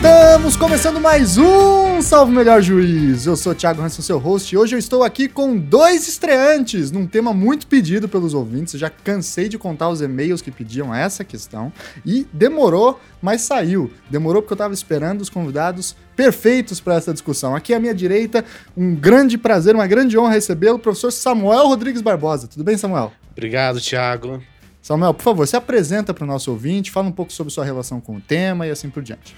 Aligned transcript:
Estamos 0.00 0.56
começando 0.56 0.98
mais 0.98 1.36
um 1.36 2.00
Salve 2.00 2.32
Melhor 2.32 2.62
Juiz. 2.62 3.26
Eu 3.26 3.36
sou 3.36 3.52
o 3.52 3.54
Thiago 3.54 3.82
Hanson, 3.82 4.00
seu 4.00 4.16
host, 4.16 4.54
e 4.54 4.56
hoje 4.56 4.74
eu 4.74 4.78
estou 4.78 5.04
aqui 5.04 5.28
com 5.28 5.58
dois 5.58 6.08
estreantes 6.08 6.90
num 6.90 7.06
tema 7.06 7.34
muito 7.34 7.66
pedido 7.66 8.08
pelos 8.08 8.32
ouvintes. 8.32 8.72
Eu 8.72 8.80
já 8.80 8.88
cansei 8.88 9.46
de 9.46 9.58
contar 9.58 9.90
os 9.90 10.00
e-mails 10.00 10.40
que 10.40 10.50
pediam 10.50 10.94
essa 10.94 11.22
questão 11.22 11.70
e 12.06 12.26
demorou, 12.32 12.98
mas 13.20 13.42
saiu. 13.42 13.92
Demorou 14.08 14.40
porque 14.40 14.54
eu 14.54 14.56
estava 14.56 14.72
esperando 14.72 15.20
os 15.20 15.28
convidados 15.28 15.94
perfeitos 16.16 16.80
para 16.80 16.94
essa 16.94 17.12
discussão. 17.12 17.54
Aqui 17.54 17.74
à 17.74 17.78
minha 17.78 17.94
direita, 17.94 18.42
um 18.74 18.94
grande 18.94 19.36
prazer, 19.36 19.74
uma 19.74 19.86
grande 19.86 20.16
honra 20.16 20.32
recebê-lo, 20.32 20.76
o 20.76 20.80
professor 20.80 21.10
Samuel 21.10 21.66
Rodrigues 21.66 22.00
Barbosa. 22.00 22.48
Tudo 22.48 22.64
bem, 22.64 22.78
Samuel? 22.78 23.12
Obrigado, 23.32 23.78
Thiago. 23.78 24.42
Samuel, 24.80 25.12
por 25.12 25.22
favor, 25.22 25.46
se 25.46 25.56
apresenta 25.56 26.14
para 26.14 26.24
o 26.24 26.26
nosso 26.26 26.50
ouvinte, 26.50 26.90
fala 26.90 27.06
um 27.06 27.12
pouco 27.12 27.30
sobre 27.30 27.52
sua 27.52 27.66
relação 27.66 28.00
com 28.00 28.16
o 28.16 28.20
tema 28.20 28.66
e 28.66 28.70
assim 28.70 28.88
por 28.88 29.02
diante. 29.02 29.36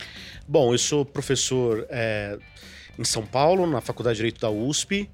Bom, 0.53 0.75
eu 0.75 0.77
sou 0.77 1.03
professor 1.03 1.87
é, 1.89 2.37
em 2.99 3.05
São 3.05 3.25
Paulo, 3.25 3.67
na 3.67 3.81
Faculdade 3.81 4.17
de 4.17 4.19
Direito 4.19 4.39
da 4.39 4.51
USP. 4.51 5.09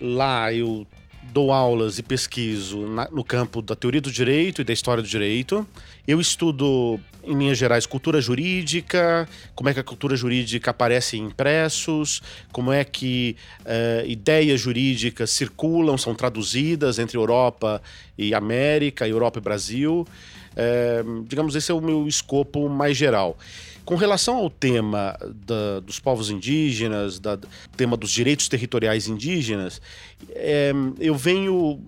Lá 0.00 0.52
eu 0.52 0.86
dou 1.32 1.50
aulas 1.50 1.98
e 1.98 2.04
pesquiso 2.04 2.86
na, 2.86 3.08
no 3.10 3.24
campo 3.24 3.60
da 3.60 3.74
teoria 3.74 4.00
do 4.00 4.12
direito 4.12 4.60
e 4.60 4.64
da 4.64 4.72
história 4.72 5.02
do 5.02 5.08
direito. 5.08 5.66
Eu 6.06 6.20
estudo, 6.20 7.00
em 7.24 7.36
linhas 7.36 7.58
gerais, 7.58 7.84
cultura 7.84 8.20
jurídica, 8.20 9.28
como 9.56 9.68
é 9.68 9.74
que 9.74 9.80
a 9.80 9.82
cultura 9.82 10.14
jurídica 10.14 10.70
aparece 10.70 11.16
em 11.16 11.24
impressos, 11.24 12.22
como 12.52 12.70
é 12.70 12.84
que 12.84 13.34
é, 13.64 14.04
ideias 14.06 14.60
jurídicas 14.60 15.30
circulam, 15.30 15.98
são 15.98 16.14
traduzidas 16.14 17.00
entre 17.00 17.18
Europa 17.18 17.82
e 18.16 18.32
América, 18.32 19.08
Europa 19.08 19.40
e 19.40 19.42
Brasil. 19.42 20.06
É, 20.54 21.02
digamos, 21.26 21.56
esse 21.56 21.72
é 21.72 21.74
o 21.74 21.80
meu 21.80 22.06
escopo 22.06 22.68
mais 22.68 22.96
geral. 22.96 23.36
Com 23.86 23.94
relação 23.94 24.36
ao 24.36 24.50
tema 24.50 25.16
da, 25.46 25.78
dos 25.78 26.00
povos 26.00 26.28
indígenas, 26.28 27.20
da, 27.20 27.38
tema 27.76 27.96
dos 27.96 28.10
direitos 28.10 28.48
territoriais 28.48 29.06
indígenas, 29.06 29.80
é, 30.30 30.72
eu 30.98 31.14
venho, 31.14 31.80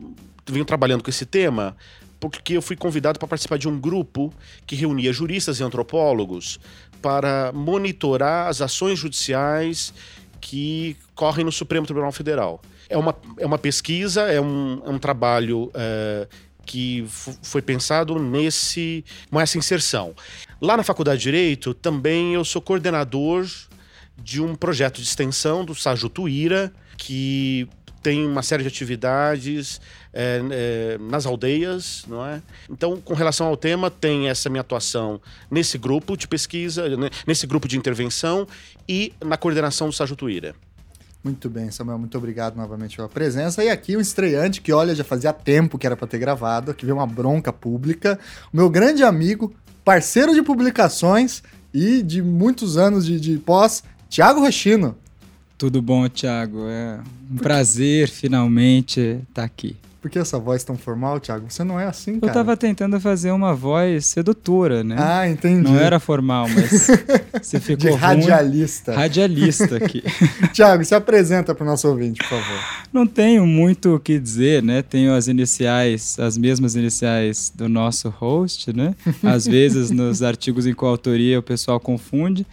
venho 0.47 0.65
trabalhando 0.65 1.03
com 1.03 1.11
esse 1.11 1.27
tema 1.27 1.77
porque 2.21 2.57
eu 2.57 2.63
fui 2.63 2.77
convidado 2.77 3.19
para 3.19 3.27
participar 3.27 3.59
de 3.59 3.69
um 3.69 3.79
grupo 3.79 4.33
que 4.65 4.77
reunia 4.77 5.13
juristas 5.13 5.59
e 5.59 5.65
antropólogos 5.65 6.61
para 7.03 7.53
monitorar 7.53 8.49
as 8.49 8.61
ações 8.61 8.99
judiciais 8.99 9.93
que 10.41 10.97
correm 11.17 11.45
no 11.45 11.53
Supremo 11.53 11.85
Tribunal 11.85 12.13
Federal. 12.13 12.63
É 12.89 12.97
uma, 12.97 13.15
é 13.39 13.47
uma 13.47 13.59
pesquisa, 13.59 14.23
é 14.23 14.41
um, 14.41 14.83
é 14.85 14.89
um 14.89 14.99
trabalho 14.99 15.71
é, 15.75 16.29
que 16.69 17.05
foi 17.43 17.63
pensado 17.63 18.19
nesse, 18.19 19.05
com 19.31 19.41
essa 19.41 19.57
inserção. 19.57 20.15
Lá 20.61 20.77
na 20.77 20.83
Faculdade 20.83 21.19
de 21.19 21.25
Direito, 21.25 21.73
também 21.73 22.35
eu 22.35 22.45
sou 22.45 22.61
coordenador 22.61 23.47
de 24.17 24.43
um 24.43 24.57
projeto 24.57 24.97
de 24.97 25.07
extensão 25.07 25.65
do 25.65 25.73
Sajutuíra, 25.73 26.73
que 26.97 27.69
tem 28.03 28.27
uma 28.27 28.43
série 28.43 28.65
de 28.65 28.69
atividades 28.69 29.81
é, 30.13 30.41
é, 30.51 30.99
nas 30.99 31.27
aldeias, 31.27 32.05
não 32.09 32.27
é? 32.27 32.43
Então, 32.69 33.01
com 33.01 33.15
relação 33.15 33.47
ao 33.47 33.57
tema, 33.57 33.89
tem 33.89 34.29
essa 34.29 34.49
minha 34.49 34.61
atuação 34.63 35.21
nesse 35.49 35.79
grupo 35.79 36.17
de 36.17 36.27
pesquisa, 36.27 36.87
nesse 37.25 37.47
grupo 37.47 37.69
de 37.69 37.79
intervenção 37.79 38.45
e 38.89 39.13
na 39.25 39.37
coordenação 39.37 39.89
do 39.89 39.93
Sajutuíra. 39.93 40.57
Muito 41.23 41.49
bem, 41.49 41.71
Samuel, 41.71 41.99
muito 41.99 42.17
obrigado 42.19 42.57
novamente 42.57 42.97
pela 42.97 43.09
presença. 43.09 43.63
E 43.63 43.69
aqui 43.69 43.97
um 43.97 44.01
estreante 44.01 44.61
que, 44.61 44.73
olha, 44.73 44.95
já 44.95 45.05
fazia 45.05 45.33
tempo 45.33 45.79
que 45.79 45.87
era 45.87 45.97
para 45.97 46.07
ter 46.09 46.19
gravado, 46.19 46.75
que 46.75 46.85
veio 46.85 46.97
uma 46.97 47.07
bronca 47.07 47.53
pública. 47.53 48.19
O 48.53 48.57
meu 48.57 48.71
grande 48.71 49.05
amigo, 49.05 49.55
parceiro 49.89 50.35
de 50.35 50.43
publicações 50.43 51.43
e 51.73 52.03
de 52.03 52.21
muitos 52.21 52.77
anos 52.77 53.07
de, 53.07 53.19
de 53.19 53.39
pós, 53.39 53.83
Tiago 54.11 54.41
Rochino. 54.41 54.95
Tudo 55.57 55.81
bom, 55.81 56.07
Tiago? 56.11 56.69
É 56.69 57.01
um 57.31 57.37
prazer 57.37 58.11
finalmente 58.11 59.01
estar 59.01 59.25
tá 59.33 59.45
aqui. 59.45 59.77
Por 60.01 60.09
que 60.09 60.17
essa 60.17 60.39
voz 60.39 60.63
tão 60.63 60.77
formal, 60.77 61.19
Thiago? 61.19 61.47
Você 61.51 61.65
não 61.65 61.79
é 61.79 61.87
assim, 61.87 62.21
cara. 62.21 62.31
Eu 62.31 62.35
tava 62.35 62.57
tentando 62.57 63.01
fazer 63.01 63.33
uma 63.33 63.53
voz 63.53 64.07
sedutora, 64.07 64.85
né? 64.85 64.95
Ah, 64.97 65.29
entendi. 65.29 65.63
Não 65.63 65.77
era 65.77 65.99
formal, 65.99 66.47
mas 66.49 66.87
você 67.43 67.59
ficou 67.59 67.91
De 67.91 67.97
radialista. 67.97 68.93
Ruim. 68.93 69.01
Radialista 69.01 69.77
aqui. 69.77 70.05
Thiago, 70.55 70.85
se 70.85 70.95
apresenta 70.95 71.53
para 71.53 71.65
o 71.65 71.67
nosso 71.67 71.89
ouvinte, 71.89 72.21
por 72.21 72.29
favor. 72.29 72.61
Não 72.93 73.09
tenho 73.09 73.45
muito 73.45 73.97
o 73.97 73.99
que 73.99 74.21
dizer, 74.21 74.63
né? 74.63 74.83
Tenho 74.83 75.13
as 75.13 75.27
iniciais, 75.27 76.17
as 76.21 76.39
mesmas 76.39 76.77
iniciais 76.77 77.53
do 77.53 77.69
nosso 77.69 78.09
host, 78.09 78.73
né? 78.73 78.95
Às 79.25 79.47
vezes 79.51 79.91
nos 79.91 80.23
artigos 80.23 80.65
em 80.65 80.75
coautoria 80.75 81.41
o 81.41 81.43
pessoal 81.43 81.81
confunde. 81.81 82.47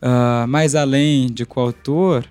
Uh, 0.00 0.46
mas 0.48 0.74
além 0.74 1.26
de 1.26 1.44
coautor, 1.44 2.24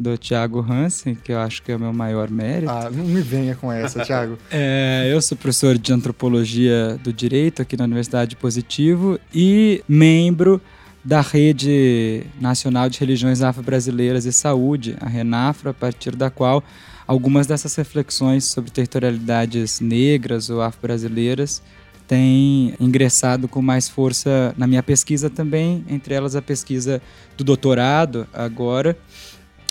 do 0.00 0.16
Thiago 0.16 0.64
Hansen, 0.66 1.14
que 1.14 1.30
eu 1.30 1.38
acho 1.38 1.62
que 1.62 1.70
é 1.70 1.76
o 1.76 1.78
meu 1.78 1.92
maior 1.92 2.30
mérito. 2.30 2.72
Ah, 2.72 2.88
não 2.90 3.04
me 3.04 3.20
venha 3.20 3.54
com 3.54 3.70
essa, 3.70 4.00
Thiago. 4.02 4.38
é, 4.50 5.10
eu 5.12 5.20
sou 5.20 5.36
professor 5.36 5.76
de 5.76 5.92
antropologia 5.92 6.98
do 7.04 7.12
direito 7.12 7.60
aqui 7.60 7.76
na 7.76 7.84
Universidade 7.84 8.30
de 8.30 8.36
Positivo 8.36 9.20
e 9.34 9.84
membro 9.86 10.58
da 11.04 11.20
Rede 11.20 12.24
Nacional 12.40 12.88
de 12.88 12.98
Religiões 12.98 13.42
Afro-Brasileiras 13.42 14.24
e 14.24 14.32
Saúde, 14.32 14.96
a 15.00 15.06
RENAFRA, 15.06 15.72
a 15.72 15.74
partir 15.74 16.16
da 16.16 16.30
qual 16.30 16.64
algumas 17.06 17.46
dessas 17.46 17.74
reflexões 17.74 18.46
sobre 18.46 18.70
territorialidades 18.70 19.80
negras 19.80 20.48
ou 20.48 20.62
afro-brasileiras 20.62 21.62
têm 22.08 22.74
ingressado 22.80 23.46
com 23.46 23.62
mais 23.62 23.88
força 23.88 24.52
na 24.56 24.66
minha 24.66 24.82
pesquisa 24.82 25.30
também, 25.30 25.84
entre 25.88 26.12
elas 26.12 26.34
a 26.34 26.42
pesquisa 26.42 27.00
do 27.36 27.44
doutorado 27.44 28.26
agora, 28.32 28.98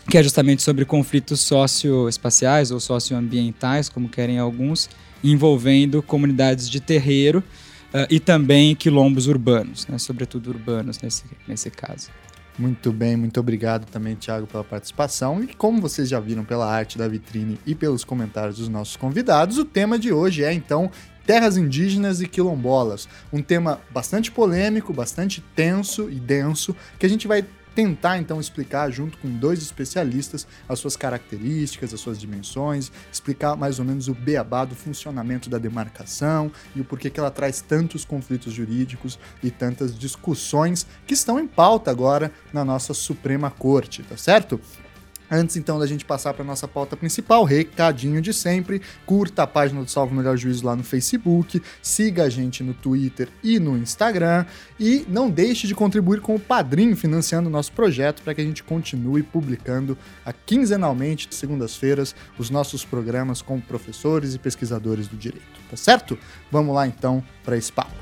que 0.10 0.18
é 0.18 0.24
justamente 0.24 0.64
sobre 0.64 0.86
conflitos 0.86 1.40
socioespaciais 1.42 2.72
ou 2.72 2.80
socioambientais, 2.80 3.88
como 3.90 4.10
querem 4.10 4.40
alguns, 4.40 4.90
envolvendo 5.24 6.02
comunidades 6.02 6.68
de 6.68 6.80
terreiro 6.80 7.44
uh, 7.94 8.08
e 8.10 8.20
também 8.20 8.76
quilombos 8.76 9.28
urbanos, 9.28 9.86
né, 9.88 9.98
sobretudo 10.00 10.50
urbanos 10.50 11.00
nesse, 11.00 11.26
nesse 11.48 11.70
caso. 11.70 12.10
Muito 12.58 12.92
bem, 12.92 13.16
muito 13.16 13.40
obrigado 13.40 13.86
também, 13.86 14.16
Thiago, 14.16 14.46
pela 14.46 14.66
participação. 14.66 15.42
E 15.42 15.48
como 15.48 15.80
vocês 15.80 16.10
já 16.10 16.20
viram 16.20 16.44
pela 16.44 16.70
arte 16.70 16.98
da 16.98 17.08
vitrine 17.08 17.58
e 17.66 17.74
pelos 17.74 18.04
comentários 18.04 18.58
dos 18.58 18.68
nossos 18.68 18.98
convidados, 18.98 19.58
o 19.58 19.64
tema 19.64 19.98
de 19.98 20.12
hoje 20.12 20.44
é 20.44 20.52
então 20.52 20.92
terras 21.26 21.56
indígenas 21.56 22.22
e 22.22 22.28
quilombolas. 22.28 23.08
Um 23.32 23.42
tema 23.42 23.80
bastante 23.92 24.32
polêmico, 24.32 24.92
bastante 24.92 25.42
tenso 25.56 26.10
e 26.10 26.16
denso, 26.16 26.76
que 26.98 27.06
a 27.06 27.10
gente 27.10 27.28
vai 27.28 27.46
tentar 27.76 28.18
então 28.18 28.40
explicar 28.40 28.92
junto 28.92 29.18
com 29.18 29.30
dois 29.30 29.62
especialistas 29.62 30.48
as 30.68 30.80
suas 30.80 30.96
características, 30.96 31.94
as 31.94 32.00
suas 32.00 32.20
dimensões, 32.20 32.92
explicar 33.12 33.56
mais 33.56 33.80
ou 33.80 33.86
menos 33.86 34.08
o 34.08 34.14
beabá 34.14 34.66
do 34.66 34.76
funcionamento 34.76 35.50
da 35.50 35.58
demarcação 35.58 36.52
e 36.76 36.82
o 36.82 36.86
porquê 36.86 37.10
que 37.10 37.20
ela 37.20 37.32
traz 37.32 37.62
tantos 37.62 38.04
conflitos 38.04 38.54
jurídicos 38.54 39.20
e 39.44 39.52
tantas 39.52 39.98
discussões 39.98 40.86
que 41.06 41.14
estão 41.14 41.40
em 41.40 41.48
pauta 41.48 41.92
agora 41.92 42.32
na 42.52 42.66
nossa 42.66 42.94
Suprema 42.94 43.50
Corte, 43.50 44.04
tá 44.04 44.18
certo? 44.18 44.60
Antes 45.32 45.58
então 45.58 45.78
da 45.78 45.86
gente 45.86 46.06
passar 46.06 46.34
para 46.34 46.44
nossa 46.44 46.68
pauta 46.68 46.98
principal, 46.98 47.44
recadinho 47.44 48.22
de 48.22 48.34
sempre, 48.34 48.82
curta 49.06 49.44
a 49.44 49.48
página 49.48 49.84
do 49.84 49.90
Salvo 49.90 50.16
Melhor 50.16 50.36
Juízo 50.38 50.66
lá 50.66 50.76
no 50.76 50.84
Facebook, 50.84 51.62
siga 51.82 52.24
a 52.24 52.30
gente 52.30 52.64
no 52.64 52.74
Twitter 52.74 53.30
e 53.44 53.60
no 53.60 53.78
Instagram 53.78 54.46
e 54.80 55.06
não 55.08 55.30
deixe 55.30 55.68
de 55.68 55.76
contribuir 55.76 56.22
com 56.22 56.36
o 56.36 56.40
Padrim 56.40 56.96
financiando 56.96 57.48
o 57.48 57.52
nosso 57.52 57.72
projeto 57.72 58.24
para 58.24 58.34
que 58.34 58.42
a 58.42 58.44
gente 58.44 58.64
continue 58.64 59.22
publicando 59.22 59.98
a, 60.26 60.34
quinzenalmente, 60.34 61.28
segundas-feiras, 61.32 62.16
os 62.38 62.50
nossos 62.50 62.84
programas 62.84 63.42
com 63.42 63.60
professores 63.60 64.34
e 64.34 64.40
pesquisadores 64.40 65.08
do 65.08 65.16
direito, 65.16 65.60
tá 65.70 65.78
certo? 65.78 66.18
Vamos 66.52 66.74
lá 66.74 66.88
então 66.88 67.24
para 67.44 67.56
esse 67.56 67.72
papo. 67.72 67.94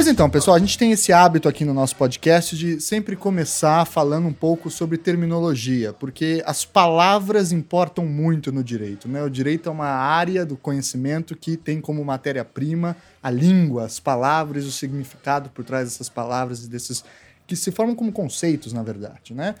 Pois 0.00 0.08
então, 0.08 0.30
pessoal, 0.30 0.56
a 0.56 0.58
gente 0.58 0.78
tem 0.78 0.92
esse 0.92 1.12
hábito 1.12 1.46
aqui 1.46 1.62
no 1.62 1.74
nosso 1.74 1.94
podcast 1.94 2.56
de 2.56 2.80
sempre 2.80 3.14
começar 3.14 3.84
falando 3.84 4.28
um 4.28 4.32
pouco 4.32 4.70
sobre 4.70 4.96
terminologia, 4.96 5.92
porque 5.92 6.42
as 6.46 6.64
palavras 6.64 7.52
importam 7.52 8.06
muito 8.06 8.50
no 8.50 8.64
direito, 8.64 9.06
né? 9.06 9.22
O 9.22 9.28
direito 9.28 9.68
é 9.68 9.72
uma 9.72 9.88
área 9.88 10.46
do 10.46 10.56
conhecimento 10.56 11.36
que 11.36 11.54
tem 11.54 11.82
como 11.82 12.02
matéria-prima 12.02 12.96
a 13.22 13.30
língua, 13.30 13.84
as 13.84 14.00
palavras, 14.00 14.64
o 14.64 14.72
significado 14.72 15.50
por 15.50 15.66
trás 15.66 15.90
dessas 15.90 16.08
palavras 16.08 16.64
e 16.64 16.68
desses 16.70 17.04
que 17.46 17.54
se 17.54 17.70
formam 17.70 17.94
como 17.94 18.10
conceitos, 18.10 18.72
na 18.72 18.82
verdade, 18.82 19.34
né? 19.34 19.54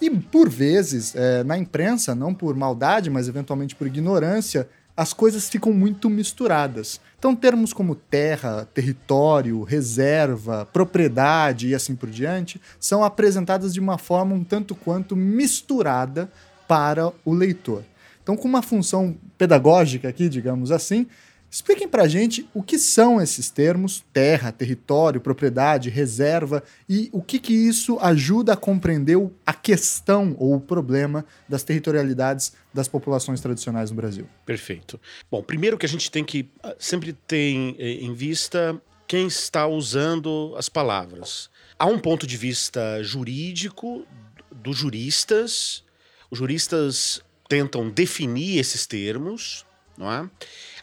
E 0.00 0.10
por 0.10 0.48
vezes, 0.48 1.14
é, 1.14 1.42
na 1.42 1.58
imprensa, 1.58 2.14
não 2.14 2.32
por 2.32 2.54
maldade, 2.54 3.10
mas 3.10 3.28
eventualmente 3.28 3.74
por 3.74 3.86
ignorância, 3.86 4.68
as 4.96 5.12
coisas 5.12 5.48
ficam 5.48 5.72
muito 5.72 6.10
misturadas. 6.10 7.00
Então, 7.18 7.34
termos 7.34 7.72
como 7.72 7.94
terra, 7.94 8.68
território, 8.74 9.62
reserva, 9.62 10.66
propriedade 10.72 11.68
e 11.68 11.74
assim 11.74 11.94
por 11.94 12.10
diante 12.10 12.60
são 12.80 13.04
apresentadas 13.04 13.72
de 13.72 13.80
uma 13.80 13.96
forma 13.96 14.34
um 14.34 14.42
tanto 14.42 14.74
quanto 14.74 15.14
misturada 15.14 16.30
para 16.66 17.12
o 17.24 17.32
leitor. 17.32 17.84
Então, 18.22 18.36
com 18.36 18.46
uma 18.46 18.60
função 18.60 19.16
pedagógica 19.38 20.08
aqui, 20.08 20.28
digamos 20.28 20.70
assim, 20.70 21.06
Expliquem 21.50 21.88
para 21.88 22.02
a 22.02 22.08
gente 22.08 22.48
o 22.52 22.62
que 22.62 22.78
são 22.78 23.20
esses 23.20 23.48
termos, 23.48 24.04
terra, 24.12 24.52
território, 24.52 25.20
propriedade, 25.20 25.88
reserva, 25.88 26.62
e 26.88 27.08
o 27.10 27.22
que, 27.22 27.38
que 27.38 27.54
isso 27.54 27.98
ajuda 28.00 28.52
a 28.52 28.56
compreender 28.56 29.16
a 29.46 29.54
questão 29.54 30.36
ou 30.38 30.56
o 30.56 30.60
problema 30.60 31.24
das 31.48 31.62
territorialidades 31.62 32.52
das 32.72 32.86
populações 32.86 33.40
tradicionais 33.40 33.90
no 33.90 33.96
Brasil. 33.96 34.28
Perfeito. 34.44 35.00
Bom, 35.30 35.42
primeiro 35.42 35.78
que 35.78 35.86
a 35.86 35.88
gente 35.88 36.10
tem 36.10 36.22
que 36.22 36.48
ah, 36.62 36.76
sempre 36.78 37.14
ter 37.14 37.54
em 37.54 38.12
vista 38.12 38.80
quem 39.06 39.26
está 39.26 39.66
usando 39.66 40.54
as 40.58 40.68
palavras. 40.68 41.48
Há 41.78 41.86
um 41.86 41.98
ponto 41.98 42.26
de 42.26 42.36
vista 42.36 43.02
jurídico 43.02 44.06
dos 44.52 44.76
juristas, 44.76 45.82
os 46.30 46.38
juristas 46.38 47.22
tentam 47.48 47.88
definir 47.88 48.58
esses 48.58 48.86
termos, 48.86 49.64
não 49.96 50.12
é? 50.12 50.30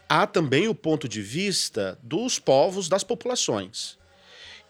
Há 0.07 0.25
também 0.27 0.67
o 0.67 0.75
ponto 0.75 1.07
de 1.07 1.21
vista 1.21 1.97
dos 2.01 2.39
povos, 2.39 2.87
das 2.87 3.03
populações. 3.03 3.97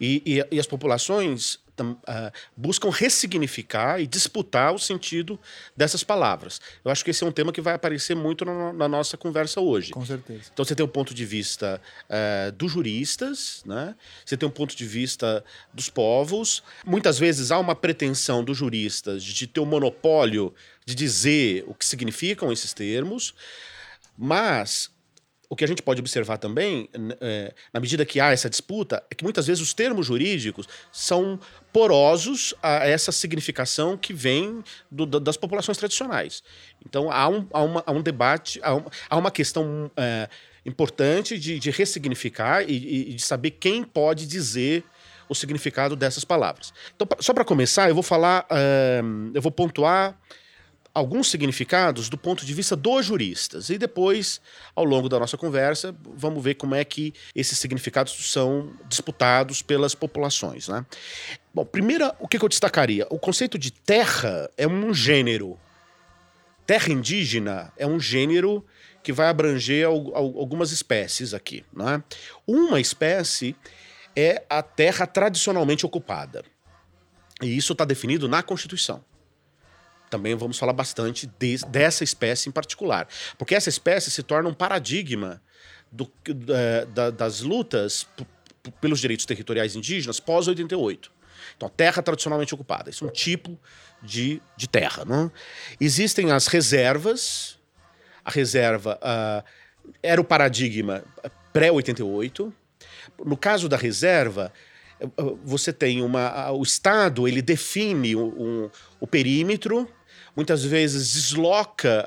E, 0.00 0.22
e, 0.26 0.56
e 0.56 0.60
as 0.60 0.66
populações 0.66 1.58
tam, 1.76 1.92
uh, 1.92 2.32
buscam 2.56 2.90
ressignificar 2.90 4.00
e 4.00 4.06
disputar 4.06 4.74
o 4.74 4.78
sentido 4.78 5.38
dessas 5.76 6.02
palavras. 6.02 6.60
Eu 6.84 6.90
acho 6.90 7.04
que 7.04 7.10
esse 7.10 7.22
é 7.22 7.26
um 7.26 7.32
tema 7.32 7.52
que 7.52 7.60
vai 7.60 7.74
aparecer 7.74 8.16
muito 8.16 8.44
na, 8.44 8.72
na 8.72 8.88
nossa 8.88 9.16
conversa 9.16 9.60
hoje. 9.60 9.92
Com 9.92 10.04
certeza. 10.04 10.44
Então 10.52 10.64
você 10.64 10.74
tem 10.74 10.84
o 10.84 10.88
ponto 10.88 11.14
de 11.14 11.24
vista 11.24 11.80
uh, 12.08 12.52
dos 12.52 12.72
juristas, 12.72 13.62
né? 13.66 13.94
você 14.24 14.36
tem 14.36 14.48
um 14.48 14.52
ponto 14.52 14.74
de 14.74 14.86
vista 14.86 15.44
dos 15.72 15.90
povos. 15.90 16.62
Muitas 16.84 17.18
vezes 17.18 17.50
há 17.50 17.58
uma 17.58 17.74
pretensão 17.74 18.42
dos 18.42 18.56
juristas 18.56 19.22
de 19.22 19.46
ter 19.46 19.60
o 19.60 19.64
um 19.64 19.66
monopólio 19.66 20.54
de 20.84 20.94
dizer 20.94 21.64
o 21.66 21.74
que 21.74 21.84
significam 21.84 22.52
esses 22.52 22.72
termos, 22.72 23.34
mas 24.16 24.90
o 25.48 25.56
que 25.56 25.64
a 25.64 25.68
gente 25.68 25.82
pode 25.82 26.00
observar 26.00 26.38
também, 26.38 26.88
é, 27.20 27.54
na 27.72 27.80
medida 27.80 28.04
que 28.04 28.18
há 28.18 28.32
essa 28.32 28.50
disputa, 28.50 29.02
é 29.10 29.14
que 29.14 29.22
muitas 29.22 29.46
vezes 29.46 29.62
os 29.62 29.72
termos 29.72 30.06
jurídicos 30.06 30.66
são 30.92 31.38
porosos 31.72 32.54
a 32.62 32.86
essa 32.86 33.12
significação 33.12 33.96
que 33.96 34.12
vem 34.12 34.62
do, 34.90 35.06
das 35.06 35.36
populações 35.36 35.78
tradicionais. 35.78 36.42
Então 36.84 37.10
há 37.10 37.28
um, 37.28 37.46
há 37.52 37.62
uma, 37.62 37.84
há 37.86 37.92
um 37.92 38.02
debate, 38.02 38.60
há, 38.62 38.82
há 39.08 39.16
uma 39.16 39.30
questão 39.30 39.90
é, 39.96 40.28
importante 40.64 41.38
de, 41.38 41.58
de 41.58 41.70
ressignificar 41.70 42.62
e, 42.68 43.10
e, 43.10 43.14
de 43.14 43.22
saber 43.22 43.52
quem 43.52 43.84
pode 43.84 44.26
dizer 44.26 44.84
o 45.28 45.34
significado 45.34 45.96
dessas 45.96 46.24
palavras. 46.24 46.72
Então, 46.94 47.06
só 47.20 47.32
para 47.32 47.44
começar, 47.44 47.88
eu 47.88 47.94
vou 47.94 48.02
falar, 48.02 48.46
é, 48.50 49.00
eu 49.34 49.42
vou 49.42 49.52
pontuar 49.52 50.18
alguns 50.96 51.30
significados 51.30 52.08
do 52.08 52.16
ponto 52.16 52.46
de 52.46 52.54
vista 52.54 52.74
dos 52.74 53.04
juristas. 53.04 53.68
E 53.68 53.76
depois, 53.76 54.40
ao 54.74 54.82
longo 54.82 55.10
da 55.10 55.18
nossa 55.20 55.36
conversa, 55.36 55.94
vamos 56.14 56.42
ver 56.42 56.54
como 56.54 56.74
é 56.74 56.82
que 56.86 57.12
esses 57.34 57.58
significados 57.58 58.32
são 58.32 58.72
disputados 58.88 59.60
pelas 59.60 59.94
populações. 59.94 60.68
Né? 60.68 60.86
Bom, 61.52 61.66
primeiro, 61.66 62.10
o 62.18 62.26
que 62.26 62.42
eu 62.42 62.48
destacaria? 62.48 63.06
O 63.10 63.18
conceito 63.18 63.58
de 63.58 63.70
terra 63.70 64.50
é 64.56 64.66
um 64.66 64.94
gênero. 64.94 65.60
Terra 66.66 66.90
indígena 66.90 67.70
é 67.76 67.86
um 67.86 68.00
gênero 68.00 68.64
que 69.02 69.12
vai 69.12 69.28
abranger 69.28 69.86
algumas 69.86 70.72
espécies 70.72 71.34
aqui. 71.34 71.62
Né? 71.74 72.02
Uma 72.46 72.80
espécie 72.80 73.54
é 74.16 74.42
a 74.48 74.62
terra 74.62 75.06
tradicionalmente 75.06 75.84
ocupada. 75.84 76.42
E 77.42 77.54
isso 77.54 77.74
está 77.74 77.84
definido 77.84 78.26
na 78.30 78.42
Constituição 78.42 79.04
também 80.10 80.34
vamos 80.34 80.58
falar 80.58 80.72
bastante 80.72 81.26
de, 81.38 81.58
dessa 81.68 82.04
espécie 82.04 82.48
em 82.48 82.52
particular. 82.52 83.08
Porque 83.36 83.54
essa 83.54 83.68
espécie 83.68 84.10
se 84.10 84.22
torna 84.22 84.48
um 84.48 84.54
paradigma 84.54 85.42
do, 85.90 86.10
é, 86.48 86.84
da, 86.86 87.10
das 87.10 87.40
lutas 87.40 88.06
pelos 88.80 89.00
direitos 89.00 89.26
territoriais 89.26 89.76
indígenas 89.76 90.20
pós-88. 90.20 91.10
Então, 91.56 91.68
terra 91.68 92.02
tradicionalmente 92.02 92.54
ocupada. 92.54 92.90
Isso 92.90 93.04
é 93.04 93.08
um 93.08 93.10
tipo 93.10 93.58
de, 94.02 94.40
de 94.56 94.68
terra. 94.68 95.04
Né? 95.04 95.30
Existem 95.80 96.30
as 96.32 96.46
reservas. 96.46 97.58
A 98.24 98.30
reserva 98.30 98.98
uh, 99.02 99.44
era 100.02 100.20
o 100.20 100.24
paradigma 100.24 101.04
pré-88. 101.52 102.52
No 103.24 103.36
caso 103.36 103.68
da 103.68 103.76
reserva, 103.76 104.52
você 105.44 105.72
tem 105.72 106.02
uma. 106.02 106.50
O 106.50 106.62
Estado 106.62 107.28
ele 107.28 107.40
define 107.40 108.16
um, 108.16 108.68
o 109.00 109.06
perímetro 109.06 109.88
muitas 110.36 110.62
vezes 110.62 111.14
desloca 111.14 112.06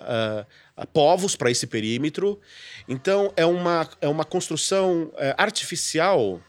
uh, 0.78 0.88
povos 0.88 1.36
para 1.36 1.50
esse 1.50 1.66
perímetro. 1.66 2.40
Então, 2.88 3.34
é 3.36 3.46
uma, 3.46 3.90
é 4.00 4.08
uma 4.08 4.24
construção 4.24 5.06
uh, 5.14 5.34
artificial 5.38 6.40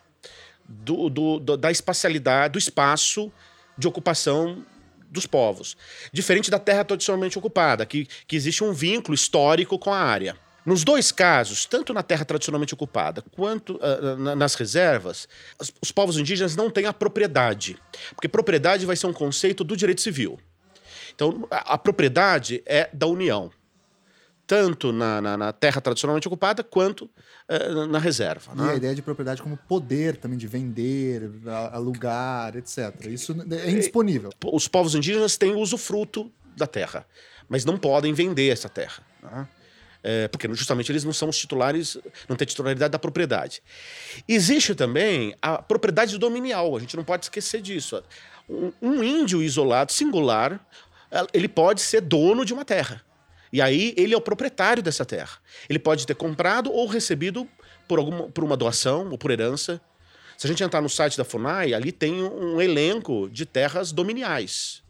do, 0.68 1.08
do, 1.08 1.40
do, 1.40 1.56
da 1.56 1.70
espacialidade, 1.70 2.52
do 2.52 2.58
espaço 2.58 3.32
de 3.76 3.88
ocupação 3.88 4.64
dos 5.10 5.26
povos. 5.26 5.76
Diferente 6.12 6.50
da 6.50 6.58
terra 6.58 6.84
tradicionalmente 6.84 7.38
ocupada, 7.38 7.84
que, 7.84 8.06
que 8.26 8.36
existe 8.36 8.62
um 8.62 8.72
vínculo 8.72 9.14
histórico 9.14 9.78
com 9.78 9.92
a 9.92 9.98
área. 9.98 10.36
Nos 10.64 10.84
dois 10.84 11.10
casos, 11.10 11.64
tanto 11.64 11.92
na 11.94 12.02
terra 12.02 12.24
tradicionalmente 12.24 12.74
ocupada 12.74 13.24
quanto 13.32 13.76
uh, 13.76 14.36
nas 14.36 14.54
reservas, 14.54 15.26
os, 15.58 15.72
os 15.80 15.90
povos 15.90 16.18
indígenas 16.18 16.54
não 16.54 16.70
têm 16.70 16.84
a 16.84 16.92
propriedade, 16.92 17.78
porque 18.14 18.28
propriedade 18.28 18.84
vai 18.84 18.94
ser 18.94 19.06
um 19.06 19.12
conceito 19.12 19.64
do 19.64 19.76
direito 19.76 20.02
civil. 20.02 20.38
Então, 21.14 21.46
a, 21.50 21.74
a 21.74 21.78
propriedade 21.78 22.62
é 22.66 22.88
da 22.92 23.06
União, 23.06 23.50
tanto 24.46 24.92
na, 24.92 25.20
na, 25.20 25.36
na 25.36 25.52
terra 25.52 25.80
tradicionalmente 25.80 26.26
ocupada 26.26 26.64
quanto 26.64 27.04
uh, 27.04 27.86
na 27.86 27.98
reserva. 27.98 28.52
E 28.52 28.58
né? 28.58 28.72
a 28.72 28.74
ideia 28.74 28.94
de 28.94 29.00
propriedade 29.02 29.40
como 29.40 29.56
poder 29.56 30.16
também, 30.16 30.36
de 30.36 30.46
vender, 30.46 31.30
alugar, 31.72 32.56
etc. 32.56 33.06
Isso 33.06 33.32
é 33.52 33.70
indisponível. 33.70 34.30
Os 34.52 34.66
povos 34.66 34.94
indígenas 34.94 35.36
têm 35.36 35.54
usufruto 35.54 36.32
da 36.56 36.66
terra, 36.66 37.06
mas 37.48 37.64
não 37.64 37.78
podem 37.78 38.12
vender 38.12 38.48
essa 38.48 38.68
terra. 38.68 39.02
Né? 39.22 39.48
É, 40.02 40.28
porque 40.28 40.48
justamente 40.54 40.90
eles 40.90 41.04
não 41.04 41.12
são 41.12 41.28
os 41.28 41.38
titulares, 41.38 41.98
não 42.28 42.34
têm 42.34 42.46
titularidade 42.46 42.90
da 42.90 42.98
propriedade. 42.98 43.62
Existe 44.26 44.74
também 44.74 45.34
a 45.42 45.60
propriedade 45.60 46.16
dominial, 46.18 46.76
a 46.76 46.80
gente 46.80 46.96
não 46.96 47.04
pode 47.04 47.26
esquecer 47.26 47.60
disso. 47.60 48.02
Um, 48.48 48.72
um 48.80 49.04
índio 49.04 49.42
isolado, 49.42 49.92
singular, 49.92 50.58
ele 51.32 51.48
pode 51.48 51.80
ser 51.80 52.00
dono 52.00 52.44
de 52.44 52.52
uma 52.52 52.64
terra. 52.64 53.02
E 53.52 53.60
aí 53.60 53.94
ele 53.96 54.14
é 54.14 54.16
o 54.16 54.20
proprietário 54.20 54.82
dessa 54.82 55.04
terra. 55.04 55.38
Ele 55.68 55.78
pode 55.78 56.06
ter 56.06 56.14
comprado 56.14 56.72
ou 56.72 56.86
recebido 56.86 57.48
por, 57.88 57.98
alguma, 57.98 58.28
por 58.28 58.44
uma 58.44 58.56
doação 58.56 59.10
ou 59.10 59.18
por 59.18 59.30
herança. 59.30 59.80
Se 60.38 60.46
a 60.46 60.48
gente 60.48 60.62
entrar 60.62 60.80
no 60.80 60.88
site 60.88 61.18
da 61.18 61.24
FUNAI, 61.24 61.74
ali 61.74 61.92
tem 61.92 62.22
um 62.22 62.60
elenco 62.60 63.28
de 63.28 63.44
terras 63.44 63.92
dominiais. 63.92 64.82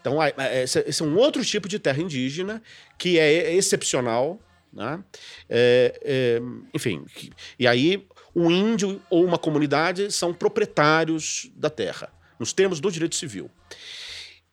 Então, 0.00 0.18
esse 0.64 1.02
é 1.02 1.04
um 1.04 1.16
outro 1.16 1.44
tipo 1.44 1.68
de 1.68 1.78
terra 1.78 2.00
indígena 2.00 2.62
que 2.96 3.18
é 3.18 3.54
excepcional. 3.54 4.40
Né? 4.72 5.02
É, 5.48 6.00
é, 6.02 6.42
enfim, 6.74 7.04
e 7.58 7.66
aí 7.66 8.06
o 8.34 8.50
índio 8.50 9.00
ou 9.08 9.24
uma 9.24 9.38
comunidade 9.38 10.12
são 10.12 10.34
proprietários 10.34 11.50
da 11.54 11.70
terra, 11.70 12.12
nos 12.38 12.52
termos 12.52 12.80
do 12.80 12.90
direito 12.90 13.16
civil. 13.16 13.50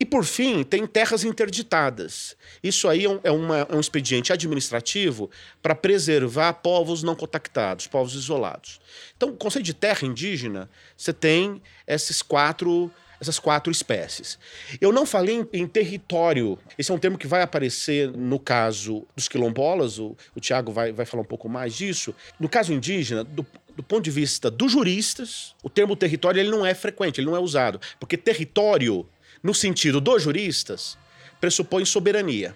E, 0.04 0.06
por 0.06 0.26
fim, 0.26 0.66
tem 0.66 0.86
terras 0.86 1.24
interditadas. 1.24 2.36
Isso 2.62 2.90
aí 2.90 3.06
é 3.06 3.10
um, 3.10 3.20
é 3.24 3.32
uma, 3.32 3.60
é 3.60 3.74
um 3.74 3.80
expediente 3.80 4.34
administrativo 4.34 5.32
para 5.62 5.74
preservar 5.74 6.56
povos 6.56 7.04
não 7.04 7.16
contactados, 7.16 7.88
povos 7.88 8.14
isolados. 8.14 8.82
Então, 9.16 9.30
o 9.30 9.38
conceito 9.38 9.64
de 9.64 9.74
terra 9.74 10.06
indígena, 10.06 10.70
você 10.98 11.14
tem 11.14 11.62
esses 11.88 12.22
quatro 12.22 12.92
essas 13.22 13.40
quatro 13.40 13.72
espécies. 13.72 14.38
Eu 14.82 14.92
não 14.92 15.06
falei 15.06 15.36
em, 15.36 15.62
em, 15.62 15.66
território. 15.66 16.60
Esse 16.78 16.92
é 16.92 16.94
um 16.94 17.00
termo 17.00 17.18
que 17.18 17.26
vai 17.26 17.42
aparecer 17.42 18.12
no 18.12 18.38
caso 18.38 19.06
dos 19.16 19.30
quilombolas, 19.30 19.98
o, 19.98 20.18
o 20.36 20.42
Tiago 20.42 20.74
vai, 20.74 20.92
vai 20.92 21.06
falar 21.06 21.24
um 21.24 21.26
pouco 21.26 21.48
mais 21.48 21.74
disso. 21.74 22.14
No 22.38 22.50
caso 22.50 22.74
indígena, 22.74 23.24
do, 23.24 23.48
do 23.78 23.82
ponto 23.82 24.04
de 24.04 24.12
vista 24.12 24.52
dos 24.52 24.74
juristas, 24.74 25.56
o 25.64 25.70
termo 25.70 25.96
território 25.96 26.42
ele 26.42 26.50
não 26.50 26.66
é 26.66 26.74
frequente, 26.74 27.22
ele 27.22 27.28
não 27.28 27.36
é 27.38 27.40
usado. 27.40 27.80
Porque 27.98 28.18
território 28.18 29.08
no 29.44 29.54
sentido 29.54 30.00
dos 30.00 30.24
juristas, 30.24 30.98
pressupõe 31.40 31.86
soberania. 31.86 32.56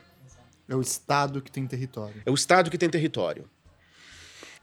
É 0.70 0.76
o 0.76 0.82
Estado 0.82 1.42
que 1.42 1.52
tem 1.52 1.68
território. 1.68 2.22
É 2.26 2.32
o 2.32 2.34
Estado 2.34 2.72
que 2.72 2.78
tem 2.78 2.90
território. 2.90 3.50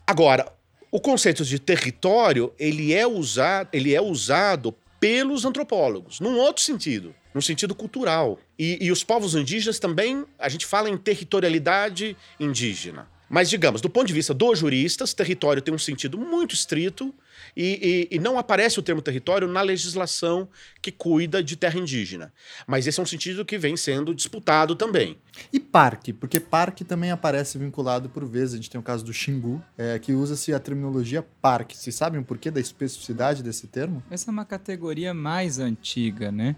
Agora, 0.07 0.51
o 0.91 1.01
conceito 1.01 1.45
de 1.45 1.59
território 1.59 2.53
ele 2.59 2.95
é 2.95 3.07
usado, 3.07 3.69
ele 3.73 3.95
é 3.95 4.01
usado 4.01 4.75
pelos 4.99 5.45
antropólogos, 5.45 6.19
num 6.21 6.39
outro 6.39 6.63
sentido, 6.63 7.15
no 7.35 7.43
sentido 7.43 7.75
cultural. 7.75 8.39
E, 8.59 8.79
e, 8.81 8.91
os 8.91 9.05
povos 9.05 9.35
indígenas 9.35 9.79
também, 9.79 10.25
a 10.39 10.49
gente 10.49 10.65
fala 10.65 10.89
em 10.89 10.97
territorialidade 10.97 12.17
indígena. 12.41 13.07
Mas, 13.29 13.51
digamos, 13.51 13.81
do 13.81 13.91
ponto 13.91 14.07
de 14.07 14.15
vista 14.15 14.33
dos 14.33 14.59
juristas, 14.61 15.13
território 15.13 15.61
tem 15.61 15.75
um 15.75 15.79
sentido 15.79 16.17
muito 16.17 16.55
estrito 16.55 17.15
e, 17.57 18.09
e, 18.11 18.17
e, 18.17 18.19
não 18.19 18.39
aparece 18.39 18.79
o 18.79 18.83
termo 18.83 19.01
território 19.01 19.47
na 19.47 19.63
legislação 19.63 20.49
que 20.83 20.91
cuida 20.91 21.43
de 21.43 21.57
terra 21.57 21.79
indígena. 21.79 22.33
Mas 22.67 22.87
esse 22.87 22.99
é 22.99 23.03
um 23.03 23.07
sentido 23.07 23.45
que 23.45 23.57
vem 23.57 23.77
sendo 23.77 24.15
disputado 24.15 24.75
também. 24.75 25.19
E 25.53 25.61
parque? 25.61 26.13
Porque 26.13 26.41
parque 26.41 26.85
também 26.85 27.11
aparece 27.11 27.57
vinculado 27.57 28.09
por 28.09 28.25
vezes. 28.25 28.55
A 28.55 28.57
gente 28.57 28.71
tem 28.71 28.81
o 28.81 28.85
caso 28.85 29.05
do 29.05 29.13
Xingu, 29.13 29.63
é, 29.79 29.99
que 29.99 30.13
usa-se 30.13 30.53
a 30.53 30.59
terminologia 30.59 31.25
parque. 31.41 31.77
Vocês 31.77 31.95
sabem 31.95 32.21
o 32.21 32.25
porquê 32.25 32.51
da 32.51 32.61
especificidade 32.61 33.43
desse 33.43 33.67
termo? 33.67 34.03
Essa 34.11 34.31
é 34.31 34.33
uma 34.33 34.45
categoria 34.45 35.15
mais 35.15 35.59
antiga, 35.59 36.33
né? 36.33 36.57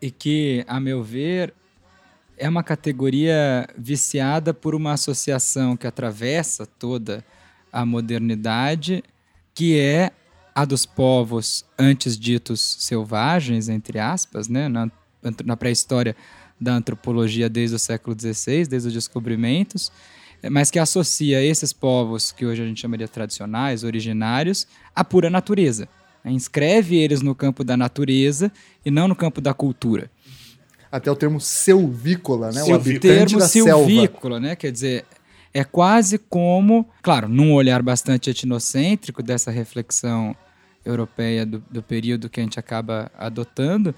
E 0.00 0.10
que, 0.10 0.64
a 0.68 0.78
meu 0.78 1.02
ver, 1.02 1.52
é 2.36 2.48
uma 2.48 2.62
categoria 2.62 3.68
viciada 3.76 4.54
por 4.54 4.74
uma 4.74 4.92
associação 4.92 5.76
que 5.76 5.86
atravessa 5.86 6.64
toda 6.64 7.24
a 7.72 7.84
modernidade, 7.84 9.02
que 9.54 9.78
é 9.78 10.12
a 10.58 10.64
dos 10.64 10.84
povos 10.84 11.64
antes 11.78 12.18
ditos 12.18 12.78
selvagens, 12.80 13.68
entre 13.68 14.00
aspas, 14.00 14.48
né? 14.48 14.68
na, 14.68 14.90
na 15.44 15.56
pré-história 15.56 16.16
da 16.60 16.74
antropologia 16.74 17.48
desde 17.48 17.76
o 17.76 17.78
século 17.78 18.16
XVI, 18.20 18.66
desde 18.66 18.88
os 18.88 18.92
descobrimentos, 18.92 19.92
mas 20.50 20.68
que 20.68 20.80
associa 20.80 21.40
esses 21.40 21.72
povos 21.72 22.32
que 22.32 22.44
hoje 22.44 22.60
a 22.60 22.66
gente 22.66 22.80
chamaria 22.80 23.06
tradicionais, 23.06 23.84
originários, 23.84 24.66
à 24.96 25.04
pura 25.04 25.30
natureza. 25.30 25.88
Inscreve 26.24 26.96
eles 26.96 27.22
no 27.22 27.36
campo 27.36 27.62
da 27.62 27.76
natureza 27.76 28.50
e 28.84 28.90
não 28.90 29.06
no 29.06 29.14
campo 29.14 29.40
da 29.40 29.54
cultura 29.54 30.10
até 30.90 31.10
o 31.10 31.14
termo 31.14 31.38
selvícola, 31.38 32.50
né? 32.50 32.64
O 32.64 32.74
habitante 32.74 33.00
termo 33.00 33.38
da 33.38 33.46
silvícola, 33.46 34.36
selva. 34.36 34.40
né? 34.40 34.56
Quer 34.56 34.72
dizer, 34.72 35.04
é 35.52 35.62
quase 35.62 36.16
como, 36.16 36.88
claro, 37.02 37.28
num 37.28 37.52
olhar 37.52 37.82
bastante 37.82 38.30
etnocêntrico 38.30 39.22
dessa 39.22 39.50
reflexão 39.50 40.34
europeia 40.84 41.44
do, 41.44 41.62
do 41.70 41.82
período 41.82 42.28
que 42.28 42.40
a 42.40 42.42
gente 42.42 42.58
acaba 42.58 43.10
adotando, 43.16 43.94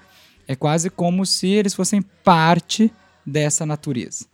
é 0.47 0.55
quase 0.55 0.89
como 0.89 1.25
se 1.25 1.47
eles 1.47 1.73
fossem 1.73 2.01
parte 2.01 2.91
dessa 3.25 3.65
natureza. 3.65 4.25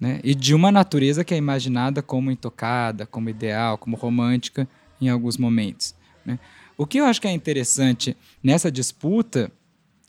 Né? 0.00 0.20
E 0.24 0.34
de 0.34 0.54
uma 0.54 0.72
natureza 0.72 1.24
que 1.24 1.34
é 1.34 1.36
imaginada 1.36 2.02
como 2.02 2.30
intocada, 2.30 3.06
como 3.06 3.30
ideal, 3.30 3.78
como 3.78 3.96
romântica 3.96 4.68
em 5.00 5.08
alguns 5.08 5.36
momentos. 5.36 5.94
Né? 6.24 6.38
O 6.76 6.86
que 6.86 6.98
eu 6.98 7.04
acho 7.04 7.20
que 7.20 7.28
é 7.28 7.32
interessante 7.32 8.16
nessa 8.42 8.70
disputa 8.70 9.50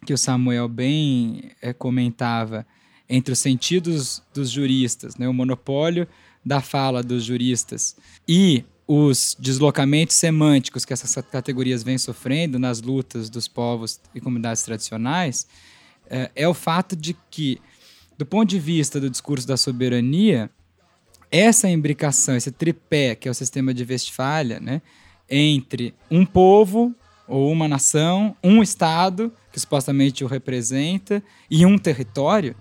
que 0.05 0.13
o 0.13 0.17
Samuel 0.17 0.67
bem 0.67 1.51
é, 1.62 1.74
comentava 1.74 2.65
entre 3.08 3.34
os 3.34 3.39
sentidos 3.39 4.22
dos 4.34 4.50
juristas, 4.50 5.15
né, 5.15 5.27
o 5.27 5.34
monopólio 5.34 6.08
da 6.44 6.62
fala 6.62 7.03
dos 7.03 7.24
juristas 7.24 7.96
e 8.27 8.63
os 8.88 9.36
deslocamentos 9.39 10.15
semânticos 10.15 10.86
que 10.86 10.94
essas 10.94 11.15
categorias 11.25 11.84
vêm 11.84 11.98
sofrendo 11.98 12.60
nas 12.60 12.82
lutas 12.82 13.30
dos 13.30 13.48
povos 13.48 14.00
e 14.13 14.22
comunidades 14.22 14.63
tradicionais, 14.63 15.48
é, 16.08 16.32
é 16.36 16.48
o 16.48 16.54
fato 16.54 16.96
de 16.96 17.15
que, 17.32 17.60
do 18.18 18.25
ponto 18.25 18.50
de 18.50 18.60
vista 18.60 19.00
do 19.00 19.10
discurso 19.10 19.48
da 19.48 19.58
soberania, 19.58 20.50
essa 21.32 21.68
imbricação, 21.68 22.36
esse 22.36 22.51
tripé, 22.51 23.15
que 23.15 23.27
é 23.27 23.32
o 23.32 23.34
sistema 23.34 23.74
de 23.74 23.84
Westfália, 23.84 24.60
né, 24.60 24.82
entre 25.30 25.94
um 26.10 26.25
povo 26.25 26.94
ou 27.27 27.51
uma 27.51 27.68
nação, 27.68 28.38
um 28.44 28.62
Estado, 28.62 29.34
que 29.51 29.60
supostamente 29.60 30.24
o 30.24 30.27
representa, 30.27 31.24
e 31.50 31.65
um 31.65 31.77
território, 31.77 32.56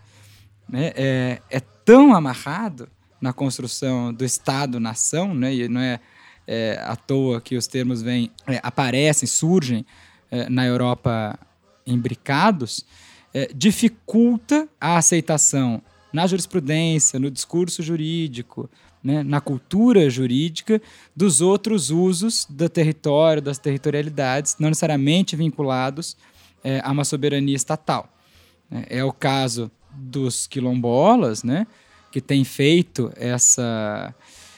né, 0.66 0.92
é, 0.96 1.42
é 1.50 1.60
tão 1.60 2.14
amarrado 2.14 2.88
na 3.20 3.32
construção 3.32 4.12
do 4.12 4.24
Estado-nação, 4.24 5.34
né, 5.34 5.54
e 5.54 5.68
não 5.68 5.80
é, 5.80 6.00
é, 6.46 6.80
à 6.82 6.96
toa 6.96 7.40
que 7.40 7.56
os 7.56 7.66
termos 7.66 8.02
vêm, 8.02 8.30
é, 8.46 8.60
aparecem, 8.62 9.26
surgem 9.26 9.84
é, 10.30 10.48
na 10.48 10.64
Europa 10.66 11.38
imbricados, 11.86 12.84
é, 13.32 13.50
dificulta 13.54 14.68
a 14.80 14.96
aceitação 14.96 15.82
na 16.12 16.26
jurisprudência, 16.26 17.18
no 17.18 17.30
discurso 17.30 17.82
jurídico, 17.82 18.70
né, 19.02 19.22
na 19.22 19.40
cultura 19.40 20.08
jurídica 20.08 20.80
dos 21.14 21.40
outros 21.40 21.90
usos 21.90 22.46
do 22.48 22.68
território, 22.68 23.42
das 23.42 23.58
territorialidades, 23.58 24.56
não 24.58 24.68
necessariamente 24.68 25.36
vinculados 25.36 26.16
é, 26.62 26.80
a 26.82 26.90
uma 26.90 27.04
soberania 27.04 27.54
estatal. 27.54 28.08
É, 28.70 28.98
é 28.98 29.04
o 29.04 29.12
caso 29.12 29.70
dos 29.92 30.46
quilombolas, 30.46 31.42
né, 31.42 31.66
que 32.10 32.20
tem 32.20 32.44
feito 32.44 33.12
essa, 33.16 34.14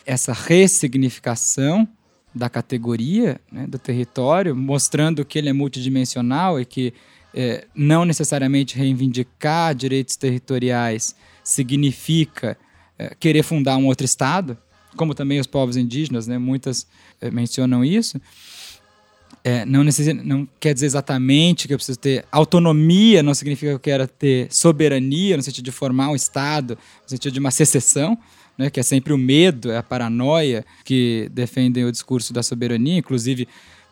essa 0.06 0.32
ressignificação 0.32 1.86
da 2.34 2.48
categoria 2.48 3.40
né, 3.50 3.66
do 3.66 3.78
território, 3.78 4.54
mostrando 4.54 5.25
que 5.25 5.38
ele 5.38 5.48
é 5.48 5.52
multidimensional 5.52 6.60
e 6.60 6.64
que 6.64 6.94
é, 7.34 7.66
não 7.75 8.04
necessariamente 8.04 8.76
reivindicar 8.76 9.75
direitos 9.75 10.16
territoriais 10.16 11.14
significa 11.42 12.56
é, 12.98 13.14
querer 13.18 13.42
fundar 13.42 13.76
um 13.76 13.86
outro 13.86 14.04
estado, 14.04 14.56
como 14.96 15.14
também 15.14 15.40
os 15.40 15.46
povos 15.46 15.76
indígenas, 15.76 16.26
né, 16.26 16.38
muitas 16.38 16.86
é, 17.20 17.30
mencionam 17.30 17.84
isso. 17.84 18.20
É, 19.42 19.64
não, 19.64 19.84
não 20.25 20.48
quer 20.58 20.75
dizer 20.75 20.86
exatamente 20.86 21.68
que 21.68 21.75
eu 21.75 21.78
preciso 21.78 21.98
ter 21.98 22.25
autonomia, 22.32 23.22
não 23.22 23.32
significa 23.32 23.70
que 23.70 23.75
eu 23.75 23.80
quero 23.80 24.06
ter 24.08 24.52
soberania, 24.52 25.36
no 25.36 25.42
sentido 25.42 25.64
de 25.64 25.70
formar 25.70 26.10
um 26.10 26.16
Estado, 26.16 26.76
no 27.04 27.08
sentido 27.08 27.32
de 27.32 27.38
uma 27.38 27.50
secessão, 27.50 28.18
né, 28.58 28.70
que 28.70 28.80
é 28.80 28.82
sempre 28.82 29.12
o 29.12 29.18
medo, 29.18 29.70
é 29.70 29.78
a 29.78 29.82
paranoia 29.82 30.64
que 30.84 31.28
defendem 31.32 31.84
o 31.84 31.92
discurso 31.92 32.32
da 32.32 32.42
soberania, 32.42 32.98
inclusive 32.98 33.46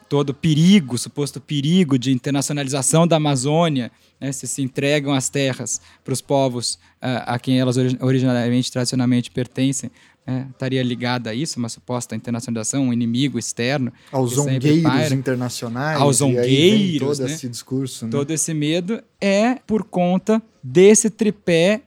todo 0.09 0.31
o 0.31 0.35
perigo, 0.35 0.97
suposto 0.99 1.41
perigo 1.41 1.99
de 1.99 2.13
internacionalização 2.13 3.07
da 3.07 3.17
Amazônia, 3.17 3.91
né, 4.21 4.31
se 4.33 4.47
se 4.47 4.63
entregam 4.63 5.13
as 5.13 5.29
terras 5.29 5.81
para 6.05 6.13
os 6.13 6.21
povos 6.21 6.75
uh, 6.75 7.25
a 7.27 7.39
quem 7.39 7.59
elas 7.59 7.77
originariamente, 8.01 8.71
tradicionalmente 8.71 9.31
pertencem, 9.31 9.91
né, 10.27 10.47
estaria 10.51 10.83
ligada 10.83 11.31
a 11.31 11.35
isso, 11.35 11.59
uma 11.59 11.69
suposta 11.69 12.15
internacionalização, 12.15 12.89
um 12.89 12.93
inimigo 12.93 13.39
externo. 13.39 13.93
Aos 14.13 14.35
zongueiros 14.35 15.13
internacionais. 15.13 16.01
Aos 16.01 16.17
zongueiros. 16.17 17.19
todo 17.19 17.27
né, 17.27 17.35
esse 17.35 17.49
discurso. 17.49 18.05
Né? 18.07 18.11
Todo 18.11 18.31
esse 18.31 18.55
medo 18.55 19.03
é 19.21 19.57
por 19.67 19.85
conta 19.85 20.43
desse 20.63 21.11
tripé 21.11 21.83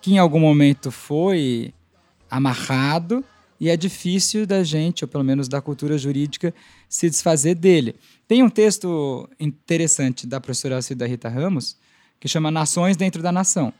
que 0.00 0.12
em 0.12 0.18
algum 0.18 0.38
momento 0.38 0.90
foi 0.90 1.72
amarrado 2.30 3.24
e 3.60 3.70
é 3.70 3.76
difícil 3.76 4.46
da 4.46 4.62
gente, 4.62 5.04
ou 5.04 5.08
pelo 5.08 5.24
menos 5.24 5.48
da 5.48 5.60
cultura 5.60 5.96
jurídica, 5.96 6.52
se 6.88 7.08
desfazer 7.08 7.54
dele. 7.54 7.94
Tem 8.26 8.42
um 8.42 8.50
texto 8.50 9.28
interessante 9.38 10.26
da 10.26 10.40
professora 10.40 10.82
Cida 10.82 11.06
Rita 11.06 11.28
Ramos, 11.28 11.76
que 12.18 12.28
chama 12.28 12.50
Nações 12.50 12.96
Dentro 12.96 13.22
da 13.22 13.30
Nação, 13.30 13.72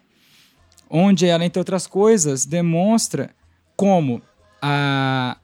onde 0.88 1.26
ela, 1.26 1.44
entre 1.44 1.58
outras 1.58 1.86
coisas, 1.86 2.46
demonstra 2.46 3.30
como 3.76 4.22
a 4.62 5.36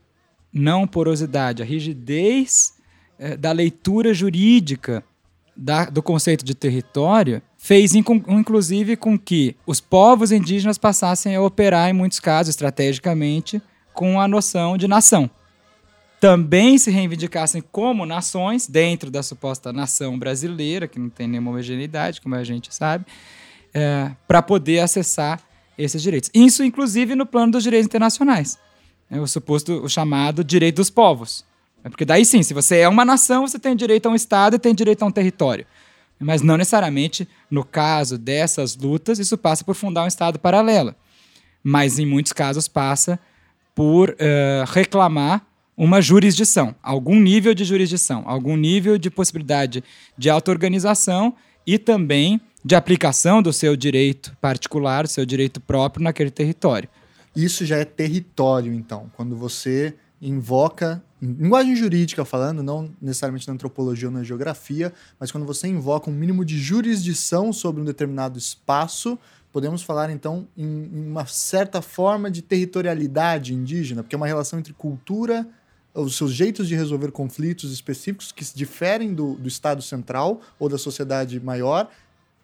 não 0.52 0.87
porosidade, 0.87 1.62
a 1.62 1.66
rigidez 1.66 2.75
é, 3.19 3.37
da 3.37 3.52
leitura 3.52 4.14
jurídica 4.14 5.04
da, 5.57 5.85
do 5.85 6.02
conceito 6.02 6.45
de 6.45 6.54
território 6.54 7.42
fez, 7.62 7.95
inclusive, 7.95 8.97
com 8.97 9.19
que 9.19 9.55
os 9.67 9.81
povos 9.81 10.33
indígenas 10.33 10.79
passassem 10.79 11.37
a 11.37 11.43
operar, 11.43 11.90
em 11.90 11.93
muitos 11.93 12.19
casos, 12.19 12.50
estrategicamente, 12.50 13.61
com 13.93 14.19
a 14.19 14.26
noção 14.26 14.79
de 14.79 14.88
nação. 14.88 15.31
Também 16.19 16.79
se 16.79 16.90
reivindicassem 16.90 17.62
como 17.71 18.07
nações, 18.07 18.67
dentro 18.67 19.11
da 19.11 19.23
suposta 19.23 19.75
nação 19.75 20.19
brasileira, 20.19 20.88
que 20.88 20.99
não 20.99 21.11
tem 21.11 21.29
nenhuma 21.29 21.50
homogeneidade, 21.50 22.23
como 22.23 22.35
a 22.35 22.43
gente 22.43 22.75
sabe, 22.75 23.05
é, 23.75 24.11
para 24.26 24.40
poder 24.40 24.81
acessar 24.81 25.38
esses 25.76 26.00
direitos. 26.00 26.31
Isso, 26.33 26.64
inclusive, 26.64 27.14
no 27.14 27.26
plano 27.26 27.52
dos 27.52 27.62
direitos 27.62 27.87
internacionais. 27.87 28.59
É 29.11 29.21
o 29.21 29.26
suposto, 29.26 29.85
o 29.85 29.88
chamado 29.88 30.43
direito 30.43 30.76
dos 30.76 30.88
povos. 30.88 31.45
É 31.85 31.90
porque 31.90 32.07
daí 32.07 32.25
sim, 32.25 32.43
se 32.43 32.55
você 32.55 32.79
é 32.79 32.88
uma 32.88 33.05
nação, 33.05 33.47
você 33.47 33.59
tem 33.59 33.76
direito 33.76 34.07
a 34.07 34.11
um 34.11 34.14
Estado 34.14 34.57
e 34.57 34.59
tem 34.59 34.75
direito 34.75 35.02
a 35.02 35.07
um 35.07 35.11
território. 35.12 35.67
Mas 36.20 36.42
não 36.42 36.58
necessariamente, 36.58 37.26
no 37.50 37.64
caso 37.64 38.18
dessas 38.18 38.76
lutas, 38.76 39.18
isso 39.18 39.38
passa 39.38 39.64
por 39.64 39.74
fundar 39.74 40.04
um 40.04 40.08
Estado 40.08 40.38
paralelo. 40.38 40.94
Mas 41.64 41.98
em 41.98 42.04
muitos 42.04 42.32
casos 42.32 42.68
passa 42.68 43.18
por 43.74 44.10
uh, 44.10 44.70
reclamar 44.70 45.46
uma 45.76 46.02
jurisdição, 46.02 46.74
algum 46.82 47.18
nível 47.18 47.54
de 47.54 47.64
jurisdição, 47.64 48.22
algum 48.26 48.54
nível 48.54 48.98
de 48.98 49.10
possibilidade 49.10 49.82
de 50.16 50.28
auto-organização 50.28 51.34
e 51.66 51.78
também 51.78 52.38
de 52.62 52.74
aplicação 52.74 53.40
do 53.40 53.50
seu 53.50 53.74
direito 53.74 54.36
particular, 54.42 55.04
do 55.04 55.08
seu 55.08 55.24
direito 55.24 55.58
próprio 55.58 56.04
naquele 56.04 56.30
território. 56.30 56.86
Isso 57.34 57.64
já 57.64 57.78
é 57.78 57.84
território, 57.86 58.74
então, 58.74 59.10
quando 59.16 59.34
você 59.34 59.94
invoca, 60.20 61.02
em 61.22 61.32
linguagem 61.32 61.76
jurídica 61.76 62.24
falando, 62.24 62.62
não 62.62 62.90
necessariamente 63.00 63.46
na 63.46 63.54
antropologia 63.54 64.08
ou 64.08 64.14
na 64.14 64.22
geografia, 64.22 64.92
mas 65.18 65.30
quando 65.30 65.46
você 65.46 65.68
invoca 65.68 66.08
um 66.08 66.14
mínimo 66.14 66.44
de 66.44 66.58
jurisdição 66.58 67.52
sobre 67.52 67.82
um 67.82 67.84
determinado 67.84 68.38
espaço 68.38 69.18
podemos 69.52 69.82
falar 69.82 70.10
então 70.10 70.48
em, 70.56 70.88
uma 70.92 71.26
certa 71.26 71.82
forma 71.82 72.30
de 72.30 72.42
territorialidade 72.42 73.54
indígena, 73.54 74.02
porque 74.02 74.14
é 74.14 74.18
uma 74.18 74.26
relação 74.26 74.58
entre 74.58 74.72
cultura, 74.72 75.46
os 75.92 76.16
seus 76.16 76.32
jeitos 76.32 76.68
de 76.68 76.74
resolver 76.74 77.10
conflitos 77.10 77.72
específicos 77.72 78.30
que 78.30 78.44
diferem 78.54 79.12
do, 79.12 79.34
do 79.34 79.48
Estado 79.48 79.82
central 79.82 80.40
ou 80.58 80.68
da 80.68 80.78
sociedade 80.78 81.40
maior 81.40 81.90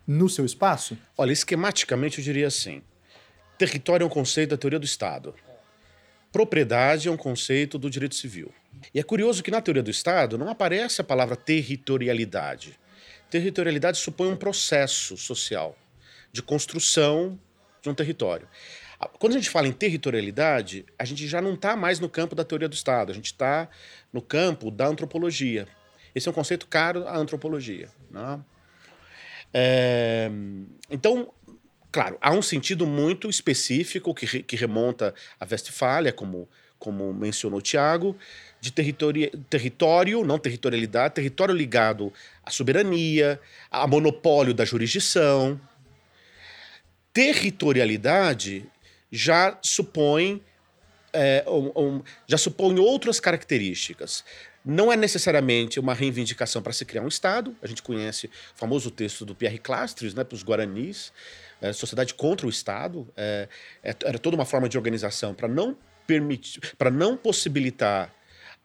no 0.06 0.28
seu 0.28 0.44
espaço? 0.44 0.98
Olha, 1.16 1.32
esquematicamente 1.32 2.18
eu 2.18 2.24
diria 2.24 2.48
assim: 2.48 2.82
território 3.56 4.04
é 4.04 4.06
um 4.06 4.10
conceito 4.10 4.50
da 4.50 4.56
teoria 4.56 4.78
do 4.78 4.84
Estado. 4.84 5.34
Propriedade 6.32 7.08
é 7.08 7.10
um 7.10 7.16
conceito 7.16 7.78
do 7.78 7.88
direito 7.88 8.16
civil. 8.16 8.52
E 8.92 9.00
é 9.00 9.02
curioso 9.02 9.42
que 9.42 9.50
na 9.50 9.60
teoria 9.60 9.82
do 9.82 9.90
Estado 9.90 10.38
não 10.38 10.48
aparece 10.48 11.00
a 11.00 11.04
palavra 11.04 11.36
territorialidade. 11.36 12.78
Territorialidade 13.30 13.98
supõe 13.98 14.28
um 14.28 14.36
processo 14.36 15.16
social 15.16 15.76
de 16.32 16.42
construção 16.42 17.38
de 17.82 17.88
um 17.88 17.94
território. 17.94 18.48
Quando 19.18 19.34
a 19.34 19.36
gente 19.36 19.50
fala 19.50 19.68
em 19.68 19.72
territorialidade, 19.72 20.86
a 20.98 21.04
gente 21.04 21.26
já 21.26 21.40
não 21.40 21.54
está 21.54 21.76
mais 21.76 22.00
no 22.00 22.08
campo 22.08 22.34
da 22.34 22.44
teoria 22.44 22.68
do 22.68 22.74
Estado, 22.74 23.12
a 23.12 23.14
gente 23.14 23.26
está 23.26 23.68
no 24.12 24.22
campo 24.22 24.70
da 24.70 24.86
antropologia. 24.86 25.68
Esse 26.14 26.28
é 26.28 26.30
um 26.30 26.34
conceito 26.34 26.66
caro 26.66 27.06
à 27.06 27.16
antropologia. 27.16 27.88
Né? 28.10 28.40
É, 29.52 30.30
então, 30.90 31.32
claro, 31.92 32.16
há 32.20 32.32
um 32.32 32.40
sentido 32.40 32.86
muito 32.86 33.28
específico 33.28 34.14
que, 34.14 34.42
que 34.42 34.56
remonta 34.56 35.14
à 35.38 35.46
Westfália, 35.50 36.12
como, 36.12 36.48
como 36.78 37.12
mencionou 37.12 37.60
Tiago, 37.60 38.16
de 38.70 39.30
território, 39.48 40.24
não 40.24 40.38
territorialidade, 40.38 41.14
território 41.14 41.54
ligado 41.54 42.12
à 42.44 42.50
soberania, 42.50 43.40
a 43.70 43.86
monopólio 43.86 44.52
da 44.54 44.64
jurisdição. 44.64 45.60
Territorialidade 47.12 48.66
já 49.10 49.58
supõe 49.62 50.42
é, 51.12 51.44
um, 51.48 51.72
um, 51.74 52.02
já 52.26 52.36
supõe 52.36 52.78
outras 52.78 53.18
características. 53.18 54.22
Não 54.64 54.92
é 54.92 54.96
necessariamente 54.96 55.80
uma 55.80 55.94
reivindicação 55.94 56.60
para 56.60 56.72
se 56.72 56.84
criar 56.84 57.02
um 57.02 57.08
Estado. 57.08 57.56
A 57.62 57.66
gente 57.66 57.82
conhece 57.82 58.26
o 58.26 58.30
famoso 58.54 58.90
texto 58.90 59.24
do 59.24 59.34
Pierre 59.34 59.58
Clastres, 59.58 60.12
né, 60.12 60.24
para 60.24 60.34
os 60.34 60.42
Guaranis, 60.42 61.12
é, 61.62 61.72
Sociedade 61.72 62.12
contra 62.14 62.46
o 62.46 62.50
Estado. 62.50 63.08
É, 63.16 63.48
é 63.82 63.94
era 64.04 64.18
toda 64.18 64.36
uma 64.36 64.44
forma 64.44 64.68
de 64.68 64.76
organização 64.76 65.32
para 65.32 65.48
não 65.48 65.76
permitir, 66.06 66.60
para 66.76 66.90
não 66.90 67.16
possibilitar 67.16 68.12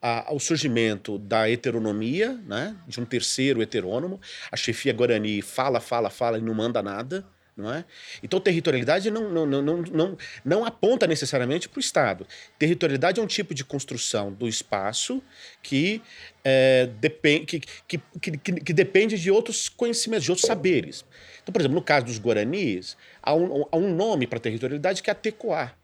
a, 0.02 0.34
o 0.34 0.40
surgimento 0.40 1.20
da 1.20 1.50
heteronomia, 1.50 2.34
né, 2.48 2.76
de 2.88 3.00
um 3.00 3.06
terceiro 3.06 3.62
heterônomo. 3.62 4.20
A 4.52 4.58
chefia 4.58 4.92
Guarani 4.92 5.42
fala, 5.42 5.80
fala, 5.80 6.10
fala 6.10 6.38
e 6.38 6.42
não 6.42 6.54
manda 6.54 6.82
nada. 6.82 7.26
Não 7.56 7.72
é? 7.72 7.84
Então, 8.24 8.40
territorialidade 8.40 9.12
não, 9.12 9.30
não, 9.30 9.46
não, 9.46 9.62
não, 9.62 9.78
não, 9.82 10.18
não 10.44 10.66
aponta 10.66 11.06
necessariamente 11.06 11.68
para 11.68 11.78
o 11.78 11.82
Estado. 11.82 12.26
Territorialidade 12.58 13.20
é 13.20 13.24
um 13.24 13.28
tipo 13.28 13.54
de 13.54 13.64
construção 13.64 14.32
do 14.32 14.48
espaço 14.48 15.22
que, 15.62 16.02
é, 16.46 16.90
depend, 17.00 17.46
que, 17.46 17.60
que, 17.60 18.02
que, 18.20 18.38
que, 18.38 18.74
depende 18.74 19.20
de 19.20 19.30
outros 19.30 19.68
conhecimentos, 19.68 20.24
de 20.24 20.32
outros 20.32 20.48
saberes. 20.48 21.06
Então, 21.44 21.52
por 21.52 21.62
exemplo, 21.62 21.76
no 21.76 21.84
caso 21.84 22.06
dos 22.06 22.18
Guaranis, 22.20 22.96
há 23.22 23.36
um, 23.36 23.66
há 23.70 23.78
um 23.78 23.94
nome 23.94 24.26
para 24.26 24.40
territorialidade 24.40 25.04
que 25.04 25.10
é 25.10 25.14
a. 25.14 25.81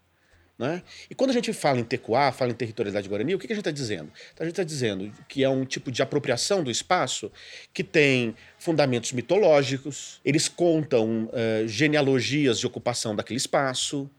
Né? 0.58 0.82
E 1.08 1.14
quando 1.14 1.30
a 1.30 1.34
gente 1.34 1.54
fala 1.54 1.80
em 1.80 1.84
tecuá, 1.84 2.32
fala 2.32 2.52
em 2.52 2.56
territorialidade 2.56 3.08
guarani, 3.08 3.36
o 3.36 3.40
que, 3.40 3.46
que 3.46 3.54
a 3.54 3.56
gente 3.56 3.62
está 3.62 3.72
dizendo? 3.72 4.12
Então, 4.34 4.44
a 4.44 4.46
gente 4.46 4.54
está 4.54 4.64
dizendo 4.64 5.12
que 5.28 5.44
é 5.44 5.50
um 5.50 5.64
tipo 5.64 5.92
de 5.92 6.02
apropriação 6.02 6.64
do 6.64 6.72
espaço 6.72 7.32
que 7.72 7.84
tem 7.84 8.36
fundamentos 8.58 9.12
mitológicos, 9.12 10.20
eles 10.26 10.48
contam 10.48 11.26
uh, 11.26 11.68
genealogias 11.68 12.60
de 12.60 12.66
ocupação 12.66 13.16
daquele 13.16 13.38
espaço, 13.38 14.10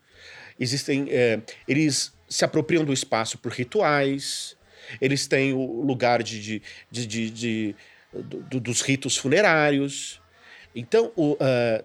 existem, 0.61 1.05
uh, 1.05 1.43
eles 1.67 2.12
se 2.29 2.45
apropriam 2.45 2.85
do 2.85 2.93
espaço 2.93 3.37
por 3.39 3.51
rituais, 3.51 4.57
eles 5.01 5.27
têm 5.27 5.53
o 5.53 5.83
lugar 5.83 6.23
de, 6.23 6.62
de, 6.91 7.07
de, 7.07 7.31
de, 7.31 7.77
do, 8.12 8.61
dos 8.61 8.81
ritos 8.81 9.17
funerários, 9.17 10.18
então, 10.79 11.12
o, 11.17 11.33
uh, 11.33 11.85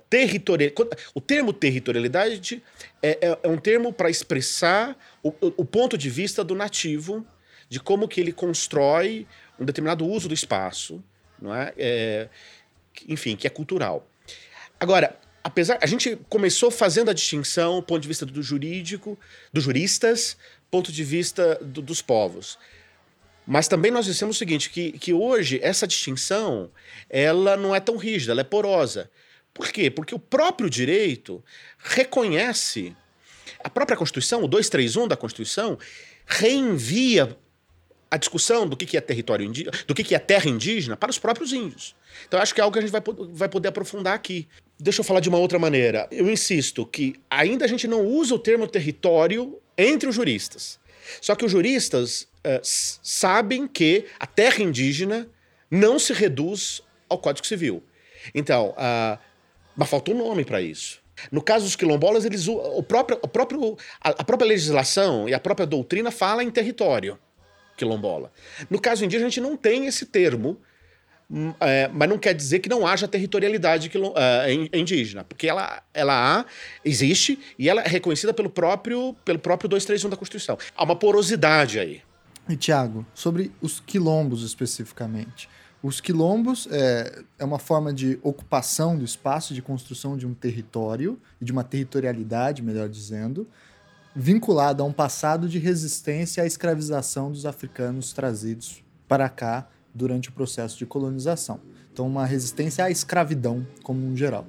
o 1.16 1.22
termo 1.22 1.52
territorialidade 1.52 2.62
é, 3.02 3.18
é, 3.22 3.40
é 3.42 3.48
um 3.48 3.58
termo 3.58 3.92
para 3.92 4.10
expressar 4.10 4.96
o, 5.24 5.34
o, 5.42 5.66
ponto 5.66 5.98
de 5.98 6.10
vista 6.12 6.44
do 6.44 6.54
nativo, 6.54 7.26
de 7.68 7.80
como 7.80 8.08
que 8.08 8.22
ele 8.22 8.32
constrói 8.32 9.26
um 9.60 9.66
determinado 9.66 10.06
uso 10.06 10.28
do 10.28 10.34
espaço, 10.34 11.04
não 11.42 11.56
é? 11.56 11.74
é 11.76 12.30
enfim, 13.08 13.36
que 13.36 13.48
é 13.48 13.50
cultural. 13.50 14.08
Agora, 14.80 15.18
apesar 15.44 15.80
a 15.82 15.88
gente 15.88 16.16
começou 16.30 16.70
fazendo 16.70 17.10
a 17.10 17.14
distinção, 17.14 17.82
ponto 17.82 18.02
de 18.02 18.08
vista 18.08 18.28
do 18.28 18.44
jurídico, 18.44 19.18
dos 19.52 19.64
juristas, 19.64 20.38
ponto 20.70 20.92
de 20.92 21.04
vista 21.04 21.56
do, 21.62 21.82
dos 21.82 22.02
povos. 22.02 22.60
Mas 23.46 23.68
também 23.68 23.92
nós 23.92 24.06
dissemos 24.06 24.36
o 24.36 24.40
seguinte, 24.40 24.70
que, 24.70 24.94
que 24.94 25.14
hoje 25.14 25.60
essa 25.62 25.86
distinção 25.86 26.72
ela 27.10 27.58
não 27.58 27.76
é 27.76 27.80
tão 27.80 27.98
rígida, 27.98 28.32
ela 28.32 28.42
é 28.42 28.46
porosa. 28.46 29.10
Por 29.54 29.68
quê? 29.70 29.90
Porque 29.92 30.16
o 30.16 30.20
próprio 30.20 30.70
direito 30.70 31.44
reconhece, 31.78 32.96
a 33.64 33.70
própria 33.70 33.98
Constituição, 33.98 34.44
o 34.44 34.48
231 34.48 35.08
da 35.08 35.18
Constituição, 35.18 35.78
reenvia 36.26 37.38
a 38.10 38.18
discussão 38.18 38.68
do 38.68 38.78
que 38.78 38.96
é 38.96 39.02
território 39.02 39.52
do 39.88 39.96
que 39.96 40.14
é 40.14 40.20
terra 40.20 40.48
indígena 40.48 40.96
para 40.96 41.10
os 41.10 41.18
próprios 41.18 41.52
índios. 41.52 41.96
Então 42.28 42.40
acho 42.40 42.54
que 42.54 42.62
é 42.62 42.64
algo 42.64 42.74
que 42.74 42.80
a 42.80 42.82
gente 42.82 42.92
vai, 42.92 43.02
vai 43.32 43.50
poder 43.50 43.70
aprofundar 43.70 44.14
aqui. 44.14 44.48
Deixa 44.80 45.02
eu 45.02 45.04
falar 45.04 45.20
de 45.20 45.30
uma 45.30 45.40
outra 45.40 45.58
maneira. 45.58 46.08
Eu 46.12 46.30
insisto 46.30 46.86
que 46.86 47.16
ainda 47.30 47.66
a 47.66 47.68
gente 47.68 47.88
não 47.88 48.06
usa 48.06 48.36
o 48.36 48.40
termo 48.40 48.68
território 48.68 49.60
entre 49.76 50.08
os 50.08 50.16
juristas. 50.16 50.80
Só 51.22 51.36
que 51.36 51.44
os 51.44 51.52
juristas 51.52 52.28
uh, 52.46 52.60
sabem 52.64 53.68
que 53.68 54.06
a 54.20 54.28
terra 54.28 54.62
indígena 54.62 55.28
não 55.70 55.98
se 55.98 56.14
reduz 56.14 56.82
ao 57.10 57.18
Código 57.18 57.46
Civil. 57.46 57.84
Então, 58.34 58.70
uh, 58.72 59.20
mas 59.76 59.90
falta 59.90 60.12
um 60.12 60.18
nome 60.18 60.46
para 60.46 60.62
isso. 60.62 61.02
No 61.32 61.42
caso 61.42 61.66
dos 61.66 61.76
quilombolas, 61.76 62.26
eles, 62.26 62.48
o 62.48 62.84
próprio, 62.84 63.20
o 63.22 63.28
próprio, 63.28 63.78
a, 64.02 64.24
própria 64.24 64.48
legislação 64.48 65.30
e 65.30 65.34
a 65.34 65.40
própria 65.40 65.66
doutrina 65.66 66.12
fala 66.12 66.44
em 66.44 66.50
território 66.50 67.18
quilombola. 67.78 68.32
No 68.70 68.80
caso 68.80 69.04
indígena, 69.04 69.28
a 69.28 69.30
gente 69.30 69.42
não 69.42 69.56
tem 69.56 69.86
esse 69.86 70.06
termo, 70.06 70.60
é, 71.60 71.88
mas 71.92 72.10
não 72.10 72.18
quer 72.18 72.34
dizer 72.34 72.60
que 72.60 72.70
não 72.70 72.86
haja 72.86 73.08
territorialidade 73.08 73.92
é, 74.16 74.78
indígena, 74.78 75.24
porque 75.24 75.48
ela, 75.48 75.82
ela 75.94 76.40
há, 76.40 76.46
existe 76.84 77.40
e 77.58 77.70
ela 77.70 77.82
é 77.82 77.88
reconhecida 77.88 78.34
pelo 78.34 78.50
próprio, 78.50 79.16
pelo 79.26 79.40
próprio 79.40 79.70
231 79.70 80.10
da 80.10 80.18
Constituição. 80.18 80.58
Há 80.76 80.84
uma 80.84 80.96
porosidade 80.96 81.80
aí. 81.80 82.02
E, 82.48 82.56
Tiago, 82.58 83.06
sobre 83.14 83.52
os 83.62 83.80
quilombos 83.80 84.44
especificamente. 84.44 85.50
Os 85.82 86.00
quilombos 86.00 86.68
é, 86.72 87.24
é 87.38 87.44
uma 87.44 87.60
forma 87.60 87.94
de 87.94 88.18
ocupação 88.24 88.98
do 88.98 89.04
espaço, 89.04 89.54
de 89.54 89.62
construção 89.62 90.16
de 90.16 90.26
um 90.26 90.34
território, 90.34 91.20
e 91.42 91.46
de 91.46 91.52
uma 91.52 91.64
territorialidade, 91.64 92.62
melhor 92.62 92.88
dizendo, 92.88 93.48
vinculada 94.16 94.82
a 94.82 94.86
um 94.86 94.94
passado 94.94 95.50
de 95.50 95.60
resistência 95.60 96.44
à 96.44 96.46
escravização 96.46 97.32
dos 97.32 97.46
africanos 97.46 98.14
trazidos 98.14 98.84
para 99.08 99.28
cá 99.28 99.68
durante 99.94 100.30
o 100.30 100.32
processo 100.32 100.78
de 100.78 100.86
colonização. 100.86 101.60
Então, 101.92 102.08
uma 102.08 102.26
resistência 102.26 102.86
à 102.86 102.90
escravidão, 102.90 103.66
como 103.84 104.06
um 104.06 104.16
geral. 104.16 104.48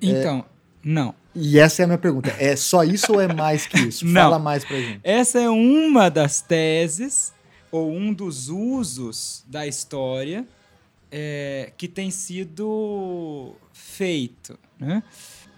Então, 0.00 0.40
é, 0.40 0.44
não. 0.84 1.14
E 1.38 1.58
essa 1.58 1.82
é 1.82 1.84
a 1.84 1.86
minha 1.86 1.98
pergunta. 1.98 2.34
É 2.38 2.56
só 2.56 2.82
isso 2.82 3.12
ou 3.12 3.20
é 3.20 3.32
mais 3.32 3.66
que 3.66 3.78
isso? 3.78 4.04
Não. 4.08 4.22
Fala 4.22 4.38
mais 4.38 4.64
pra 4.64 4.80
gente. 4.80 5.00
Essa 5.04 5.38
é 5.38 5.50
uma 5.50 6.08
das 6.08 6.40
teses 6.40 7.34
ou 7.70 7.92
um 7.92 8.12
dos 8.12 8.48
usos 8.48 9.44
da 9.46 9.66
história 9.66 10.46
é, 11.10 11.72
que 11.76 11.86
tem 11.86 12.10
sido 12.10 13.54
feito. 13.70 14.58
Né? 14.80 15.02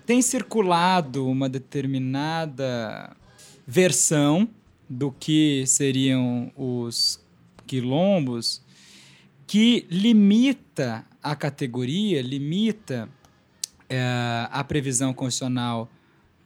Tem 0.05 0.21
circulado 0.21 1.29
uma 1.29 1.49
determinada 1.49 3.17
versão 3.65 4.49
do 4.89 5.13
que 5.13 5.65
seriam 5.67 6.51
os 6.57 7.21
quilombos 7.67 8.63
que 9.47 9.87
limita 9.89 11.05
a 11.23 11.37
categoria, 11.37 12.21
limita 12.21 13.09
é, 13.89 14.49
a 14.51 14.63
previsão 14.65 15.13
constitucional 15.13 15.89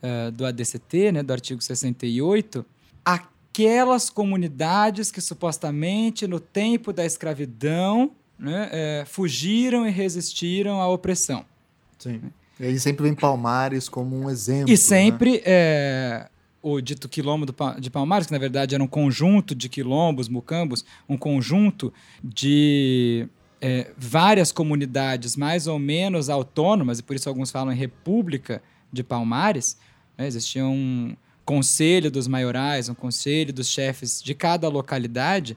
é, 0.00 0.30
do 0.30 0.44
ADCT, 0.44 1.12
né, 1.12 1.22
do 1.22 1.32
artigo 1.32 1.60
68, 1.62 2.64
aquelas 3.04 4.10
comunidades 4.10 5.10
que 5.10 5.20
supostamente 5.20 6.26
no 6.26 6.40
tempo 6.40 6.92
da 6.92 7.04
escravidão 7.04 8.12
né, 8.38 8.68
é, 8.72 9.04
fugiram 9.06 9.86
e 9.86 9.90
resistiram 9.90 10.80
à 10.80 10.88
opressão. 10.88 11.44
Sim. 11.98 12.20
E 12.58 12.66
aí 12.66 12.78
sempre 12.78 13.04
vem 13.04 13.14
Palmares 13.14 13.88
como 13.88 14.16
um 14.16 14.30
exemplo. 14.30 14.68
E 14.68 14.72
né? 14.72 14.76
sempre 14.76 15.32
né? 15.32 15.42
é, 15.44 16.28
o 16.62 16.80
dito 16.80 17.08
quilombo 17.08 17.46
de 17.78 17.90
Palmares, 17.90 18.26
que 18.26 18.32
na 18.32 18.38
verdade 18.38 18.74
era 18.74 18.82
um 18.82 18.88
conjunto 18.88 19.54
de 19.54 19.68
quilombos, 19.68 20.28
mucambos, 20.28 20.84
um 21.08 21.16
conjunto 21.16 21.92
de 22.22 23.28
é, 23.64 23.92
várias 23.96 24.50
comunidades 24.50 25.36
mais 25.36 25.68
ou 25.68 25.78
menos 25.78 26.28
autônomas, 26.28 26.98
e 26.98 27.02
por 27.04 27.14
isso 27.14 27.28
alguns 27.28 27.52
falam 27.52 27.72
em 27.72 27.76
república 27.76 28.60
de 28.92 29.04
Palmares, 29.04 29.78
né, 30.18 30.26
existia 30.26 30.66
um 30.66 31.16
conselho 31.44 32.10
dos 32.10 32.26
maiorais, 32.26 32.88
um 32.88 32.94
conselho 32.94 33.52
dos 33.52 33.68
chefes 33.68 34.20
de 34.20 34.34
cada 34.34 34.68
localidade, 34.68 35.56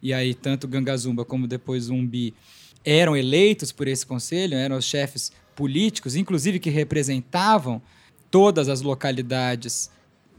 e 0.00 0.14
aí 0.14 0.32
tanto 0.32 0.66
Gangazumba 0.66 1.26
como 1.26 1.46
depois 1.46 1.90
Umbi 1.90 2.34
eram 2.82 3.14
eleitos 3.14 3.70
por 3.70 3.86
esse 3.86 4.06
conselho, 4.06 4.56
eram 4.56 4.78
os 4.78 4.86
chefes 4.86 5.30
políticos, 5.54 6.16
inclusive 6.16 6.58
que 6.58 6.70
representavam 6.70 7.82
todas 8.30 8.70
as 8.70 8.80
localidades 8.80 9.90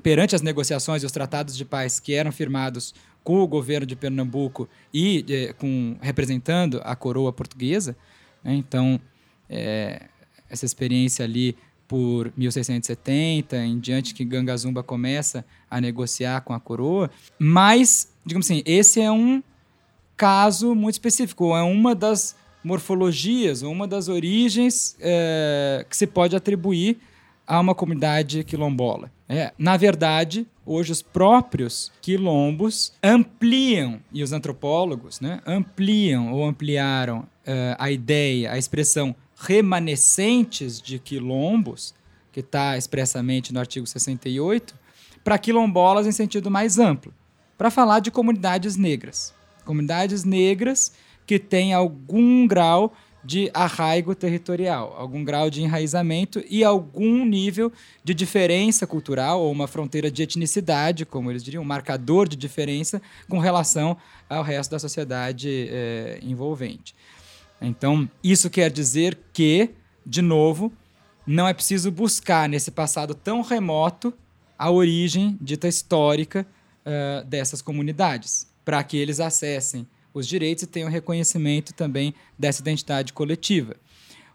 perante 0.02 0.36
as 0.36 0.42
negociações 0.42 1.04
e 1.04 1.06
os 1.06 1.12
tratados 1.12 1.56
de 1.56 1.64
paz 1.64 2.00
que 2.00 2.14
eram 2.14 2.32
firmados 2.32 2.94
com 3.24 3.40
o 3.42 3.48
governo 3.48 3.86
de 3.86 3.96
Pernambuco 3.96 4.68
e 4.94 5.26
eh, 5.30 5.54
com 5.54 5.96
representando 6.02 6.82
a 6.84 6.96
coroa 6.96 7.32
portuguesa. 7.32 7.96
Né? 8.44 8.56
Então, 8.56 9.00
é, 9.50 10.08
essa 10.50 10.66
experiência 10.66 11.24
ali 11.24 11.56
por 11.88 12.32
1670 12.36 13.58
em 13.58 13.80
diante 13.80 14.14
que 14.14 14.26
Gangazumba 14.26 14.84
começa 14.84 15.46
a 15.70 15.80
negociar 15.80 16.42
com 16.42 16.54
a 16.54 16.60
coroa, 16.60 17.10
mas, 17.38 18.12
digamos 18.26 18.48
assim, 18.48 18.64
esse 18.66 19.00
é 19.00 19.12
um 19.12 19.44
caso 20.18 20.74
muito 20.74 20.96
específico, 20.96 21.56
é 21.56 21.62
uma 21.62 21.94
das 21.94 22.36
morfologias, 22.64 23.62
uma 23.62 23.88
das 23.88 24.08
origens 24.08 24.96
é, 25.00 25.86
que 25.90 25.96
se 25.96 26.08
pode 26.08 26.36
atribuir 26.36 26.98
a 27.46 27.60
uma 27.60 27.76
comunidade 27.76 28.44
quilombola. 28.44 29.12
É, 29.28 29.52
na 29.58 29.78
verdade, 29.78 30.48
hoje 30.66 30.92
os 30.92 31.02
próprios 31.02 31.92
quilombos 32.02 32.94
ampliam, 33.04 34.00
e 34.12 34.24
os 34.24 34.32
antropólogos 34.32 35.20
né, 35.20 35.42
ampliam 35.46 36.32
ou 36.34 36.46
ampliaram 36.46 37.20
uh, 37.20 37.76
a 37.78 37.92
ideia, 37.92 38.52
a 38.52 38.58
expressão 38.58 39.16
remanescentes 39.36 40.82
de 40.82 41.00
quilombos, 41.00 41.94
que 42.32 42.40
está 42.40 42.78
expressamente 42.78 43.54
no 43.54 43.60
artigo 43.60 43.86
68, 43.86 44.74
para 45.24 45.38
quilombolas 45.38 46.08
em 46.08 46.12
sentido 46.12 46.50
mais 46.50 46.80
amplo, 46.80 47.14
para 47.58 47.70
falar 47.70 48.00
de 48.00 48.12
comunidades 48.12 48.76
negras. 48.76 49.34
Comunidades 49.66 50.24
negras 50.24 50.94
que 51.26 51.40
têm 51.40 51.74
algum 51.74 52.46
grau 52.46 52.94
de 53.24 53.50
arraigo 53.54 54.14
territorial, 54.14 54.94
algum 54.98 55.24
grau 55.24 55.50
de 55.50 55.62
enraizamento 55.62 56.44
e 56.50 56.64
algum 56.64 57.26
nível 57.26 57.72
de 58.04 58.14
diferença 58.14 58.86
cultural 58.86 59.42
ou 59.42 59.52
uma 59.52 59.68
fronteira 59.68 60.12
de 60.12 60.22
etnicidade, 60.24 61.06
como 61.06 61.32
eles 61.32 61.44
diriam, 61.44 61.64
um 61.64 61.66
marcador 61.66 62.28
de 62.28 62.36
diferença 62.36 63.02
com 63.30 63.40
relação 63.40 63.96
ao 64.30 64.44
resto 64.44 64.72
da 64.72 64.80
sociedade 64.80 65.70
é, 65.70 66.20
envolvente. 66.22 66.94
Então, 67.62 68.10
isso 68.22 68.50
quer 68.50 68.70
dizer 68.70 69.18
que, 69.32 69.70
de 70.06 70.22
novo, 70.22 70.72
não 71.26 71.48
é 71.48 71.54
preciso 71.54 71.90
buscar 71.90 72.50
nesse 72.50 72.72
passado 72.72 73.16
tão 73.16 73.42
remoto 73.42 74.14
a 74.58 74.70
origem 74.70 75.38
dita 75.40 75.68
histórica 75.68 76.46
uh, 76.86 77.26
dessas 77.26 77.62
comunidades, 77.62 78.48
para 78.66 78.84
que 78.84 78.98
eles 78.98 79.20
acessem 79.20 79.88
os 80.14 80.28
direitos 80.28 80.64
e 80.64 80.68
tenham 80.68 80.90
reconhecimento 80.90 81.74
também 81.74 82.14
dessa 82.38 82.62
identidade 82.62 83.14
coletiva. 83.14 83.76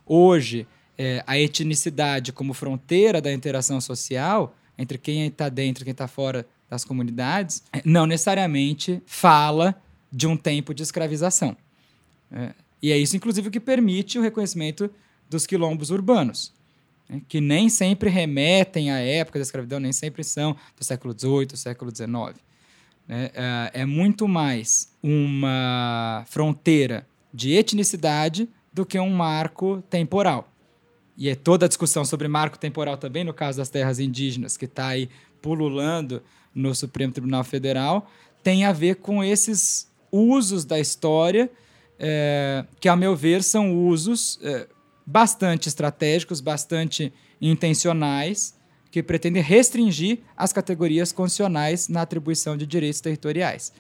Hoje, 0.04 0.66
é, 0.96 1.22
a 1.26 1.38
etnicidade 1.38 2.32
como 2.32 2.52
fronteira 2.52 3.20
da 3.20 3.32
interação 3.32 3.80
social 3.80 4.54
entre 4.76 4.98
quem 4.98 5.26
está 5.26 5.48
dentro 5.48 5.82
e 5.82 5.84
quem 5.84 5.92
está 5.92 6.08
fora 6.08 6.46
das 6.68 6.84
comunidades 6.84 7.62
é, 7.72 7.80
não 7.84 8.06
necessariamente 8.06 9.02
fala 9.06 9.80
de 10.10 10.26
um 10.26 10.36
tempo 10.36 10.74
de 10.74 10.82
escravização. 10.82 11.56
É, 12.32 12.52
e 12.82 12.92
é 12.92 12.98
isso, 12.98 13.16
inclusive, 13.16 13.50
que 13.50 13.60
permite 13.60 14.18
o 14.18 14.22
reconhecimento 14.22 14.90
dos 15.28 15.46
quilombos 15.46 15.90
urbanos, 15.90 16.52
né, 17.08 17.20
que 17.28 17.40
nem 17.40 17.68
sempre 17.68 18.08
remetem 18.08 18.90
à 18.90 18.98
época 18.98 19.38
da 19.38 19.42
escravidão, 19.42 19.80
nem 19.80 19.92
sempre 19.92 20.24
são 20.24 20.56
do 20.76 20.84
século 20.84 21.14
XVIII, 21.18 21.56
século 21.56 21.94
XIX. 21.94 22.47
Né? 23.08 23.30
É, 23.34 23.70
é 23.80 23.86
muito 23.86 24.28
mais 24.28 24.92
uma 25.02 26.24
fronteira 26.28 27.06
de 27.32 27.54
etnicidade 27.54 28.48
do 28.72 28.84
que 28.84 28.98
um 28.98 29.10
marco 29.10 29.82
temporal. 29.88 30.52
E 31.16 31.28
é 31.28 31.34
toda 31.34 31.64
a 31.64 31.68
discussão 31.68 32.04
sobre 32.04 32.28
marco 32.28 32.58
temporal 32.58 32.96
também, 32.96 33.24
no 33.24 33.34
caso 33.34 33.58
das 33.58 33.70
terras 33.70 33.98
indígenas, 33.98 34.56
que 34.56 34.66
está 34.66 34.88
aí 34.88 35.08
pululando 35.42 36.22
no 36.54 36.74
Supremo 36.74 37.12
Tribunal 37.12 37.42
Federal, 37.42 38.08
tem 38.42 38.64
a 38.64 38.72
ver 38.72 38.96
com 38.96 39.24
esses 39.24 39.90
usos 40.12 40.64
da 40.64 40.78
história, 40.78 41.50
é, 41.98 42.64
que, 42.80 42.88
a 42.88 42.94
meu 42.94 43.16
ver, 43.16 43.42
são 43.42 43.76
usos 43.86 44.38
é, 44.42 44.68
bastante 45.04 45.68
estratégicos, 45.68 46.40
bastante 46.40 47.12
intencionais, 47.40 48.54
que 48.90 49.02
pretendem 49.02 49.42
restringir 49.42 50.20
as 50.36 50.52
categorias 50.52 51.12
constitucionais 51.12 51.88
na 51.88 52.02
atribuição 52.02 52.56
de 52.56 52.66
direitos 52.66 53.00
territoriais. 53.00 53.72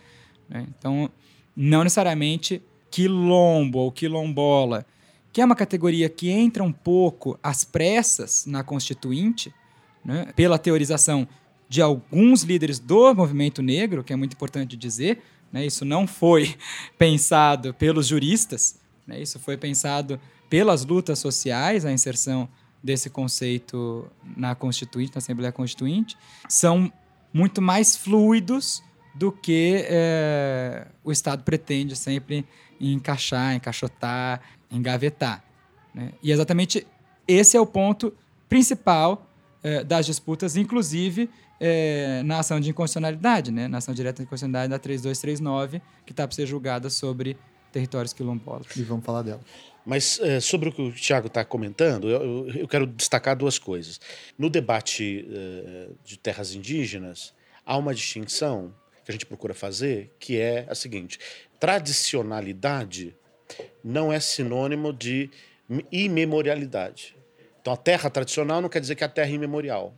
Né? 0.48 0.66
Então, 0.78 1.10
não 1.56 1.82
necessariamente 1.82 2.62
quilombo 2.90 3.78
ou 3.78 3.92
quilombola, 3.92 4.86
que 5.32 5.40
é 5.40 5.44
uma 5.44 5.56
categoria 5.56 6.08
que 6.08 6.30
entra 6.30 6.62
um 6.62 6.72
pouco 6.72 7.38
às 7.42 7.64
pressas 7.64 8.46
na 8.46 8.62
Constituinte, 8.62 9.52
né? 10.04 10.32
pela 10.34 10.58
teorização 10.58 11.28
de 11.68 11.82
alguns 11.82 12.42
líderes 12.42 12.78
do 12.78 13.14
movimento 13.14 13.62
negro, 13.62 14.02
que 14.02 14.12
é 14.12 14.16
muito 14.16 14.32
importante 14.32 14.76
dizer, 14.76 15.22
né? 15.52 15.64
isso 15.64 15.84
não 15.84 16.06
foi 16.06 16.56
pensado 16.98 17.74
pelos 17.74 18.06
juristas, 18.06 18.78
né? 19.06 19.20
isso 19.20 19.38
foi 19.38 19.56
pensado 19.56 20.18
pelas 20.48 20.84
lutas 20.84 21.18
sociais, 21.18 21.84
a 21.84 21.92
inserção 21.92 22.48
desse 22.82 23.10
conceito 23.10 24.06
na 24.36 24.54
Constituinte, 24.54 25.12
na 25.14 25.18
Assembleia 25.18 25.52
Constituinte, 25.52 26.16
são 26.48 26.92
muito 27.32 27.60
mais 27.60 27.96
fluidos 27.96 28.82
do 29.14 29.32
que 29.32 29.84
é, 29.88 30.86
o 31.02 31.10
Estado 31.10 31.42
pretende 31.42 31.96
sempre 31.96 32.46
encaixar, 32.80 33.54
encaixotar, 33.54 34.40
engavetar. 34.70 35.42
Né? 35.92 36.12
E 36.22 36.30
exatamente 36.30 36.86
esse 37.26 37.56
é 37.56 37.60
o 37.60 37.66
ponto 37.66 38.14
principal 38.48 39.26
é, 39.62 39.82
das 39.82 40.06
disputas, 40.06 40.56
inclusive 40.56 41.28
é, 41.60 42.22
na 42.24 42.38
ação 42.38 42.60
de 42.60 42.70
inconstitucionalidade, 42.70 43.50
né? 43.50 43.66
na 43.66 43.78
ação 43.78 43.92
direta 43.92 44.18
de 44.18 44.22
inconstitucionalidade 44.22 44.70
da 44.70 44.78
3239, 44.78 45.82
que 46.06 46.12
está 46.12 46.26
para 46.26 46.34
ser 46.34 46.46
julgada 46.46 46.88
sobre 46.88 47.36
territórios 47.72 48.12
quilombolas. 48.12 48.66
E 48.76 48.82
vamos 48.82 49.04
falar 49.04 49.22
dela. 49.22 49.40
Mas 49.88 50.20
é, 50.20 50.38
sobre 50.38 50.68
o 50.68 50.72
que 50.72 50.82
o 50.82 50.92
Tiago 50.92 51.28
está 51.28 51.42
comentando, 51.42 52.10
eu, 52.10 52.46
eu, 52.50 52.68
quero 52.68 52.86
destacar 52.86 53.34
duas 53.34 53.58
coisas. 53.58 53.98
No 54.36 54.50
debate 54.50 55.26
é, 55.32 55.88
de 56.04 56.18
terras 56.18 56.54
indígenas, 56.54 57.32
há 57.64 57.74
uma 57.74 57.94
distinção 57.94 58.74
que 59.02 59.10
a 59.10 59.12
gente 59.12 59.24
procura 59.24 59.54
fazer, 59.54 60.14
que 60.18 60.38
é 60.38 60.66
a 60.68 60.74
seguinte: 60.74 61.18
tradicionalidade 61.58 63.16
não 63.82 64.12
é 64.12 64.20
sinônimo 64.20 64.92
de 64.92 65.30
imemorialidade. 65.90 67.16
Então, 67.58 67.72
a 67.72 67.76
terra 67.78 68.10
tradicional 68.10 68.60
não 68.60 68.68
quer 68.68 68.82
dizer 68.82 68.94
que 68.94 69.04
é 69.04 69.06
a 69.06 69.10
terra 69.10 69.30
imemorial 69.30 69.94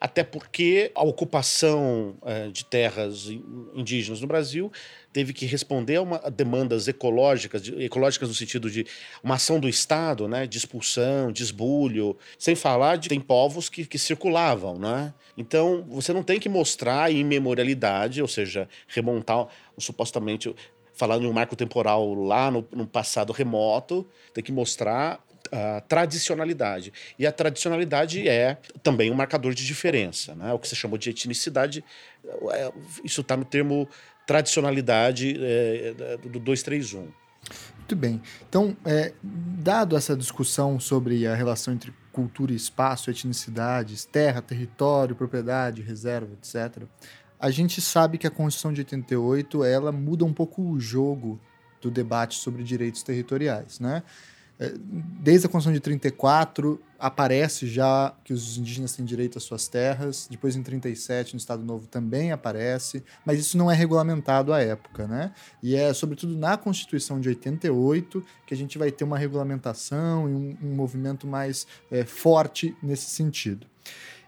até 0.00 0.22
porque 0.22 0.90
a 0.94 1.02
ocupação 1.02 2.16
é, 2.24 2.48
de 2.48 2.64
terras 2.64 3.28
indígenas 3.74 4.20
no 4.20 4.26
Brasil 4.26 4.70
teve 5.12 5.32
que 5.32 5.46
responder 5.46 5.96
a, 5.96 6.02
uma, 6.02 6.20
a 6.22 6.28
demandas 6.28 6.88
ecológicas, 6.88 7.62
de, 7.62 7.82
ecológicas 7.82 8.28
no 8.28 8.34
sentido 8.34 8.70
de 8.70 8.86
uma 9.22 9.36
ação 9.36 9.58
do 9.58 9.68
Estado, 9.68 10.28
né, 10.28 10.46
de 10.46 10.58
expulsão, 10.58 11.32
desbulho, 11.32 12.16
sem 12.38 12.54
falar 12.54 12.96
de 12.96 13.08
tem 13.08 13.20
povos 13.20 13.68
que, 13.68 13.86
que 13.86 13.98
circulavam, 13.98 14.78
né? 14.78 15.14
Então 15.36 15.86
você 15.88 16.12
não 16.12 16.22
tem 16.22 16.38
que 16.38 16.48
mostrar 16.48 17.10
imemorialidade, 17.10 18.20
ou 18.20 18.28
seja, 18.28 18.68
remontar 18.88 19.46
supostamente 19.78 20.54
falando 20.96 21.24
em 21.24 21.28
um 21.28 21.32
marco 21.32 21.54
temporal 21.54 22.14
lá 22.14 22.50
no, 22.50 22.66
no 22.72 22.86
passado 22.86 23.32
remoto, 23.32 24.06
tem 24.32 24.42
que 24.42 24.50
mostrar 24.50 25.22
a 25.52 25.80
tradicionalidade. 25.80 26.92
E 27.18 27.26
a 27.26 27.32
tradicionalidade 27.32 28.28
é 28.28 28.58
também 28.82 29.10
um 29.10 29.14
marcador 29.14 29.54
de 29.54 29.64
diferença. 29.66 30.34
Né? 30.34 30.52
O 30.52 30.58
que 30.58 30.68
você 30.68 30.76
chamou 30.76 30.98
de 30.98 31.10
etnicidade, 31.10 31.84
é, 32.52 32.72
isso 33.04 33.20
está 33.20 33.36
no 33.36 33.44
termo 33.44 33.88
tradicionalidade 34.26 35.36
é, 35.40 36.16
do 36.22 36.40
231. 36.40 37.08
Muito 37.78 37.96
bem. 37.96 38.20
Então, 38.48 38.76
é, 38.84 39.12
dado 39.22 39.96
essa 39.96 40.16
discussão 40.16 40.80
sobre 40.80 41.26
a 41.26 41.34
relação 41.34 41.72
entre 41.72 41.94
cultura 42.12 42.52
e 42.52 42.56
espaço, 42.56 43.10
etnicidades, 43.10 44.04
terra, 44.04 44.42
território, 44.42 45.14
propriedade, 45.14 45.82
reserva, 45.82 46.32
etc., 46.32 46.84
a 47.38 47.50
gente 47.50 47.80
sabe 47.82 48.16
que 48.16 48.26
a 48.26 48.30
Constituição 48.30 48.72
de 48.72 48.80
88 48.80 49.62
ela 49.62 49.92
muda 49.92 50.24
um 50.24 50.32
pouco 50.32 50.62
o 50.62 50.80
jogo 50.80 51.38
do 51.82 51.90
debate 51.90 52.38
sobre 52.38 52.64
direitos 52.64 53.02
territoriais, 53.02 53.78
né? 53.78 54.02
Desde 54.58 55.46
a 55.46 55.50
Constituição 55.50 55.72
de 55.72 55.80
34 55.80 56.80
aparece 56.98 57.66
já 57.66 58.14
que 58.24 58.32
os 58.32 58.56
indígenas 58.56 58.92
têm 58.94 59.04
direito 59.04 59.36
às 59.36 59.44
suas 59.44 59.68
terras, 59.68 60.26
depois 60.30 60.56
em 60.56 60.62
37 60.62 61.34
no 61.34 61.38
Estado 61.38 61.62
Novo 61.62 61.86
também 61.86 62.32
aparece, 62.32 63.04
mas 63.24 63.38
isso 63.38 63.58
não 63.58 63.70
é 63.70 63.74
regulamentado 63.74 64.52
à 64.52 64.62
época, 64.62 65.06
né? 65.06 65.32
E 65.62 65.76
é 65.76 65.92
sobretudo 65.92 66.36
na 66.36 66.56
Constituição 66.56 67.20
de 67.20 67.28
88 67.28 68.24
que 68.46 68.54
a 68.54 68.56
gente 68.56 68.78
vai 68.78 68.90
ter 68.90 69.04
uma 69.04 69.18
regulamentação 69.18 70.28
e 70.28 70.32
um, 70.32 70.56
um 70.62 70.74
movimento 70.74 71.26
mais 71.26 71.66
é, 71.90 72.04
forte 72.04 72.74
nesse 72.82 73.10
sentido. 73.10 73.66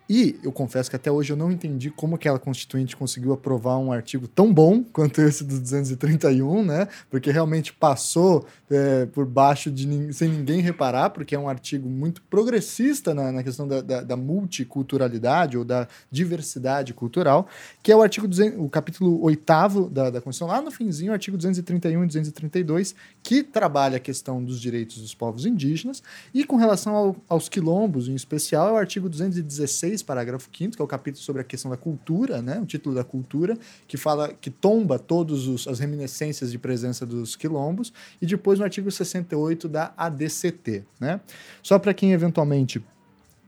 E 0.09 0.41
eu 0.43 0.51
confesso 0.51 0.89
que 0.89 0.97
até 0.97 1.13
hoje 1.13 1.33
eu 1.33 1.37
não 1.37 1.53
entendi 1.53 1.91
como 1.91 2.15
aquela 2.15 2.39
constituinte 2.39 2.97
conseguiu 2.97 3.33
aprovar 3.33 3.77
um 3.77 3.93
artigo 3.93 4.27
tão 4.27 4.53
bom 4.53 4.83
quanto 4.91 5.21
esse 5.21 5.45
do 5.45 5.61
231, 5.61 6.65
né? 6.65 6.89
Porque 7.11 7.31
realmente 7.31 7.75
passou 7.75 8.47
é, 8.71 9.05
por 9.07 9.27
baixo 9.27 9.71
de 9.71 10.13
sem 10.15 10.31
ninguém 10.31 10.61
reparar, 10.61 11.11
porque 11.11 11.35
é 11.35 11.39
um 11.39 11.49
artigo 11.49 11.89
muito 11.89 12.23
progressista 12.23 13.13
na, 13.13 13.31
na 13.31 13.43
questão 13.43 13.69
da, 13.69 13.83
da, 13.83 14.01
da, 14.01 14.17
multiculturalidade 14.17 15.59
ou 15.59 15.65
da 15.65 15.87
diversidade 16.11 16.95
cultural, 16.95 17.47
que 17.83 17.93
é 17.93 17.97
o 17.97 18.03
artigo 18.03 18.27
200, 18.27 18.59
o 18.59 18.69
capítulo 18.69 19.23
8 19.23 19.89
da, 19.91 20.11
da 20.11 20.21
Constituição, 20.21 20.49
lá 20.49 20.63
no 20.63 20.71
finzinho, 20.71 21.11
o 21.11 21.15
artigo 21.15 21.37
231 21.37 22.05
e 22.05 22.07
232, 22.07 22.95
que 23.23 23.43
trabalha 23.43 23.97
a 23.97 24.01
questão 24.01 24.43
dos 24.43 24.61
direitos 24.61 24.99
dos 24.99 25.15
povos 25.15 25.45
indígenas, 25.47 26.03
e 26.33 26.45
com 26.45 26.57
relação 26.57 26.95
ao, 26.95 27.17
aos 27.29 27.49
quilombos, 27.49 28.09
em 28.09 28.15
especial, 28.15 28.69
é 28.69 28.73
o 28.73 28.77
artigo 28.77 29.09
216 29.09 29.98
3, 29.99 30.03
parágrafo 30.03 30.49
5 30.57 30.77
que 30.77 30.83
é 30.83 30.85
o 30.85 30.89
capítulo 30.89 31.23
sobre 31.23 31.43
a 31.43 31.45
questão 31.45 31.71
da 31.71 31.77
cultura, 31.77 32.41
né? 32.41 32.59
o 32.61 32.67
título 32.67 32.95
da 32.95 33.05
cultura, 33.05 33.57
que 33.87 33.97
fala 33.97 34.33
que 34.33 34.51
tomba 34.51 34.99
todas 34.99 35.67
as 35.67 35.79
reminiscências 35.79 36.51
de 36.51 36.59
presença 36.59 37.05
dos 37.05 37.37
quilombos, 37.37 37.93
e 38.21 38.27
depois 38.27 38.59
no 38.59 38.65
artigo 38.65 38.91
68 38.91 39.69
da 39.69 39.93
ADCT. 39.97 40.85
Né? 41.01 41.21
Só 41.63 41.79
para 41.79 41.93
quem 41.95 42.13
eventualmente 42.13 42.83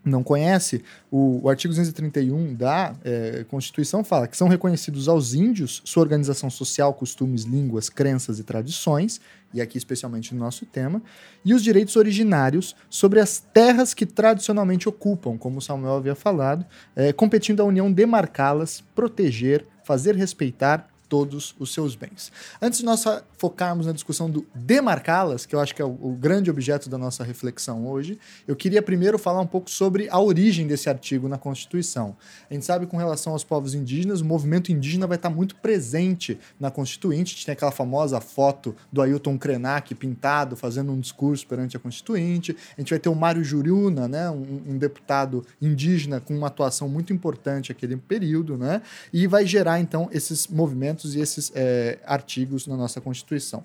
não 0.04 0.22
conhece, 0.22 0.82
o, 1.10 1.40
o 1.42 1.48
artigo 1.48 1.72
231 1.72 2.54
da 2.54 2.94
é, 3.04 3.44
Constituição 3.48 4.02
fala 4.02 4.26
que 4.26 4.36
são 4.36 4.48
reconhecidos 4.48 5.08
aos 5.08 5.34
índios 5.34 5.82
sua 5.84 6.02
organização 6.02 6.48
social, 6.48 6.94
costumes, 6.94 7.42
línguas, 7.42 7.90
crenças 7.90 8.38
e 8.38 8.44
tradições, 8.44 9.20
e 9.52 9.60
aqui 9.60 9.76
especialmente 9.76 10.34
no 10.34 10.40
nosso 10.40 10.64
tema, 10.64 11.02
e 11.44 11.52
os 11.52 11.62
direitos 11.62 11.96
originários 11.96 12.74
sobre 12.88 13.20
as 13.20 13.40
terras 13.52 13.92
que 13.92 14.06
tradicionalmente 14.06 14.88
ocupam, 14.88 15.36
como 15.36 15.60
Samuel 15.60 15.96
havia 15.96 16.14
falado, 16.14 16.64
é, 16.96 17.12
competindo 17.12 17.60
à 17.60 17.64
União 17.64 17.92
demarcá-las, 17.92 18.82
proteger, 18.94 19.66
fazer 19.84 20.14
respeitar 20.16 20.88
todos 21.10 21.56
os 21.58 21.74
seus 21.74 21.96
bens. 21.96 22.30
Antes 22.62 22.78
de 22.78 22.84
nós 22.84 23.04
focarmos 23.36 23.84
na 23.84 23.92
discussão 23.92 24.30
do 24.30 24.46
demarcá-las, 24.54 25.44
que 25.44 25.54
eu 25.56 25.60
acho 25.60 25.74
que 25.74 25.82
é 25.82 25.84
o, 25.84 25.98
o, 26.00 26.16
grande 26.18 26.48
objeto 26.48 26.88
da 26.88 26.96
nossa 26.96 27.24
reflexão 27.24 27.84
hoje, 27.88 28.16
eu 28.46 28.54
queria 28.54 28.80
primeiro 28.80 29.18
falar 29.18 29.40
um 29.40 29.46
pouco 29.46 29.68
sobre 29.68 30.08
a 30.08 30.20
origem 30.20 30.68
desse 30.68 30.88
artigo 30.88 31.28
na 31.28 31.36
Constituição. 31.36 32.16
A 32.48 32.54
gente 32.54 32.64
sabe 32.64 32.86
com 32.86 32.96
relação 32.96 33.32
aos 33.32 33.42
povos 33.42 33.74
indígenas, 33.74 34.20
o 34.20 34.24
movimento 34.24 34.70
indígena 34.70 35.04
vai 35.04 35.16
estar 35.16 35.30
muito 35.30 35.56
presente 35.56 36.38
na 36.60 36.70
Constituinte. 36.70 37.32
A 37.32 37.34
gente 37.34 37.46
tem 37.46 37.52
aquela 37.54 37.72
famosa 37.72 38.20
foto 38.20 38.76
do 38.92 39.02
Ailton 39.02 39.36
Krenak 39.36 39.92
pintado, 39.96 40.54
fazendo 40.54 40.92
um 40.92 41.00
discurso 41.00 41.44
perante 41.44 41.76
a 41.76 41.80
Constituinte. 41.80 42.56
A 42.78 42.80
gente 42.80 42.90
vai 42.90 43.00
ter 43.00 43.08
o 43.08 43.16
Mário 43.16 43.42
Juriuna, 43.42 44.06
né, 44.06 44.30
um, 44.30 44.62
um 44.68 44.78
deputado 44.78 45.44
indígena 45.60 46.20
com 46.20 46.36
uma 46.36 46.46
atuação 46.46 46.88
muito 46.88 47.12
importante 47.12 47.70
naquele 47.70 47.96
período, 47.96 48.56
né, 48.56 48.80
e 49.12 49.26
vai 49.26 49.44
gerar 49.44 49.80
então 49.80 50.08
esses 50.12 50.46
movimentos 50.46 50.99
e 51.14 51.20
esses 51.20 51.52
é, 51.54 51.98
artigos 52.04 52.66
na 52.66 52.76
nossa 52.76 53.00
Constituição. 53.00 53.64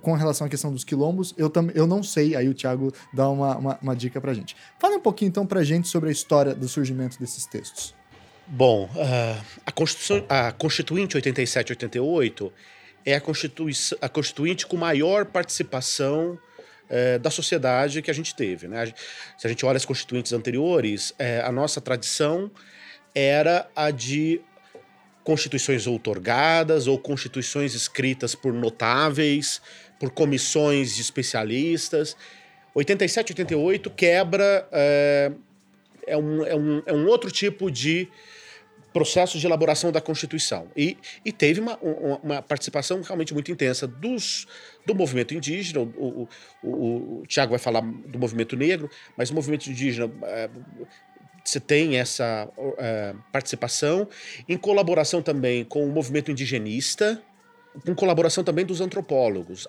Com 0.00 0.14
relação 0.14 0.46
à 0.46 0.50
questão 0.50 0.72
dos 0.72 0.84
quilombos, 0.84 1.34
eu, 1.36 1.48
tam, 1.48 1.70
eu 1.74 1.86
não 1.86 2.02
sei, 2.02 2.34
aí 2.36 2.48
o 2.48 2.54
Tiago 2.54 2.92
dá 3.12 3.28
uma, 3.28 3.56
uma, 3.56 3.78
uma 3.82 3.96
dica 3.96 4.20
para 4.20 4.34
gente. 4.34 4.56
Fala 4.78 4.96
um 4.96 5.00
pouquinho 5.00 5.28
então 5.28 5.46
para 5.46 5.62
gente 5.62 5.88
sobre 5.88 6.08
a 6.08 6.12
história 6.12 6.54
do 6.54 6.68
surgimento 6.68 7.18
desses 7.18 7.46
textos. 7.46 7.94
Bom, 8.46 8.84
uh, 8.84 9.44
a, 9.64 9.72
Constituição, 9.72 10.24
a 10.28 10.52
Constituinte 10.52 11.16
87-88 11.16 12.52
é 13.04 13.14
a, 13.14 13.20
Constituição, 13.20 13.98
a 14.00 14.08
Constituinte 14.08 14.66
com 14.66 14.76
maior 14.76 15.24
participação 15.24 16.38
uh, 16.90 17.18
da 17.20 17.30
sociedade 17.30 18.02
que 18.02 18.10
a 18.10 18.14
gente 18.14 18.34
teve. 18.34 18.68
Né? 18.68 18.92
Se 19.38 19.46
a 19.46 19.48
gente 19.48 19.64
olha 19.64 19.76
as 19.76 19.84
constituintes 19.84 20.32
anteriores, 20.32 21.10
uh, 21.10 21.46
a 21.46 21.52
nossa 21.52 21.80
tradição 21.80 22.50
era 23.14 23.68
a 23.74 23.90
de 23.90 24.40
constituições 25.24 25.86
outorgadas 25.86 26.86
ou 26.86 26.98
constituições 26.98 27.74
escritas 27.74 28.34
por 28.34 28.52
notáveis, 28.52 29.60
por 29.98 30.10
comissões 30.10 30.94
de 30.96 31.02
especialistas. 31.02 32.16
87 32.74 33.32
88 33.32 33.90
quebra. 33.90 34.68
É, 34.72 35.32
é, 36.06 36.16
um, 36.16 36.44
é, 36.44 36.56
um, 36.56 36.82
é 36.86 36.92
um 36.92 37.06
outro 37.06 37.30
tipo 37.30 37.70
de 37.70 38.08
processo 38.92 39.38
de 39.38 39.46
elaboração 39.46 39.90
da 39.90 40.00
Constituição. 40.00 40.68
E, 40.76 40.98
e 41.24 41.32
teve 41.32 41.60
uma, 41.60 41.78
uma, 41.78 42.16
uma, 42.18 42.42
participação 42.42 43.00
realmente 43.00 43.32
muito 43.32 43.50
intensa 43.50 43.86
dos, 43.86 44.46
do 44.84 44.94
movimento 44.94 45.34
indígena. 45.34 45.80
O, 45.80 45.84
o, 45.86 46.28
o, 46.62 47.20
o 47.20 47.26
Tiago 47.26 47.50
vai 47.50 47.58
falar 47.58 47.80
do 47.80 48.18
movimento 48.18 48.56
negro, 48.56 48.90
mas 49.16 49.30
o 49.30 49.34
movimento 49.34 49.70
indígena 49.70 50.12
é, 50.24 50.50
você 51.52 51.60
tem 51.60 51.98
essa 51.98 52.48
uh, 52.56 53.18
participação, 53.30 54.08
em 54.48 54.56
colaboração 54.56 55.22
também 55.22 55.64
com 55.64 55.84
o 55.84 55.90
movimento 55.90 56.30
indigenista, 56.30 57.22
com 57.84 57.94
colaboração 57.94 58.42
também 58.42 58.64
dos 58.64 58.80
antropólogos. 58.80 59.68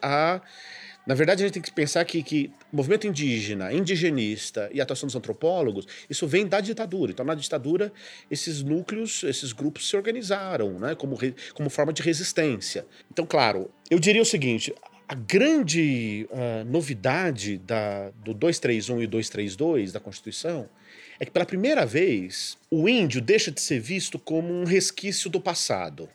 Na 1.06 1.16
verdade, 1.16 1.44
a 1.44 1.46
gente 1.46 1.56
tem 1.56 1.62
que 1.62 1.72
pensar 1.72 2.06
que, 2.06 2.24
que 2.24 2.50
movimento 2.72 3.06
indígena, 3.06 3.74
indigenista 3.74 4.70
e 4.72 4.80
atuação 4.80 5.06
dos 5.06 5.16
antropólogos, 5.18 5.86
isso 6.10 6.26
vem 6.26 6.48
da 6.48 6.62
ditadura. 6.62 7.12
Então, 7.12 7.26
na 7.26 7.36
ditadura, 7.36 7.92
esses 8.32 8.64
núcleos, 8.64 9.22
esses 9.24 9.52
grupos 9.52 9.90
se 9.90 9.98
organizaram 9.98 10.80
né, 10.80 10.96
como, 10.96 11.20
como 11.54 11.70
forma 11.70 11.92
de 11.92 12.02
resistência. 12.02 12.86
Então, 13.12 13.26
claro, 13.26 13.70
eu 13.92 14.00
diria 14.00 14.22
o 14.22 14.26
seguinte: 14.26 14.74
a 15.06 15.14
grande 15.14 16.26
uh, 16.32 16.64
novidade 16.72 17.58
da, 17.58 18.10
do 18.24 18.34
231 18.34 19.02
e 19.02 19.08
232 19.08 19.92
da 19.92 20.00
Constituição 20.00 20.70
é 21.24 21.26
que 21.26 21.32
pela 21.32 21.46
primeira 21.46 21.86
vez 21.86 22.58
o 22.70 22.88
índio 22.88 23.22
deixa 23.22 23.50
de 23.50 23.62
ser 23.62 23.80
visto 23.80 24.20
como 24.20 24.54
um 24.54 24.66
resquício 24.66 25.30
do 25.30 25.40
passado, 25.40 26.10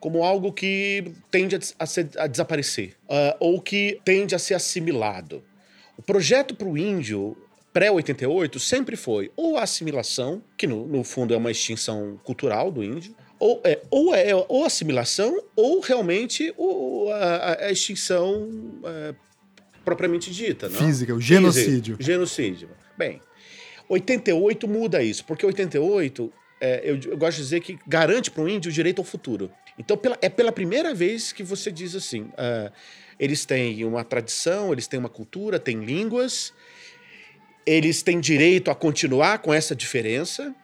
como 0.00 0.24
algo 0.24 0.52
que 0.52 1.12
tende 1.30 1.56
a, 1.56 1.58
a, 1.78 1.86
ser, 1.86 2.08
a 2.16 2.26
desaparecer 2.26 2.96
uh, 3.04 3.36
ou 3.38 3.60
que 3.60 4.00
tende 4.04 4.34
a 4.34 4.38
ser 4.38 4.54
assimilado. 4.54 5.44
O 5.98 6.02
projeto 6.02 6.54
para 6.54 6.66
o 6.66 6.78
índio 6.78 7.36
pré-88 7.74 8.58
sempre 8.58 8.96
foi 8.96 9.30
ou 9.36 9.58
a 9.58 9.64
assimilação, 9.64 10.42
que 10.56 10.66
no, 10.66 10.86
no, 10.86 11.04
fundo 11.04 11.34
é 11.34 11.36
uma 11.36 11.50
extinção 11.50 12.18
cultural 12.24 12.70
do 12.70 12.82
índio, 12.82 13.14
ou 13.38 13.60
é 13.62 13.82
ou, 13.90 14.14
é, 14.14 14.34
ou 14.34 14.64
assimilação 14.64 15.42
ou 15.54 15.80
realmente 15.80 16.54
o, 16.56 17.10
a, 17.10 17.66
a, 17.66 17.70
extinção 17.70 18.48
é, 18.82 19.14
propriamente 19.84 20.32
dita. 20.32 20.70
Não? 20.70 20.78
Física, 20.78 21.14
o 21.14 21.20
genocídio. 21.20 21.96
Física, 21.98 22.02
genocídio. 22.02 22.70
Bem, 22.96 23.20
88 23.88 24.68
muda 24.68 25.02
isso, 25.02 25.24
porque 25.24 25.44
88, 25.44 26.32
é, 26.60 26.80
eu, 26.84 26.98
eu 27.12 27.16
gosto 27.16 27.36
de 27.38 27.42
dizer 27.44 27.60
que 27.60 27.78
garante 27.86 28.30
para 28.30 28.42
o 28.42 28.48
índio 28.48 28.70
o 28.70 28.72
direito 28.72 28.98
ao 28.98 29.04
futuro. 29.04 29.50
Então, 29.78 29.96
pela, 29.96 30.18
é 30.20 30.28
pela 30.28 30.52
primeira 30.52 30.92
vez 30.92 31.32
que 31.32 31.42
você 31.42 31.70
diz 31.70 31.94
assim: 31.94 32.22
uh, 32.22 32.72
eles 33.18 33.44
têm 33.44 33.84
uma 33.84 34.04
tradição, 34.04 34.72
eles 34.72 34.86
têm 34.86 34.98
uma 34.98 35.08
cultura, 35.08 35.58
têm 35.58 35.84
línguas, 35.84 36.52
eles 37.64 38.02
têm 38.02 38.20
direito 38.20 38.70
a 38.70 38.74
continuar 38.74 39.38
com 39.38 39.54
essa 39.54 39.74
diferença, 39.74 40.54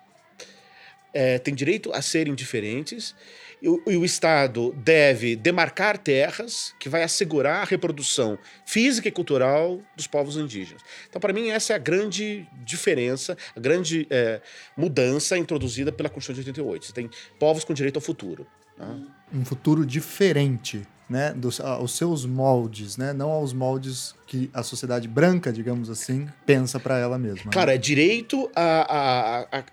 é, 1.13 1.39
têm 1.39 1.55
direito 1.55 1.93
a 1.93 2.03
serem 2.03 2.35
diferentes, 2.35 3.15
e 3.64 3.96
o, 3.96 4.05
Estado 4.05 4.74
deve 4.77 5.35
demarcar 5.35 5.96
terras 5.96 6.74
que 6.79 6.87
vai 6.87 7.03
assegurar 7.03 7.62
a 7.62 7.64
reprodução 7.64 8.38
física 8.66 9.09
e 9.09 9.11
cultural 9.11 9.81
dos 9.96 10.07
povos 10.07 10.37
indígenas. 10.37 10.83
Então, 11.09 11.18
para 11.18 11.33
mim, 11.33 11.48
essa 11.48 11.72
é 11.72 11.77
a 11.77 11.79
grande 11.79 12.46
diferença, 12.62 13.38
a 13.57 13.61
grande 13.61 14.07
é, 14.11 14.42
mudança 14.77 15.38
introduzida 15.38 15.90
pela 15.90 16.11
Constituição 16.11 16.53
de 16.53 16.61
88. 16.61 16.87
Você 16.87 16.92
tem 16.92 17.09
povos 17.38 17.64
com 17.64 17.72
direito 17.72 17.96
ao 17.96 18.03
futuro. 18.03 18.46
Né? 18.77 19.03
Um 19.33 19.44
futuro 19.44 19.87
diferente. 19.87 20.87
Né, 21.07 21.35
dos, 21.35 21.61
aos 21.61 21.98
seus 21.98 22.24
moldes, 22.24 22.96
né, 22.96 23.12
não 23.12 23.31
aos 23.31 23.53
moldes 23.53 24.14
que 24.27 24.48
a 24.55 24.62
sociedade 24.62 25.07
branca, 25.07 25.53
digamos 25.53 25.90
assim, 25.90 26.27
pensa 26.46 26.81
para 26.81 26.96
ela 26.96 27.18
mesma. 27.18 27.53
Claro, 27.53 27.68
né? 27.68 27.74
é 27.74 27.79
direito 27.79 28.50
à, 28.57 28.62
à, 28.62 29.59
à, 29.59 29.64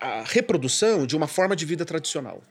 à 0.00 0.22
reprodução 0.24 1.06
de 1.06 1.14
uma 1.14 1.26
forma 1.26 1.54
de 1.54 1.66
vida 1.66 1.84
tradicional. 1.84 2.42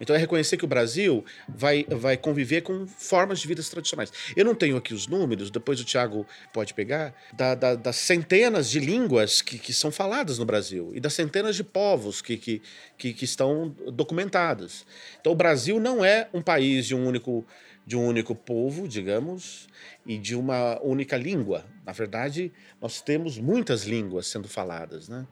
Então 0.00 0.14
é 0.14 0.18
reconhecer 0.18 0.56
que 0.56 0.64
o 0.64 0.68
Brasil 0.68 1.24
vai, 1.48 1.84
vai 1.88 2.16
conviver 2.16 2.62
com 2.62 2.86
formas 2.86 3.40
de 3.40 3.48
vidas 3.48 3.68
tradicionais. 3.68 4.12
Eu 4.34 4.44
não 4.44 4.54
tenho 4.54 4.76
aqui 4.76 4.94
os 4.94 5.06
números, 5.06 5.50
depois 5.50 5.80
o 5.80 5.84
Tiago 5.84 6.26
pode 6.52 6.74
pegar, 6.74 7.14
da, 7.32 7.54
da, 7.54 7.74
das 7.74 7.96
centenas 7.96 8.68
de 8.70 8.80
línguas 8.80 9.42
que, 9.42 9.58
que 9.58 9.72
são 9.72 9.90
faladas 9.90 10.38
no 10.38 10.44
Brasil 10.44 10.92
e 10.94 11.00
das 11.00 11.14
centenas 11.14 11.56
de 11.56 11.64
povos 11.64 12.20
que, 12.20 12.36
que, 12.36 12.62
que, 12.96 13.12
que 13.12 13.24
estão 13.24 13.74
documentados. 13.92 14.86
Então 15.20 15.32
o 15.32 15.36
Brasil 15.36 15.80
não 15.80 16.04
é 16.04 16.28
um 16.32 16.42
país 16.42 16.86
de 16.86 16.94
um 16.94 17.06
único 17.06 17.44
de 17.86 17.96
um 17.96 18.04
único 18.04 18.34
povo, 18.34 18.88
digamos, 18.88 19.68
e 20.04 20.18
de 20.18 20.34
uma 20.34 20.78
única 20.82 21.16
língua. 21.16 21.64
Na 21.84 21.92
verdade, 21.92 22.52
nós 22.82 23.00
temos 23.00 23.38
muitas 23.38 23.84
línguas 23.84 24.26
sendo 24.26 24.48
faladas. 24.48 25.08
Né? 25.08 25.24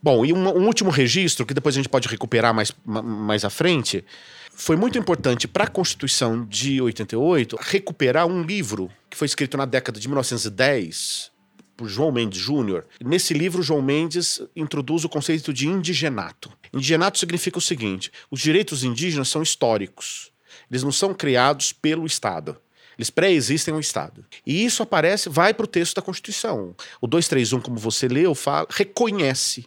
Bom, 0.00 0.24
e 0.24 0.32
um, 0.32 0.38
um 0.38 0.66
último 0.66 0.90
registro, 0.90 1.44
que 1.44 1.52
depois 1.52 1.74
a 1.74 1.78
gente 1.78 1.88
pode 1.88 2.06
recuperar 2.06 2.54
mais, 2.54 2.72
mais 2.84 3.44
à 3.44 3.50
frente, 3.50 4.04
foi 4.52 4.76
muito 4.76 4.96
importante 4.96 5.48
para 5.48 5.64
a 5.64 5.68
Constituição 5.68 6.44
de 6.46 6.80
88 6.80 7.56
recuperar 7.60 8.26
um 8.26 8.42
livro 8.42 8.88
que 9.10 9.16
foi 9.16 9.26
escrito 9.26 9.56
na 9.56 9.64
década 9.64 9.98
de 9.98 10.06
1910 10.06 11.32
por 11.76 11.88
João 11.88 12.12
Mendes 12.12 12.40
Júnior. 12.40 12.86
Nesse 13.00 13.34
livro, 13.34 13.62
João 13.62 13.82
Mendes 13.82 14.40
introduz 14.54 15.04
o 15.04 15.08
conceito 15.08 15.52
de 15.52 15.68
indigenato. 15.68 16.50
Indigenato 16.72 17.18
significa 17.18 17.58
o 17.58 17.62
seguinte: 17.62 18.10
os 18.30 18.40
direitos 18.40 18.82
indígenas 18.82 19.28
são 19.28 19.42
históricos. 19.42 20.32
Eles 20.70 20.82
não 20.82 20.92
são 20.92 21.14
criados 21.14 21.72
pelo 21.72 22.06
Estado. 22.06 22.56
Eles 22.98 23.10
pré-existem 23.10 23.72
ao 23.72 23.80
Estado. 23.80 24.24
E 24.44 24.64
isso 24.64 24.82
aparece, 24.82 25.28
vai 25.28 25.54
para 25.54 25.64
o 25.64 25.68
texto 25.68 25.94
da 25.94 26.02
Constituição. 26.02 26.74
O 27.00 27.06
231, 27.06 27.60
como 27.60 27.78
você 27.78 28.08
leu, 28.08 28.34
fala, 28.34 28.66
reconhece 28.70 29.66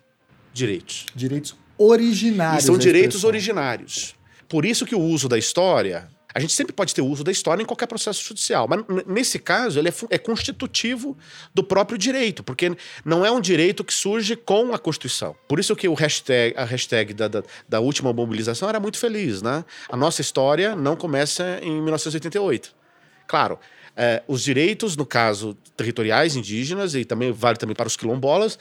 direitos. 0.54 1.06
Direitos 1.16 1.56
originários. 1.78 2.64
E 2.64 2.68
são 2.68 2.78
direitos 2.78 3.24
originários. 3.24 4.16
Por 4.50 4.66
isso 4.66 4.86
que 4.86 4.94
o 4.94 5.00
uso 5.00 5.30
da 5.30 5.38
história 5.38 6.10
a 6.34 6.40
gente 6.40 6.54
sempre 6.54 6.74
pode 6.74 6.94
ter 6.94 7.02
uso 7.02 7.24
da 7.24 7.32
história 7.32 7.62
em 7.62 7.66
qualquer 7.66 7.88
processo 7.88 8.24
judicial, 8.24 8.68
mas 8.68 8.84
nesse 9.06 9.40
caso 9.40 9.80
ele 9.80 9.90
é, 9.90 9.94
é, 10.10 10.18
constitutivo 10.18 11.18
do 11.54 11.64
próprio 11.64 11.98
direito, 11.98 12.44
porque 12.44 12.76
não 13.04 13.26
é 13.26 13.32
um 13.32 13.42
direito 13.42 13.84
que 13.84 13.94
surge 13.94 14.36
com 14.36 14.74
a 14.74 14.80
Constituição. 14.80 15.36
Por 15.48 15.60
isso 15.60 15.76
que 15.76 15.88
o 15.88 15.94
hashtag, 15.94 16.56
a 16.58 16.64
hashtag 16.64 17.14
da, 17.14 17.28
da, 17.28 17.44
da 17.68 17.80
última 17.80 18.14
mobilização 18.14 18.70
era 18.70 18.80
muito 18.80 18.98
feliz, 18.98 19.42
né? 19.42 19.66
A 19.90 19.98
nossa 19.98 20.22
história 20.22 20.76
não 20.76 20.96
começa 20.96 21.60
em 21.62 21.82
1988. 21.82 22.74
Claro, 23.28 23.60
é, 23.96 24.24
os 24.28 24.42
direitos, 24.42 24.96
no 24.96 25.06
caso, 25.06 25.58
territoriais 25.76 26.36
indígenas, 26.36 26.96
e 26.96 27.04
também 27.04 27.32
vale 27.32 27.58
também 27.58 27.76
para 27.76 27.88
os 27.88 27.98
quilombolas, 27.98 28.58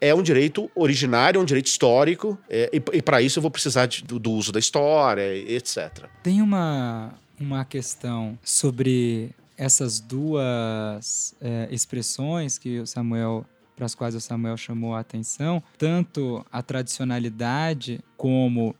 é 0.00 0.14
um 0.14 0.22
direito 0.22 0.70
originário, 0.74 1.38
é 1.38 1.42
um 1.42 1.44
direito 1.44 1.66
histórico, 1.66 2.38
é, 2.48 2.70
e, 2.72 2.96
e 2.96 3.02
para 3.02 3.20
isso 3.20 3.38
eu 3.38 3.42
vou 3.42 3.50
precisar 3.50 3.86
de, 3.86 4.04
do, 4.04 4.18
do, 4.18 4.32
uso 4.32 4.52
da 4.52 4.58
história, 4.58 5.34
etc. 5.36 6.06
Tem 6.22 6.40
uma, 6.42 7.14
uma 7.40 7.64
questão 7.64 8.38
sobre 8.42 9.30
essas 9.56 10.00
duas 10.00 11.34
é, 11.40 11.68
expressões 11.70 12.58
que 12.58 12.78
o 12.78 12.86
Samuel 12.86 13.44
para 13.74 13.86
as 13.86 13.94
quais 13.94 14.16
o 14.16 14.20
Samuel 14.20 14.56
chamou 14.56 14.92
a 14.92 14.98
atenção, 14.98 15.62
tanto 15.78 16.44
a 16.50 16.60
tradicionalidade 16.60 18.00
como 18.16 18.74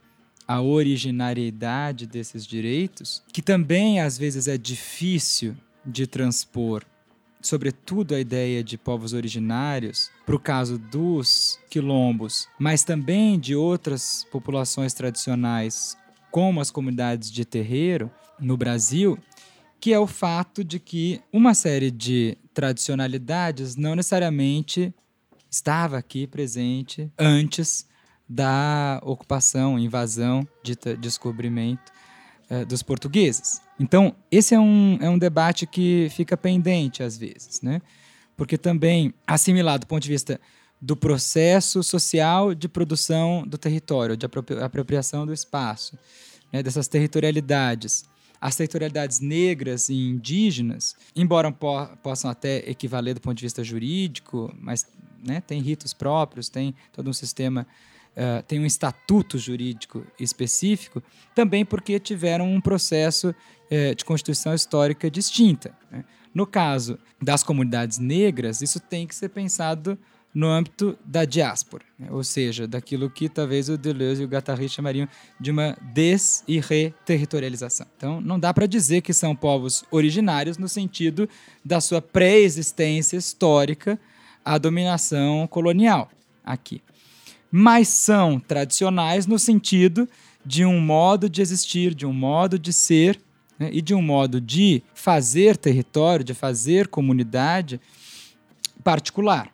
a 0.46 0.60
originariedade 0.60 2.04
desses 2.04 2.44
direitos, 2.44 3.22
que 3.32 3.40
também 3.40 4.00
às 4.00 4.18
vezes 4.18 4.48
é 4.48 4.58
difícil 4.58 5.54
de 5.86 6.04
transpor 6.04 6.82
sobretudo 7.40 8.14
a 8.14 8.20
ideia 8.20 8.62
de 8.62 8.76
povos 8.76 9.12
originários, 9.12 10.10
para 10.26 10.36
o 10.36 10.40
caso 10.40 10.78
dos 10.78 11.58
quilombos, 11.70 12.48
mas 12.58 12.84
também 12.84 13.38
de 13.38 13.54
outras 13.54 14.26
populações 14.30 14.92
tradicionais, 14.92 15.96
como 16.30 16.60
as 16.60 16.70
comunidades 16.70 17.30
de 17.30 17.44
terreiro 17.44 18.10
no 18.38 18.56
Brasil, 18.56 19.18
que 19.80 19.92
é 19.92 19.98
o 19.98 20.06
fato 20.06 20.64
de 20.64 20.78
que 20.78 21.20
uma 21.32 21.54
série 21.54 21.90
de 21.90 22.36
tradicionalidades 22.52 23.76
não 23.76 23.94
necessariamente 23.94 24.92
estava 25.50 25.96
aqui 25.96 26.26
presente 26.26 27.10
antes 27.18 27.86
da 28.28 29.00
ocupação, 29.02 29.78
invasão, 29.78 30.46
dita 30.62 30.96
descobrimento 30.96 31.97
eh, 32.50 32.64
dos 32.64 32.82
portugueses. 32.82 33.60
Então, 33.78 34.14
esse 34.30 34.54
é 34.54 34.60
um, 34.60 34.98
é 35.00 35.08
um 35.10 35.18
debate 35.18 35.66
que 35.66 36.08
fica 36.10 36.36
pendente 36.36 37.02
às 37.02 37.16
vezes, 37.16 37.60
né? 37.62 37.80
Porque 38.36 38.56
também, 38.56 39.12
assimilado 39.26 39.84
do 39.84 39.86
ponto 39.86 40.02
de 40.02 40.08
vista 40.08 40.40
do 40.80 40.96
processo 40.96 41.82
social 41.82 42.54
de 42.54 42.68
produção 42.68 43.44
do 43.46 43.58
território, 43.58 44.16
de 44.16 44.26
apropriação 44.62 45.26
do 45.26 45.32
espaço, 45.32 45.98
né, 46.52 46.62
dessas 46.62 46.88
territorialidades. 46.88 48.04
As 48.40 48.54
territorialidades 48.54 49.18
negras 49.18 49.88
e 49.88 49.94
indígenas, 49.94 50.94
embora 51.16 51.50
po 51.50 51.88
possam 52.02 52.30
até 52.30 52.58
equivaler 52.70 53.14
do 53.14 53.20
ponto 53.20 53.36
de 53.36 53.44
vista 53.44 53.64
jurídico, 53.64 54.54
mas 54.60 54.86
né, 55.24 55.40
tem 55.40 55.60
ritos 55.60 55.92
próprios, 55.92 56.48
tem 56.48 56.74
todo 56.92 57.08
um 57.08 57.12
sistema 57.12 57.66
uh, 58.18 58.42
tem 58.42 58.58
um 58.58 58.66
estatuto 58.66 59.38
jurídico 59.38 60.04
específico, 60.18 61.02
também 61.34 61.64
porque 61.64 61.98
tiveram 62.00 62.52
um 62.52 62.60
processo 62.60 63.30
uh, 63.30 63.94
de 63.94 64.04
constituição 64.04 64.52
histórica 64.52 65.10
distinta. 65.10 65.72
Né? 65.90 66.04
No 66.34 66.46
caso 66.46 66.98
das 67.22 67.42
comunidades 67.42 67.98
negras, 67.98 68.60
isso 68.60 68.80
tem 68.80 69.06
que 69.06 69.14
ser 69.14 69.28
pensado 69.28 69.96
no 70.34 70.46
âmbito 70.46 70.96
da 71.04 71.24
diáspora, 71.24 71.84
né? 71.98 72.08
ou 72.10 72.22
seja, 72.22 72.66
daquilo 72.66 73.08
que 73.08 73.28
talvez 73.28 73.68
o 73.68 73.78
Deleuze 73.78 74.22
e 74.22 74.24
o 74.26 74.28
Guattari 74.28 74.68
chamariam 74.68 75.08
de 75.40 75.50
uma 75.50 75.76
des- 75.94 76.44
e 76.46 76.60
reterritorialização. 76.60 77.86
Então, 77.96 78.20
não 78.20 78.38
dá 78.38 78.52
para 78.52 78.66
dizer 78.66 79.00
que 79.00 79.14
são 79.14 79.34
povos 79.34 79.84
originários 79.90 80.58
no 80.58 80.68
sentido 80.68 81.28
da 81.64 81.80
sua 81.80 82.02
pré-existência 82.02 83.16
histórica 83.16 83.98
à 84.48 84.58
dominação 84.58 85.46
colonial 85.46 86.10
aqui 86.44 86.82
mas 87.50 87.88
são 87.88 88.38
tradicionais 88.38 89.26
no 89.26 89.38
sentido 89.38 90.08
de 90.44 90.64
um 90.64 90.80
modo 90.80 91.28
de 91.28 91.42
existir, 91.42 91.94
de 91.94 92.06
um 92.06 92.12
modo 92.12 92.58
de 92.58 92.72
ser 92.72 93.20
né, 93.58 93.70
e 93.72 93.82
de 93.82 93.94
um 93.94 94.02
modo 94.02 94.40
de 94.40 94.82
fazer 94.94 95.56
território, 95.56 96.24
de 96.24 96.34
fazer 96.34 96.88
comunidade 96.88 97.80
particular. 98.84 99.50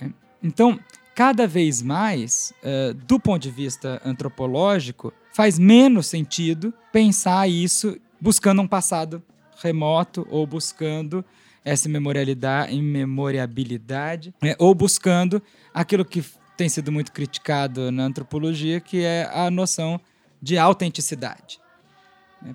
Né. 0.00 0.12
Então, 0.42 0.78
cada 1.14 1.46
vez 1.46 1.82
mais, 1.82 2.52
uh, 2.62 2.94
do 2.94 3.20
ponto 3.20 3.42
de 3.42 3.50
vista 3.50 4.00
antropológico, 4.04 5.12
faz 5.32 5.58
menos 5.58 6.06
sentido 6.06 6.74
pensar 6.92 7.48
isso 7.48 7.96
buscando 8.20 8.62
um 8.62 8.68
passado 8.68 9.22
remoto 9.62 10.26
ou 10.30 10.46
buscando 10.46 11.24
essa 11.68 11.88
imemoriabilidade, 11.88 14.34
né, 14.42 14.56
ou 14.58 14.74
buscando 14.74 15.40
aquilo 15.72 16.04
que 16.04 16.24
tem 16.56 16.68
sido 16.68 16.90
muito 16.90 17.12
criticado 17.12 17.92
na 17.92 18.02
antropologia, 18.04 18.80
que 18.80 19.04
é 19.04 19.30
a 19.32 19.48
noção 19.50 20.00
de 20.40 20.58
autenticidade. 20.58 21.60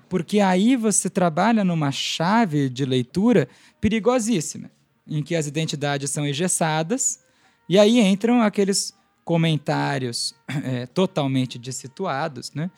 Porque 0.08 0.40
aí 0.40 0.76
você 0.76 1.10
trabalha 1.10 1.64
numa 1.64 1.92
chave 1.92 2.68
de 2.68 2.84
leitura 2.84 3.48
perigosíssima, 3.80 4.70
em 5.06 5.22
que 5.22 5.34
as 5.34 5.46
identidades 5.46 6.10
são 6.10 6.26
engessadas, 6.26 7.22
e 7.68 7.78
aí 7.78 8.00
entram 8.00 8.42
aqueles 8.42 8.94
comentários 9.24 10.34
é, 10.64 10.86
totalmente 10.86 11.58
dissituados, 11.58 12.52
né? 12.52 12.70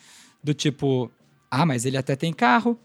do 0.43 0.55
tipo, 0.55 1.11
ah, 1.51 1.67
mas 1.67 1.85
ele 1.85 1.97
até 1.97 2.15
tem 2.15 2.33
carro, 2.33 2.79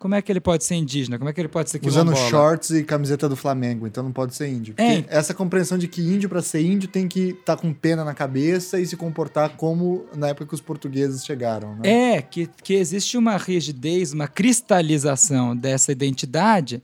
como 0.00 0.14
é 0.14 0.22
que 0.22 0.32
ele 0.32 0.40
pode 0.40 0.64
ser 0.64 0.76
indígena? 0.76 1.18
Como 1.18 1.28
é 1.28 1.32
que 1.32 1.38
ele 1.38 1.48
pode 1.48 1.68
ser 1.68 1.78
quilombola? 1.78 2.14
Usando 2.14 2.30
shorts 2.30 2.70
e 2.70 2.82
camiseta 2.82 3.28
do 3.28 3.36
Flamengo, 3.36 3.86
então 3.86 4.02
não 4.02 4.10
pode 4.10 4.34
ser 4.34 4.48
índio. 4.48 4.74
É. 4.78 5.04
Essa 5.08 5.34
compreensão 5.34 5.76
de 5.76 5.86
que 5.86 6.00
índio, 6.00 6.26
para 6.26 6.40
ser 6.40 6.62
índio, 6.62 6.88
tem 6.88 7.06
que 7.06 7.28
estar 7.38 7.54
tá 7.54 7.60
com 7.60 7.70
pena 7.70 8.02
na 8.02 8.14
cabeça 8.14 8.80
e 8.80 8.86
se 8.86 8.96
comportar 8.96 9.58
como 9.58 10.06
na 10.16 10.28
época 10.28 10.46
que 10.46 10.54
os 10.54 10.60
portugueses 10.62 11.22
chegaram. 11.22 11.74
Né? 11.76 12.14
É, 12.14 12.22
que, 12.22 12.48
que 12.62 12.72
existe 12.72 13.18
uma 13.18 13.36
rigidez, 13.36 14.14
uma 14.14 14.26
cristalização 14.26 15.54
dessa 15.54 15.92
identidade. 15.92 16.82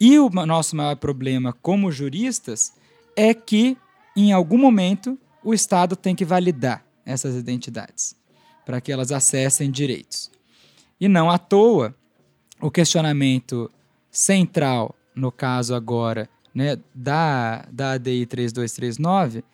E 0.00 0.18
o 0.18 0.28
nosso 0.28 0.74
maior 0.74 0.96
problema 0.96 1.52
como 1.62 1.92
juristas 1.92 2.72
é 3.14 3.32
que, 3.32 3.76
em 4.16 4.32
algum 4.32 4.58
momento, 4.58 5.16
o 5.44 5.54
Estado 5.54 5.94
tem 5.94 6.16
que 6.16 6.24
validar 6.24 6.84
essas 7.06 7.36
identidades 7.36 8.16
para 8.66 8.80
que 8.80 8.90
elas 8.90 9.12
acessem 9.12 9.70
direitos. 9.70 10.28
E 11.00 11.06
não 11.06 11.30
à 11.30 11.38
toa 11.38 11.94
o 12.62 12.70
questionamento 12.70 13.68
central, 14.08 14.94
no 15.14 15.32
caso 15.32 15.74
agora, 15.74 16.30
né, 16.54 16.78
da, 16.94 17.66
da 17.70 17.92
ADI 17.92 18.24
3239, 18.24 19.44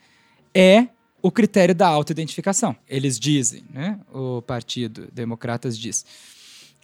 é 0.55 0.89
o 1.23 1.33
critério 1.33 1.75
da 1.75 1.89
autoidentificação. 1.89 2.77
Eles 2.87 3.19
dizem, 3.19 3.65
né, 3.71 3.99
o 4.13 4.43
Partido 4.43 5.09
Democratas 5.11 5.77
diz, 5.79 6.05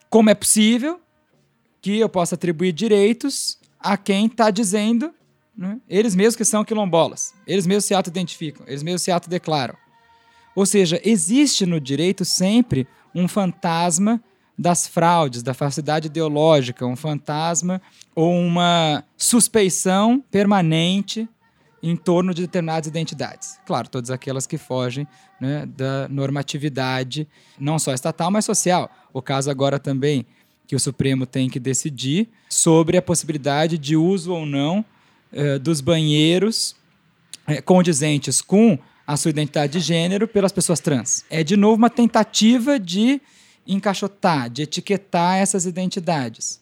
como 0.08 0.30
é 0.30 0.34
possível 0.34 0.98
que 1.82 1.98
eu 1.98 2.08
possa 2.08 2.36
atribuir 2.36 2.72
direitos 2.72 3.58
a 3.78 3.98
quem 3.98 4.26
está 4.26 4.50
dizendo, 4.50 5.12
né, 5.54 5.78
eles 5.86 6.14
mesmos 6.14 6.36
que 6.36 6.44
são 6.44 6.64
quilombolas, 6.64 7.34
eles 7.46 7.66
mesmos 7.66 7.84
se 7.84 7.94
autoidentificam, 7.94 8.64
eles 8.66 8.82
mesmos 8.82 9.02
se 9.02 9.12
autodeclaram. 9.12 9.76
Ou 10.56 10.64
seja, 10.64 10.98
existe 11.04 11.66
no 11.66 11.78
direito 11.78 12.24
sempre 12.24 12.86
um 13.14 13.28
fantasma 13.28 14.22
das 14.56 14.86
fraudes, 14.86 15.42
da 15.42 15.52
falsidade 15.52 16.06
ideológica, 16.06 16.86
um 16.86 16.96
fantasma 16.96 17.82
ou 18.14 18.32
uma 18.32 19.04
suspeição 19.16 20.22
permanente 20.30 21.28
em 21.82 21.96
torno 21.96 22.32
de 22.32 22.42
determinadas 22.42 22.86
identidades. 22.86 23.58
Claro, 23.66 23.88
todas 23.88 24.10
aquelas 24.10 24.46
que 24.46 24.56
fogem 24.56 25.06
né, 25.40 25.66
da 25.66 26.08
normatividade, 26.08 27.28
não 27.58 27.78
só 27.78 27.92
estatal, 27.92 28.30
mas 28.30 28.44
social. 28.44 28.90
O 29.12 29.20
caso 29.20 29.50
agora 29.50 29.78
também 29.78 30.24
que 30.66 30.74
o 30.74 30.80
Supremo 30.80 31.26
tem 31.26 31.50
que 31.50 31.60
decidir 31.60 32.28
sobre 32.48 32.96
a 32.96 33.02
possibilidade 33.02 33.76
de 33.76 33.96
uso 33.96 34.32
ou 34.32 34.46
não 34.46 34.84
eh, 35.30 35.58
dos 35.58 35.82
banheiros 35.82 36.74
eh, 37.46 37.60
condizentes 37.60 38.40
com 38.40 38.78
a 39.06 39.16
sua 39.16 39.30
identidade 39.30 39.74
de 39.74 39.80
gênero 39.80 40.26
pelas 40.26 40.52
pessoas 40.52 40.80
trans. 40.80 41.24
É, 41.28 41.44
de 41.44 41.56
novo, 41.56 41.76
uma 41.76 41.90
tentativa 41.90 42.80
de 42.80 43.20
encaixotar, 43.66 44.50
de 44.50 44.62
etiquetar 44.62 45.36
essas 45.36 45.66
identidades. 45.66 46.60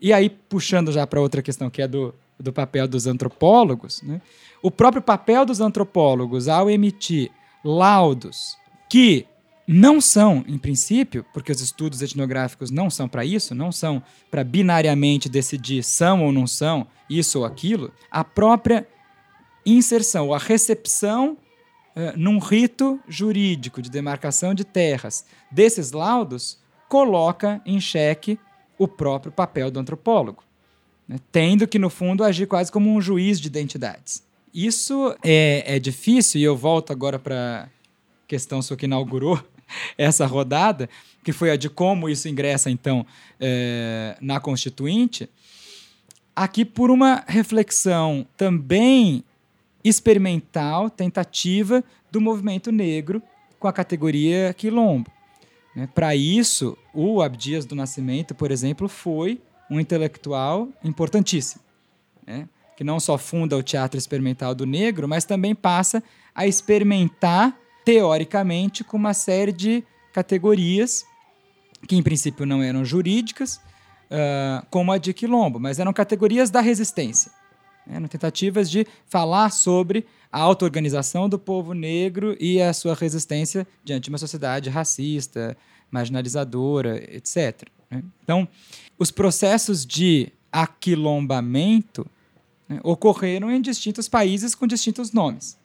E 0.00 0.12
aí, 0.12 0.30
puxando 0.30 0.92
já 0.92 1.06
para 1.06 1.20
outra 1.20 1.42
questão, 1.42 1.68
que 1.68 1.82
é 1.82 1.88
do, 1.88 2.14
do 2.38 2.52
papel 2.52 2.86
dos 2.86 3.06
antropólogos, 3.06 4.00
né? 4.02 4.20
o 4.62 4.70
próprio 4.70 5.02
papel 5.02 5.44
dos 5.44 5.60
antropólogos 5.60 6.48
ao 6.48 6.70
emitir 6.70 7.30
laudos 7.64 8.56
que 8.88 9.26
não 9.66 10.00
são, 10.00 10.42
em 10.48 10.56
princípio, 10.56 11.26
porque 11.34 11.52
os 11.52 11.60
estudos 11.60 12.00
etnográficos 12.00 12.70
não 12.70 12.88
são 12.88 13.06
para 13.06 13.22
isso, 13.24 13.54
não 13.54 13.70
são 13.70 14.02
para 14.30 14.42
binariamente 14.42 15.28
decidir 15.28 15.82
são 15.82 16.24
ou 16.24 16.32
não 16.32 16.46
são 16.46 16.86
isso 17.10 17.40
ou 17.40 17.44
aquilo, 17.44 17.92
a 18.10 18.24
própria 18.24 18.86
inserção, 19.66 20.32
a 20.32 20.38
recepção 20.38 21.36
num 22.16 22.38
rito 22.38 23.00
jurídico 23.08 23.82
de 23.82 23.90
demarcação 23.90 24.54
de 24.54 24.64
terras 24.64 25.24
desses 25.50 25.92
laudos 25.92 26.58
coloca 26.88 27.60
em 27.66 27.80
xeque 27.80 28.38
o 28.78 28.86
próprio 28.86 29.32
papel 29.32 29.70
do 29.70 29.80
antropólogo, 29.80 30.42
né? 31.06 31.16
tendo 31.32 31.66
que, 31.66 31.78
no 31.78 31.90
fundo, 31.90 32.22
agir 32.22 32.46
quase 32.46 32.70
como 32.70 32.94
um 32.94 33.00
juiz 33.00 33.40
de 33.40 33.48
identidades. 33.48 34.22
Isso 34.54 35.14
é, 35.22 35.64
é 35.66 35.78
difícil, 35.78 36.40
e 36.40 36.44
eu 36.44 36.56
volto 36.56 36.92
agora 36.92 37.18
para 37.18 37.64
a 37.64 37.68
questão 38.26 38.62
sua 38.62 38.76
que 38.76 38.86
inaugurou 38.86 39.42
essa 39.98 40.24
rodada, 40.24 40.88
que 41.24 41.32
foi 41.32 41.50
a 41.50 41.56
de 41.56 41.68
como 41.68 42.08
isso 42.08 42.28
ingressa, 42.28 42.70
então, 42.70 43.04
é, 43.40 44.16
na 44.20 44.40
Constituinte, 44.40 45.28
aqui 46.34 46.64
por 46.64 46.90
uma 46.90 47.24
reflexão 47.26 48.24
também 48.36 49.24
experimental, 49.84 50.90
tentativa 50.90 51.82
do 52.10 52.20
movimento 52.20 52.72
negro 52.72 53.22
com 53.58 53.68
a 53.68 53.72
categoria 53.72 54.54
quilombo. 54.54 55.10
Né? 55.74 55.88
Para 55.94 56.14
isso, 56.14 56.76
o 56.92 57.22
Abdias 57.22 57.64
do 57.64 57.74
Nascimento, 57.74 58.34
por 58.34 58.50
exemplo, 58.50 58.88
foi 58.88 59.40
um 59.70 59.78
intelectual 59.78 60.68
importantíssimo, 60.82 61.62
né? 62.26 62.48
que 62.76 62.84
não 62.84 63.00
só 63.00 63.18
funda 63.18 63.56
o 63.56 63.62
Teatro 63.62 63.98
Experimental 63.98 64.54
do 64.54 64.64
Negro, 64.64 65.08
mas 65.08 65.24
também 65.24 65.54
passa 65.54 66.02
a 66.34 66.46
experimentar 66.46 67.56
teoricamente 67.84 68.84
com 68.84 68.96
uma 68.96 69.14
série 69.14 69.52
de 69.52 69.84
categorias 70.12 71.04
que 71.86 71.96
em 71.96 72.02
princípio 72.02 72.44
não 72.44 72.62
eram 72.62 72.84
jurídicas, 72.84 73.56
uh, 74.10 74.66
como 74.70 74.92
a 74.92 74.98
de 74.98 75.12
quilombo, 75.12 75.60
mas 75.60 75.78
eram 75.78 75.92
categorias 75.92 76.50
da 76.50 76.60
resistência. 76.60 77.30
Eram 77.90 78.06
tentativas 78.06 78.70
de 78.70 78.86
falar 79.06 79.50
sobre 79.50 80.06
a 80.30 80.40
auto-organização 80.40 81.28
do 81.28 81.38
povo 81.38 81.72
negro 81.72 82.36
e 82.38 82.60
a 82.60 82.72
sua 82.72 82.94
resistência 82.94 83.66
diante 83.84 84.04
de 84.04 84.10
uma 84.10 84.18
sociedade 84.18 84.68
racista, 84.68 85.56
marginalizadora, 85.90 87.02
etc. 87.14 87.68
Né? 87.90 88.02
Então, 88.22 88.46
os 88.98 89.10
processos 89.10 89.86
de 89.86 90.30
aquilombamento 90.52 92.06
né, 92.68 92.78
ocorreram 92.82 93.50
em 93.50 93.60
distintos 93.60 94.08
países 94.08 94.54
com 94.54 94.66
distintos 94.66 95.12
nomes. 95.12 95.58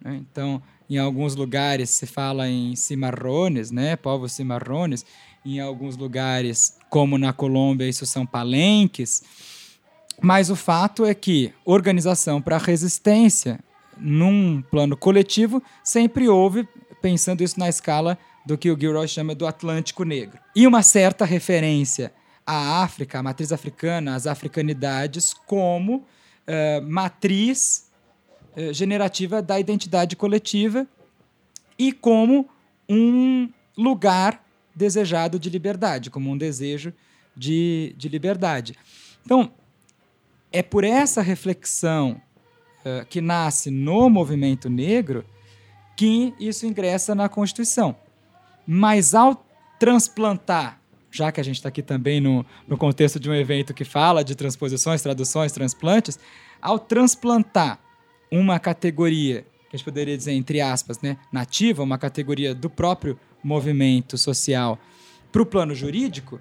Né? 0.00 0.16
Então, 0.30 0.62
em 0.88 0.98
alguns 0.98 1.34
lugares 1.34 1.90
se 1.90 2.06
fala 2.06 2.48
em 2.48 2.76
cimarrones, 2.76 3.70
né, 3.70 3.96
povos 3.96 4.32
cimarrones. 4.32 5.04
Em 5.44 5.60
alguns 5.60 5.96
lugares, 5.96 6.78
como 6.88 7.18
na 7.18 7.32
Colômbia, 7.32 7.88
isso 7.88 8.06
são 8.06 8.24
palenques. 8.24 9.22
Mas 10.24 10.48
o 10.48 10.56
fato 10.56 11.04
é 11.04 11.12
que 11.12 11.52
organização 11.66 12.40
para 12.40 12.56
resistência, 12.56 13.60
num 13.98 14.62
plano 14.62 14.96
coletivo, 14.96 15.62
sempre 15.82 16.30
houve, 16.30 16.66
pensando 17.02 17.42
isso 17.42 17.60
na 17.60 17.68
escala 17.68 18.16
do 18.46 18.56
que 18.56 18.70
o 18.70 18.80
Gilroy 18.80 19.06
chama 19.06 19.34
do 19.34 19.46
Atlântico 19.46 20.02
Negro. 20.02 20.38
E 20.56 20.66
uma 20.66 20.82
certa 20.82 21.26
referência 21.26 22.10
à 22.46 22.82
África, 22.82 23.18
à 23.18 23.22
matriz 23.22 23.52
africana, 23.52 24.14
às 24.14 24.26
africanidades, 24.26 25.34
como 25.46 25.96
uh, 25.96 26.82
matriz 26.88 27.90
uh, 28.56 28.72
generativa 28.72 29.42
da 29.42 29.60
identidade 29.60 30.16
coletiva 30.16 30.86
e 31.78 31.92
como 31.92 32.48
um 32.88 33.46
lugar 33.76 34.42
desejado 34.74 35.38
de 35.38 35.50
liberdade, 35.50 36.08
como 36.08 36.30
um 36.30 36.38
desejo 36.38 36.94
de, 37.36 37.94
de 37.98 38.08
liberdade. 38.08 38.74
Então, 39.22 39.52
é 40.54 40.62
por 40.62 40.84
essa 40.84 41.20
reflexão 41.20 42.22
uh, 42.84 43.04
que 43.06 43.20
nasce 43.20 43.72
no 43.72 44.08
movimento 44.08 44.70
negro 44.70 45.24
que 45.96 46.32
isso 46.38 46.64
ingressa 46.64 47.12
na 47.12 47.28
Constituição. 47.28 47.96
Mas 48.64 49.16
ao 49.16 49.44
transplantar, 49.80 50.80
já 51.10 51.32
que 51.32 51.40
a 51.40 51.44
gente 51.44 51.56
está 51.56 51.70
aqui 51.70 51.82
também 51.82 52.20
no, 52.20 52.46
no 52.68 52.78
contexto 52.78 53.18
de 53.18 53.28
um 53.28 53.34
evento 53.34 53.74
que 53.74 53.84
fala 53.84 54.22
de 54.22 54.36
transposições, 54.36 55.02
traduções, 55.02 55.50
transplantes, 55.50 56.20
ao 56.62 56.78
transplantar 56.78 57.80
uma 58.30 58.60
categoria, 58.60 59.42
que 59.68 59.74
a 59.74 59.76
gente 59.76 59.84
poderia 59.84 60.16
dizer, 60.16 60.34
entre 60.34 60.60
aspas, 60.60 61.00
né, 61.00 61.16
nativa, 61.32 61.82
uma 61.82 61.98
categoria 61.98 62.54
do 62.54 62.70
próprio 62.70 63.18
movimento 63.42 64.16
social, 64.16 64.78
para 65.32 65.42
o 65.42 65.46
plano 65.46 65.74
jurídico, 65.74 66.40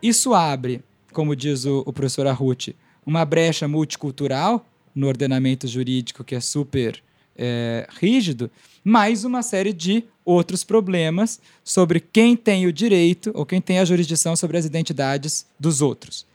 isso 0.00 0.32
abre, 0.32 0.80
como 1.12 1.34
diz 1.34 1.64
o, 1.64 1.82
o 1.84 1.92
professor 1.92 2.28
Arruti, 2.28 2.76
uma 3.08 3.24
brecha 3.24 3.66
multicultural 3.66 4.66
no 4.94 5.06
ordenamento 5.06 5.66
jurídico 5.66 6.22
que 6.22 6.34
é 6.34 6.40
super 6.40 7.02
é, 7.34 7.88
rígido, 7.98 8.50
mais 8.84 9.24
uma 9.24 9.42
série 9.42 9.72
de 9.72 10.04
outros 10.26 10.62
problemas 10.62 11.40
sobre 11.64 12.00
quem 12.00 12.36
tem 12.36 12.66
o 12.66 12.72
direito 12.72 13.30
ou 13.34 13.46
quem 13.46 13.62
tem 13.62 13.78
a 13.78 13.84
jurisdição 13.86 14.36
sobre 14.36 14.58
as 14.58 14.66
identidades 14.66 15.46
dos 15.58 15.80
outros. 15.80 16.26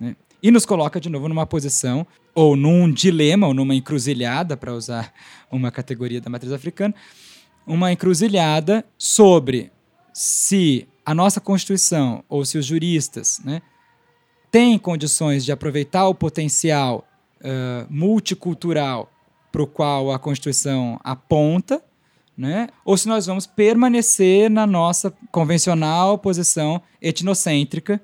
Né? 0.00 0.16
E 0.42 0.50
nos 0.50 0.64
coloca 0.64 0.98
de 0.98 1.10
novo 1.10 1.28
numa 1.28 1.44
posição, 1.44 2.06
ou 2.34 2.56
num 2.56 2.90
dilema, 2.90 3.46
ou 3.46 3.52
numa 3.52 3.74
encruzilhada, 3.74 4.56
para 4.56 4.72
usar 4.72 5.12
uma 5.50 5.70
categoria 5.70 6.18
da 6.18 6.30
matriz 6.30 6.50
africana, 6.50 6.94
uma 7.66 7.92
encruzilhada 7.92 8.82
sobre 8.96 9.70
se 10.14 10.88
a 11.04 11.14
nossa 11.14 11.42
Constituição 11.42 12.24
ou 12.26 12.42
se 12.42 12.56
os 12.56 12.64
juristas 12.64 13.38
né, 13.44 13.60
tem 14.52 14.78
condições 14.78 15.46
de 15.46 15.50
aproveitar 15.50 16.06
o 16.06 16.14
potencial 16.14 17.08
uh, 17.40 17.86
multicultural 17.88 19.10
para 19.50 19.62
o 19.62 19.66
qual 19.66 20.12
a 20.12 20.18
Constituição 20.18 21.00
aponta, 21.02 21.82
né? 22.36 22.68
ou 22.84 22.96
se 22.96 23.08
nós 23.08 23.26
vamos 23.26 23.46
permanecer 23.46 24.50
na 24.50 24.66
nossa 24.66 25.12
convencional 25.30 26.18
posição 26.18 26.82
etnocêntrica 27.00 28.00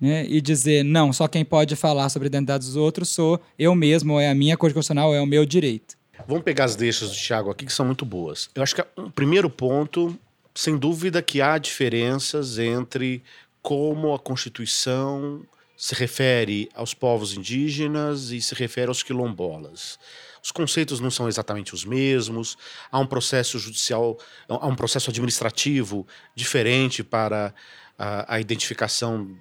né? 0.00 0.26
e 0.28 0.40
dizer, 0.40 0.84
não, 0.84 1.12
só 1.12 1.28
quem 1.28 1.44
pode 1.44 1.76
falar 1.76 2.08
sobre 2.08 2.26
a 2.26 2.28
identidade 2.28 2.66
dos 2.66 2.76
outros 2.76 3.08
sou 3.08 3.40
eu 3.56 3.72
mesmo, 3.74 4.14
ou 4.14 4.20
é 4.20 4.28
a 4.28 4.34
minha 4.34 4.56
Constitucional, 4.56 5.10
ou 5.10 5.14
é 5.14 5.20
o 5.20 5.26
meu 5.26 5.46
direito. 5.46 5.96
Vamos 6.26 6.42
pegar 6.42 6.64
as 6.64 6.74
deixas 6.74 7.10
do 7.10 7.16
Thiago 7.16 7.50
aqui, 7.50 7.66
que 7.66 7.72
são 7.72 7.86
muito 7.86 8.04
boas. 8.04 8.50
Eu 8.54 8.62
acho 8.62 8.74
que 8.74 8.82
o 8.96 9.02
um 9.02 9.10
primeiro 9.10 9.48
ponto, 9.48 10.16
sem 10.54 10.76
dúvida, 10.76 11.22
que 11.22 11.40
há 11.40 11.56
diferenças 11.58 12.58
entre 12.58 13.22
como 13.62 14.12
a 14.12 14.18
Constituição 14.18 15.42
se 15.76 15.94
refere 15.94 16.68
aos 16.74 16.94
povos 16.94 17.34
indígenas 17.34 18.30
e 18.30 18.40
se 18.40 18.54
refere 18.54 18.88
aos 18.88 19.02
quilombolas. 19.02 19.98
Os 20.42 20.52
conceitos 20.52 21.00
não 21.00 21.10
são 21.10 21.26
exatamente 21.26 21.74
os 21.74 21.84
mesmos, 21.84 22.56
há 22.92 22.98
um 22.98 23.06
processo 23.06 23.58
judicial, 23.58 24.18
há 24.48 24.66
um 24.66 24.76
processo 24.76 25.10
administrativo 25.10 26.06
diferente 26.34 27.02
para 27.02 27.54
a, 27.98 28.34
a 28.34 28.40
identificação 28.40 29.36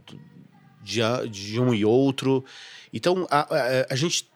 de, 0.82 1.02
de, 1.30 1.60
um 1.60 1.74
e 1.74 1.84
outro. 1.84 2.44
Então, 2.94 3.28
a, 3.30 3.42
a, 3.42 3.88
a 3.90 3.96
gente 3.96 4.32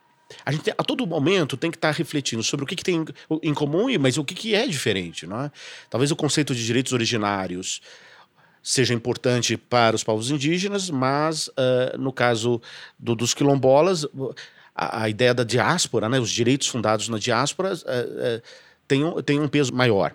a 0.45 0.51
gente 0.51 0.69
a 0.71 0.83
todo 0.83 1.07
momento 1.07 1.55
tem 1.55 1.71
que 1.71 1.77
estar 1.77 1.91
refletindo 1.91 2.43
sobre 2.43 2.65
o 2.65 2.67
que, 2.67 2.75
que 2.75 2.83
tem 2.83 3.05
em 3.41 3.53
comum, 3.53 3.87
mas 3.97 4.17
o 4.17 4.25
que, 4.25 4.35
que 4.35 4.53
é 4.53 4.67
diferente. 4.67 5.25
Não 5.25 5.43
é? 5.43 5.51
Talvez 5.89 6.11
o 6.11 6.17
conceito 6.17 6.53
de 6.53 6.65
direitos 6.65 6.91
originários 6.91 7.81
seja 8.67 8.93
importante 8.93 9.55
para 9.55 9.95
os 9.95 10.03
povos 10.03 10.29
indígenas, 10.29 10.89
mas 10.89 11.47
uh, 11.47 11.97
no 11.97 12.11
caso 12.11 12.61
do, 12.99 13.15
dos 13.15 13.33
quilombolas, 13.33 14.05
a, 14.75 15.03
a, 15.03 15.09
ideia 15.09 15.33
da 15.33 15.45
diáspora, 15.45 16.09
né, 16.09 16.19
os 16.19 16.29
direitos 16.29 16.67
fundados 16.67 17.07
na 17.07 17.17
diáspora, 17.17 17.73
uh, 17.73 17.77
uh, 17.77 18.41
tem, 18.85 19.05
um, 19.05 19.21
tem 19.21 19.39
um 19.39 19.47
peso 19.47 19.73
maior. 19.73 20.13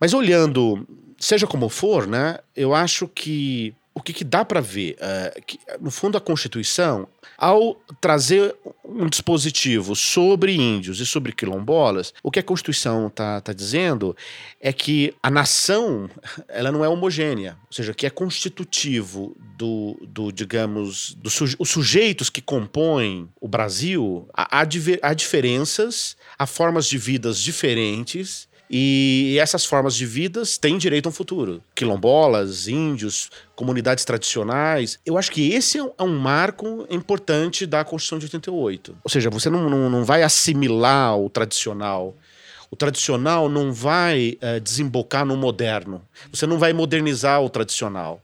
Mas 0.00 0.14
olhando, 0.14 0.88
seja 1.18 1.46
como 1.46 1.68
for, 1.68 2.06
né, 2.06 2.38
eu 2.56 2.74
acho 2.74 3.06
que 3.06 3.74
o 3.94 4.00
que, 4.00 4.12
que 4.12 4.24
dá 4.24 4.44
para 4.44 4.60
ver? 4.60 4.96
Uh, 4.96 5.42
que, 5.44 5.58
no 5.80 5.90
fundo, 5.90 6.16
a 6.16 6.20
Constituição, 6.20 7.06
ao 7.36 7.74
trazer 8.00 8.54
um 8.84 9.08
dispositivo 9.08 9.94
sobre 9.94 10.54
índios 10.54 11.00
e 11.00 11.06
sobre 11.06 11.32
quilombolas, 11.32 12.14
o 12.22 12.30
que 12.30 12.38
a 12.38 12.42
Constituição 12.42 13.08
está 13.08 13.40
tá 13.40 13.52
dizendo 13.52 14.16
é 14.60 14.72
que 14.72 15.14
a 15.22 15.30
nação 15.30 16.08
ela 16.48 16.72
não 16.72 16.84
é 16.84 16.88
homogênea, 16.88 17.58
ou 17.66 17.72
seja, 17.72 17.92
que 17.92 18.06
é 18.06 18.10
constitutivo 18.10 19.36
do, 19.56 19.98
do 20.02 20.32
digamos, 20.32 21.14
dos 21.14 21.34
suje 21.34 21.56
sujeitos 21.64 22.30
que 22.30 22.40
compõem 22.40 23.28
o 23.40 23.48
Brasil, 23.48 24.28
há, 24.32 24.60
há 24.60 25.14
diferenças, 25.14 26.16
há 26.38 26.46
formas 26.46 26.86
de 26.86 26.98
vidas 26.98 27.38
diferentes 27.38 28.48
e 28.74 29.36
essas 29.38 29.66
formas 29.66 29.94
de 29.94 30.06
vidas 30.06 30.56
têm 30.56 30.78
direito 30.78 31.04
a 31.04 31.10
um 31.10 31.12
futuro. 31.12 31.62
Quilombolas, 31.74 32.68
índios, 32.68 33.30
comunidades 33.54 34.02
tradicionais. 34.02 34.98
Eu 35.04 35.18
acho 35.18 35.30
que 35.30 35.52
esse 35.52 35.76
é 35.76 35.82
um 35.82 35.92
é 35.98 36.06
marco 36.06 36.86
importante 36.88 37.66
da 37.66 37.84
Constituição 37.84 38.18
de 38.18 38.24
88. 38.24 38.96
Ou 39.04 39.10
seja, 39.10 39.28
você 39.28 39.50
não, 39.50 39.68
não, 39.68 39.90
não 39.90 40.04
vai 40.04 40.22
assimilar 40.22 41.18
o 41.18 41.28
tradicional. 41.28 42.16
O 42.70 42.76
tradicional 42.76 43.46
não 43.50 43.74
vai 43.74 44.38
é, 44.40 44.58
desembocar 44.58 45.26
no 45.26 45.36
moderno. 45.36 46.00
Você 46.32 46.46
não 46.46 46.58
vai 46.58 46.72
modernizar 46.72 47.42
o 47.42 47.50
tradicional. 47.50 48.22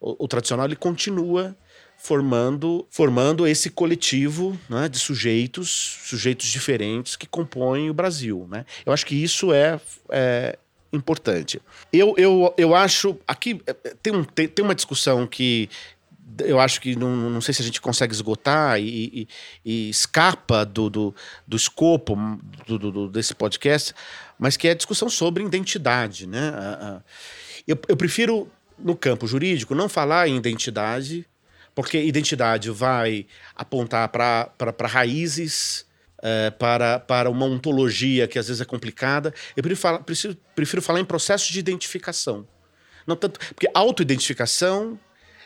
O, 0.00 0.24
o 0.24 0.26
tradicional 0.26 0.66
ele 0.66 0.74
continua 0.74 1.56
formando, 2.04 2.86
formando 2.90 3.46
esse 3.46 3.70
coletivo 3.70 4.60
né, 4.68 4.90
de 4.90 4.98
sujeitos, 4.98 5.98
sujeitos 6.04 6.48
diferentes 6.48 7.16
que 7.16 7.26
compõem 7.26 7.88
o 7.88 7.94
Brasil. 7.94 8.46
Né? 8.50 8.66
Eu 8.84 8.92
acho 8.92 9.06
que 9.06 9.14
isso 9.14 9.54
é, 9.54 9.80
é 10.10 10.58
importante. 10.92 11.62
Eu, 11.90 12.14
eu, 12.18 12.52
eu 12.58 12.74
acho. 12.74 13.16
Aqui 13.26 13.58
é, 13.66 13.70
é, 13.70 13.94
tem, 14.02 14.14
um, 14.14 14.22
tem, 14.22 14.46
tem 14.46 14.62
uma 14.62 14.74
discussão 14.74 15.26
que 15.26 15.70
eu 16.40 16.60
acho 16.60 16.78
que 16.78 16.94
não, 16.94 17.30
não 17.30 17.40
sei 17.40 17.54
se 17.54 17.62
a 17.62 17.64
gente 17.64 17.80
consegue 17.80 18.12
esgotar 18.12 18.78
e, 18.78 18.84
e, 18.84 19.28
e 19.64 19.88
escapa 19.88 20.62
do, 20.62 20.90
do, 20.90 21.14
do 21.46 21.56
escopo 21.56 22.18
do, 22.66 22.78
do, 22.78 23.08
desse 23.08 23.34
podcast, 23.34 23.94
mas 24.38 24.58
que 24.58 24.68
é 24.68 24.72
a 24.72 24.74
discussão 24.74 25.08
sobre 25.08 25.42
identidade. 25.42 26.26
Né? 26.26 26.52
Eu, 27.66 27.78
eu 27.88 27.96
prefiro, 27.96 28.46
no 28.78 28.94
campo 28.94 29.26
jurídico, 29.26 29.74
não 29.74 29.88
falar 29.88 30.28
em 30.28 30.36
identidade 30.36 31.26
porque 31.74 32.00
identidade 32.00 32.70
vai 32.70 33.26
apontar 33.54 34.08
para 34.08 34.86
raízes, 34.86 35.86
é, 36.22 36.50
para, 36.50 36.98
para 37.00 37.28
uma 37.28 37.44
ontologia 37.44 38.26
que 38.26 38.38
às 38.38 38.46
vezes 38.48 38.62
é 38.62 38.64
complicada. 38.64 39.34
Eu 39.56 39.62
prefiro 39.62 39.80
falar, 39.80 39.98
prefiro, 40.00 40.36
prefiro 40.54 40.82
falar 40.82 41.00
em 41.00 41.04
processo 41.04 41.52
de 41.52 41.58
identificação. 41.58 42.46
Não 43.06 43.16
tanto, 43.16 43.38
porque 43.54 43.68
autoidentificação 43.74 44.98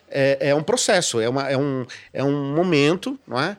é, 0.08 0.50
é 0.50 0.54
um 0.54 0.62
processo, 0.62 1.20
é, 1.20 1.28
uma, 1.28 1.48
é, 1.48 1.56
um, 1.56 1.86
é 2.12 2.22
um 2.22 2.54
momento, 2.54 3.18
não 3.26 3.40
é? 3.40 3.56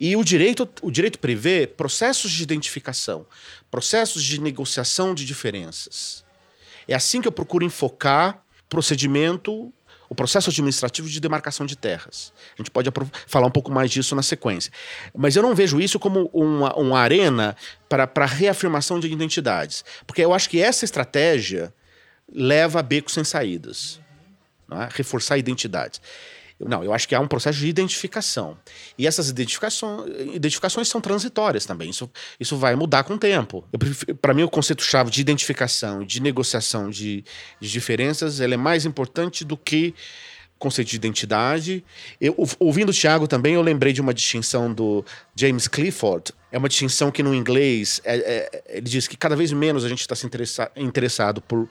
E 0.00 0.16
o 0.16 0.24
direito, 0.24 0.68
o 0.80 0.90
direito 0.90 1.18
prevê 1.18 1.66
processos 1.66 2.30
de 2.32 2.42
identificação, 2.42 3.26
processos 3.70 4.24
de 4.24 4.40
negociação 4.40 5.14
de 5.14 5.24
diferenças. 5.24 6.24
É 6.88 6.94
assim 6.94 7.20
que 7.20 7.28
eu 7.28 7.32
procuro 7.32 7.64
enfocar 7.64 8.42
procedimento 8.68 9.72
o 10.12 10.14
processo 10.14 10.50
administrativo 10.50 11.08
de 11.08 11.18
demarcação 11.18 11.64
de 11.64 11.74
terras. 11.74 12.34
A 12.54 12.60
gente 12.60 12.70
pode 12.70 12.90
falar 13.26 13.46
um 13.46 13.50
pouco 13.50 13.72
mais 13.72 13.90
disso 13.90 14.14
na 14.14 14.22
sequência. 14.22 14.70
Mas 15.16 15.34
eu 15.36 15.42
não 15.42 15.54
vejo 15.54 15.80
isso 15.80 15.98
como 15.98 16.28
uma, 16.34 16.74
uma 16.76 17.00
arena 17.00 17.56
para 17.88 18.26
reafirmação 18.26 19.00
de 19.00 19.10
identidades. 19.10 19.82
Porque 20.06 20.22
eu 20.22 20.34
acho 20.34 20.50
que 20.50 20.60
essa 20.60 20.84
estratégia 20.84 21.72
leva 22.30 22.80
a 22.80 22.82
becos 22.82 23.14
sem 23.14 23.24
saídas. 23.24 23.98
É? 24.70 24.88
Reforçar 24.92 25.38
identidades. 25.38 25.98
Não, 26.66 26.82
eu 26.84 26.92
acho 26.92 27.08
que 27.08 27.14
há 27.14 27.20
um 27.20 27.28
processo 27.28 27.58
de 27.58 27.68
identificação. 27.68 28.56
E 28.96 29.06
essas 29.06 29.28
identificações, 29.28 30.10
identificações 30.34 30.88
são 30.88 31.00
transitórias 31.00 31.66
também. 31.66 31.90
Isso, 31.90 32.10
isso 32.38 32.56
vai 32.56 32.74
mudar 32.74 33.04
com 33.04 33.14
o 33.14 33.18
tempo. 33.18 33.64
Para 34.20 34.34
mim, 34.34 34.42
o 34.42 34.48
conceito-chave 34.48 35.10
de 35.10 35.20
identificação, 35.20 36.04
de 36.04 36.20
negociação 36.20 36.90
de, 36.90 37.24
de 37.60 37.70
diferenças, 37.70 38.40
ele 38.40 38.54
é 38.54 38.56
mais 38.56 38.84
importante 38.84 39.44
do 39.44 39.56
que 39.56 39.94
conceito 40.62 40.90
de 40.90 40.96
identidade. 40.96 41.84
Eu, 42.20 42.36
ouvindo 42.60 42.90
o 42.90 42.92
Tiago 42.92 43.26
também, 43.26 43.54
eu 43.54 43.62
lembrei 43.62 43.92
de 43.92 44.00
uma 44.00 44.14
distinção 44.14 44.72
do 44.72 45.04
James 45.34 45.66
Clifford. 45.66 46.32
É 46.52 46.58
uma 46.58 46.68
distinção 46.68 47.10
que 47.10 47.22
no 47.22 47.34
inglês 47.34 48.00
é, 48.04 48.16
é, 48.16 48.62
ele 48.68 48.88
diz 48.88 49.08
que 49.08 49.16
cada 49.16 49.34
vez 49.34 49.50
menos 49.52 49.84
a 49.84 49.88
gente 49.88 50.00
está 50.00 50.14
se 50.14 50.24
interessa, 50.24 50.70
interessado 50.76 51.42
por 51.42 51.68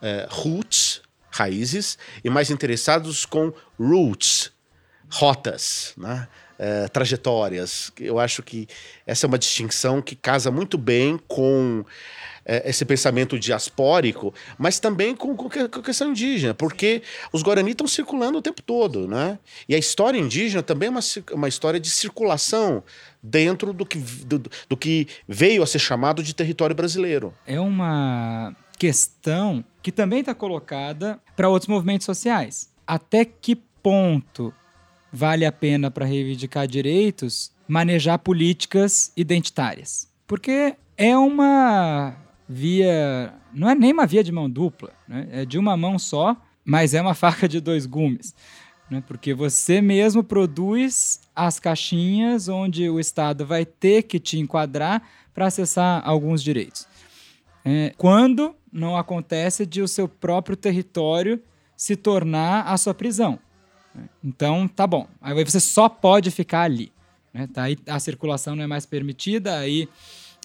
é, 0.00 0.26
roots, 0.30 1.02
raízes, 1.30 1.98
e 2.24 2.30
mais 2.30 2.50
interessados 2.50 3.24
com 3.24 3.52
roots, 3.78 4.52
rotas, 5.10 5.92
né? 5.96 6.28
É, 6.62 6.88
trajetórias. 6.88 7.90
Eu 7.98 8.18
acho 8.18 8.42
que 8.42 8.68
essa 9.06 9.24
é 9.24 9.28
uma 9.28 9.38
distinção 9.38 10.02
que 10.02 10.14
casa 10.14 10.50
muito 10.50 10.76
bem 10.76 11.18
com 11.26 11.82
é, 12.44 12.68
esse 12.68 12.84
pensamento 12.84 13.38
diaspórico, 13.38 14.34
mas 14.58 14.78
também 14.78 15.14
com, 15.14 15.34
com, 15.36 15.48
a 15.48 15.82
questão 15.82 16.10
indígena, 16.10 16.52
porque 16.52 17.02
os 17.32 17.42
Guarani 17.42 17.70
estão 17.70 17.86
circulando 17.86 18.38
o 18.38 18.42
tempo 18.42 18.60
todo, 18.60 19.08
né? 19.08 19.38
E 19.68 19.74
a 19.74 19.78
história 19.78 20.18
indígena 20.18 20.62
também 20.62 20.88
é 20.88 20.90
uma, 20.90 21.00
uma 21.32 21.48
história 21.48 21.80
de 21.80 21.88
circulação 21.88 22.82
dentro 23.22 23.72
do 23.72 23.86
que, 23.86 23.98
do, 23.98 24.42
do 24.68 24.76
que 24.76 25.06
veio 25.28 25.62
a 25.62 25.66
ser 25.66 25.78
chamado 25.78 26.22
de 26.22 26.34
território 26.34 26.76
brasileiro. 26.76 27.32
É 27.46 27.58
uma 27.58 28.54
questão 28.80 29.62
que 29.82 29.92
também 29.92 30.20
está 30.20 30.34
colocada 30.34 31.20
para 31.36 31.50
outros 31.50 31.68
movimentos 31.68 32.06
sociais. 32.06 32.72
Até 32.86 33.26
que 33.26 33.54
ponto 33.54 34.54
vale 35.12 35.44
a 35.44 35.52
pena 35.52 35.90
para 35.90 36.06
reivindicar 36.06 36.66
direitos 36.66 37.52
manejar 37.68 38.18
políticas 38.18 39.12
identitárias? 39.14 40.10
Porque 40.26 40.74
é 40.96 41.16
uma 41.16 42.16
via. 42.48 43.34
Não 43.52 43.68
é 43.68 43.74
nem 43.74 43.92
uma 43.92 44.06
via 44.06 44.24
de 44.24 44.32
mão 44.32 44.48
dupla, 44.48 44.92
né? 45.06 45.28
é 45.30 45.44
de 45.44 45.58
uma 45.58 45.76
mão 45.76 45.98
só, 45.98 46.34
mas 46.64 46.94
é 46.94 47.02
uma 47.02 47.14
faca 47.14 47.46
de 47.46 47.60
dois 47.60 47.84
gumes. 47.84 48.34
Né? 48.90 49.02
Porque 49.06 49.34
você 49.34 49.82
mesmo 49.82 50.24
produz 50.24 51.20
as 51.36 51.60
caixinhas 51.60 52.48
onde 52.48 52.88
o 52.88 52.98
Estado 52.98 53.44
vai 53.44 53.66
ter 53.66 54.04
que 54.04 54.18
te 54.18 54.38
enquadrar 54.38 55.02
para 55.34 55.46
acessar 55.46 56.02
alguns 56.02 56.42
direitos. 56.42 56.89
É, 57.64 57.92
quando 57.96 58.54
não 58.72 58.96
acontece 58.96 59.66
de 59.66 59.82
o 59.82 59.88
seu 59.88 60.08
próprio 60.08 60.56
território 60.56 61.42
se 61.76 61.96
tornar 61.96 62.62
a 62.62 62.76
sua 62.76 62.94
prisão. 62.94 63.38
Então, 64.22 64.68
tá 64.68 64.86
bom. 64.86 65.08
Aí 65.20 65.44
você 65.44 65.60
só 65.60 65.88
pode 65.88 66.30
ficar 66.30 66.62
ali. 66.62 66.92
Né? 67.32 67.48
Tá, 67.52 67.64
aí 67.64 67.78
a 67.86 67.98
circulação 67.98 68.54
não 68.54 68.64
é 68.64 68.66
mais 68.66 68.86
permitida, 68.86 69.58
aí 69.58 69.88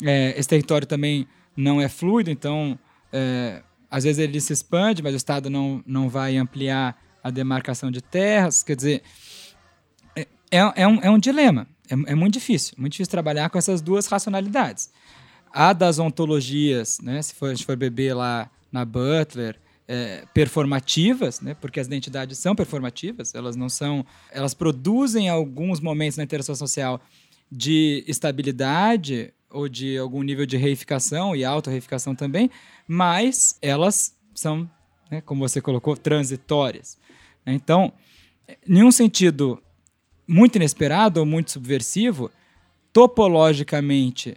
é, 0.04 0.34
esse 0.38 0.48
território 0.48 0.88
também 0.88 1.28
não 1.56 1.80
é 1.80 1.88
fluido, 1.88 2.30
então 2.30 2.78
é, 3.12 3.62
às 3.90 4.04
vezes 4.04 4.20
ele 4.20 4.40
se 4.42 4.54
expande, 4.54 5.02
mas 5.02 5.14
o 5.14 5.18
Estado 5.18 5.50
não, 5.50 5.84
não 5.86 6.10
vai 6.10 6.38
ampliar 6.38 7.00
a 7.24 7.30
demarcação 7.30 7.90
de 7.90 8.02
terras. 8.02 8.62
Quer 8.62 8.76
dizer, 8.76 9.04
é, 10.16 10.28
é, 10.52 10.74
é 10.76 10.88
um, 10.88 11.00
é 11.02 11.10
um 11.10 11.20
dilema. 11.20 11.68
É, 11.90 12.12
é 12.12 12.16
muito 12.16 12.34
difícil, 12.34 12.76
muito 12.78 12.94
difícil 12.94 13.12
trabalhar 13.12 13.50
com 13.50 13.58
essas 13.58 13.82
duas 13.82 14.08
racionalidades. 14.08 14.92
A 15.58 15.72
das 15.72 16.00
ontologias, 16.00 17.00
né, 17.00 17.22
se 17.22 17.34
for, 17.34 17.46
a 17.46 17.54
gente 17.54 17.66
for 17.66 17.78
beber 17.78 18.14
lá 18.14 18.52
na 18.70 18.84
Butler, 18.84 19.58
é, 19.88 20.26
performativas, 20.34 21.40
né, 21.40 21.54
porque 21.54 21.80
as 21.80 21.88
identidades 21.88 22.38
são 22.38 22.54
performativas, 22.54 23.34
elas 23.34 23.56
não 23.56 23.70
são. 23.70 24.06
Elas 24.34 24.54
produzem 24.54 25.30
alguns 25.30 25.80
momentos 25.80 26.18
na 26.18 26.26
interação 26.26 26.56
social 26.56 27.00
de 27.50 28.04
estabilidade 28.06 29.34
ou 29.50 29.70
de 29.70 29.98
algum 29.98 30.24
nível 30.24 30.46
de 30.46 30.58
reificação 30.58 31.34
e 31.34 31.46
auto-reificação 31.46 32.14
também, 32.14 32.52
mas 32.86 33.58
elas 33.62 34.14
são, 34.34 34.70
né, 35.10 35.22
como 35.22 35.48
você 35.48 35.62
colocou, 35.62 35.96
transitórias. 35.96 36.98
Então, 37.48 37.94
em 38.68 38.84
um 38.84 38.92
sentido 38.92 39.64
muito 40.28 40.58
inesperado 40.58 41.22
ou 41.22 41.26
muito 41.26 41.50
subversivo, 41.50 42.30
topologicamente 42.92 44.36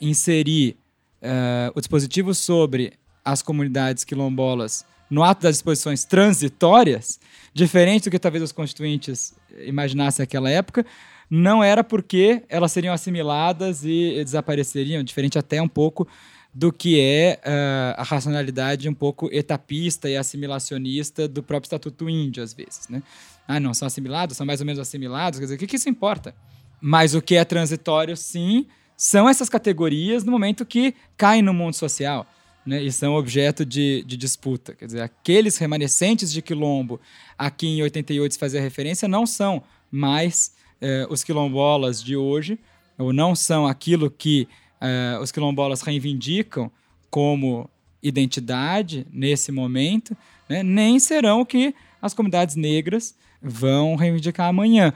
inserir 0.00 0.76
uh, 1.22 1.72
o 1.74 1.80
dispositivo 1.80 2.34
sobre 2.34 2.92
as 3.24 3.42
comunidades 3.42 4.04
quilombolas 4.04 4.84
no 5.10 5.22
ato 5.22 5.42
das 5.42 5.56
disposições 5.56 6.04
transitórias, 6.04 7.18
diferente 7.54 8.04
do 8.04 8.10
que 8.10 8.18
talvez 8.18 8.44
os 8.44 8.52
constituintes 8.52 9.34
imaginassem 9.64 10.22
naquela 10.22 10.50
época, 10.50 10.84
não 11.30 11.62
era 11.62 11.82
porque 11.82 12.42
elas 12.48 12.72
seriam 12.72 12.94
assimiladas 12.94 13.84
e 13.84 14.22
desapareceriam, 14.24 15.02
diferente 15.02 15.38
até 15.38 15.60
um 15.60 15.68
pouco 15.68 16.06
do 16.54 16.72
que 16.72 16.98
é 17.00 17.38
uh, 17.44 18.00
a 18.00 18.02
racionalidade 18.02 18.88
um 18.88 18.94
pouco 18.94 19.28
etapista 19.32 20.08
e 20.08 20.16
assimilacionista 20.16 21.28
do 21.28 21.42
próprio 21.42 21.66
Estatuto 21.66 22.08
Índio, 22.08 22.42
às 22.42 22.52
vezes. 22.52 22.88
Né? 22.88 23.02
Ah, 23.46 23.60
não, 23.60 23.74
são 23.74 23.86
assimilados, 23.86 24.36
são 24.36 24.46
mais 24.46 24.60
ou 24.60 24.66
menos 24.66 24.80
assimilados, 24.80 25.38
quer 25.38 25.44
dizer, 25.44 25.54
o 25.56 25.58
que, 25.58 25.66
que 25.66 25.76
isso 25.76 25.88
importa? 25.88 26.34
Mas 26.80 27.14
o 27.14 27.20
que 27.20 27.36
é 27.36 27.44
transitório, 27.44 28.16
sim, 28.16 28.66
são 28.98 29.28
essas 29.28 29.48
categorias 29.48 30.24
no 30.24 30.32
momento 30.32 30.66
que 30.66 30.92
caem 31.16 31.40
no 31.40 31.54
mundo 31.54 31.74
social. 31.74 32.26
né, 32.66 32.82
e 32.82 32.92
são 32.92 33.14
objeto 33.14 33.64
de, 33.64 34.02
de, 34.04 34.16
disputa. 34.16 34.74
Quer 34.74 34.86
dizer, 34.86 35.00
aqueles 35.00 35.56
remanescentes 35.56 36.30
de 36.30 36.42
quilombo 36.42 37.00
a 37.38 37.50
que 37.50 37.66
em 37.66 37.80
88 37.80 38.32
se 38.32 38.38
fazia 38.38 38.60
referência 38.60 39.08
não 39.08 39.24
são 39.24 39.62
mais 39.90 40.52
eh, 40.80 41.06
os 41.08 41.24
quilombolas 41.24 42.02
de 42.02 42.14
hoje, 42.14 42.58
ou 42.98 43.10
não 43.10 43.34
são 43.34 43.66
aquilo 43.66 44.10
que 44.10 44.46
eh, 44.82 45.18
os 45.22 45.32
quilombolas 45.32 45.80
reivindicam 45.80 46.70
como 47.08 47.70
identidade 48.02 49.06
nesse 49.10 49.50
momento, 49.50 50.14
né, 50.46 50.62
nem 50.62 50.98
serão 50.98 51.40
o 51.40 51.46
que 51.46 51.74
as 52.02 52.12
comunidades 52.12 52.54
negras 52.54 53.14
vão 53.40 53.96
reivindicar 53.96 54.48
amanhã. 54.48 54.92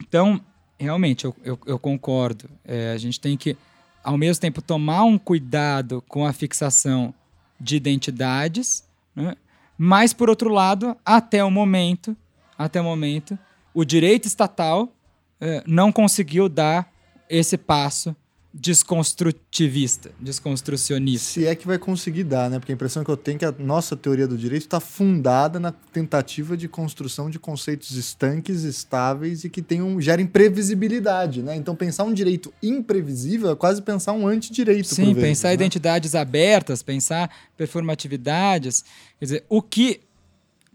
Então, 0.00 0.40
realmente, 0.84 1.24
eu, 1.24 1.34
eu, 1.42 1.58
eu 1.66 1.78
concordo. 1.78 2.48
É, 2.64 2.92
a 2.92 2.96
gente 2.96 3.20
tem 3.20 3.36
que 3.36 3.56
ao 4.04 4.18
mesmo 4.18 4.40
tempo 4.40 4.60
tomar 4.60 5.04
um 5.04 5.16
cuidado 5.16 6.04
com 6.06 6.26
a 6.26 6.32
fixação 6.32 7.14
de 7.58 7.76
identidades, 7.76 8.84
né? 9.16 9.34
mas 9.78 10.12
por 10.12 10.28
outro 10.28 10.50
lado, 10.50 10.94
até 11.04 11.42
o 11.42 11.50
momento, 11.50 12.14
até 12.58 12.80
o 12.80 12.84
momento, 12.84 13.38
o 13.72 13.84
direito 13.84 14.26
estatal 14.26 14.92
eh, 15.40 15.62
não 15.66 15.90
conseguiu 15.90 16.48
dar 16.48 16.92
esse 17.28 17.56
passo 17.56 18.14
desconstrutivista, 18.56 20.12
desconstrucionista. 20.20 21.32
Se 21.32 21.44
é 21.44 21.56
que 21.56 21.66
vai 21.66 21.76
conseguir 21.76 22.22
dar, 22.22 22.48
né? 22.48 22.60
Porque 22.60 22.70
a 22.70 22.74
impressão 22.74 23.02
que 23.02 23.10
eu 23.10 23.16
tenho 23.16 23.34
é 23.34 23.38
que 23.40 23.44
a 23.44 23.52
nossa 23.58 23.96
teoria 23.96 24.28
do 24.28 24.38
direito 24.38 24.62
está 24.62 24.78
fundada 24.78 25.58
na 25.58 25.72
tentativa 25.72 26.56
de 26.56 26.68
construção 26.68 27.28
de 27.28 27.36
conceitos 27.36 27.96
estanques, 27.96 28.62
estáveis 28.62 29.42
e 29.42 29.50
que 29.50 29.60
tenham, 29.60 30.00
gerem 30.00 30.24
previsibilidade, 30.24 31.42
né? 31.42 31.56
Então 31.56 31.74
pensar 31.74 32.04
um 32.04 32.14
direito 32.14 32.54
imprevisível 32.62 33.50
é 33.50 33.56
quase 33.56 33.82
pensar 33.82 34.12
um 34.12 34.28
antidireito. 34.28 34.86
Sim, 34.86 35.16
pensar 35.16 35.48
né? 35.48 35.54
identidades 35.54 36.14
abertas, 36.14 36.80
pensar 36.80 37.28
performatividades. 37.56 38.84
Quer 39.18 39.24
dizer, 39.24 39.44
o 39.48 39.60
que, 39.60 40.00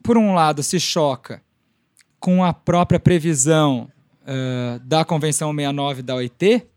por 0.04 0.18
um 0.18 0.34
lado, 0.34 0.62
se 0.62 0.82
choca 0.82 1.42
com 2.20 2.44
a 2.44 2.54
própria 2.54 3.00
previsão 3.00 3.90
uh, 4.24 4.80
da 4.82 5.06
Convenção 5.06 5.52
69 5.52 6.02
da 6.02 6.16
OIT, 6.16 6.68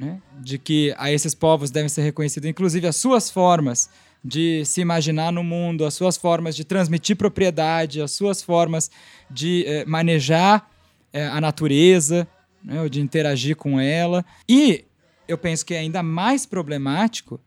né? 0.00 0.18
de 0.40 0.58
que 0.58 0.94
a 0.96 1.12
esses 1.12 1.34
povos 1.34 1.70
devem 1.70 1.88
ser 1.90 2.00
reconhecidas, 2.00 2.48
inclusive, 2.48 2.86
as 2.86 2.96
suas 2.96 3.30
formas 3.30 3.90
de 4.24 4.64
se 4.64 4.80
imaginar 4.80 5.30
no 5.30 5.44
mundo, 5.44 5.84
as 5.84 5.92
suas 5.92 6.16
formas 6.16 6.56
de 6.56 6.64
transmitir 6.64 7.16
propriedade, 7.16 8.00
as 8.00 8.10
suas 8.12 8.42
formas 8.42 8.90
de 9.30 9.64
eh, 9.66 9.84
manejar 9.84 10.70
eh, 11.12 11.26
a 11.26 11.38
natureza, 11.38 12.26
né? 12.64 12.80
ou 12.80 12.88
de 12.88 12.98
interagir 12.98 13.56
com 13.56 13.78
ela. 13.78 14.24
E 14.48 14.86
eu 15.28 15.36
penso 15.36 15.66
que 15.66 15.74
é 15.74 15.78
ainda 15.78 16.02
mais 16.02 16.46
problemático 16.46 17.38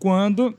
quando, 0.00 0.58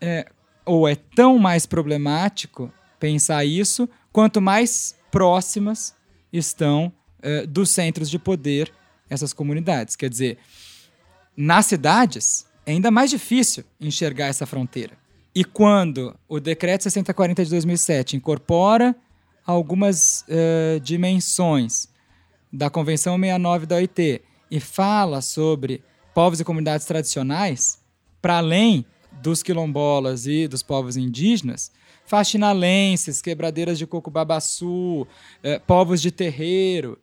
é, 0.00 0.26
ou 0.66 0.86
é 0.86 0.94
tão 0.94 1.38
mais 1.38 1.64
problemático 1.64 2.70
pensar 3.00 3.42
isso, 3.44 3.88
quanto 4.12 4.38
mais 4.40 4.94
próximas 5.10 5.94
estão 6.30 6.92
dos 7.48 7.70
centros 7.70 8.10
de 8.10 8.18
poder 8.18 8.70
essas 9.08 9.32
comunidades. 9.32 9.96
Quer 9.96 10.10
dizer, 10.10 10.38
nas 11.36 11.66
cidades, 11.66 12.46
é 12.64 12.72
ainda 12.72 12.90
mais 12.90 13.10
difícil 13.10 13.64
enxergar 13.80 14.26
essa 14.26 14.46
fronteira. 14.46 14.96
E 15.34 15.44
quando 15.44 16.14
o 16.28 16.38
Decreto 16.38 16.84
6040 16.84 17.44
de 17.44 17.50
2007 17.50 18.16
incorpora 18.16 18.94
algumas 19.44 20.24
uh, 20.28 20.80
dimensões 20.80 21.88
da 22.52 22.70
Convenção 22.70 23.16
69 23.16 23.66
da 23.66 23.76
OIT 23.76 24.22
e 24.50 24.60
fala 24.60 25.20
sobre 25.20 25.82
povos 26.14 26.38
e 26.38 26.44
comunidades 26.44 26.86
tradicionais, 26.86 27.80
para 28.22 28.38
além 28.38 28.86
dos 29.20 29.42
quilombolas 29.42 30.26
e 30.26 30.46
dos 30.46 30.62
povos 30.62 30.96
indígenas, 30.96 31.72
faxinalenses, 32.06 33.20
quebradeiras 33.20 33.78
de 33.78 33.86
coco 33.86 34.10
babaçu, 34.10 35.06
eh, 35.42 35.58
povos 35.58 36.00
de 36.00 36.10
terreiro, 36.10 36.98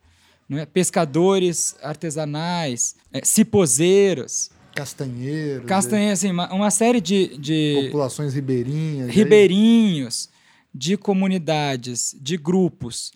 né? 0.56 0.66
pescadores 0.66 1.74
artesanais, 1.82 2.96
é, 3.12 3.24
cipozeiros. 3.24 4.50
Castanheiros. 4.74 5.66
Castanheiros, 5.66 6.18
assim, 6.18 6.30
uma, 6.30 6.52
uma 6.52 6.70
série 6.70 7.00
de, 7.00 7.36
de. 7.38 7.84
Populações 7.86 8.34
ribeirinhas. 8.34 9.10
Ribeirinhos, 9.10 10.30
de 10.74 10.96
comunidades, 10.96 12.16
de 12.20 12.36
grupos 12.36 13.12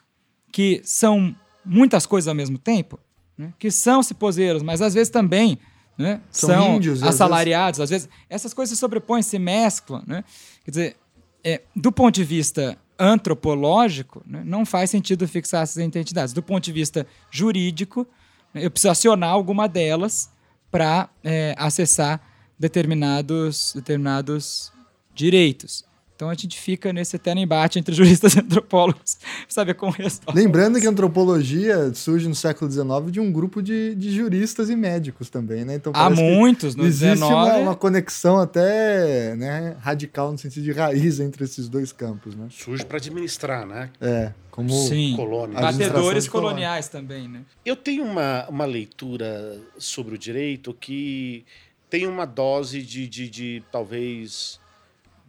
que 0.52 0.80
são 0.84 1.34
muitas 1.64 2.06
coisas 2.06 2.28
ao 2.28 2.34
mesmo 2.34 2.56
tempo, 2.56 2.98
né? 3.36 3.52
que 3.58 3.70
são 3.70 4.02
cipozeiros, 4.02 4.62
mas 4.62 4.80
às 4.80 4.94
vezes 4.94 5.10
também 5.10 5.58
né? 5.98 6.20
são, 6.30 6.48
são 6.48 6.76
índios, 6.76 7.02
assalariados, 7.02 7.80
às 7.80 7.90
vezes... 7.90 8.06
às 8.06 8.10
vezes 8.10 8.26
essas 8.30 8.54
coisas 8.54 8.74
se 8.74 8.80
sobrepõem, 8.80 9.22
se 9.22 9.38
mesclam. 9.38 10.02
Né? 10.06 10.24
Quer 10.64 10.70
dizer, 10.70 10.96
é, 11.44 11.62
do 11.74 11.92
ponto 11.92 12.14
de 12.14 12.24
vista 12.24 12.78
antropológico, 12.98 14.22
né, 14.26 14.42
não 14.44 14.66
faz 14.66 14.90
sentido 14.90 15.26
fixar 15.28 15.62
essas 15.62 15.76
identidades. 15.76 16.32
Do 16.32 16.42
ponto 16.42 16.64
de 16.64 16.72
vista 16.72 17.06
jurídico, 17.30 18.06
né, 18.52 18.64
eu 18.64 18.70
preciso 18.70 18.90
acionar 18.90 19.30
alguma 19.30 19.68
delas 19.68 20.30
para 20.70 21.08
é, 21.22 21.54
acessar 21.58 22.20
determinados, 22.58 23.72
determinados 23.74 24.72
direitos. 25.14 25.84
Então 26.16 26.30
a 26.30 26.34
gente 26.34 26.58
fica 26.58 26.94
nesse 26.94 27.14
eterno 27.16 27.42
embate 27.42 27.78
entre 27.78 27.94
juristas 27.94 28.34
e 28.34 28.40
antropólogos, 28.40 29.18
saber 29.46 29.74
como 29.74 29.92
resolve. 29.92 30.32
Lembrando 30.34 30.80
que 30.80 30.86
a 30.86 30.90
antropologia 30.90 31.92
surge 31.94 32.26
no 32.26 32.34
século 32.34 32.70
XIX 32.70 32.86
de 33.10 33.20
um 33.20 33.30
grupo 33.30 33.62
de, 33.62 33.94
de 33.94 34.10
juristas 34.10 34.70
e 34.70 34.74
médicos 34.74 35.28
também, 35.28 35.64
né? 35.64 35.74
Então, 35.74 35.92
Há 35.94 36.08
muitos 36.08 36.74
no 36.74 36.86
existe 36.86 37.18
XIX. 37.18 37.30
Uma, 37.30 37.56
uma 37.58 37.76
conexão 37.76 38.38
até 38.38 39.36
né, 39.36 39.76
radical 39.80 40.32
no 40.32 40.38
sentido 40.38 40.64
de 40.64 40.72
raiz 40.72 41.20
entre 41.20 41.44
esses 41.44 41.68
dois 41.68 41.92
campos, 41.92 42.34
né? 42.34 42.46
Surge 42.50 42.84
para 42.84 42.96
administrar, 42.96 43.66
né? 43.66 43.90
É, 44.00 44.32
como 44.50 44.70
Sim. 44.70 45.14
colônia. 45.16 45.60
Batedores 45.60 46.26
coloniais 46.26 46.88
também, 46.88 47.28
né? 47.28 47.42
Eu 47.64 47.76
tenho 47.76 48.04
uma, 48.04 48.48
uma 48.48 48.64
leitura 48.64 49.60
sobre 49.76 50.14
o 50.14 50.18
direito 50.18 50.72
que 50.72 51.44
tem 51.90 52.06
uma 52.06 52.24
dose 52.24 52.80
de, 52.80 53.06
de, 53.06 53.28
de 53.28 53.62
talvez 53.70 54.58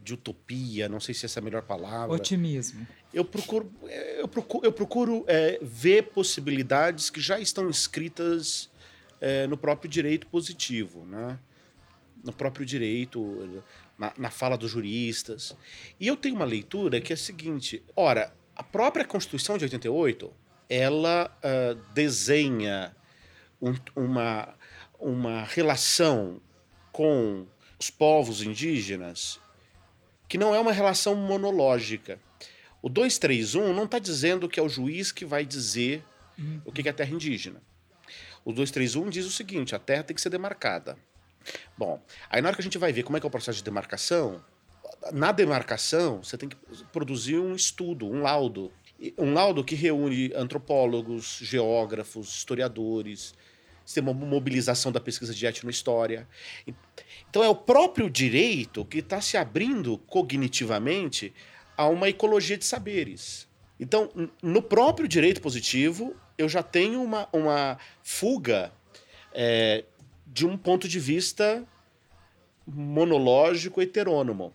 de 0.07 0.13
utopia, 0.13 0.87
não 0.87 1.01
sei 1.01 1.13
se 1.13 1.25
essa 1.25 1.39
é 1.39 1.41
a 1.41 1.43
melhor 1.43 1.63
palavra. 1.63 2.15
Otimismo. 2.15 2.87
Eu 3.13 3.25
procuro, 3.25 3.69
eu 4.17 4.27
procuro, 4.27 4.65
eu 4.65 4.71
procuro 4.71 5.25
é, 5.27 5.59
ver 5.61 6.03
possibilidades 6.03 7.09
que 7.09 7.19
já 7.19 7.37
estão 7.37 7.69
escritas 7.69 8.69
é, 9.19 9.45
no 9.47 9.57
próprio 9.57 9.89
direito 9.89 10.25
positivo, 10.27 11.05
né? 11.05 11.37
no 12.23 12.31
próprio 12.31 12.65
direito, 12.65 13.61
na, 13.97 14.13
na, 14.17 14.29
fala 14.29 14.57
dos 14.57 14.71
juristas. 14.71 15.55
E 15.99 16.07
eu 16.07 16.15
tenho 16.15 16.35
uma 16.35 16.45
leitura 16.45 17.01
que 17.01 17.11
é 17.11 17.15
a 17.15 17.17
seguinte: 17.17 17.83
ora, 17.93 18.33
a 18.55 18.63
própria 18.63 19.03
Constituição 19.03 19.57
de 19.57 19.65
88 19.65 20.31
ela 20.69 21.29
uh, 21.37 21.75
desenha 21.93 22.95
um, 23.61 23.73
uma, 23.95 24.53
uma 24.99 25.43
relação 25.43 26.41
com 26.91 27.45
os 27.79 27.89
povos 27.89 28.41
indígenas 28.41 29.39
que 30.27 30.37
não 30.37 30.53
é 30.53 30.59
uma 30.59 30.71
relação 30.71 31.15
monológica. 31.15 32.19
O 32.81 32.89
231 32.89 33.73
não 33.73 33.85
está 33.85 33.99
dizendo 33.99 34.47
que 34.47 34.59
é 34.59 34.63
o 34.63 34.69
juiz 34.69 35.11
que 35.11 35.25
vai 35.25 35.45
dizer 35.45 36.03
uhum. 36.37 36.61
o 36.65 36.71
que 36.71 36.87
é 36.87 36.93
terra 36.93 37.13
indígena. 37.13 37.61
O 38.45 38.51
231 38.51 39.09
diz 39.09 39.25
o 39.25 39.31
seguinte: 39.31 39.75
a 39.75 39.79
terra 39.79 40.03
tem 40.03 40.15
que 40.15 40.21
ser 40.21 40.29
demarcada. 40.29 40.97
Bom, 41.77 42.01
aí 42.29 42.41
na 42.41 42.49
hora 42.49 42.55
que 42.55 42.61
a 42.61 42.63
gente 42.63 42.77
vai 42.77 42.91
ver 42.91 43.03
como 43.03 43.17
é 43.17 43.19
que 43.19 43.25
é 43.25 43.29
o 43.29 43.31
processo 43.31 43.57
de 43.57 43.63
demarcação, 43.63 44.43
na 45.11 45.31
demarcação 45.31 46.23
você 46.23 46.37
tem 46.37 46.49
que 46.49 46.57
produzir 46.91 47.37
um 47.39 47.55
estudo, 47.55 48.07
um 48.07 48.21
laudo. 48.21 48.71
Um 49.17 49.31
laudo 49.31 49.63
que 49.63 49.75
reúne 49.75 50.31
antropólogos, 50.33 51.39
geógrafos, 51.43 52.29
historiadores, 52.29 53.35
tem 53.93 54.03
uma 54.03 54.13
mobilização 54.13 54.91
da 54.91 54.99
pesquisa 54.99 55.33
de 55.33 55.45
etnohistória. 55.45 56.27
Então 57.29 57.43
é 57.43 57.49
o 57.49 57.55
próprio 57.55 58.09
direito 58.09 58.85
que 58.85 58.99
está 58.99 59.21
se 59.21 59.37
abrindo 59.37 59.97
cognitivamente 59.99 61.33
a 61.75 61.87
uma 61.87 62.09
ecologia 62.09 62.57
de 62.57 62.65
saberes. 62.65 63.47
Então, 63.79 64.09
no 64.41 64.61
próprio 64.61 65.07
direito 65.07 65.39
positivo, 65.39 66.15
eu 66.37 66.49
já 66.49 66.63
tenho 66.63 67.01
uma, 67.01 67.29
uma 67.31 67.77
fuga 68.03 68.73
é, 69.33 69.85
de 70.25 70.45
um 70.45 70.57
ponto 70.57 70.87
de 70.87 70.99
vista 70.99 71.63
monológico 72.65 73.81
heterônomo. 73.81 74.53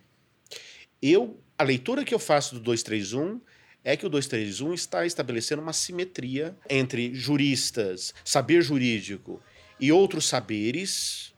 Eu, 1.01 1.39
a 1.57 1.63
leitura 1.63 2.03
que 2.03 2.13
eu 2.13 2.19
faço 2.19 2.55
do 2.55 2.61
231 2.61 3.39
é 3.83 3.97
que 3.97 4.05
o 4.05 4.09
231 4.09 4.73
está 4.73 5.05
estabelecendo 5.05 5.61
uma 5.61 5.73
simetria 5.73 6.55
entre 6.69 7.13
juristas, 7.13 8.13
saber 8.23 8.61
jurídico 8.61 9.41
e 9.79 9.91
outros 9.91 10.27
saberes, 10.27 11.33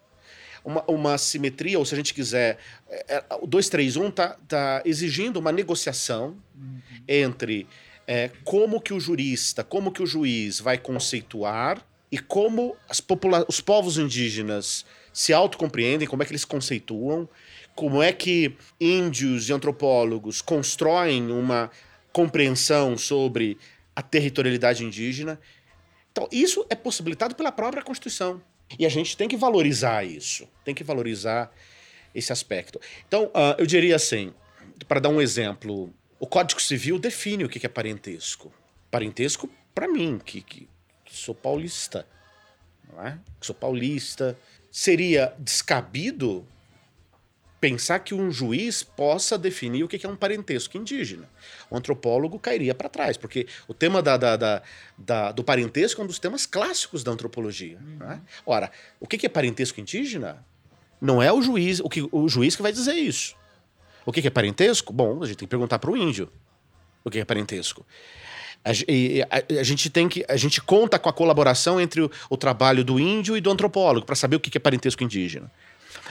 uma, 0.64 0.84
uma 0.88 1.18
simetria, 1.18 1.80
ou 1.80 1.86
se 1.86 1.94
a 1.94 1.98
gente 1.98 2.14
quiser, 2.14 2.58
é, 2.90 3.16
é, 3.18 3.24
o 3.42 3.48
231 3.48 4.10
está 4.10 4.38
tá 4.48 4.82
exigindo 4.86 5.38
uma 5.38 5.52
negociação 5.52 6.38
uhum. 6.56 6.82
entre 7.08 7.68
é, 8.08 8.30
como 8.44 8.80
que 8.82 8.94
o 8.94 9.00
jurista, 9.00 9.64
como 9.64 9.92
que 9.92 10.04
o 10.04 10.08
juiz 10.08 10.60
vai 10.60 10.78
conceituar 10.78 11.86
e 12.12 12.20
como 12.20 12.76
os 13.48 13.62
povos 13.62 13.98
indígenas 13.98 14.86
se 15.12 15.34
autocompreendem, 15.34 16.08
como 16.08 16.22
é 16.22 16.26
que 16.26 16.32
eles 16.32 16.46
conceituam, 16.46 17.28
como 17.74 18.02
é 18.02 18.12
que 18.14 18.56
índios 18.80 19.50
e 19.50 19.54
antropólogos 19.54 20.42
constroem 20.42 21.32
uma 21.32 21.72
compreensão 22.16 22.98
sobre 22.98 23.58
a 23.94 24.02
territorialidade 24.02 24.86
indígena. 24.86 25.38
Então, 26.14 26.30
isso 26.32 26.66
é 26.70 26.76
possibilitado 26.76 27.36
pela 27.36 27.52
própria 27.52 27.84
Constituição. 27.84 28.42
E 28.80 28.86
a 28.86 28.90
gente 28.90 29.18
tem 29.18 29.28
que 29.28 29.36
valorizar 29.36 30.06
isso, 30.06 30.48
tem 30.64 30.74
que 30.74 30.82
valorizar 30.82 31.52
esse 32.14 32.32
aspecto. 32.32 32.80
Então, 33.06 33.26
uh, 33.26 33.56
eu 33.58 33.66
diria 33.66 33.98
assim, 33.98 34.34
para 34.88 35.02
dar 35.02 35.10
um 35.10 35.20
exemplo, 35.20 35.94
o 36.18 36.26
Código 36.26 36.62
Civil 36.62 36.98
define 36.98 37.44
o 37.44 37.50
que 37.50 37.66
é 37.66 37.70
parentesco. 37.70 38.50
Parentesco, 38.90 39.50
para 39.74 39.86
mim, 39.86 40.18
que, 40.24 40.42
que, 40.42 40.70
que, 41.04 41.14
sou 41.14 41.36
paulista, 41.36 42.08
não 42.94 43.06
é? 43.06 43.20
Que 43.42 43.46
sou 43.46 43.54
paulista, 43.54 44.40
seria 44.72 45.34
descabido 45.38 46.48
pensar 47.66 47.98
que 47.98 48.14
um 48.14 48.30
juiz 48.30 48.84
possa 48.84 49.40
definir 49.40 49.84
o 49.84 49.88
que 49.88 50.06
é 50.06 50.08
um 50.08 50.16
parentesco 50.16 50.78
indígena. 50.78 51.28
O 51.68 51.76
antropólogo 51.76 52.38
cairia 52.38 52.76
para 52.76 52.88
trás, 52.88 53.18
porque 53.18 53.48
o 53.68 53.74
tema 53.74 54.04
da, 54.04 54.18
da, 54.18 54.62
da, 54.96 55.32
do 55.32 55.44
parentesco 55.44 56.00
é 56.00 56.04
um 56.04 56.08
dos 56.08 56.20
temas 56.20 56.46
clássicos 56.46 57.04
da 57.04 57.10
antropologia. 57.10 57.80
Uhum. 57.80 57.98
Né? 57.98 58.22
Ora, 58.46 58.70
o 59.00 59.08
que 59.08 59.26
é 59.26 59.30
parentesco 59.30 59.82
indígena? 59.82 60.46
Não 61.02 61.24
é 61.24 61.34
o 61.34 61.42
juiz, 61.42 61.80
o, 61.80 61.90
que, 61.90 62.08
o 62.12 62.30
juiz 62.30 62.56
que 62.56 62.62
vai 62.62 62.72
dizer 62.72 62.94
isso. 62.94 63.36
O 64.06 64.12
que 64.12 64.28
é 64.28 64.30
parentesco? 64.30 64.94
Bom, 64.94 65.24
a 65.24 65.26
gente 65.26 65.38
tem 65.38 65.48
que 65.48 65.50
perguntar 65.50 65.80
para 65.80 65.90
o 65.90 65.98
índio 65.98 66.32
o 67.04 67.10
que 67.10 67.18
é 67.18 67.26
parentesco. 67.26 67.84
A, 68.64 68.70
a, 68.70 69.60
a, 69.60 69.64
gente 69.64 69.90
tem 69.90 70.08
que 70.08 70.24
a 70.30 70.38
gente 70.38 70.62
conta 70.62 71.00
com 71.00 71.10
a 71.10 71.14
colaboração 71.14 71.82
entre 71.82 72.02
o, 72.02 72.12
o 72.30 72.38
trabalho 72.38 72.84
do 72.84 73.00
índio 73.00 73.36
e 73.36 73.42
do 73.42 73.50
antropólogo 73.50 74.06
para 74.06 74.16
saber 74.16 74.36
o 74.36 74.40
que 74.40 74.56
é 74.56 74.62
parentesco 74.62 75.04
indígena. 75.04 75.52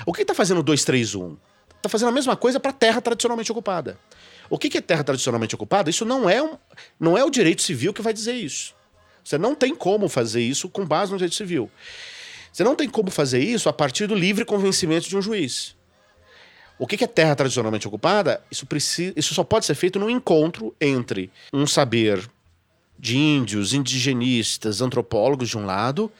O 0.06 0.12
que 0.12 0.22
está 0.22 0.34
fazendo 0.34 0.58
o 0.58 0.62
231? 0.62 1.36
Está 1.76 1.88
fazendo 1.88 2.08
a 2.08 2.12
mesma 2.12 2.36
coisa 2.36 2.58
para 2.58 2.72
terra 2.72 3.00
tradicionalmente 3.00 3.52
ocupada. 3.52 3.98
O 4.48 4.58
que 4.58 4.76
é 4.76 4.80
terra 4.80 5.04
tradicionalmente 5.04 5.54
ocupada? 5.54 5.90
Isso 5.90 6.04
não 6.04 6.28
é, 6.28 6.42
um, 6.42 6.56
não 6.98 7.16
é 7.16 7.24
o 7.24 7.30
direito 7.30 7.62
civil 7.62 7.92
que 7.92 8.02
vai 8.02 8.12
dizer 8.12 8.34
isso. 8.34 8.74
Você 9.22 9.38
não 9.38 9.54
tem 9.54 9.74
como 9.74 10.08
fazer 10.08 10.42
isso 10.42 10.68
com 10.68 10.84
base 10.84 11.10
no 11.12 11.18
direito 11.18 11.34
civil. 11.34 11.70
Você 12.52 12.62
não 12.62 12.76
tem 12.76 12.88
como 12.88 13.10
fazer 13.10 13.40
isso 13.40 13.68
a 13.68 13.72
partir 13.72 14.06
do 14.06 14.14
livre 14.14 14.44
convencimento 14.44 15.08
de 15.08 15.16
um 15.16 15.22
juiz. 15.22 15.74
O 16.78 16.86
que 16.86 17.02
é 17.02 17.06
terra 17.06 17.34
tradicionalmente 17.34 17.86
ocupada? 17.88 18.42
Isso, 18.50 18.66
precisa, 18.66 19.12
isso 19.16 19.32
só 19.34 19.44
pode 19.44 19.64
ser 19.64 19.74
feito 19.74 19.98
num 19.98 20.10
encontro 20.10 20.74
entre 20.80 21.30
um 21.52 21.66
saber 21.66 22.28
de 22.98 23.16
índios, 23.16 23.72
indigenistas, 23.72 24.80
antropólogos 24.80 25.48
de 25.48 25.58
um 25.58 25.64
lado 25.64 26.10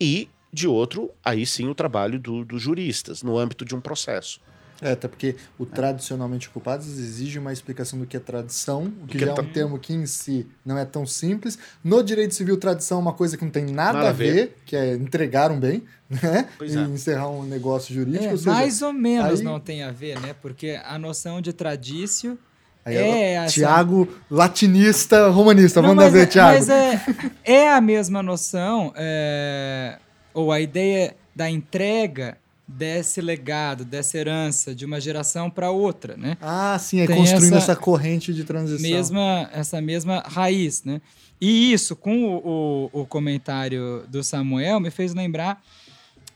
e 0.00 0.28
de 0.52 0.68
outro, 0.68 1.10
aí 1.24 1.46
sim 1.46 1.68
o 1.68 1.74
trabalho 1.74 2.18
dos 2.18 2.46
do 2.46 2.58
juristas, 2.58 3.22
no 3.22 3.38
âmbito 3.38 3.64
de 3.64 3.74
um 3.74 3.80
processo. 3.80 4.40
É, 4.82 4.92
até 4.92 5.06
porque 5.06 5.36
o 5.56 5.64
tradicionalmente 5.64 6.48
ocupados 6.48 6.88
exige 6.88 7.38
uma 7.38 7.52
explicação 7.52 8.00
do 8.00 8.04
que 8.04 8.16
é 8.16 8.20
tradição, 8.20 8.92
o 9.04 9.06
que, 9.06 9.16
que 9.16 9.24
já 9.24 9.30
é 9.30 9.40
um 9.40 9.44
termo 9.44 9.78
que 9.78 9.92
em 9.92 10.04
si 10.06 10.44
não 10.66 10.76
é 10.76 10.84
tão 10.84 11.06
simples. 11.06 11.56
No 11.84 12.02
direito 12.02 12.34
civil, 12.34 12.56
tradição 12.56 12.98
é 12.98 13.00
uma 13.00 13.12
coisa 13.12 13.36
que 13.36 13.44
não 13.44 13.50
tem 13.52 13.66
nada, 13.66 13.98
nada 13.98 14.08
a 14.08 14.12
ver, 14.12 14.34
ver, 14.34 14.56
que 14.66 14.74
é 14.74 14.94
entregar 14.94 15.52
um 15.52 15.60
bem, 15.60 15.84
né? 16.10 16.48
Pois 16.58 16.74
e 16.74 16.78
é. 16.78 16.82
encerrar 16.82 17.30
um 17.30 17.44
negócio 17.44 17.94
jurídico. 17.94 18.24
É, 18.24 18.32
ou 18.32 18.36
seja, 18.36 18.50
mais 18.50 18.82
ou 18.82 18.92
menos 18.92 19.38
aí... 19.38 19.44
não 19.44 19.60
tem 19.60 19.84
a 19.84 19.92
ver, 19.92 20.20
né? 20.20 20.34
Porque 20.42 20.80
a 20.84 20.98
noção 20.98 21.40
de 21.40 21.52
tradício 21.52 22.36
Aí 22.84 22.96
é, 22.96 23.34
essa... 23.34 23.54
Tiago, 23.54 24.08
latinista, 24.28 25.28
romanista. 25.28 25.80
Não, 25.80 25.94
Vamos 25.94 26.12
ver, 26.12 26.24
é, 26.24 26.26
Tiago. 26.26 26.58
Mas 26.58 26.68
é, 26.68 27.00
é 27.44 27.72
a 27.72 27.80
mesma 27.80 28.20
noção. 28.20 28.92
É 28.96 29.98
ou 30.34 30.52
a 30.52 30.60
ideia 30.60 31.16
da 31.34 31.50
entrega 31.50 32.38
desse 32.66 33.20
legado, 33.20 33.84
dessa 33.84 34.16
herança 34.16 34.74
de 34.74 34.84
uma 34.84 35.00
geração 35.00 35.50
para 35.50 35.70
outra, 35.70 36.16
né? 36.16 36.36
Ah, 36.40 36.78
sim, 36.78 37.00
é 37.00 37.06
Tem 37.06 37.16
construindo 37.16 37.54
essa, 37.54 37.72
essa, 37.72 37.76
corrente 37.76 38.32
de 38.32 38.44
transição. 38.44 38.90
Mesma, 38.90 39.50
essa 39.52 39.80
mesma 39.80 40.20
raiz, 40.20 40.84
né? 40.84 41.00
E 41.40 41.72
isso, 41.72 41.96
com 41.96 42.24
o, 42.24 42.90
o, 42.94 43.00
o 43.02 43.06
comentário 43.06 44.04
do 44.08 44.22
Samuel, 44.22 44.80
me 44.80 44.90
fez 44.90 45.12
lembrar 45.12 45.62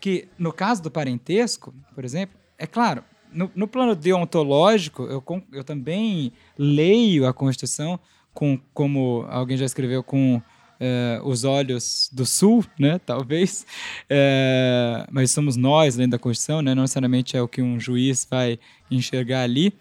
que, 0.00 0.28
no 0.38 0.52
caso 0.52 0.82
do 0.82 0.90
parentesco, 0.90 1.72
por 1.94 2.04
exemplo, 2.04 2.36
é 2.58 2.66
claro, 2.66 3.04
no, 3.32 3.50
no 3.54 3.68
plano 3.68 3.94
deontológico, 3.94 5.04
eu, 5.04 5.22
eu 5.52 5.64
também 5.64 6.32
leio 6.58 7.26
a 7.26 7.32
Constituição 7.32 7.98
com, 8.34 8.58
como 8.74 9.24
alguém 9.30 9.56
já 9.56 9.64
escreveu, 9.64 10.02
com 10.02 10.42
é, 10.78 11.20
os 11.24 11.44
olhos 11.44 12.10
do 12.12 12.26
sul, 12.26 12.64
né, 12.78 13.00
talvez, 13.04 13.66
é, 14.08 15.06
mas 15.10 15.30
somos 15.30 15.56
nós, 15.56 15.96
além 15.96 16.08
da 16.08 16.18
Constituição, 16.18 16.62
né, 16.62 16.74
não 16.74 16.82
necessariamente 16.82 17.36
é 17.36 17.42
o 17.42 17.48
que 17.48 17.62
um 17.62 17.78
juiz 17.80 18.26
vai 18.30 18.58
enxergar 18.90 19.42
ali, 19.42 19.72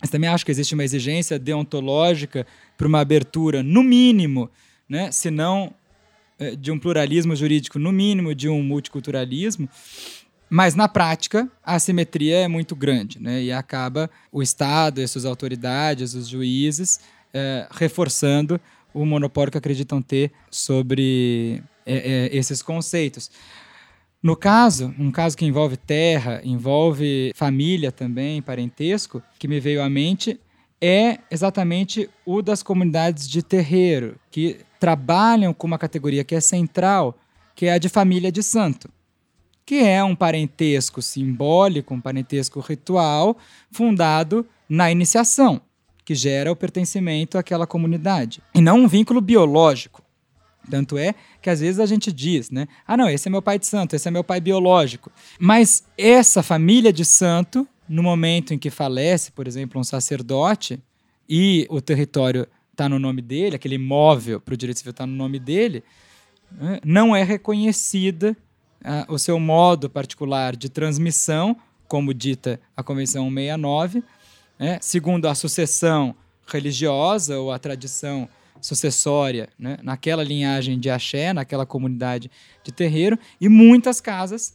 mas 0.00 0.10
também 0.10 0.28
acho 0.28 0.44
que 0.44 0.50
existe 0.50 0.74
uma 0.74 0.84
exigência 0.84 1.38
deontológica 1.38 2.46
para 2.76 2.86
uma 2.86 3.00
abertura, 3.00 3.62
no 3.62 3.82
mínimo, 3.82 4.50
né, 4.88 5.10
se 5.10 5.30
não 5.30 5.72
é, 6.38 6.54
de 6.54 6.70
um 6.70 6.78
pluralismo 6.78 7.34
jurídico, 7.34 7.78
no 7.78 7.90
mínimo 7.90 8.34
de 8.34 8.48
um 8.48 8.62
multiculturalismo, 8.62 9.68
mas 10.48 10.74
na 10.74 10.86
prática 10.86 11.50
a 11.64 11.74
assimetria 11.74 12.36
é 12.36 12.46
muito 12.46 12.76
grande, 12.76 13.20
né? 13.20 13.42
E 13.42 13.50
acaba 13.50 14.08
o 14.30 14.40
Estado, 14.40 15.00
as 15.00 15.10
suas 15.10 15.24
autoridades, 15.24 16.14
os 16.14 16.28
juízes 16.28 17.00
reforçando 17.72 18.60
o 18.96 19.04
monopólio 19.04 19.52
acreditam 19.54 20.00
ter 20.00 20.32
sobre 20.50 21.62
é, 21.84 21.96
é, 21.96 22.36
esses 22.36 22.62
conceitos. 22.62 23.30
No 24.22 24.34
caso, 24.34 24.94
um 24.98 25.10
caso 25.10 25.36
que 25.36 25.44
envolve 25.44 25.76
terra, 25.76 26.40
envolve 26.42 27.30
família 27.34 27.92
também, 27.92 28.40
parentesco, 28.40 29.22
que 29.38 29.46
me 29.46 29.60
veio 29.60 29.82
à 29.82 29.90
mente 29.90 30.40
é 30.80 31.18
exatamente 31.30 32.08
o 32.24 32.42
das 32.42 32.62
comunidades 32.62 33.28
de 33.28 33.42
terreiro, 33.42 34.18
que 34.30 34.58
trabalham 34.80 35.52
com 35.52 35.66
uma 35.66 35.78
categoria 35.78 36.24
que 36.24 36.34
é 36.34 36.40
central, 36.40 37.18
que 37.54 37.66
é 37.66 37.72
a 37.72 37.78
de 37.78 37.88
família 37.88 38.32
de 38.32 38.42
santo, 38.42 38.90
que 39.64 39.76
é 39.76 40.02
um 40.02 40.14
parentesco 40.14 41.00
simbólico, 41.02 41.94
um 41.94 42.00
parentesco 42.00 42.60
ritual 42.60 43.36
fundado 43.70 44.46
na 44.68 44.90
iniciação 44.90 45.60
que 46.06 46.14
gera 46.14 46.52
o 46.52 46.56
pertencimento 46.56 47.36
àquela 47.36 47.66
comunidade. 47.66 48.40
E 48.54 48.60
não 48.60 48.84
um 48.84 48.88
vínculo 48.88 49.20
biológico. 49.20 50.02
Tanto 50.70 50.96
é 50.96 51.16
que 51.42 51.50
às 51.50 51.58
vezes 51.58 51.80
a 51.80 51.86
gente 51.86 52.12
diz, 52.12 52.48
né? 52.48 52.68
Ah, 52.86 52.96
não, 52.96 53.10
esse 53.10 53.26
é 53.26 53.30
meu 53.30 53.42
pai 53.42 53.58
de 53.58 53.66
santo, 53.66 53.96
esse 53.96 54.06
é 54.06 54.10
meu 54.10 54.22
pai 54.22 54.40
biológico. 54.40 55.10
Mas 55.38 55.84
essa 55.98 56.44
família 56.44 56.92
de 56.92 57.04
santo, 57.04 57.66
no 57.88 58.04
momento 58.04 58.54
em 58.54 58.58
que 58.58 58.70
falece, 58.70 59.32
por 59.32 59.48
exemplo, 59.48 59.80
um 59.80 59.84
sacerdote, 59.84 60.80
e 61.28 61.66
o 61.68 61.80
território 61.80 62.46
está 62.70 62.88
no 62.88 63.00
nome 63.00 63.20
dele, 63.20 63.56
aquele 63.56 63.74
imóvel 63.74 64.40
para 64.40 64.54
o 64.54 64.56
direito 64.56 64.78
civil 64.78 64.92
está 64.92 65.06
no 65.08 65.14
nome 65.14 65.40
dele, 65.40 65.82
né? 66.52 66.78
não 66.84 67.16
é 67.16 67.24
reconhecida 67.24 68.36
ah, 68.84 69.06
o 69.08 69.18
seu 69.18 69.40
modo 69.40 69.90
particular 69.90 70.54
de 70.54 70.68
transmissão, 70.68 71.56
como 71.88 72.14
dita 72.14 72.60
a 72.76 72.82
Convenção 72.82 73.24
169, 73.24 74.04
né? 74.58 74.78
segundo 74.80 75.26
a 75.26 75.34
sucessão 75.34 76.14
religiosa 76.46 77.38
ou 77.38 77.52
a 77.52 77.58
tradição 77.58 78.28
sucessória, 78.60 79.48
né? 79.58 79.78
naquela 79.82 80.24
linhagem 80.24 80.78
de 80.78 80.90
axé, 80.90 81.32
naquela 81.32 81.66
comunidade 81.66 82.30
de 82.64 82.72
terreiro, 82.72 83.18
e 83.40 83.48
muitas 83.48 84.00
casas 84.00 84.54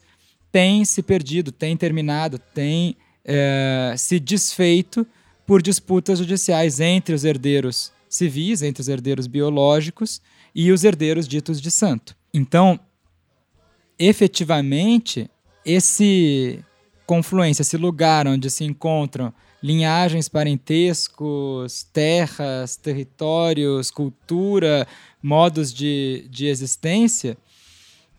têm 0.52 0.84
se 0.84 1.02
perdido, 1.02 1.52
têm 1.52 1.78
terminado, 1.78 2.38
têm 2.38 2.96
é, 3.24 3.94
se 3.98 4.20
desfeito 4.20 5.06
por 5.46 5.62
disputas 5.62 6.20
judiciais 6.20 6.80
entre 6.80 7.14
os 7.14 7.24
herdeiros 7.24 7.92
civis, 8.10 8.62
entre 8.62 8.82
os 8.82 8.90
herdeiros 8.90 9.28
biológicos 9.28 10.22
e 10.54 10.72
os 10.72 10.84
herdeiros 10.84 11.28
ditos 11.28 11.62
de 11.62 11.72
santo. 11.72 12.16
Então, 12.34 12.80
efetivamente, 13.98 15.30
esse 15.66 16.64
confluência, 17.06 17.62
esse 17.62 17.78
lugar 17.78 18.28
onde 18.28 18.50
se 18.50 18.64
encontram 18.64 19.34
linhagens, 19.62 20.28
parentescos, 20.28 21.84
terras, 21.84 22.76
territórios, 22.76 23.92
cultura, 23.92 24.88
modos 25.22 25.74
de, 25.74 26.28
de 26.30 26.48
existência, 26.48 27.38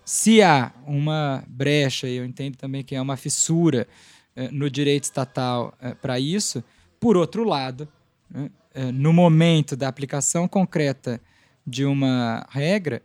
se 0.04 0.42
há 0.42 0.72
uma 0.86 1.44
brecha, 1.48 2.08
e 2.08 2.16
eu 2.16 2.24
entendo 2.24 2.56
também 2.56 2.82
que 2.82 2.94
é 2.94 3.00
uma 3.00 3.16
fissura 3.16 3.86
eh, 4.34 4.48
no 4.50 4.68
direito 4.68 5.04
estatal 5.04 5.74
eh, 5.80 5.94
para 5.94 6.18
isso, 6.18 6.62
por 7.00 7.16
outro 7.16 7.44
lado, 7.44 7.88
né, 8.30 8.50
eh, 8.74 8.92
no 8.92 9.12
momento 9.12 9.76
da 9.76 9.88
aplicação 9.88 10.48
concreta 10.48 11.20
de 11.66 11.84
uma 11.84 12.46
regra, 12.50 13.02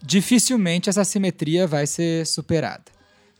dificilmente 0.00 0.88
essa 0.88 1.04
simetria 1.04 1.66
vai 1.66 1.86
ser 1.86 2.26
superada. 2.26 2.84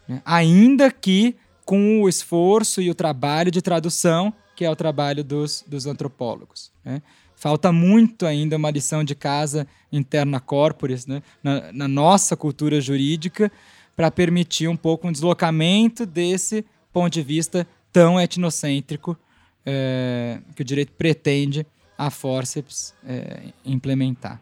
Né? 0.06 0.20
Ainda 0.24 0.90
que 0.90 1.36
com 1.64 2.02
o 2.02 2.08
esforço 2.08 2.80
e 2.80 2.90
o 2.90 2.94
trabalho 2.94 3.50
de 3.50 3.62
tradução, 3.62 4.32
que 4.56 4.64
é 4.64 4.70
o 4.70 4.76
trabalho 4.76 5.22
dos, 5.22 5.64
dos 5.66 5.86
antropólogos. 5.86 6.70
Né? 6.84 7.02
Falta 7.34 7.72
muito 7.72 8.26
ainda 8.26 8.56
uma 8.56 8.70
lição 8.70 9.02
de 9.02 9.14
casa 9.14 9.66
interna 9.90 10.40
corporis, 10.40 11.06
né? 11.06 11.22
na, 11.42 11.72
na 11.72 11.88
nossa 11.88 12.36
cultura 12.36 12.80
jurídica, 12.80 13.50
para 13.96 14.10
permitir 14.10 14.68
um 14.68 14.76
pouco 14.76 15.08
um 15.08 15.12
deslocamento 15.12 16.06
desse 16.06 16.64
ponto 16.92 17.12
de 17.12 17.22
vista 17.22 17.66
tão 17.92 18.20
etnocêntrico 18.20 19.16
é, 19.64 20.38
que 20.54 20.62
o 20.62 20.64
direito 20.64 20.92
pretende 20.92 21.66
a 21.96 22.10
forceps 22.10 22.94
é, 23.06 23.52
implementar. 23.64 24.40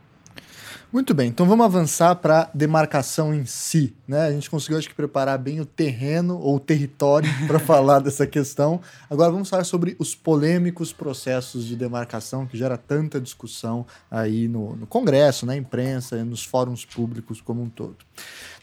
Muito 0.92 1.14
bem, 1.14 1.28
então 1.28 1.46
vamos 1.46 1.64
avançar 1.64 2.16
para 2.16 2.40
a 2.40 2.50
demarcação 2.52 3.32
em 3.32 3.46
si. 3.46 3.94
Né? 4.08 4.26
A 4.26 4.32
gente 4.32 4.50
conseguiu, 4.50 4.76
acho 4.76 4.88
que, 4.88 4.94
preparar 4.94 5.38
bem 5.38 5.60
o 5.60 5.64
terreno 5.64 6.36
ou 6.36 6.56
o 6.56 6.60
território 6.60 7.30
para 7.46 7.60
falar 7.60 8.00
dessa 8.00 8.26
questão. 8.26 8.80
Agora 9.08 9.30
vamos 9.30 9.48
falar 9.48 9.62
sobre 9.62 9.94
os 10.00 10.16
polêmicos 10.16 10.92
processos 10.92 11.64
de 11.64 11.76
demarcação 11.76 12.44
que 12.44 12.58
gera 12.58 12.76
tanta 12.76 13.20
discussão 13.20 13.86
aí 14.10 14.48
no, 14.48 14.74
no 14.74 14.86
Congresso, 14.86 15.46
na 15.46 15.56
imprensa, 15.56 16.24
nos 16.24 16.44
fóruns 16.44 16.84
públicos 16.84 17.40
como 17.40 17.62
um 17.62 17.68
todo. 17.68 17.98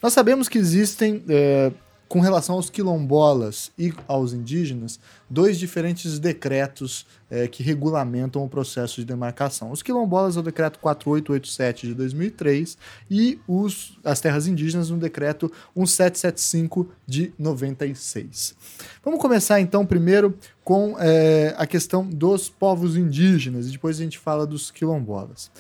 Nós 0.04 0.12
sabemos 0.12 0.50
que 0.50 0.58
existem 0.58 1.24
é, 1.30 1.72
com 2.08 2.20
relação 2.22 2.56
aos 2.56 2.70
quilombolas 2.70 3.72
e 3.78 3.94
aos 4.08 4.34
indígenas, 4.34 5.00
dois 5.30 5.60
diferentes 5.60 6.20
decretos 6.20 7.06
é, 7.30 7.48
que 7.48 7.62
regulamentam 7.62 8.44
o 8.44 8.50
processo 8.50 8.96
de 8.96 9.06
demarcação. 9.06 9.72
Os 9.72 9.84
quilombolas 9.84 10.38
é 10.38 10.40
o 10.40 10.44
decreto 10.44 10.80
4887 10.80 11.88
de 11.88 11.94
2003 11.94 12.78
e 13.12 13.40
os, 13.48 13.98
as 14.04 14.22
terras 14.22 14.48
indígenas 14.48 14.90
no 14.90 14.98
decreto 14.98 15.52
1775 15.76 16.90
de 17.06 17.34
96. 17.38 18.56
Vamos 19.04 19.20
começar 19.20 19.60
então 19.60 19.86
primeiro 19.86 20.38
com 20.64 20.96
é, 21.00 21.54
a 21.58 21.68
questão 21.68 22.08
dos 22.08 22.50
povos 22.50 22.96
indígenas 22.96 23.68
e 23.68 23.72
depois 23.72 24.00
a 24.00 24.04
gente 24.04 24.18
fala 24.18 24.48
dos 24.48 24.72
quilombolas. 24.72 25.52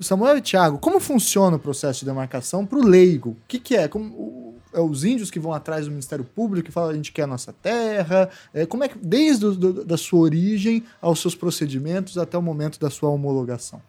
Samuel 0.00 0.38
e 0.38 0.40
Thiago, 0.40 0.78
como 0.78 0.98
funciona 0.98 1.56
o 1.56 1.60
processo 1.60 2.00
de 2.00 2.06
demarcação 2.06 2.64
para 2.64 2.78
o 2.78 2.84
leigo? 2.84 3.30
O 3.30 3.36
que, 3.46 3.60
que 3.60 3.76
é? 3.76 3.86
Como, 3.86 4.54
é 4.72 4.80
os 4.80 5.04
índios 5.04 5.30
que 5.30 5.38
vão 5.38 5.52
atrás 5.52 5.86
do 5.86 5.90
Ministério 5.90 6.24
Público 6.24 6.68
e 6.68 6.72
falam 6.72 6.90
a 6.90 6.94
gente 6.94 7.12
quer 7.12 7.22
a 7.22 7.26
nossa 7.26 7.52
terra? 7.52 8.30
É, 8.54 8.66
como 8.66 8.84
é 8.84 8.88
que, 8.88 8.98
desde 8.98 9.40
do, 9.40 9.54
do, 9.54 9.84
da 9.84 9.96
sua 9.96 10.20
origem 10.20 10.84
aos 11.00 11.20
seus 11.20 11.34
procedimentos 11.34 12.16
até 12.18 12.36
o 12.38 12.42
momento 12.42 12.78
da 12.78 12.90
sua 12.90 13.10
homologação? 13.10 13.82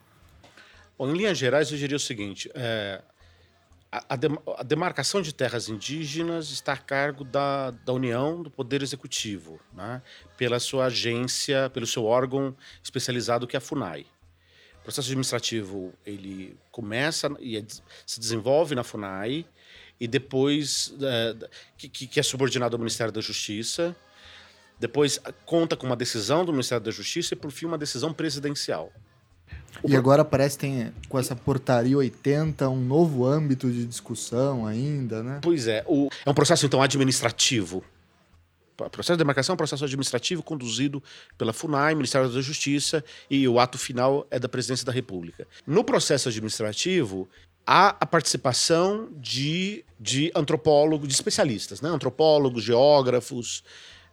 Bom, 0.98 1.10
em 1.10 1.14
linhas 1.14 1.38
gerais, 1.38 1.72
eu 1.72 1.78
diria 1.78 1.98
o 1.98 2.00
seguinte: 2.00 2.50
é, 2.54 3.02
a, 3.92 4.18
a, 4.58 4.64
demarcação 4.64 5.22
de 5.22 5.34
terras 5.34 5.68
indígenas 5.68 6.50
está 6.50 6.74
a 6.74 6.78
cargo 6.78 7.26
da, 7.26 7.72
da 7.72 7.92
União 7.92 8.42
do 8.42 8.50
Poder 8.50 8.82
Executivo, 8.82 9.60
né, 9.74 10.02
pela 10.38 10.60
sua 10.60 10.86
agência, 10.86 11.70
pelo 11.72 11.86
seu 11.86 12.06
órgão 12.06 12.56
especializado 12.82 13.46
que 13.46 13.56
é 13.56 13.60
a 13.60 13.62
FUNAI. 13.62 14.06
O 14.80 14.84
processo 14.84 15.10
administrativo 15.10 15.94
ele 16.06 16.58
começa 16.72 17.30
e 17.40 17.58
é, 17.58 17.66
se 18.06 18.20
desenvolve 18.20 18.74
na 18.74 18.84
FUNAI 18.84 19.46
e 20.02 20.08
depois 20.08 20.96
é, 21.00 21.36
que, 21.78 21.88
que 21.88 22.20
é 22.20 22.24
subordinado 22.24 22.76
ao 22.76 22.80
Ministério 22.80 23.14
da 23.14 23.22
Justiça. 23.22 23.96
Depois 24.80 25.20
conta 25.46 25.78
com 25.78 25.86
uma 25.86 25.96
decisão 25.96 26.44
do 26.44 26.52
Ministério 26.52 26.84
da 26.84 26.90
Justiça 26.90 27.36
e, 27.36 27.38
por 27.38 27.52
fim, 27.52 27.68
uma 27.68 27.78
decisão 27.78 28.12
presidencial. 28.12 28.92
E 29.88 29.96
agora 29.96 30.26
parece 30.26 30.58
que 30.58 30.62
tem, 30.62 30.92
com 31.08 31.20
essa 31.20 31.36
portaria 31.36 31.96
80, 31.96 32.68
um 32.68 32.84
novo 32.84 33.28
âmbito 33.28 33.72
de 33.72 33.86
discussão 33.86 34.66
ainda, 34.66 35.22
né? 35.22 35.40
Pois 35.40 35.68
é. 35.68 35.86
O, 35.88 36.10
é 36.26 36.30
um 36.30 36.34
processo, 36.34 36.66
então, 36.66 36.82
administrativo. 36.82 37.84
O 38.80 38.90
processo 38.90 39.14
de 39.14 39.20
demarcação 39.20 39.54
é 39.54 39.56
um 39.56 39.58
processo 39.58 39.86
administrativo 39.86 40.42
conduzido 40.42 41.04
pela 41.38 41.54
FUNAI, 41.54 41.94
Ministério 41.94 42.28
da 42.28 42.42
Justiça, 42.42 43.06
e 43.30 43.48
o 43.48 43.60
ato 43.60 43.78
final 43.78 44.26
é 44.32 44.40
da 44.40 44.50
Presidência 44.50 44.84
da 44.84 44.92
República. 44.92 45.48
No 45.68 45.84
processo 45.84 46.28
administrativo, 46.28 47.30
há 47.66 47.90
a 48.00 48.06
participação 48.06 49.10
de, 49.18 49.86
de 50.00 50.32
antropólogos, 50.36 51.08
de 51.08 51.14
especialistas, 51.14 51.82
né? 51.82 51.90
antropólogos, 51.90 52.64
geógrafos, 52.64 53.64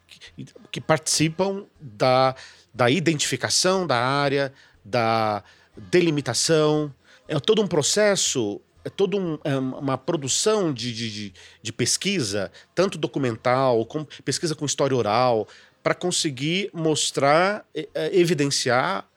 que, 0.07 0.47
que 0.71 0.81
participam 0.81 1.65
da, 1.81 2.35
da 2.73 2.91
identificação 2.91 3.87
da 3.87 3.97
área, 3.97 4.53
da 4.85 5.43
delimitação. 5.77 6.93
É 7.27 7.39
todo 7.39 7.63
um 7.63 7.67
processo, 7.67 8.61
é 8.85 8.89
toda 8.91 9.17
um, 9.17 9.39
é 9.45 9.57
uma 9.57 9.99
produção 9.99 10.73
de, 10.73 10.93
de, 10.93 11.35
de, 11.63 11.73
pesquisa, 11.73 12.51
tanto 12.75 12.97
documental, 12.97 13.85
como 13.87 14.07
pesquisa 14.25 14.55
com 14.55 14.65
história 14.65 14.97
oral, 14.97 15.47
para 15.83 15.95
conseguir 15.95 16.71
mostrar, 16.73 17.65
evidenciar 18.13 19.09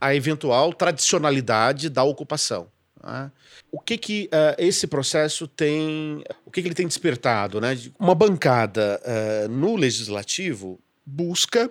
a 0.00 0.14
eventual 0.14 0.72
tradicionalidade 0.72 1.88
da 1.88 2.02
ocupação. 2.02 2.68
Né? 3.04 3.30
O 3.70 3.78
que 3.78 3.98
que 3.98 4.30
uh, 4.32 4.54
esse 4.56 4.86
processo 4.86 5.46
tem, 5.46 6.24
o 6.46 6.50
que, 6.50 6.62
que 6.62 6.68
ele 6.68 6.74
tem 6.74 6.86
despertado? 6.86 7.60
Né? 7.60 7.78
Uma 7.98 8.14
bancada 8.14 9.00
uh, 9.04 9.48
no 9.48 9.76
legislativo 9.76 10.80
busca 11.04 11.70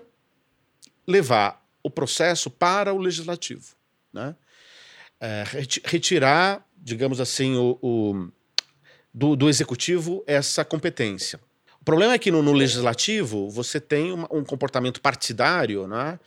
levar 1.08 1.66
o 1.82 1.90
processo 1.90 2.50
para 2.50 2.94
o 2.94 2.98
legislativo, 2.98 3.76
né? 4.14 4.36
Uh, 5.20 5.86
retirar, 5.86 6.66
digamos 6.78 7.20
assim, 7.20 7.56
o, 7.56 7.78
o 7.82 8.30
do, 9.14 9.36
do, 9.36 9.50
executivo 9.50 10.24
essa 10.28 10.64
competência. 10.64 11.40
O 11.80 11.84
problema 11.84 12.14
é 12.14 12.20
que 12.20 12.32
no, 12.32 12.42
no 12.42 12.52
legislativo 12.52 13.50
você 13.50 13.80
tem 13.80 14.12
uma, 14.12 14.28
um 14.32 14.44
comportamento 14.44 15.02
partidário, 15.02 15.88
né? 15.88 16.20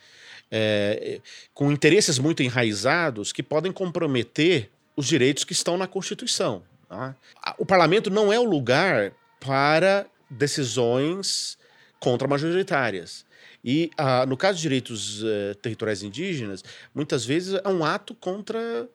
É, 0.49 1.19
com 1.53 1.71
interesses 1.71 2.17
muito 2.17 2.41
enraizados 2.41 3.33
que 3.33 3.43
podem 3.43 3.71
comprometer 3.71 4.71
os 4.97 5.05
direitos 5.05 5.43
que 5.43 5.53
estão 5.53 5.77
na 5.77 5.87
Constituição. 5.87 6.63
Tá? 6.89 7.15
O 7.57 7.65
parlamento 7.65 8.09
não 8.09 8.33
é 8.33 8.39
o 8.39 8.43
lugar 8.43 9.13
para 9.39 10.07
decisões 10.29 11.57
contra-majoritárias. 11.99 13.25
E 13.63 13.91
no 14.27 14.35
caso 14.35 14.57
de 14.57 14.61
direitos 14.63 15.23
eh, 15.23 15.53
territoriais 15.61 16.01
indígenas, 16.01 16.63
muitas 16.93 17.25
vezes 17.25 17.59
é 17.63 17.67
um 17.67 17.83
ato 17.83 18.15
contra, 18.15 18.87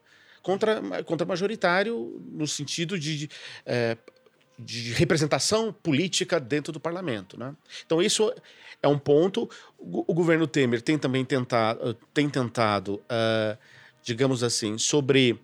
contra, 0.42 0.80
contra 1.04 1.26
majoritário 1.26 2.20
no 2.32 2.46
sentido 2.46 2.98
de, 2.98 3.18
de, 3.18 3.30
eh, 3.66 3.96
de 4.58 4.92
representação 4.92 5.72
política 5.72 6.40
dentro 6.40 6.72
do 6.72 6.80
parlamento. 6.80 7.38
Né? 7.38 7.54
Então, 7.84 8.00
isso 8.00 8.32
é 8.82 8.88
um 8.88 8.98
ponto. 8.98 9.48
O, 9.78 10.10
o 10.12 10.14
governo 10.14 10.46
Temer 10.46 10.80
tem 10.80 10.96
também 10.96 11.24
tentado, 11.24 11.94
tem 12.14 12.30
tentado 12.30 12.94
uh, 12.94 13.58
digamos 14.02 14.42
assim, 14.42 14.78
sobre, 14.78 15.38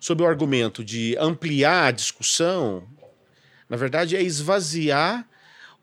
sobre 0.00 0.24
o 0.24 0.26
argumento 0.26 0.84
de 0.84 1.16
ampliar 1.18 1.88
a 1.88 1.90
discussão, 1.90 2.86
na 3.68 3.76
verdade, 3.76 4.16
é 4.16 4.22
esvaziar 4.22 5.28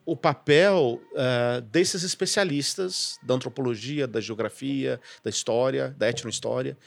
o 0.04 0.16
papel 0.16 1.02
uh, 1.12 1.60
desses 1.62 2.04
especialistas 2.04 3.18
da 3.22 3.34
antropologia, 3.34 4.06
da 4.06 4.20
geografia, 4.20 5.00
da 5.22 5.30
história, 5.30 5.94
da 5.98 6.08
etnohistória, 6.08 6.78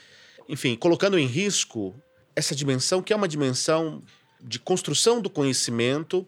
enfim, 0.48 0.74
colocando 0.74 1.18
em 1.18 1.26
risco 1.26 1.94
essa 2.34 2.54
dimensão 2.54 3.02
que 3.02 3.12
é 3.12 3.16
uma 3.16 3.28
dimensão 3.28 4.02
de 4.40 4.58
construção 4.58 5.20
do 5.20 5.28
conhecimento 5.28 6.26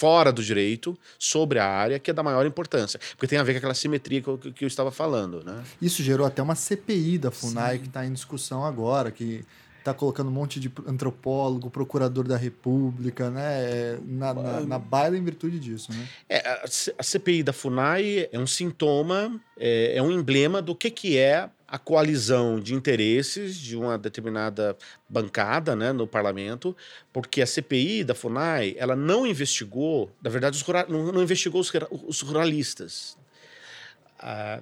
fora 0.00 0.32
do 0.32 0.42
direito 0.42 0.98
sobre 1.18 1.58
a 1.58 1.66
área 1.66 1.98
que 1.98 2.10
é 2.10 2.14
da 2.14 2.22
maior 2.22 2.46
importância. 2.46 2.98
Porque 3.10 3.26
tem 3.26 3.38
a 3.38 3.42
ver 3.42 3.52
com 3.52 3.58
aquela 3.58 3.74
simetria 3.74 4.22
que 4.22 4.28
eu, 4.28 4.38
que 4.38 4.64
eu 4.64 4.66
estava 4.66 4.90
falando. 4.90 5.44
Né? 5.44 5.62
Isso 5.80 6.02
gerou 6.02 6.26
até 6.26 6.42
uma 6.42 6.54
CPI 6.54 7.18
da 7.18 7.30
FUNAI 7.30 7.74
Sim. 7.74 7.82
que 7.82 7.88
está 7.88 8.06
em 8.06 8.12
discussão 8.14 8.64
agora, 8.64 9.10
que 9.10 9.44
está 9.78 9.92
colocando 9.92 10.28
um 10.28 10.32
monte 10.32 10.58
de 10.58 10.72
antropólogo, 10.86 11.68
procurador 11.68 12.26
da 12.26 12.36
República, 12.36 13.30
né? 13.30 13.98
Na, 14.06 14.32
na, 14.32 14.60
na 14.60 14.78
baila 14.78 15.16
em 15.16 15.24
virtude 15.24 15.58
disso, 15.58 15.92
né? 15.92 16.08
É, 16.28 16.62
a 16.98 17.02
CPI 17.02 17.42
da 17.42 17.52
FUNAI 17.52 18.28
é 18.32 18.38
um 18.38 18.46
sintoma, 18.46 19.38
é, 19.58 19.96
é 19.96 20.02
um 20.02 20.10
emblema 20.10 20.62
do 20.62 20.74
que, 20.74 20.90
que 20.90 21.18
é 21.18 21.48
a 21.70 21.78
coalizão 21.78 22.58
de 22.58 22.74
interesses 22.74 23.56
de 23.56 23.76
uma 23.76 23.96
determinada 23.96 24.76
bancada 25.08 25.76
né, 25.76 25.92
no 25.92 26.06
parlamento, 26.06 26.76
porque 27.12 27.40
a 27.40 27.46
CPI 27.46 28.02
da 28.02 28.14
FUNAI 28.14 28.74
ela 28.76 28.96
não 28.96 29.24
investigou, 29.24 30.10
na 30.20 30.28
verdade, 30.28 30.56
os 30.56 30.62
rural, 30.62 30.86
não, 30.88 31.12
não, 31.12 31.22
investigou 31.22 31.60
os, 31.60 31.72
os 32.08 32.20
ruralistas. 32.22 33.16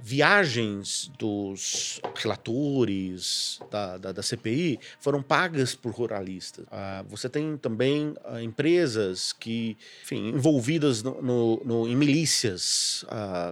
Viagens 0.03 1.11
dos 1.19 2.01
relatores 2.15 3.59
da, 3.69 3.99
da, 3.99 4.13
da, 4.13 4.23
CPI 4.23 4.79
foram 5.01 5.21
pagas 5.21 5.75
por 5.75 5.93
ruralistas. 5.93 6.65
Uh, 6.67 7.05
você 7.09 7.29
tem 7.29 7.57
também 7.57 8.15
uh, 8.25 8.39
empresas 8.39 9.33
que, 9.33 9.77
enfim, 10.05 10.29
envolvidas 10.29 11.03
no, 11.03 11.21
no, 11.21 11.63
no 11.65 11.89
em 11.89 11.97
milícias, 11.97 13.05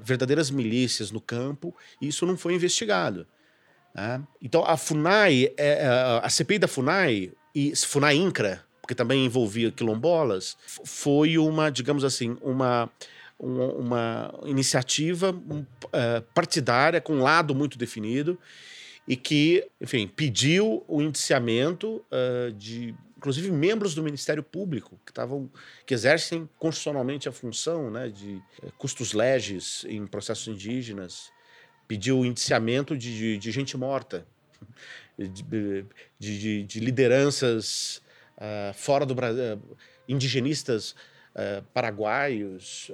verdadeiras 0.05 0.49
milícias 0.49 1.11
no 1.11 1.21
campo, 1.21 1.75
e 2.01 2.07
isso 2.07 2.25
não 2.25 2.37
foi 2.37 2.55
investigado. 2.55 3.27
Né? 3.97 4.23
Então, 4.43 4.63
a 4.63 4.77
FUNAI, 4.77 5.55
é, 5.57 5.69
é, 5.85 5.89
a 6.23 6.29
CPI 6.29 6.59
da 6.59 6.69
FUNAI, 6.69 7.33
e 7.55 7.75
FUNAI 7.75 8.17
INCRA, 8.17 8.63
porque 8.83 8.95
também 8.95 9.25
envolvia 9.25 9.73
quilombolas, 9.73 10.59
foi 10.85 11.39
uma, 11.39 11.71
digamos 11.71 12.05
assim, 12.05 12.37
uma, 12.43 12.91
uma, 13.39 14.33
iniciativa 14.45 15.31
uh, 15.31 16.23
partidária 16.35 17.01
com 17.01 17.15
um 17.15 17.23
lado 17.23 17.55
muito 17.55 17.79
definido 17.79 18.39
e 19.09 19.17
que, 19.17 19.67
enfim, 19.81 20.07
pediu 20.07 20.85
o 20.87 21.01
indiciamento 21.01 22.05
de 22.57 22.95
inclusive 23.17 23.51
membros 23.51 23.95
do 23.95 24.03
Ministério 24.03 24.43
Público 24.43 25.01
que 25.05 25.11
estavam 25.11 25.51
que 25.87 25.95
exercem 25.95 26.49
constitucionalmente 26.59 27.29
a 27.29 27.33
função 27.33 27.91
né, 27.91 28.09
de 28.09 28.43
custos 28.77 29.13
leges 29.13 29.85
em 29.89 30.07
processos 30.07 30.49
indígenas, 30.49 31.31
pediu 31.87 32.25
indiciamento 32.25 32.97
de, 32.97 33.17
de, 33.17 33.39
de 33.39 33.51
gente 33.51 33.77
morta, 33.77 34.27
de, 35.19 35.85
de, 36.19 36.63
de 36.65 36.81
lideranças 36.81 38.03
uh, 38.37 38.75
fora 38.75 39.07
do 39.07 39.15
Brasil, 39.15 39.57
uh, 39.57 39.77
indigenistas 40.09 40.93
uh, 41.35 41.63
paraguaios, 41.73 42.91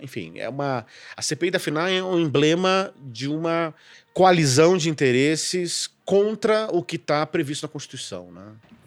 enfim, 0.00 0.38
é 0.38 0.48
uma 0.48 0.84
a 1.16 1.22
CPI 1.22 1.50
da 1.50 1.58
FINAI 1.58 1.98
é 1.98 2.02
um 2.02 2.18
emblema 2.18 2.92
de 3.00 3.28
uma 3.28 3.74
coalizão 4.12 4.76
de 4.76 4.90
interesses 4.90 5.88
contra 6.04 6.68
o 6.72 6.82
que 6.82 6.96
está 6.96 7.24
previsto 7.24 7.62
na 7.62 7.68
Constituição, 7.68 8.30
né? 8.32 8.44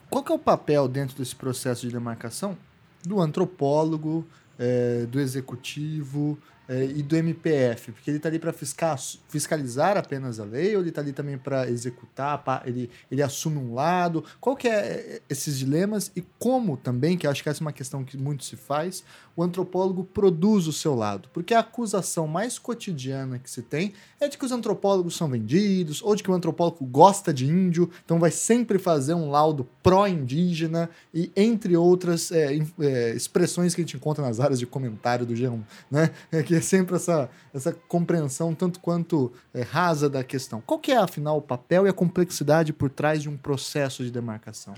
Qual 0.10 0.24
que 0.24 0.32
é 0.32 0.36
o 0.36 0.40
papel 0.40 0.88
dentro 0.88 1.18
desse 1.18 1.36
processo 1.36 1.82
de 1.82 1.92
demarcação 1.92 2.58
do 3.04 3.20
antropólogo, 3.20 4.26
é, 4.58 5.06
do 5.06 5.20
executivo, 5.20 6.38
é, 6.68 6.84
e 6.84 7.04
do 7.04 7.16
MPF? 7.16 7.92
Porque 7.92 8.10
ele 8.10 8.18
está 8.18 8.30
ali 8.30 8.40
para 8.40 8.54
fiscalizar 8.54 9.98
apenas 9.98 10.40
a 10.40 10.46
lei 10.46 10.76
ou 10.76 10.82
ele 10.82 10.90
está 10.90 11.02
ali 11.02 11.14
também 11.14 11.38
para 11.38 11.70
executar, 11.70 12.44
pra, 12.44 12.64
ele, 12.66 12.90
ele 13.12 13.22
assume 13.22 13.58
um 13.58 13.74
lado? 13.74 14.24
Qual 14.40 14.56
que 14.56 14.68
é, 14.68 14.72
é 14.72 15.22
esses 15.30 15.58
dilemas 15.58 16.12
e 16.16 16.22
como 16.40 16.78
também, 16.78 17.18
que 17.18 17.28
acho 17.28 17.44
que 17.44 17.50
essa 17.50 17.62
é 17.62 17.66
uma 17.66 17.74
questão 17.74 18.04
que 18.04 18.18
muito 18.18 18.44
se 18.44 18.56
faz, 18.56 19.04
o 19.36 19.44
antropólogo 19.44 20.04
produz 20.04 20.68
o 20.68 20.74
seu 20.74 20.96
lado? 20.96 21.30
Porque 21.34 21.54
a 21.54 21.60
acusação 21.60 22.28
mais 22.28 22.58
cotidiana 22.58 23.40
que 23.40 23.50
se 23.50 23.62
tem 23.62 23.94
é 24.20 24.28
de 24.28 24.38
que 24.38 24.46
os 24.46 24.52
antropólogos 24.52 25.16
são 25.16 25.28
vendidos 25.28 26.02
ou 26.02 26.16
de 26.16 26.24
que 26.24 26.32
o 26.32 26.34
antropólogo 26.34 26.86
gosta 26.86 27.34
de 27.34 27.46
índio, 27.46 27.90
então 28.04 28.20
vai 28.20 28.32
sempre 28.32 28.80
fazer 28.80 29.14
um 29.14 29.30
laudo 29.30 29.68
pró-indígena 29.84 30.90
e 31.14 31.32
entre 31.36 31.76
outras 31.76 32.32
é, 32.32 32.58
é, 32.80 33.16
expressões 33.16 33.76
que 33.76 33.82
a 33.82 33.84
gente 33.84 33.98
encontra 33.98 34.24
nas 34.24 34.40
áreas 34.40 34.60
de 34.60 34.66
comentário 34.66 35.26
do 35.26 35.34
G1, 35.34 35.62
né? 35.92 36.12
É 36.32 36.42
que 36.42 36.56
é 36.56 36.62
sempre 36.62 36.96
essa, 36.96 37.30
essa 37.54 37.72
compreensão 37.72 38.54
tanto 38.54 38.80
quanto 38.80 39.32
é, 39.54 39.62
rasa 39.62 40.10
da 40.10 40.24
questão. 40.24 40.62
Qual 40.66 40.80
que 40.80 40.92
é, 40.92 40.98
afinal, 40.98 41.38
o 41.38 41.42
papel 41.42 41.86
e 41.86 41.90
a 41.90 41.94
complexidade 41.94 42.74
por 42.74 42.90
trás 42.90 43.22
de 43.22 43.30
um 43.30 43.38
processo 43.38 44.04
de 44.04 44.12
demarcação? 44.12 44.74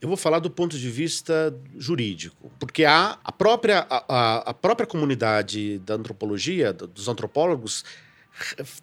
Eu 0.00 0.08
vou 0.08 0.16
falar 0.16 0.38
do 0.38 0.50
ponto 0.50 0.78
de 0.78 0.90
vista 0.90 1.54
jurídico, 1.76 2.50
porque 2.58 2.84
há 2.84 3.18
a 3.22 3.32
própria, 3.32 3.86
a, 3.88 3.99
a 4.08 4.54
própria 4.54 4.86
comunidade 4.86 5.78
da 5.80 5.94
antropologia, 5.94 6.72
dos 6.72 7.08
antropólogos, 7.08 7.84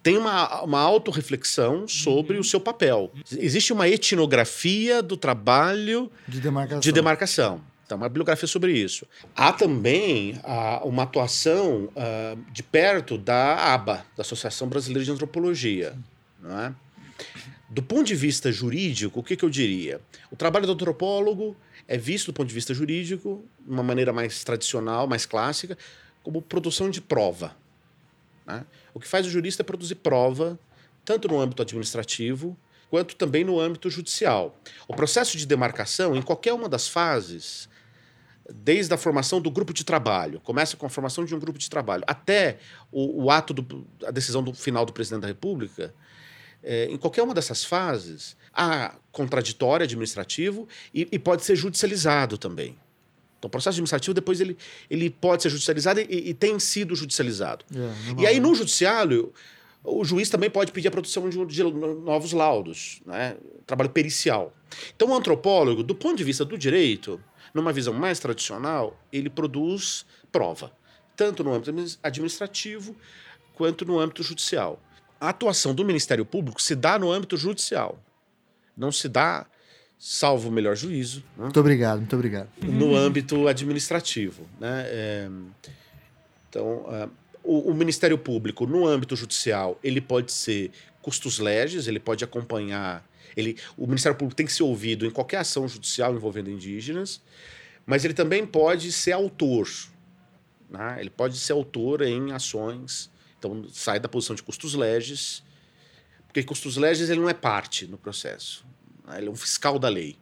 tem 0.02 0.16
uma, 0.16 0.62
uma 0.62 0.80
autorreflexão 0.80 1.88
sobre 1.88 2.34
uhum. 2.34 2.40
o 2.40 2.44
seu 2.44 2.60
papel. 2.60 3.10
Existe 3.32 3.72
uma 3.72 3.88
etnografia 3.88 5.02
do 5.02 5.16
trabalho 5.16 6.10
de 6.26 6.40
demarcação. 6.40 6.80
De 6.80 6.92
demarcação. 6.92 7.60
Então, 7.84 7.96
uma 7.96 8.08
bibliografia 8.08 8.46
sobre 8.46 8.72
isso. 8.72 9.06
Há 9.34 9.50
também 9.50 10.34
uh, 10.44 10.86
uma 10.86 11.04
atuação 11.04 11.84
uh, 11.86 12.38
de 12.52 12.62
perto 12.62 13.16
da 13.16 13.72
ABA, 13.72 14.04
da 14.14 14.20
Associação 14.20 14.68
Brasileira 14.68 15.04
de 15.04 15.10
Antropologia. 15.10 15.96
Não 16.38 16.60
é? 16.60 16.74
Do 17.70 17.82
ponto 17.82 18.04
de 18.04 18.14
vista 18.14 18.52
jurídico, 18.52 19.20
o 19.20 19.22
que, 19.22 19.36
que 19.36 19.44
eu 19.44 19.50
diria? 19.50 20.00
O 20.30 20.36
trabalho 20.36 20.66
do 20.66 20.72
antropólogo 20.72 21.56
é 21.88 21.96
visto 21.96 22.26
do 22.26 22.32
ponto 22.34 22.46
de 22.46 22.54
vista 22.54 22.74
jurídico, 22.74 23.42
de 23.58 23.72
uma 23.72 23.82
maneira 23.82 24.12
mais 24.12 24.44
tradicional, 24.44 25.08
mais 25.08 25.24
clássica, 25.24 25.76
como 26.22 26.42
produção 26.42 26.90
de 26.90 27.00
prova. 27.00 27.56
Né? 28.46 28.64
O 28.92 29.00
que 29.00 29.08
faz 29.08 29.26
o 29.26 29.30
jurista 29.30 29.62
é 29.62 29.64
produzir 29.64 29.94
prova, 29.94 30.58
tanto 31.02 31.26
no 31.26 31.40
âmbito 31.40 31.62
administrativo, 31.62 32.54
quanto 32.90 33.16
também 33.16 33.42
no 33.42 33.58
âmbito 33.58 33.88
judicial. 33.88 34.54
O 34.86 34.94
processo 34.94 35.38
de 35.38 35.46
demarcação, 35.46 36.14
em 36.14 36.20
qualquer 36.20 36.52
uma 36.52 36.68
das 36.68 36.86
fases, 36.86 37.68
desde 38.50 38.92
a 38.92 38.98
formação 38.98 39.40
do 39.40 39.50
grupo 39.50 39.72
de 39.72 39.84
trabalho, 39.84 40.40
começa 40.40 40.76
com 40.76 40.84
a 40.84 40.90
formação 40.90 41.24
de 41.24 41.34
um 41.34 41.38
grupo 41.38 41.58
de 41.58 41.70
trabalho, 41.70 42.04
até 42.06 42.58
o, 42.92 43.24
o 43.24 43.30
ato, 43.30 43.54
do, 43.54 43.86
a 44.06 44.10
decisão 44.10 44.42
do 44.42 44.52
final 44.52 44.84
do 44.84 44.92
presidente 44.92 45.22
da 45.22 45.28
República, 45.28 45.94
é, 46.62 46.86
em 46.86 46.96
qualquer 46.96 47.22
uma 47.22 47.34
dessas 47.34 47.64
fases, 47.64 48.36
há 48.52 48.94
contraditório 49.12 49.84
administrativo 49.84 50.68
e, 50.92 51.08
e, 51.10 51.18
pode 51.18 51.44
ser 51.44 51.56
judicializado 51.56 52.36
também. 52.36 52.76
Então, 53.38 53.48
o 53.48 53.50
processo 53.50 53.76
administrativo, 53.76 54.14
depois, 54.14 54.40
ele, 54.40 54.56
ele 54.90 55.10
pode 55.10 55.42
ser 55.42 55.48
judicializado 55.48 56.00
e, 56.00 56.30
e 56.30 56.34
tem 56.34 56.58
sido 56.58 56.94
judicializado. 56.96 57.64
É, 57.74 58.22
e 58.22 58.26
aí, 58.26 58.40
no 58.40 58.54
judiciário, 58.54 59.32
o 59.84 60.04
juiz 60.04 60.28
também 60.28 60.50
pode 60.50 60.72
pedir 60.72 60.88
a 60.88 60.90
produção 60.90 61.28
de, 61.28 61.44
de 61.46 61.62
novos 61.62 62.32
laudos, 62.32 63.00
né? 63.06 63.36
trabalho 63.64 63.90
pericial. 63.90 64.52
Então, 64.94 65.10
o 65.10 65.14
antropólogo, 65.14 65.82
do 65.82 65.94
ponto 65.94 66.16
de 66.16 66.24
vista 66.24 66.44
do 66.44 66.58
direito, 66.58 67.20
numa 67.54 67.72
visão 67.72 67.94
mais 67.94 68.18
tradicional, 68.18 68.98
ele 69.12 69.30
produz 69.30 70.04
prova, 70.32 70.72
tanto 71.16 71.42
no 71.44 71.54
âmbito 71.54 71.98
administrativo 72.02 72.94
quanto 73.54 73.84
no 73.84 73.98
âmbito 73.98 74.22
judicial. 74.22 74.80
A 75.20 75.30
atuação 75.30 75.74
do 75.74 75.84
Ministério 75.84 76.24
Público 76.24 76.62
se 76.62 76.74
dá 76.74 76.98
no 76.98 77.10
âmbito 77.10 77.36
judicial, 77.36 77.98
não 78.76 78.92
se 78.92 79.08
dá, 79.08 79.46
salvo 79.98 80.48
o 80.48 80.52
melhor 80.52 80.76
juízo. 80.76 81.24
Né? 81.36 81.44
Muito 81.44 81.60
obrigado, 81.60 81.98
muito 81.98 82.14
obrigado. 82.14 82.48
No 82.62 82.94
âmbito 82.94 83.48
administrativo. 83.48 84.46
Né? 84.60 84.84
É, 84.86 85.30
então, 86.48 86.84
uh, 86.86 87.10
o, 87.42 87.70
o, 87.70 87.74
Ministério 87.74 88.16
Público, 88.16 88.66
no 88.66 88.86
âmbito 88.86 89.16
judicial, 89.16 89.78
ele 89.82 90.00
pode 90.00 90.30
ser 90.30 90.70
custos 91.02 91.38
leges, 91.38 91.88
ele 91.88 91.98
pode 91.98 92.22
acompanhar 92.22 93.04
ele, 93.38 93.56
o 93.76 93.86
Ministério 93.86 94.18
Público 94.18 94.36
tem 94.36 94.46
que 94.46 94.52
ser 94.52 94.64
ouvido 94.64 95.06
em 95.06 95.10
qualquer 95.10 95.38
ação 95.38 95.68
judicial 95.68 96.12
envolvendo 96.12 96.50
indígenas, 96.50 97.22
mas 97.86 98.04
ele 98.04 98.12
também 98.12 98.44
pode 98.44 98.90
ser 98.90 99.12
autor. 99.12 99.68
Né? 100.68 100.96
Ele 100.98 101.10
pode 101.10 101.38
ser 101.38 101.52
autor 101.52 102.02
em 102.02 102.32
ações. 102.32 103.08
Então, 103.38 103.64
sai 103.70 104.00
da 104.00 104.08
posição 104.08 104.34
de 104.34 104.42
custos 104.42 104.74
leges, 104.74 105.42
porque 106.26 106.42
custos 106.42 106.76
leges 106.76 107.08
ele 107.08 107.20
não 107.20 107.28
é 107.28 107.34
parte 107.34 107.86
no 107.86 107.96
processo. 107.96 108.64
Ele 109.16 109.28
é 109.28 109.30
um 109.30 109.36
fiscal 109.36 109.78
da 109.78 109.88
lei. 109.88 110.16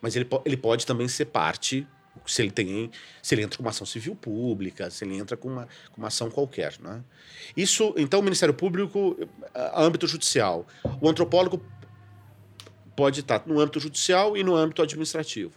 Mas 0.00 0.16
ele, 0.16 0.28
ele 0.44 0.56
pode 0.56 0.86
também 0.86 1.08
ser 1.08 1.26
parte 1.26 1.86
se 2.26 2.40
ele 2.40 2.50
tem 2.50 2.90
se 3.22 3.34
ele 3.34 3.42
entra 3.42 3.58
com 3.58 3.62
uma 3.62 3.70
ação 3.70 3.86
civil 3.86 4.16
pública 4.16 4.90
se 4.90 5.04
ele 5.04 5.16
entra 5.16 5.36
com 5.36 5.48
uma, 5.48 5.68
com 5.92 5.98
uma 5.98 6.08
ação 6.08 6.30
qualquer 6.30 6.72
né? 6.80 7.04
isso 7.54 7.92
então 7.94 8.20
o 8.20 8.22
Ministério 8.22 8.54
Público 8.54 9.14
âmbito 9.74 10.06
judicial 10.06 10.66
o 10.98 11.08
antropólogo 11.10 11.62
pode 12.96 13.20
estar 13.20 13.42
no 13.46 13.60
âmbito 13.60 13.78
judicial 13.78 14.36
e 14.36 14.42
no 14.42 14.56
âmbito 14.56 14.82
administrativo. 14.82 15.52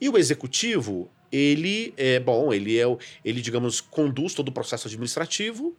E 0.00 0.08
o 0.08 0.18
executivo, 0.18 1.10
ele 1.32 1.94
é 1.96 2.20
bom, 2.20 2.52
ele 2.52 2.78
é 2.78 2.84
ele 3.24 3.40
digamos 3.40 3.80
conduz 3.80 4.34
todo 4.34 4.48
o 4.48 4.52
processo 4.52 4.86
administrativo 4.86 5.74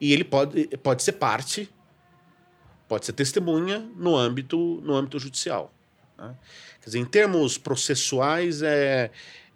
e 0.00 0.12
ele 0.12 0.24
pode, 0.24 0.66
pode 0.78 1.02
ser 1.02 1.12
parte, 1.12 1.70
pode 2.88 3.06
ser 3.06 3.12
testemunha 3.12 3.78
no 3.96 4.16
âmbito 4.16 4.80
no 4.82 4.94
âmbito 4.94 5.18
judicial. 5.18 5.72
Né? 6.18 6.34
Quer 6.80 6.86
dizer, 6.86 6.98
em 6.98 7.04
termos 7.04 7.58
processuais 7.58 8.62
é 8.62 9.10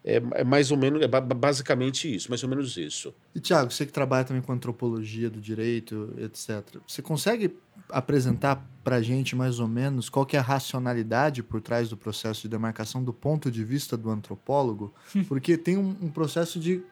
é, 0.04 0.22
é, 0.36 0.44
mais 0.44 0.70
ou 0.70 0.76
menos, 0.78 1.02
é 1.02 1.06
basicamente 1.06 2.12
isso, 2.12 2.30
mais 2.30 2.42
ou 2.42 2.48
menos 2.48 2.78
isso. 2.78 3.14
E, 3.34 3.40
Tiago, 3.40 3.70
você 3.70 3.84
que 3.84 3.92
trabalha 3.92 4.24
também 4.24 4.40
com 4.40 4.52
antropologia 4.52 5.28
do 5.28 5.40
direito, 5.40 6.14
etc., 6.16 6.80
você 6.86 7.02
consegue 7.02 7.54
apresentar 7.90 8.66
para 8.82 8.96
a 8.96 9.02
gente 9.02 9.36
mais 9.36 9.60
ou 9.60 9.68
menos 9.68 10.08
qual 10.08 10.24
que 10.24 10.36
é 10.36 10.38
a 10.38 10.42
racionalidade 10.42 11.42
por 11.42 11.60
trás 11.60 11.90
do 11.90 11.96
processo 11.96 12.42
de 12.42 12.48
demarcação 12.48 13.04
do 13.04 13.12
ponto 13.12 13.50
de 13.50 13.62
vista 13.64 13.98
do 13.98 14.08
antropólogo? 14.08 14.94
Porque 15.28 15.58
tem 15.58 15.76
um, 15.76 15.94
um 16.00 16.10
processo 16.10 16.58
de 16.58 16.82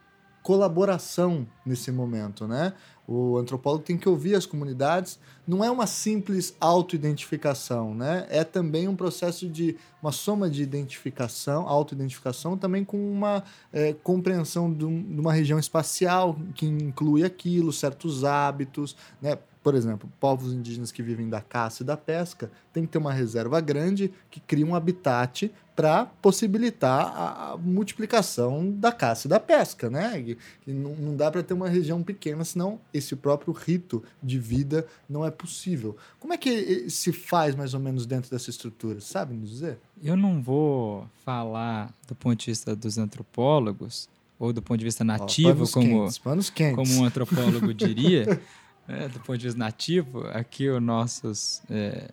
colaboração 0.46 1.44
nesse 1.64 1.90
momento, 1.90 2.46
né? 2.46 2.72
O 3.04 3.36
antropólogo 3.36 3.82
tem 3.82 3.98
que 3.98 4.08
ouvir 4.08 4.36
as 4.36 4.46
comunidades. 4.46 5.18
Não 5.44 5.64
é 5.64 5.68
uma 5.68 5.88
simples 5.88 6.54
autoidentificação, 6.60 7.92
né? 7.92 8.28
É 8.30 8.44
também 8.44 8.86
um 8.86 8.94
processo 8.94 9.48
de 9.48 9.76
uma 10.00 10.12
soma 10.12 10.48
de 10.48 10.62
identificação, 10.62 11.66
autoidentificação, 11.66 12.56
também 12.56 12.84
com 12.84 12.96
uma 12.96 13.42
é, 13.72 13.92
compreensão 13.92 14.72
de, 14.72 14.84
um, 14.84 15.02
de 15.02 15.20
uma 15.20 15.32
região 15.32 15.58
espacial 15.58 16.36
que 16.54 16.64
inclui 16.64 17.24
aquilo, 17.24 17.72
certos 17.72 18.22
hábitos, 18.22 18.94
né? 19.20 19.36
Por 19.66 19.74
exemplo, 19.74 20.08
povos 20.20 20.52
indígenas 20.52 20.92
que 20.92 21.02
vivem 21.02 21.28
da 21.28 21.40
caça 21.40 21.82
e 21.82 21.84
da 21.84 21.96
pesca 21.96 22.52
tem 22.72 22.86
que 22.86 22.92
ter 22.92 22.98
uma 22.98 23.12
reserva 23.12 23.60
grande 23.60 24.12
que 24.30 24.38
cria 24.38 24.64
um 24.64 24.76
habitat 24.76 25.50
para 25.74 26.06
possibilitar 26.06 27.12
a, 27.16 27.56
multiplicação 27.58 28.70
da 28.70 28.92
caça 28.92 29.26
e 29.26 29.28
da 29.28 29.40
pesca, 29.40 29.90
né? 29.90 30.20
E, 30.20 30.38
e 30.68 30.72
não, 30.72 30.94
não, 30.94 31.16
dá 31.16 31.32
para 31.32 31.42
ter 31.42 31.52
uma 31.52 31.68
região 31.68 32.00
pequena, 32.00 32.44
senão 32.44 32.78
esse 32.94 33.16
próprio 33.16 33.52
rito 33.52 34.04
de 34.22 34.38
vida 34.38 34.86
não 35.10 35.26
é 35.26 35.32
possível. 35.32 35.96
Como 36.20 36.32
é 36.32 36.38
que 36.38 36.88
se 36.88 37.12
faz 37.12 37.56
mais 37.56 37.74
ou 37.74 37.80
menos 37.80 38.06
dentro 38.06 38.30
dessa 38.30 38.50
estrutura? 38.50 39.00
Sabe 39.00 39.34
nos 39.34 39.50
dizer? 39.50 39.80
Eu 40.00 40.16
não 40.16 40.40
vou 40.40 41.08
falar 41.24 41.92
do 42.06 42.14
ponto 42.14 42.38
de 42.38 42.52
vista 42.52 42.76
dos 42.76 42.98
antropólogos 42.98 44.08
ou 44.38 44.52
do 44.52 44.62
ponto 44.62 44.78
de 44.78 44.84
vista 44.84 45.02
nativo, 45.02 45.64
oh, 45.64 45.68
como, 45.68 46.08
quentes, 46.54 46.76
como 46.76 47.00
um 47.00 47.04
antropólogo 47.04 47.74
diria. 47.74 48.40
É, 48.88 49.08
do 49.08 49.18
ponto 49.20 49.36
de 49.36 49.46
vista 49.46 49.58
nativo, 49.58 50.26
aqui 50.28 50.68
os 50.68 50.80
nossos 50.80 51.62
é, 51.68 52.08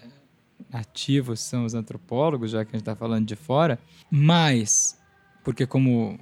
ativos 0.71 1.39
são 1.39 1.65
os 1.65 1.76
antropólogos, 1.76 2.51
já 2.51 2.65
que 2.65 2.71
a 2.71 2.74
gente 2.74 2.82
está 2.82 2.95
falando 2.95 3.28
de 3.28 3.36
fora, 3.36 3.80
mas, 4.09 4.99
porque 5.43 5.67
como 5.67 6.19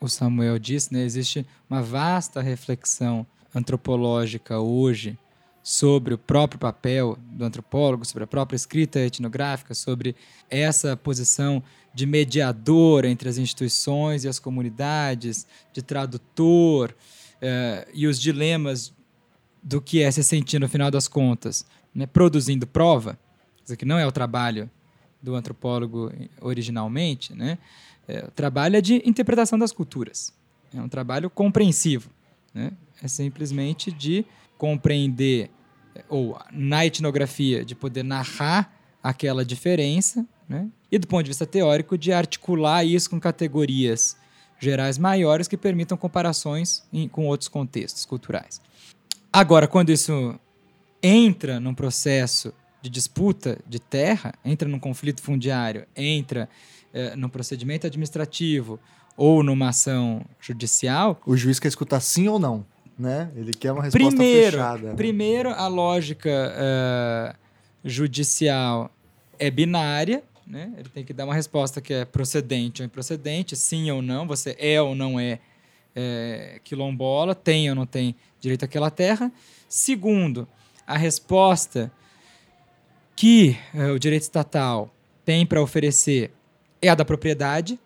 o 0.00 0.08
Samuel 0.08 0.58
disse, 0.58 0.92
né, 0.92 1.04
existe 1.04 1.46
uma 1.68 1.82
vasta 1.82 2.40
reflexão 2.40 3.24
antropológica 3.54 4.58
hoje 4.58 5.16
sobre 5.62 6.14
o 6.14 6.18
próprio 6.18 6.58
papel 6.58 7.16
do 7.20 7.44
antropólogo, 7.44 8.04
sobre 8.04 8.24
a 8.24 8.26
própria 8.26 8.56
escrita 8.56 8.98
etnográfica, 8.98 9.74
sobre 9.74 10.16
essa 10.48 10.96
posição 10.96 11.62
de 11.92 12.06
mediador 12.06 13.04
entre 13.04 13.28
as 13.28 13.36
instituições 13.36 14.24
e 14.24 14.28
as 14.28 14.38
comunidades, 14.38 15.46
de 15.72 15.82
tradutor 15.82 16.94
eh, 17.42 17.86
e 17.92 18.06
os 18.06 18.20
dilemas 18.20 18.92
do 19.62 19.80
que 19.80 20.02
é 20.02 20.10
se 20.10 20.22
sentir 20.22 20.58
no 20.58 20.68
final 20.68 20.90
das 20.90 21.06
contas, 21.06 21.64
né, 21.94 22.06
produzindo 22.06 22.66
prova, 22.66 23.18
que 23.78 23.84
não 23.84 23.98
é 23.98 24.06
o 24.06 24.10
trabalho 24.10 24.68
do 25.22 25.34
antropólogo 25.34 26.10
originalmente, 26.40 27.32
né? 27.34 27.58
É, 28.08 28.24
o 28.26 28.30
trabalho 28.32 28.76
é 28.76 28.80
de 28.80 29.00
interpretação 29.04 29.56
das 29.56 29.70
culturas. 29.70 30.32
É 30.74 30.80
um 30.80 30.88
trabalho 30.88 31.30
compreensivo. 31.30 32.10
Né? 32.52 32.72
É 33.00 33.06
simplesmente 33.06 33.92
de 33.92 34.26
compreender, 34.58 35.48
ou 36.08 36.36
na 36.50 36.84
etnografia, 36.84 37.64
de 37.64 37.76
poder 37.76 38.02
narrar 38.02 38.74
aquela 39.00 39.44
diferença, 39.44 40.26
né? 40.48 40.68
e 40.90 40.98
do 40.98 41.06
ponto 41.06 41.22
de 41.22 41.30
vista 41.30 41.46
teórico, 41.46 41.96
de 41.96 42.12
articular 42.12 42.84
isso 42.84 43.08
com 43.08 43.20
categorias 43.20 44.16
gerais 44.58 44.98
maiores 44.98 45.46
que 45.46 45.56
permitam 45.56 45.96
comparações 45.96 46.82
em, 46.92 47.08
com 47.08 47.26
outros 47.26 47.48
contextos 47.48 48.04
culturais. 48.04 48.60
Agora, 49.32 49.68
quando 49.68 49.90
isso 49.90 50.38
entra 51.02 51.60
num 51.60 51.74
processo 51.74 52.52
de 52.82 52.90
disputa 52.90 53.58
de 53.66 53.78
terra, 53.78 54.32
entra 54.44 54.68
num 54.68 54.78
conflito 54.78 55.22
fundiário, 55.22 55.86
entra 55.94 56.48
é, 56.92 57.14
no 57.14 57.28
procedimento 57.28 57.86
administrativo 57.86 58.80
ou 59.16 59.42
numa 59.42 59.68
ação 59.68 60.24
judicial. 60.40 61.20
O 61.26 61.36
juiz 61.36 61.60
quer 61.60 61.68
escutar 61.68 62.00
sim 62.00 62.26
ou 62.26 62.38
não, 62.38 62.64
né? 62.98 63.30
Ele 63.36 63.52
quer 63.52 63.72
uma 63.72 63.82
resposta 63.82 64.16
primeiro, 64.16 64.52
fechada. 64.52 64.88
Né? 64.88 64.94
Primeiro, 64.94 65.50
a 65.50 65.68
lógica 65.68 66.30
uh, 66.30 67.36
judicial 67.84 68.90
é 69.38 69.50
binária, 69.50 70.22
né? 70.46 70.72
Ele 70.76 70.88
tem 70.88 71.04
que 71.04 71.12
dar 71.12 71.24
uma 71.24 71.34
resposta 71.34 71.80
que 71.80 71.92
é 71.92 72.04
procedente 72.04 72.82
ou 72.82 72.86
improcedente, 72.86 73.54
sim 73.56 73.90
ou 73.90 74.02
não, 74.02 74.26
você 74.26 74.56
é 74.58 74.80
ou 74.80 74.94
não 74.94 75.20
é, 75.20 75.38
é 75.94 76.60
quilombola, 76.64 77.34
tem 77.34 77.68
ou 77.68 77.76
não 77.76 77.86
tem 77.86 78.16
direito 78.40 78.64
àquela 78.64 78.90
terra. 78.90 79.30
Segundo, 79.68 80.48
a 80.86 80.96
resposta 80.96 81.92
que 83.14 83.56
uh, 83.74 83.92
o 83.92 83.98
direito 83.98 84.22
estatal 84.22 84.92
tem 85.24 85.46
para 85.46 85.62
oferecer 85.62 86.32
é 86.82 86.88
a 86.88 86.94
da 86.94 87.04
propriedade, 87.04 87.78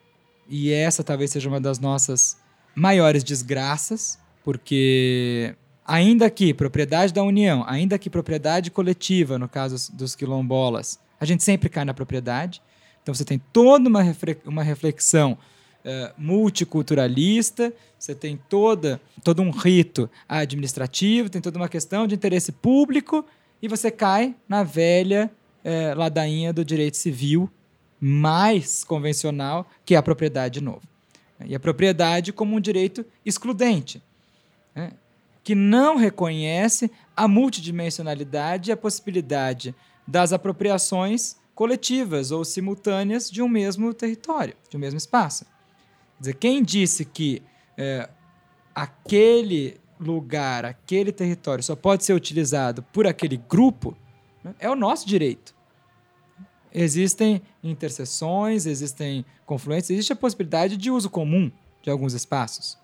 e 0.49 0.73
essa 0.73 1.03
talvez 1.03 1.31
seja 1.31 1.49
uma 1.49 1.61
das 1.61 1.79
nossas 1.79 2.39
maiores 2.75 3.25
desgraças, 3.25 4.19
porque 4.45 5.55
ainda 5.85 6.31
que 6.31 6.55
propriedade 6.55 7.13
da 7.13 7.23
União, 7.23 7.65
ainda 7.67 7.99
que 7.99 8.09
propriedade 8.09 8.71
coletiva, 8.71 9.39
no 9.39 9.49
caso 9.49 9.93
dos 9.93 10.15
quilombolas, 10.15 11.01
a 11.21 11.25
gente 11.25 11.43
sempre 11.43 11.69
cai 11.69 11.85
na 11.85 11.95
propriedade. 11.95 12.63
Então 13.03 13.15
você 13.15 13.25
tem 13.25 13.41
toda 13.53 13.89
uma, 13.89 14.01
uma 14.45 14.63
reflexão 14.63 15.37
uh, 15.85 16.13
multiculturalista, 16.17 17.73
você 17.99 18.15
tem 18.15 18.39
toda, 18.49 19.01
todo 19.23 19.43
um 19.43 19.51
rito 19.51 20.09
administrativo, 20.29 21.29
tem 21.29 21.41
toda 21.41 21.59
uma 21.59 21.69
questão 21.69 22.07
de 22.07 22.15
interesse 22.15 22.53
público, 22.53 23.25
e 23.63 23.69
você 23.69 23.91
cai 23.91 24.35
na 24.49 24.63
velha 24.63 25.31
uh, 25.65 25.99
ladainha 25.99 26.53
do 26.53 26.65
direito 26.65 26.97
civil 26.97 27.51
mais 28.01 28.85
convencional, 28.85 29.67
que 29.85 29.95
é 29.95 29.99
a 29.99 30.03
propriedade 30.03 30.61
de 30.61 30.65
novo. 30.65 30.83
E 31.47 31.55
a 31.55 31.61
propriedade 31.61 32.33
como 32.33 32.57
um 32.57 32.61
direito 32.61 33.05
excludente, 33.25 34.03
né? 34.75 34.93
que 35.43 35.55
não 35.55 35.97
reconhece 35.97 36.91
a 37.17 37.29
multidimensionalidade 37.29 38.71
e 38.71 38.73
a 38.73 38.77
possibilidade 38.77 39.75
das 40.07 40.33
apropriações 40.33 41.37
coletivas 41.55 42.31
ou 42.31 42.45
simultâneas 42.45 43.31
de 43.31 43.41
um 43.43 43.49
mesmo 43.49 43.93
território, 43.95 44.55
de 44.69 44.77
um 44.77 44.81
mesmo 44.81 44.99
espaço. 44.99 45.47
Dizer, 46.19 46.35
quem 46.35 46.63
disse 46.63 47.05
que 47.05 47.43
é, 47.77 48.09
aquele 48.75 49.81
lugar, 49.99 50.65
aquele 50.65 51.13
território 51.13 51.63
só 51.63 51.77
pode 51.77 52.05
ser 52.05 52.13
utilizado 52.13 52.83
por 52.83 53.07
aquele 53.07 53.37
grupo, 53.37 53.97
né, 54.43 54.55
é 54.59 54.71
o 54.71 54.75
nosso 54.75 55.07
direito 55.07 55.55
existem 56.75 57.41
interseções, 57.63 58.67
existem 58.67 59.25
confluências, 59.47 59.91
existe 59.91 60.13
a 60.13 60.17
possibilidade 60.17 60.77
de 60.77 60.91
uso 60.91 61.09
comum 61.09 61.51
de 61.81 61.89
alguns 61.89 62.13
espaços. 62.13 62.77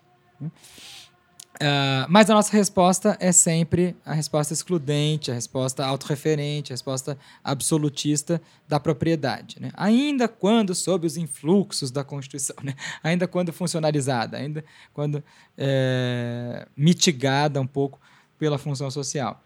Uh, 1.55 2.07
mas 2.09 2.29
a 2.29 2.33
nossa 2.33 2.51
resposta 2.53 3.15
é 3.19 3.31
sempre 3.31 3.95
a 4.05 4.13
resposta 4.13 4.53
excludente, 4.53 5.29
a 5.29 5.33
resposta 5.33 5.85
autorreferente, 5.85 6.71
a 6.71 6.73
resposta 6.73 7.17
absolutista 7.43 8.41
da 8.67 8.79
propriedade. 8.79 9.57
Né? 9.59 9.69
Ainda 9.75 10.27
quando 10.27 10.73
sob 10.73 11.05
os 11.05 11.17
influxos 11.17 11.91
da 11.91 12.03
Constituição, 12.03 12.55
né? 12.63 12.73
ainda 13.03 13.27
quando 13.27 13.53
funcionalizada, 13.53 14.37
ainda 14.37 14.63
quando 14.93 15.23
é, 15.57 16.67
mitigada 16.75 17.61
um 17.61 17.67
pouco 17.67 17.99
pela 18.39 18.57
função 18.57 18.89
social. 18.89 19.43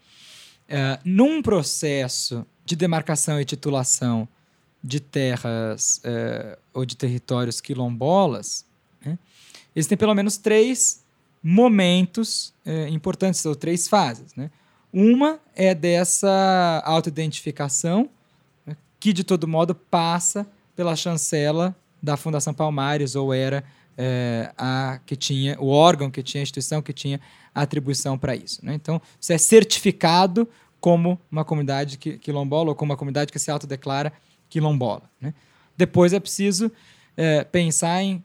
Uh, 0.68 0.98
num 1.04 1.42
processo 1.42 2.46
de 2.64 2.74
demarcação 2.74 3.40
e 3.40 3.44
titulação 3.44 4.26
de 4.82 5.00
terras 5.00 6.00
é, 6.04 6.58
ou 6.72 6.86
de 6.86 6.96
territórios 6.96 7.60
quilombolas, 7.60 8.64
né, 9.04 9.18
existem 9.74 9.98
pelo 9.98 10.14
menos 10.14 10.36
três 10.36 11.04
momentos 11.48 12.52
é, 12.64 12.88
importantes, 12.88 13.46
ou 13.46 13.54
três 13.54 13.86
fases. 13.86 14.34
Né? 14.34 14.50
Uma 14.92 15.38
é 15.54 15.76
dessa 15.76 16.82
autoidentificação, 16.84 18.10
né, 18.66 18.76
que 18.98 19.12
de 19.12 19.22
todo 19.22 19.46
modo 19.46 19.72
passa 19.72 20.44
pela 20.74 20.96
chancela 20.96 21.72
da 22.02 22.16
Fundação 22.16 22.52
Palmares, 22.52 23.14
ou 23.14 23.32
era 23.32 23.62
é, 23.96 24.52
a 24.58 24.98
que 25.06 25.14
tinha 25.14 25.56
o 25.60 25.68
órgão 25.68 26.10
que 26.10 26.20
tinha 26.20 26.40
a 26.40 26.42
instituição 26.42 26.82
que 26.82 26.92
tinha 26.92 27.20
atribuição 27.54 28.18
para 28.18 28.34
isso. 28.34 28.66
Né? 28.66 28.74
Então, 28.74 29.00
você 29.20 29.34
é 29.34 29.38
certificado 29.38 30.48
como 30.80 31.16
uma 31.30 31.44
comunidade 31.44 31.96
quilombola 31.96 32.70
ou 32.70 32.74
como 32.74 32.90
uma 32.90 32.98
comunidade 32.98 33.30
que 33.30 33.38
se 33.38 33.52
autodeclara 33.52 34.12
quilombola. 34.50 35.08
Né? 35.20 35.32
Depois 35.76 36.12
é 36.12 36.18
preciso 36.18 36.72
é, 37.16 37.44
pensar 37.44 38.02
em 38.02 38.22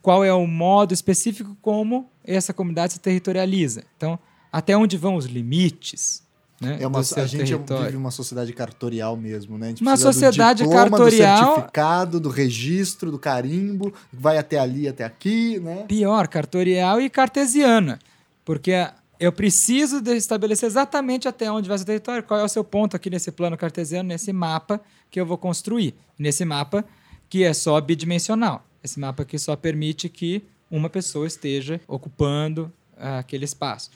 qual 0.00 0.24
é 0.24 0.32
o 0.32 0.46
modo 0.46 0.94
específico 0.94 1.56
como 1.60 2.08
essa 2.34 2.52
comunidade 2.52 2.94
se 2.94 3.00
territorializa. 3.00 3.84
Então, 3.96 4.18
até 4.52 4.76
onde 4.76 4.96
vão 4.96 5.16
os 5.16 5.26
limites 5.26 6.22
né, 6.60 6.76
é 6.78 6.86
uma, 6.86 6.98
a 6.98 7.02
gente 7.02 7.36
território. 7.38 7.86
vive 7.86 7.96
uma 7.96 8.10
sociedade 8.10 8.52
cartorial 8.52 9.16
mesmo, 9.16 9.56
né? 9.56 9.74
uma 9.80 9.96
sociedade 9.96 10.62
do 10.62 10.68
diploma, 10.68 10.90
cartorial. 10.90 11.38
Do 11.38 11.54
certificado, 11.54 12.20
do 12.20 12.28
registro, 12.28 13.10
do 13.10 13.18
carimbo, 13.18 13.94
vai 14.12 14.36
até 14.36 14.58
ali, 14.58 14.86
até 14.86 15.02
aqui, 15.02 15.58
né? 15.58 15.86
Pior, 15.88 16.28
cartorial 16.28 17.00
e 17.00 17.08
cartesiana. 17.08 17.98
Porque 18.44 18.72
eu 19.18 19.32
preciso 19.32 20.02
estabelecer 20.12 20.66
exatamente 20.66 21.26
até 21.26 21.50
onde 21.50 21.66
vai 21.66 21.78
o 21.78 21.84
território, 21.84 22.22
qual 22.22 22.38
é 22.38 22.44
o 22.44 22.48
seu 22.48 22.62
ponto 22.62 22.94
aqui 22.94 23.08
nesse 23.08 23.32
plano 23.32 23.56
cartesiano, 23.56 24.10
nesse 24.10 24.30
mapa 24.30 24.78
que 25.10 25.18
eu 25.18 25.24
vou 25.24 25.38
construir. 25.38 25.94
Nesse 26.18 26.44
mapa 26.44 26.84
que 27.30 27.42
é 27.42 27.54
só 27.54 27.80
bidimensional. 27.80 28.66
Esse 28.84 29.00
mapa 29.00 29.24
que 29.24 29.38
só 29.38 29.56
permite 29.56 30.10
que 30.10 30.44
uma 30.70 30.88
pessoa 30.88 31.26
esteja 31.26 31.80
ocupando 31.88 32.72
uh, 32.96 33.18
aquele 33.18 33.44
espaço. 33.44 33.90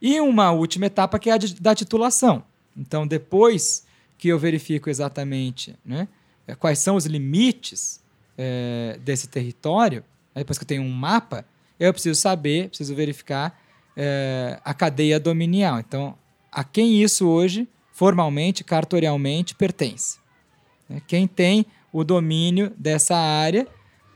E 0.00 0.20
uma 0.20 0.50
última 0.50 0.86
etapa 0.86 1.18
que 1.18 1.30
é 1.30 1.32
a 1.32 1.36
de, 1.36 1.54
da 1.60 1.74
titulação. 1.74 2.44
Então, 2.76 3.06
depois 3.06 3.86
que 4.18 4.28
eu 4.28 4.38
verifico 4.38 4.88
exatamente 4.88 5.76
né, 5.84 6.08
quais 6.58 6.78
são 6.78 6.96
os 6.96 7.06
limites 7.06 8.02
é, 8.36 8.98
desse 9.02 9.28
território, 9.28 10.04
depois 10.34 10.58
que 10.58 10.64
eu 10.64 10.68
tenho 10.68 10.82
um 10.82 10.90
mapa, 10.90 11.44
eu 11.78 11.92
preciso 11.92 12.20
saber, 12.20 12.68
preciso 12.68 12.94
verificar 12.94 13.60
é, 13.96 14.60
a 14.64 14.74
cadeia 14.74 15.20
dominial. 15.20 15.78
Então, 15.78 16.16
a 16.50 16.64
quem 16.64 17.02
isso 17.02 17.28
hoje, 17.28 17.68
formalmente, 17.92 18.64
cartorialmente, 18.64 19.54
pertence? 19.54 20.18
É, 20.90 21.00
quem 21.06 21.26
tem 21.26 21.66
o 21.92 22.02
domínio 22.02 22.72
dessa 22.76 23.16
área, 23.16 23.66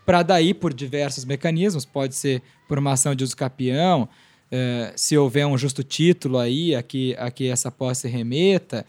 para 0.09 0.23
daí, 0.23 0.55
por 0.55 0.73
diversos 0.73 1.27
mecanismos, 1.27 1.85
pode 1.85 2.15
ser 2.15 2.41
por 2.67 2.79
uma 2.79 2.93
ação 2.93 3.15
de 3.15 3.23
uso 3.23 3.37
capião, 3.37 4.09
é, 4.51 4.91
se 4.97 5.19
houver 5.19 5.47
um 5.47 5.59
justo 5.59 5.85
título 5.85 6.39
aí, 6.39 6.75
aqui, 6.75 7.15
aqui 7.19 7.47
essa 7.51 7.71
posse 7.71 8.09
remeta, 8.09 8.87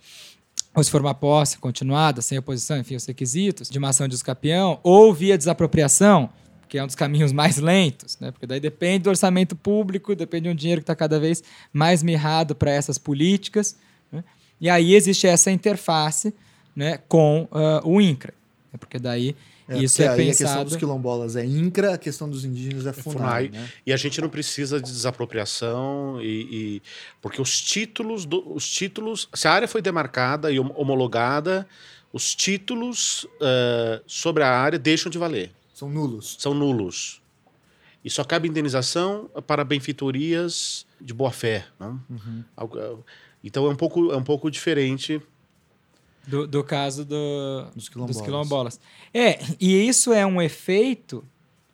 ou 0.74 0.82
se 0.82 0.90
for 0.90 1.02
uma 1.02 1.14
posse 1.14 1.58
continuada, 1.58 2.22
sem 2.22 2.38
oposição, 2.38 2.78
enfim, 2.78 2.96
os 2.96 3.06
requisitos 3.06 3.70
de 3.70 3.78
uma 3.78 3.90
ação 3.90 4.08
de 4.08 4.16
uso 4.16 4.24
capião, 4.24 4.80
ou 4.82 5.14
via 5.14 5.38
desapropriação, 5.38 6.30
que 6.70 6.78
é 6.78 6.84
um 6.86 6.88
dos 6.88 6.96
caminhos 6.96 7.34
mais 7.34 7.58
lentos, 7.58 8.18
né? 8.22 8.32
porque 8.32 8.48
daí 8.48 8.62
depende 8.62 9.04
do 9.04 9.10
orçamento 9.10 9.58
público, 9.58 10.16
depende 10.16 10.44
de 10.44 10.50
um 10.52 10.56
dinheiro 10.56 10.80
que 10.80 10.84
está 10.84 10.96
cada 10.96 11.20
vez 11.20 11.44
mais 11.74 12.02
mirrado 12.02 12.56
para 12.56 12.72
essas 12.72 12.98
políticas. 12.98 13.76
Né? 14.10 14.24
E 14.62 14.70
aí 14.70 14.96
existe 14.96 15.28
essa 15.28 15.52
interface 15.52 16.34
né, 16.74 16.98
com 17.10 17.46
uh, 17.52 17.86
o 17.86 18.00
INCRA. 18.00 18.34
É 18.74 18.78
porque 18.78 18.98
daí 18.98 19.36
É, 19.70 19.78
isso 19.84 20.02
é 20.02 20.08
aí 20.08 20.14
A 20.22 20.26
questão 20.26 20.48
pensado. 20.48 20.66
dos 20.70 20.76
quilombolas 20.78 21.36
é 21.36 21.46
INCRA, 21.46 21.94
a 21.94 21.98
questão 21.98 22.28
dos 22.30 22.44
indígenas 22.44 22.86
é 22.88 22.91
FUNAI. 22.94 23.14
FUNAI. 23.14 23.50
Né? 23.50 23.70
E 23.86 23.94
a 23.94 23.98
gente 23.98 24.20
não 24.20 24.28
precisa 24.28 24.82
de 24.82 24.91
desapropriação 24.91 26.20
e, 26.22 26.26
e- 26.78 26.82
porque 27.22 27.41
os 27.41 27.62
títulos, 27.62 28.26
do- 28.26 28.52
os 28.54 28.68
títulos, 28.70 29.30
se 29.34 29.48
a 29.48 29.52
área 29.52 29.68
foi 29.68 29.82
demarcada 29.82 30.52
e 30.52 30.60
hom- 30.60 30.74
homologada, 30.76 31.68
os 32.12 32.34
títulos 32.34 33.28
eh, 33.40 34.02
sobre 34.08 34.41
a 34.44 34.50
área 34.50 34.80
deixam 34.80 35.12
de 35.12 35.18
valer, 35.20 35.52
São 35.74 35.88
nulos. 35.90 36.36
são 36.40 36.54
nulos. 36.54 37.22
E 38.04 38.10
só 38.10 38.24
cabe 38.24 38.48
indenização 38.48 39.30
para 39.46 39.64
benfeitorias 39.64 40.86
de 41.00 41.14
boa 41.14 41.32
fé, 41.32 41.66
não? 41.80 42.02
Uhum. 42.10 42.44
Algo- 42.58 42.80
eh, 42.80 42.96
Então 43.44 43.66
é 43.68 43.70
um 43.70 43.76
pouco 43.76 44.12
é 44.12 44.18
um 44.18 44.24
pouco 44.24 44.50
diferente. 44.52 45.22
Do, 46.30 46.47
do 46.47 46.64
caso 46.64 47.03
do, 47.03 47.65
Dos 47.76 47.89
quilombolas. 47.89 48.18
dos 48.18 48.26
quilombolas. 48.26 48.80
É, 49.14 49.39
e 49.60 49.88
isso 49.88 50.14
é 50.14 50.26
um 50.26 50.41
efeito 50.41 51.23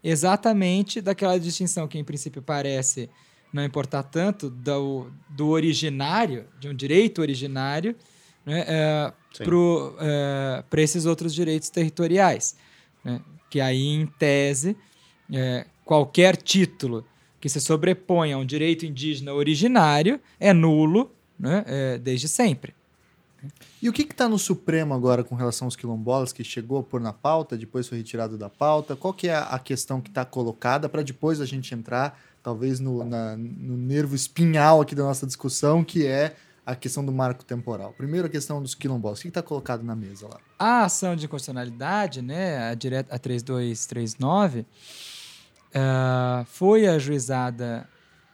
exatamente 0.04 1.02
daquela 1.02 1.40
distinção 1.40 1.88
que, 1.88 1.98
em 1.98 2.04
princípio, 2.04 2.42
parece 2.42 3.10
não 3.52 3.64
importar 3.64 4.04
tanto 4.04 4.50
do, 4.50 5.08
do 5.30 5.48
originário, 5.50 6.46
de 6.60 6.68
um 6.68 6.74
direito 6.74 7.22
originário, 7.22 7.96
né, 8.46 8.66
Sim. 9.34 9.44
para 10.70 10.82
esses 10.82 11.06
outros 11.06 11.34
direitos 11.34 11.70
territoriais. 11.70 12.56
né, 13.04 13.22
que 13.50 13.60
aí, 13.62 13.88
em 13.88 14.06
tese, 14.06 14.76
é, 15.32 15.66
qualquer 15.84 16.36
título 16.36 17.06
que 17.40 17.50
se 17.50 17.62
sobreponha 17.62 18.36
a 18.36 18.40
um 18.40 18.46
direito 18.46 18.86
indígena 18.86 19.34
originário 19.34 20.20
é 20.40 20.52
nulo 20.52 21.12
né, 21.40 21.64
é, 21.68 21.98
desde 21.98 22.28
sempre. 22.28 22.74
E 23.82 23.90
o 23.90 23.94
que 23.94 24.02
está 24.04 24.28
no 24.30 24.38
Supremo 24.40 24.94
agora 24.94 25.24
com 25.24 25.36
relação 25.36 25.66
aos 25.68 25.76
quilombolas, 25.76 26.32
que 26.34 26.44
chegou 26.44 26.80
a 26.80 26.84
pôr 26.84 27.00
na 27.02 27.14
pauta, 27.14 27.58
depois 27.58 27.88
foi 27.88 27.98
retirado 28.00 28.38
da 28.38 28.50
pauta? 28.50 28.96
Qual 28.96 29.14
que 29.14 29.28
é 29.28 29.36
a 29.36 29.60
questão 29.60 30.02
que 30.02 30.10
está 30.10 30.24
colocada 30.26 30.88
para 30.90 31.02
depois 31.04 31.40
a 31.42 31.46
gente 31.46 31.74
entrar, 31.74 32.20
talvez, 32.44 32.80
no, 32.80 33.04
na- 33.04 33.36
no 33.38 33.76
nervo 33.78 34.16
espinhal 34.16 34.82
aqui 34.82 34.96
da 34.96 35.04
nossa 35.04 35.26
discussão, 35.26 35.84
que 35.84 36.06
é 36.06 36.36
a 36.66 36.76
questão 36.76 37.06
do 37.06 37.12
marco 37.12 37.44
temporal? 37.46 37.94
Primeiro, 37.94 38.28
a 38.28 38.30
questão 38.30 38.62
dos 38.62 38.74
quilombolas. 38.74 39.20
O 39.20 39.22
que 39.22 39.28
está 39.28 39.42
colocado 39.44 39.84
na 39.84 39.96
mesa 39.96 40.28
lá? 40.28 40.40
A 40.58 40.86
ação 40.86 41.16
de 41.16 41.26
inconstitucionalidade, 41.26 42.22
né, 42.22 42.70
a, 42.70 42.74
direta, 42.74 43.14
a 43.14 43.20
3239, 43.20 44.66
eh, 45.74 46.46
foi 46.48 46.88
ajuizada 46.88 47.88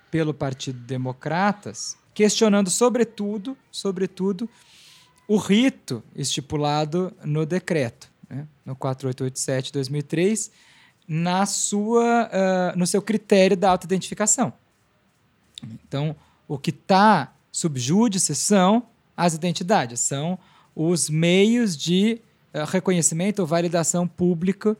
pelo 0.10 0.34
Partido 0.34 0.80
Democratas, 0.80 1.98
questionando 2.14 2.70
sobretudo, 2.70 3.58
sobretudo, 3.72 4.50
o 5.32 5.38
rito 5.38 6.03
estipulado 6.14 7.14
no 7.24 7.45
decreto, 7.45 8.12
né, 8.30 8.45
no 8.66 8.76
4887 8.76 9.68
de 9.68 9.72
2003, 9.72 10.52
na 11.08 11.45
sua, 11.45 12.30
eh, 12.30 12.74
no 12.76 12.86
seu 12.86 13.02
critério 13.02 13.56
da 13.56 13.70
autoidentificação. 13.70 14.52
Então, 15.64 16.14
o 16.49 16.58
que 16.58 16.72
está 16.72 17.34
subjúdice 17.49 18.36
são 18.36 18.86
as 19.16 19.34
identidades, 19.34 20.02
são 20.02 20.38
os 20.76 21.10
meios 21.10 21.78
de 21.78 22.20
eh, 22.53 22.66
reconhecimento 22.68 23.40
ou 23.40 23.48
validação 23.48 24.06
pública 24.06 24.76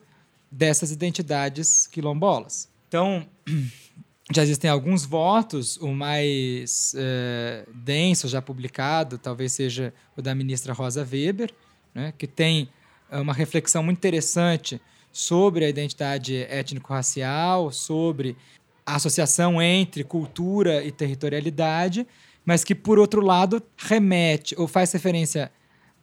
dessas 0.52 0.92
identidades 0.92 1.88
quilombolas. 1.88 2.68
Então, 2.90 3.26
já 4.36 4.44
existem 4.44 4.70
alguns 4.70 5.06
votos, 5.06 5.78
o 5.78 5.90
mais 5.90 6.94
eh, 6.98 7.66
denso 7.74 8.28
já 8.28 8.42
publicado 8.42 9.18
talvez 9.18 9.52
seja 9.52 9.94
o 10.16 10.22
da 10.22 10.36
ministra 10.36 10.74
Rosa 10.74 11.08
Weber, 11.10 11.52
né, 11.94 12.14
que 12.18 12.28
tem 12.28 12.70
eh, 13.10 13.20
uma 13.20 13.34
reflexão 13.34 13.82
muito 13.84 13.98
interessante 13.98 14.80
sobre 15.12 15.66
a 15.66 15.70
identidade 15.70 16.38
étnico-racial, 16.50 17.72
sobre 17.72 18.38
a 18.86 18.96
associação 18.96 19.62
entre 19.62 20.04
cultura 20.04 20.84
e 20.84 20.92
territorialidade, 20.92 22.08
mas 22.46 22.64
que, 22.64 22.74
por 22.74 22.98
outro 22.98 23.22
lado, 23.22 23.62
remete 23.78 24.56
ou 24.58 24.68
faz 24.68 24.92
referência 24.92 25.52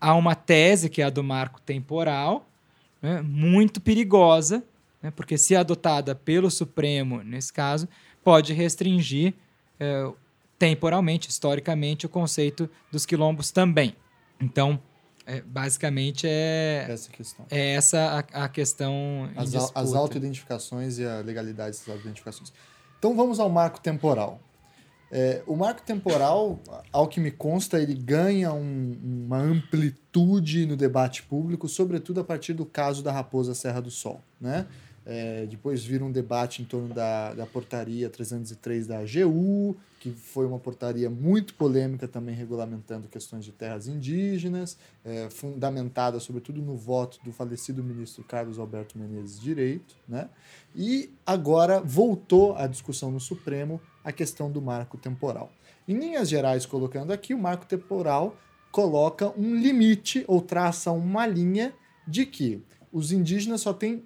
a 0.01 0.15
uma 0.15 0.35
tese, 0.35 0.89
que 0.89 1.03
é 1.03 1.05
a 1.05 1.11
do 1.11 1.25
marco 1.25 1.61
temporal, 1.61 2.49
né, 3.03 3.23
muito 3.23 3.81
perigosa, 3.81 4.63
né, 5.03 5.11
porque, 5.11 5.39
se 5.39 5.57
adotada 5.57 6.15
pelo 6.15 6.51
Supremo, 6.51 7.23
nesse 7.23 7.53
caso, 7.53 7.89
pode 8.29 8.53
restringir 8.53 9.33
eh, 9.81 10.13
temporalmente, 10.59 11.31
historicamente, 11.31 12.05
o 12.05 12.11
conceito 12.11 12.69
dos 12.93 13.07
quilombos 13.07 13.51
também. 13.51 13.97
Então, 14.39 14.79
é, 15.25 15.41
basicamente, 15.41 16.27
é, 16.27 16.87
Essa 16.91 17.11
questão. 17.11 17.47
é 17.51 17.75
essa 17.75 18.27
a, 18.35 18.45
a 18.45 18.49
questão 18.51 19.31
As, 19.35 19.55
as 19.75 19.95
autoidentificações 19.95 20.99
e 20.99 21.07
a 21.07 21.21
legalidade 21.21 21.71
dessas 21.71 21.89
autoidentificações. 21.89 22.53
Então 22.99 23.17
vamos 23.17 23.41
ao 23.41 23.49
marco 23.49 23.81
temporal. 23.81 24.41
É, 25.11 25.43
o 25.47 25.57
marco 25.57 25.81
temporal, 25.81 26.61
ao 26.93 27.09
que 27.09 27.19
me 27.21 27.31
consta, 27.31 27.81
ele 27.81 27.95
ganha 27.95 28.53
um- 28.53 29.25
uma 29.27 29.39
amplitude 29.39 30.67
no 30.67 30.77
debate 30.77 31.23
público, 31.23 31.67
sobretudo 31.67 32.21
a 32.21 32.25
partir 32.25 32.53
do 32.53 32.67
caso 32.67 33.03
da 33.03 33.11
Raposa 33.11 33.55
Serra 33.55 33.81
do 33.81 33.91
Sol. 33.91 34.21
Né? 34.39 34.67
É, 35.11 35.47
depois 35.47 35.83
vira 35.83 36.05
um 36.05 36.13
debate 36.13 36.61
em 36.61 36.67
torno 36.67 36.93
da, 36.93 37.33
da 37.33 37.47
portaria 37.47 38.11
303 38.11 38.87
da 38.87 38.99
AGU, 38.99 39.75
que 39.99 40.11
foi 40.11 40.45
uma 40.45 40.59
portaria 40.59 41.09
muito 41.09 41.55
polêmica 41.55 42.07
também 42.07 42.35
regulamentando 42.35 43.09
questões 43.09 43.43
de 43.43 43.51
terras 43.51 43.89
indígenas, 43.89 44.77
é, 45.03 45.31
fundamentada 45.31 46.21
sobretudo 46.21 46.61
no 46.61 46.77
voto 46.77 47.19
do 47.25 47.33
falecido 47.33 47.83
ministro 47.83 48.23
Carlos 48.23 48.59
Alberto 48.59 48.99
Menezes 48.99 49.41
Direito, 49.41 49.97
né? 50.07 50.29
E 50.77 51.11
agora 51.25 51.81
voltou 51.81 52.55
à 52.55 52.67
discussão 52.67 53.11
no 53.11 53.19
Supremo 53.19 53.81
a 54.05 54.13
questão 54.13 54.53
do 54.53 54.61
marco 54.61 54.99
temporal. 54.99 55.51
Em 55.89 55.99
linhas 55.99 56.29
gerais, 56.29 56.67
colocando 56.67 57.15
aqui, 57.15 57.33
o 57.33 57.39
marco 57.39 57.65
temporal 57.65 58.37
coloca 58.71 59.33
um 59.39 59.57
limite 59.57 60.23
ou 60.29 60.43
traça 60.43 60.93
uma 60.93 61.27
linha 61.27 61.73
de 62.07 62.27
que 62.27 62.63
os 62.93 63.11
indígenas 63.11 63.63
só 63.63 63.73
têm 63.73 64.05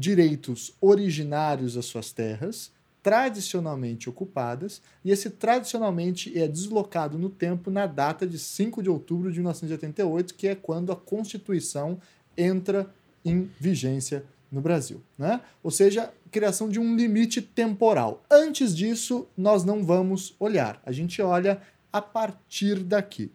direitos 0.00 0.72
originários 0.80 1.76
às 1.76 1.84
suas 1.84 2.10
terras, 2.10 2.72
tradicionalmente 3.02 4.08
ocupadas, 4.08 4.80
e 5.04 5.10
esse 5.10 5.28
tradicionalmente 5.28 6.36
é 6.38 6.48
deslocado 6.48 7.18
no 7.18 7.28
tempo 7.28 7.70
na 7.70 7.86
data 7.86 8.26
de 8.26 8.38
5 8.38 8.82
de 8.82 8.88
outubro 8.88 9.30
de 9.30 9.38
1988, 9.38 10.34
que 10.34 10.48
é 10.48 10.54
quando 10.54 10.90
a 10.90 10.96
Constituição 10.96 12.00
entra 12.36 12.90
em 13.22 13.50
vigência 13.60 14.24
no 14.50 14.62
Brasil. 14.62 15.02
Né? 15.18 15.40
Ou 15.62 15.70
seja, 15.70 16.12
criação 16.30 16.68
de 16.68 16.80
um 16.80 16.96
limite 16.96 17.42
temporal. 17.42 18.22
Antes 18.30 18.74
disso, 18.74 19.28
nós 19.36 19.64
não 19.64 19.84
vamos 19.84 20.34
olhar. 20.40 20.80
A 20.84 20.92
gente 20.92 21.20
olha 21.20 21.60
a 21.92 22.00
partir 22.00 22.82
daqui. 22.82 23.30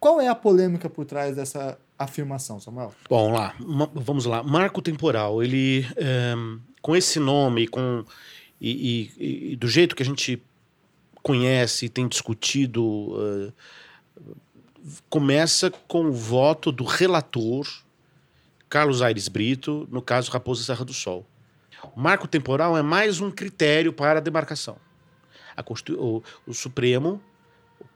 Qual 0.00 0.20
é 0.20 0.28
a 0.28 0.34
polêmica 0.34 0.88
por 0.88 1.04
trás 1.04 1.36
dessa 1.36 1.78
afirmação, 2.04 2.58
Samuel? 2.60 2.94
Bom, 3.08 3.32
lá, 3.32 3.54
vamos 3.94 4.24
lá. 4.24 4.42
Marco 4.42 4.80
temporal, 4.80 5.42
ele 5.42 5.86
ehm, 5.96 6.58
com 6.80 6.94
esse 6.94 7.18
nome, 7.18 7.66
com 7.66 8.04
e, 8.60 9.10
e- 9.18 9.52
e 9.52 9.56
do 9.56 9.66
jeito 9.68 9.94
que 9.96 10.02
a 10.02 10.06
gente 10.06 10.42
conhece 11.22 11.86
e 11.86 11.88
tem 11.88 12.06
discutido, 12.06 13.14
eh, 13.18 13.52
começa 15.08 15.70
com 15.88 16.04
o 16.06 16.12
voto 16.12 16.70
do 16.70 16.84
relator 16.84 17.66
Carlos 18.68 19.02
Aires 19.02 19.28
Brito, 19.28 19.88
no 19.90 20.02
caso 20.02 20.30
Raposa 20.30 20.62
Serra 20.62 20.84
do 20.84 20.92
Sol. 20.92 21.26
O 21.94 22.00
marco 22.00 22.26
temporal 22.26 22.76
é 22.76 22.82
mais 22.82 23.20
um 23.20 23.30
critério 23.30 23.92
para 23.92 24.18
a 24.18 24.22
demarcação. 24.22 24.76
A 25.56 25.62
o, 25.92 26.22
o 26.46 26.54
Supremo, 26.54 27.20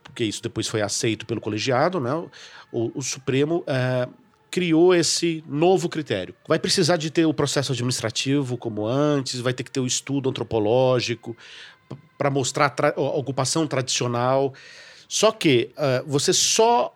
porque 0.09 0.25
isso 0.25 0.43
depois 0.43 0.67
foi 0.67 0.83
aceito 0.83 1.25
pelo 1.25 1.41
colegiado, 1.41 2.01
né? 2.01 2.13
o, 2.73 2.99
o 2.99 3.03
Supremo 3.03 3.63
eh, 3.67 4.09
criou 4.51 4.95
esse 4.95 5.45
novo 5.47 5.89
critério. 5.89 6.35
Vai 6.47 6.59
precisar 6.59 6.97
de 6.97 7.11
ter 7.11 7.27
o 7.27 7.35
processo 7.35 7.73
administrativo 7.73 8.57
como 8.57 8.87
antes, 8.87 9.41
vai 9.41 9.53
ter 9.53 9.63
que 9.63 9.71
ter 9.71 9.81
o 9.81 9.87
estudo 9.87 10.29
antropológico 10.29 11.37
para 12.17 12.31
mostrar 12.31 12.71
tra- 12.71 12.95
a 12.97 13.01
ocupação 13.01 13.67
tradicional. 13.67 14.53
Só 15.09 15.33
que 15.33 15.71
eh, 15.77 16.03
você 16.07 16.33
só 16.33 16.95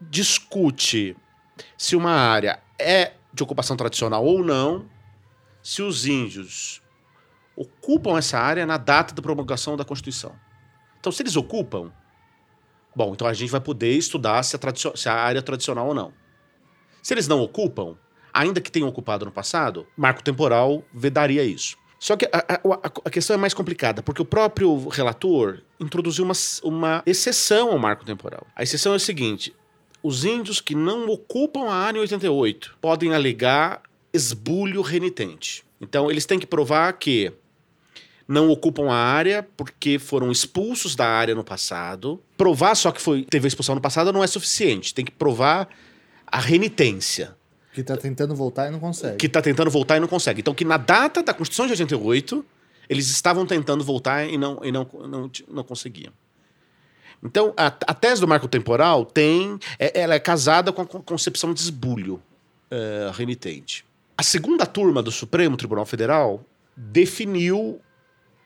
discute 0.00 1.16
se 1.76 1.96
uma 1.96 2.12
área 2.12 2.60
é 2.78 3.12
de 3.32 3.42
ocupação 3.42 3.76
tradicional 3.76 4.24
ou 4.24 4.42
não 4.44 4.86
se 5.62 5.82
os 5.82 6.06
índios 6.06 6.82
ocupam 7.56 8.18
essa 8.18 8.38
área 8.38 8.66
na 8.66 8.76
data 8.76 9.14
da 9.14 9.22
promulgação 9.22 9.76
da 9.76 9.84
Constituição. 9.84 10.34
Então, 11.00 11.10
se 11.10 11.22
eles 11.22 11.36
ocupam, 11.36 11.90
bom, 12.96 13.12
então 13.12 13.26
a 13.26 13.32
gente 13.34 13.50
vai 13.50 13.60
poder 13.60 13.92
estudar 13.92 14.42
se 14.42 14.56
a, 14.56 14.60
se 14.96 15.08
a 15.08 15.12
área 15.14 15.38
é 15.38 15.42
tradicional 15.42 15.86
ou 15.88 15.94
não. 15.94 16.12
Se 17.02 17.12
eles 17.14 17.28
não 17.28 17.40
ocupam, 17.40 17.94
ainda 18.32 18.60
que 18.60 18.72
tenham 18.72 18.88
ocupado 18.88 19.24
no 19.26 19.30
passado, 19.30 19.86
marco 19.96 20.22
temporal 20.24 20.82
vedaria 20.92 21.44
isso. 21.44 21.76
Só 21.98 22.16
que 22.16 22.26
a, 22.26 22.38
a- 22.38 22.60
a- 23.04 23.10
questão 23.10 23.34
é 23.34 23.36
mais 23.38 23.54
complicada, 23.54 24.02
porque 24.02 24.20
o 24.20 24.24
próprio 24.24 24.88
relator 24.88 25.60
introduziu 25.78 26.24
uma, 26.24 26.34
uma 26.62 27.02
exceção 27.06 27.70
ao 27.70 27.78
marco 27.78 28.04
temporal. 28.04 28.46
A 28.56 28.62
exceção 28.62 28.92
é 28.92 28.96
o 28.96 29.00
seguinte: 29.00 29.54
os 30.02 30.24
índios 30.24 30.60
que 30.60 30.74
não 30.74 31.08
ocupam 31.08 31.68
a 31.70 31.74
área 31.74 31.98
em 31.98 32.02
88 32.02 32.76
podem 32.80 33.14
alegar 33.14 33.82
esbulho 34.12 34.82
renitente. 34.82 35.64
Então, 35.80 36.10
eles 36.10 36.24
têm 36.26 36.38
que 36.38 36.46
provar 36.46 36.92
que 36.94 37.32
não 38.28 38.50
ocupam 38.50 38.90
a 38.90 38.96
área 38.96 39.46
porque 39.56 39.98
foram 39.98 40.32
expulsos 40.32 40.96
da 40.96 41.06
área 41.06 41.34
no 41.34 41.44
passado. 41.44 42.20
Provar 42.36 42.74
só 42.74 42.90
que 42.90 43.00
foi, 43.00 43.22
teve 43.22 43.46
a 43.46 43.48
expulsão 43.48 43.74
no 43.74 43.80
passado 43.80 44.12
não 44.12 44.22
é 44.22 44.26
suficiente. 44.26 44.92
Tem 44.92 45.04
que 45.04 45.12
provar 45.12 45.68
a 46.26 46.40
renitência. 46.40 47.36
Que 47.72 47.82
está 47.82 47.96
tentando 47.96 48.34
voltar 48.34 48.68
e 48.68 48.70
não 48.70 48.80
consegue. 48.80 49.16
Que 49.16 49.26
está 49.26 49.40
tentando 49.40 49.70
voltar 49.70 49.98
e 49.98 50.00
não 50.00 50.08
consegue. 50.08 50.40
Então, 50.40 50.54
que 50.54 50.64
na 50.64 50.76
data 50.76 51.22
da 51.22 51.34
Constituição 51.34 51.66
de 51.66 51.72
88, 51.72 52.44
eles 52.88 53.08
estavam 53.08 53.46
tentando 53.46 53.84
voltar 53.84 54.26
e 54.26 54.36
não, 54.38 54.58
e 54.64 54.72
não, 54.72 54.88
não, 55.06 55.30
não 55.48 55.62
conseguiam. 55.62 56.12
Então, 57.22 57.52
a, 57.56 57.66
a 57.66 57.94
tese 57.94 58.20
do 58.20 58.28
marco 58.28 58.48
temporal 58.48 59.04
tem. 59.04 59.58
É, 59.78 60.00
ela 60.00 60.14
é 60.14 60.18
casada 60.18 60.72
com 60.72 60.82
a 60.82 60.86
concepção 60.86 61.52
de 61.52 61.60
esbulho 61.60 62.20
é, 62.70 63.10
renitente. 63.14 63.84
A 64.16 64.22
segunda 64.22 64.64
turma 64.64 65.02
do 65.02 65.12
Supremo 65.12 65.56
Tribunal 65.56 65.84
Federal 65.84 66.42
definiu 66.76 67.80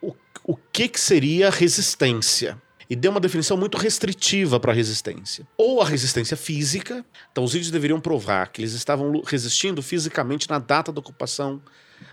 o, 0.02 0.14
o 0.44 0.56
que, 0.56 0.89
que 0.89 1.01
seria 1.01 1.51
resistência 1.51 2.60
e 2.90 2.97
deu 2.97 3.12
uma 3.12 3.20
definição 3.20 3.56
muito 3.56 3.78
restritiva 3.78 4.59
para 4.59 4.72
a 4.72 4.74
resistência. 4.74 5.47
Ou 5.56 5.81
a 5.81 5.85
resistência 5.86 6.36
física, 6.36 7.05
então 7.31 7.44
os 7.44 7.55
índios 7.55 7.70
deveriam 7.70 8.01
provar 8.01 8.51
que 8.51 8.60
eles 8.60 8.72
estavam 8.72 9.22
resistindo 9.24 9.81
fisicamente 9.81 10.51
na 10.51 10.59
data 10.59 10.90
da 10.90 10.98
ocupação, 10.98 11.62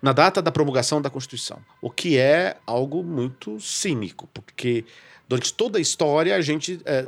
na 0.03 0.14
data 0.14 0.39
da 0.39 0.51
promulgação 0.51 1.01
da 1.01 1.09
Constituição. 1.09 1.59
O 1.81 1.89
que 1.89 2.15
é 2.19 2.57
algo 2.68 3.03
muito 3.03 3.59
cínico, 3.59 4.27
porque 4.31 4.85
durante 5.27 5.51
toda 5.51 5.80
a 5.80 5.81
história 5.81 6.35
a 6.35 6.41
gente 6.41 6.80
é, 6.85 7.07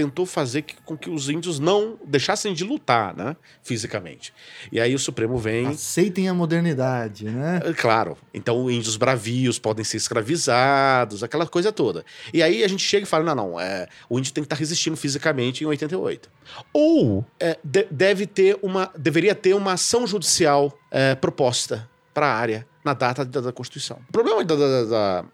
tentou 0.00 0.24
fazer 0.24 0.62
que, 0.62 0.76
com 0.82 0.96
que 0.96 1.10
os 1.10 1.28
índios 1.28 1.58
não 1.58 1.98
deixassem 2.06 2.54
de 2.54 2.64
lutar, 2.64 3.14
né, 3.14 3.36
fisicamente. 3.62 4.32
E 4.72 4.80
aí 4.80 4.94
o 4.94 4.98
Supremo 4.98 5.36
vem. 5.36 5.66
Aceitem 5.66 6.26
a 6.26 6.32
modernidade, 6.32 7.26
né? 7.26 7.60
É, 7.62 7.72
claro. 7.74 8.16
Então, 8.32 8.70
índios 8.70 8.96
bravios 8.96 9.58
podem 9.58 9.84
ser 9.84 9.98
escravizados, 9.98 11.22
aquela 11.22 11.46
coisa 11.46 11.70
toda. 11.70 12.02
E 12.32 12.42
aí 12.42 12.64
a 12.64 12.68
gente 12.68 12.82
chega 12.82 13.04
e 13.04 13.06
fala: 13.06 13.24
não, 13.24 13.34
não, 13.34 13.60
é, 13.60 13.86
o 14.08 14.18
índio 14.18 14.32
tem 14.32 14.42
que 14.42 14.46
estar 14.46 14.56
resistindo 14.56 14.96
fisicamente 14.96 15.64
em 15.64 15.66
88. 15.66 16.30
Ou 16.72 17.24
é, 17.38 17.58
de, 17.62 17.86
deve 17.90 18.26
ter 18.26 18.58
uma, 18.62 18.90
deveria 18.96 19.34
ter 19.34 19.54
uma 19.54 19.74
ação 19.74 20.06
judicial 20.06 20.72
é, 20.90 21.14
proposta 21.14 21.86
para 22.14 22.26
a 22.26 22.34
área 22.34 22.66
na 22.82 22.94
data 22.94 23.22
da, 23.22 23.40
da 23.42 23.52
Constituição. 23.52 23.98
O 24.08 24.12
problema 24.12 24.42
da, 24.42 24.56
da, 24.56 24.84
da 24.84 25.24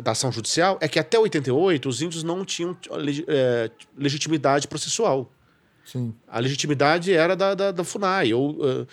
da 0.00 0.12
ação 0.12 0.32
judicial 0.32 0.78
é 0.80 0.88
que 0.88 0.98
até 0.98 1.18
88 1.18 1.88
os 1.88 2.00
índios 2.00 2.22
não 2.22 2.44
tinham 2.44 2.76
é, 3.26 3.70
legitimidade 3.96 4.66
processual. 4.66 5.30
Sim. 5.84 6.14
A 6.28 6.38
legitimidade 6.38 7.12
era 7.12 7.36
da, 7.36 7.54
da, 7.54 7.72
da 7.72 7.84
FUNAI, 7.84 8.32
ou, 8.32 8.52
uh, 8.52 8.86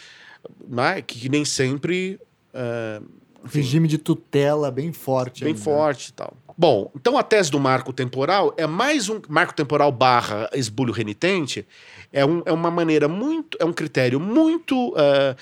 né, 0.68 1.02
que 1.02 1.30
nem 1.30 1.46
sempre. 1.46 2.20
Uh, 2.54 3.06
Regime 3.46 3.88
de 3.88 3.98
tutela 3.98 4.70
bem 4.70 4.92
forte. 4.92 5.46
Bem 5.46 5.54
ainda. 5.54 5.64
forte 5.64 6.10
e 6.10 6.14
tal. 6.14 6.34
Bom, 6.58 6.92
então 6.94 7.18
a 7.18 7.24
tese 7.24 7.50
do 7.50 7.58
marco 7.58 7.94
temporal 7.94 8.54
é 8.58 8.68
mais 8.68 9.08
um 9.08 9.22
marco 9.30 9.54
temporal 9.54 9.94
barra 9.94 10.50
esbulho 10.54 10.92
renitente, 10.92 11.66
é, 12.12 12.26
um, 12.26 12.42
é 12.46 12.52
uma 12.52 12.70
maneira 12.70 13.08
muito, 13.08 13.58
é 13.62 13.64
um 13.64 13.72
critério 13.72 14.20
muito 14.20 14.90
uh, 14.90 15.36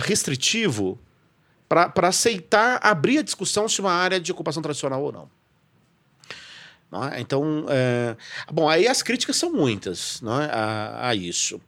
restritivo 0.00 0.98
para 1.68 2.08
aceitar 2.08 2.78
abrir 2.82 3.18
a 3.18 3.22
discussão 3.22 3.68
se 3.68 3.80
uma 3.80 3.92
área 3.92 4.20
de 4.20 4.30
ocupação 4.30 4.62
tradicional 4.62 5.02
ou 5.02 5.12
não. 5.12 5.30
não 6.90 7.04
é? 7.08 7.20
Então, 7.20 7.66
é... 7.68 8.16
bom, 8.52 8.68
aí 8.68 8.86
as 8.86 9.02
críticas 9.02 9.36
são 9.36 9.52
muitas 9.52 10.20
não 10.20 10.40
é? 10.40 10.46
a, 10.46 11.08
a, 11.08 11.14
isso. 11.14 11.60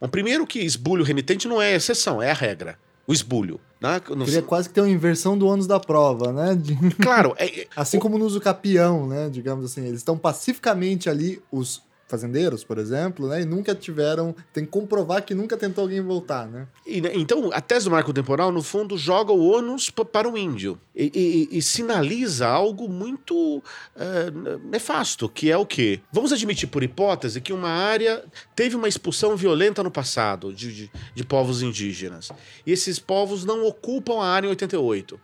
Bom, 0.00 0.08
primeiro 0.08 0.46
que 0.46 0.60
esbulho 0.60 1.04
renitente 1.04 1.48
não 1.48 1.60
é 1.60 1.74
exceção, 1.74 2.22
é 2.22 2.30
a 2.30 2.34
regra. 2.34 2.78
O 3.06 3.12
esbulho. 3.12 3.60
Né? 3.80 4.00
Quase 4.46 4.68
que 4.68 4.74
ter 4.74 4.80
uma 4.80 4.88
inversão 4.88 5.36
do 5.36 5.46
ônus 5.46 5.66
da 5.66 5.78
prova, 5.78 6.32
né? 6.32 6.54
De... 6.54 6.74
Claro. 6.96 7.34
É, 7.38 7.60
é 7.60 7.68
assim 7.76 7.98
o... 7.98 8.00
como 8.00 8.16
no 8.16 8.24
uso 8.24 8.40
capião, 8.40 9.06
né? 9.06 9.28
Digamos 9.28 9.64
assim, 9.66 9.84
eles 9.86 9.98
estão 9.98 10.16
pacificamente 10.16 11.10
ali, 11.10 11.42
os 11.52 11.82
fazendeiros, 12.06 12.62
por 12.62 12.78
exemplo, 12.78 13.28
né? 13.28 13.42
E 13.42 13.44
nunca 13.44 13.74
tiveram. 13.74 14.34
Tem 14.52 14.64
que 14.64 14.70
comprovar 14.70 15.22
que 15.22 15.34
nunca 15.34 15.56
tentou 15.56 15.82
alguém 15.82 16.00
voltar, 16.00 16.46
né? 16.46 16.66
E, 16.86 17.00
né, 17.00 17.10
então, 17.14 17.50
a 17.52 17.60
tese 17.60 17.86
do 17.86 17.90
marco 17.90 18.12
temporal, 18.12 18.52
no 18.52 18.62
fundo, 18.62 18.96
joga 18.96 19.32
o 19.32 19.46
ônus 19.46 19.90
para 19.90 20.28
o 20.28 20.36
índio 20.36 20.78
e, 20.94 21.48
e, 21.52 21.58
e, 21.58 21.62
sinaliza 21.62 22.46
algo 22.46 22.88
muito 22.88 23.62
é, 23.96 24.30
nefasto, 24.64 25.28
que 25.28 25.50
é 25.50 25.56
o 25.56 25.66
quê? 25.66 26.00
Vamos 26.12 26.32
admitir, 26.32 26.68
por 26.68 26.82
hipótese, 26.82 27.40
que 27.40 27.52
uma 27.52 27.70
área 27.70 28.24
teve 28.54 28.76
uma 28.76 28.88
expulsão 28.88 29.36
violenta 29.36 29.82
no 29.82 29.90
passado 29.90 30.52
de, 30.52 30.72
de, 30.74 30.90
de 31.14 31.24
povos 31.24 31.62
indígenas. 31.62 32.30
E 32.66 32.72
esses 32.72 32.98
povos 32.98 33.44
não 33.44 33.66
ocupam 33.66 34.22
a 34.22 34.26
área 34.26 34.46
em 34.46 34.50
88. 34.50 35.18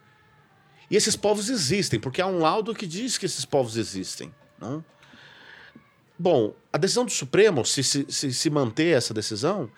E 0.90 0.97
esses 0.97 1.15
povos 1.15 1.48
existem, 1.48 2.01
porque 2.01 2.20
há 2.20 2.27
um 2.27 2.39
laudo 2.39 2.74
que 2.74 2.86
diz 2.86 3.16
que 3.16 3.27
esses 3.27 3.44
povos 3.44 3.77
existem. 3.77 4.35
Não? 4.59 4.85
Bom, 6.20 6.55
a 6.70 6.76
decisão 6.76 7.06
do 7.06 7.10
Supremo, 7.10 7.64
se 7.64 7.82
se, 7.82 8.05
se, 8.10 8.51
manter 8.51 8.94
essa 8.94 9.14
decisão, 9.14 9.70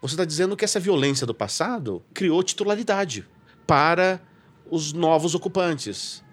você 0.00 0.14
está 0.14 0.24
dizendo 0.24 0.56
que 0.56 0.64
essa 0.64 0.80
violência 0.80 1.26
do 1.26 1.34
passado 1.34 2.02
criou 2.14 2.42
titularidade 2.42 3.28
para 3.66 4.18
os 4.70 4.94
novos 4.94 5.34
ocupantes. 5.34 6.24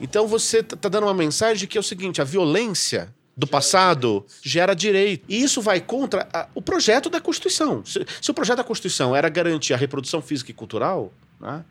Então 0.00 0.26
você 0.26 0.58
está 0.58 0.76
tá 0.76 0.88
dando 0.88 1.04
uma 1.04 1.14
mensagem 1.14 1.68
que 1.68 1.78
é 1.78 1.80
o 1.80 1.84
seguinte: 1.84 2.20
a 2.20 2.24
violência 2.24 3.14
do 3.36 3.46
passado 3.46 4.26
gera 4.42 4.74
direito. 4.74 5.24
E 5.28 5.40
isso 5.40 5.62
vai 5.62 5.80
contra 5.80 6.28
a, 6.32 6.48
o 6.52 6.60
projeto 6.60 7.08
da 7.08 7.20
Constituição. 7.20 7.86
Se, 7.86 8.04
se, 8.20 8.30
o 8.32 8.34
projeto 8.34 8.56
da 8.56 8.64
Constituição 8.64 9.14
era 9.14 9.28
garantir 9.28 9.74
a 9.74 9.76
reprodução 9.76 10.20
física 10.20 10.50
e 10.50 10.54
cultural, 10.54 11.12
né, 11.40 11.64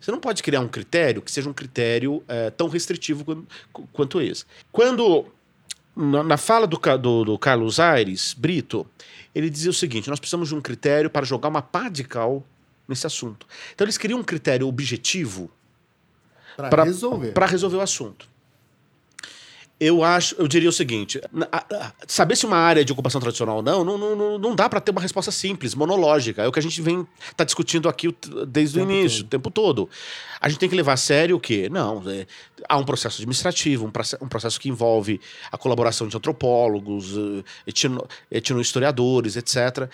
você 0.00 0.12
não 0.12 0.20
pode 0.20 0.44
criar 0.44 0.60
um 0.60 0.68
critério 0.68 1.20
que 1.20 1.32
seja 1.32 1.50
um 1.50 1.52
critério 1.52 2.22
é, 2.28 2.50
tão 2.50 2.68
restritivo 2.68 3.24
quanto, 3.24 3.48
quanto 3.92 4.20
esse. 4.20 4.44
Quando 4.70 5.26
na, 5.96 6.22
na 6.22 6.36
fala 6.36 6.66
do, 6.66 6.78
do, 6.98 7.24
do, 7.24 7.38
Carlos 7.38 7.78
Aires 7.78 8.34
Brito, 8.34 8.86
ele 9.34 9.48
dizia 9.48 9.70
o 9.70 9.74
seguinte: 9.74 10.10
nós 10.10 10.18
precisamos 10.18 10.48
de 10.48 10.54
um 10.54 10.60
critério 10.60 11.08
para 11.08 11.24
jogar 11.24 11.48
uma 11.48 11.62
pá 11.62 11.88
de 11.88 12.04
cal 12.04 12.44
nesse 12.88 13.06
assunto. 13.06 13.46
Então 13.74 13.84
eles 13.84 13.96
queriam 13.96 14.20
um 14.20 14.24
critério 14.24 14.66
objetivo 14.66 15.50
para 16.56 16.84
resolver. 16.84 17.32
resolver 17.46 17.76
o 17.76 17.80
assunto. 17.80 18.28
Eu 19.84 20.02
acho, 20.02 20.34
eu 20.38 20.48
diria 20.48 20.68
o 20.70 20.72
seguinte: 20.72 21.20
saber 22.06 22.36
se 22.36 22.46
uma 22.46 22.56
área 22.56 22.82
de 22.82 22.90
ocupação 22.90 23.20
tradicional 23.20 23.56
ou 23.56 23.62
não, 23.62 23.84
não, 23.84 24.16
não, 24.16 24.38
não 24.38 24.54
dá 24.54 24.66
para 24.66 24.80
ter 24.80 24.90
uma 24.90 25.00
resposta 25.00 25.30
simples, 25.30 25.74
monológica. 25.74 26.42
É 26.42 26.48
o 26.48 26.52
que 26.52 26.58
a 26.58 26.62
gente 26.62 26.80
vem 26.80 27.06
tá 27.36 27.44
discutindo 27.44 27.86
aqui 27.86 28.14
desde 28.48 28.78
o, 28.78 28.82
o 28.82 28.90
início, 28.90 29.18
todo. 29.18 29.26
o 29.26 29.30
tempo 29.30 29.50
todo. 29.50 29.90
A 30.40 30.48
gente 30.48 30.58
tem 30.58 30.70
que 30.70 30.74
levar 30.74 30.94
a 30.94 30.96
sério 30.96 31.36
o 31.36 31.40
quê? 31.40 31.68
Não, 31.70 32.02
é, 32.08 32.26
há 32.66 32.78
um 32.78 32.84
processo 32.84 33.16
administrativo, 33.16 33.84
um, 33.84 34.24
um 34.24 34.28
processo 34.28 34.58
que 34.58 34.70
envolve 34.70 35.20
a 35.52 35.58
colaboração 35.58 36.08
de 36.08 36.16
antropólogos, 36.16 37.12
eh, 37.16 37.44
etno, 37.66 38.06
etnohistoriadores, 38.30 39.36
etc 39.36 39.90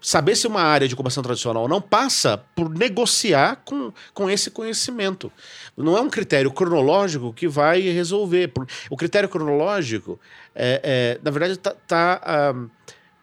saber 0.00 0.36
se 0.36 0.46
uma 0.46 0.62
área 0.62 0.86
de 0.86 0.94
ocupação 0.94 1.22
tradicional 1.22 1.68
não 1.68 1.80
passa 1.80 2.38
por 2.54 2.70
negociar 2.70 3.62
com, 3.64 3.92
com 4.14 4.30
esse 4.30 4.50
conhecimento. 4.50 5.32
Não 5.76 5.96
é 5.96 6.00
um 6.00 6.10
critério 6.10 6.50
cronológico 6.50 7.32
que 7.32 7.48
vai 7.48 7.80
resolver. 7.80 8.52
O 8.90 8.96
critério 8.96 9.28
cronológico, 9.28 10.18
é, 10.54 10.80
é 10.82 11.20
na 11.22 11.30
verdade, 11.30 11.54
está, 11.54 11.72
tá, 11.86 12.20
ah, 12.24 12.68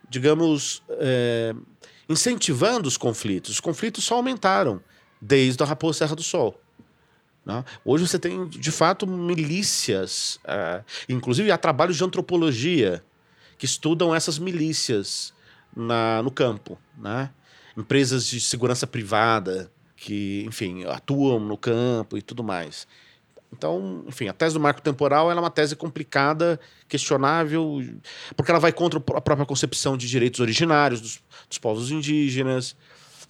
digamos, 0.10 0.84
é, 0.89 1.53
incentivando 2.10 2.88
os 2.88 2.97
conflitos. 2.97 3.52
Os 3.52 3.60
conflitos 3.60 4.03
só 4.03 4.15
aumentaram 4.15 4.81
desde 5.22 5.61
a 5.64 5.65
Raposa 5.65 5.99
Serra 5.99 6.15
do 6.15 6.23
Sol. 6.23 6.60
Né? 7.45 7.64
Hoje 7.84 8.07
você 8.07 8.18
tem, 8.18 8.47
de 8.47 8.72
fato, 8.72 9.06
milícias, 9.06 10.39
uh, 10.45 10.84
inclusive 11.07 11.52
há 11.52 11.57
trabalhos 11.57 11.95
de 11.95 12.03
antropologia 12.03 13.03
que 13.57 13.65
estudam 13.65 14.14
essas 14.14 14.39
milícias 14.39 15.34
na, 15.76 16.22
no 16.22 16.31
campo, 16.31 16.77
né? 16.97 17.30
Empresas 17.76 18.26
de 18.26 18.39
segurança 18.39 18.88
privada 18.88 19.72
que, 19.95 20.45
enfim, 20.47 20.85
atuam 20.85 21.39
no 21.39 21.57
campo 21.57 22.18
e 22.18 22.22
tudo 22.22 22.43
mais. 22.43 22.88
Então, 23.52 24.03
enfim, 24.07 24.27
a 24.27 24.34
tese 24.34 24.53
do 24.53 24.60
marco 24.60 24.81
temporal 24.81 25.31
é 25.31 25.35
uma 25.35 25.49
tese 25.49 25.76
complicada, 25.76 26.60
questionável, 26.88 27.81
porque 28.35 28.52
ela 28.52 28.60
vai 28.60 28.73
contra 28.73 28.99
a 28.99 29.22
própria 29.22 29.45
concepção 29.45 29.95
de 29.95 30.07
direitos 30.07 30.39
originários 30.39 30.99
dos, 30.99 31.22
dos 31.47 31.57
povos 31.57 31.89
indígenas, 31.89 32.76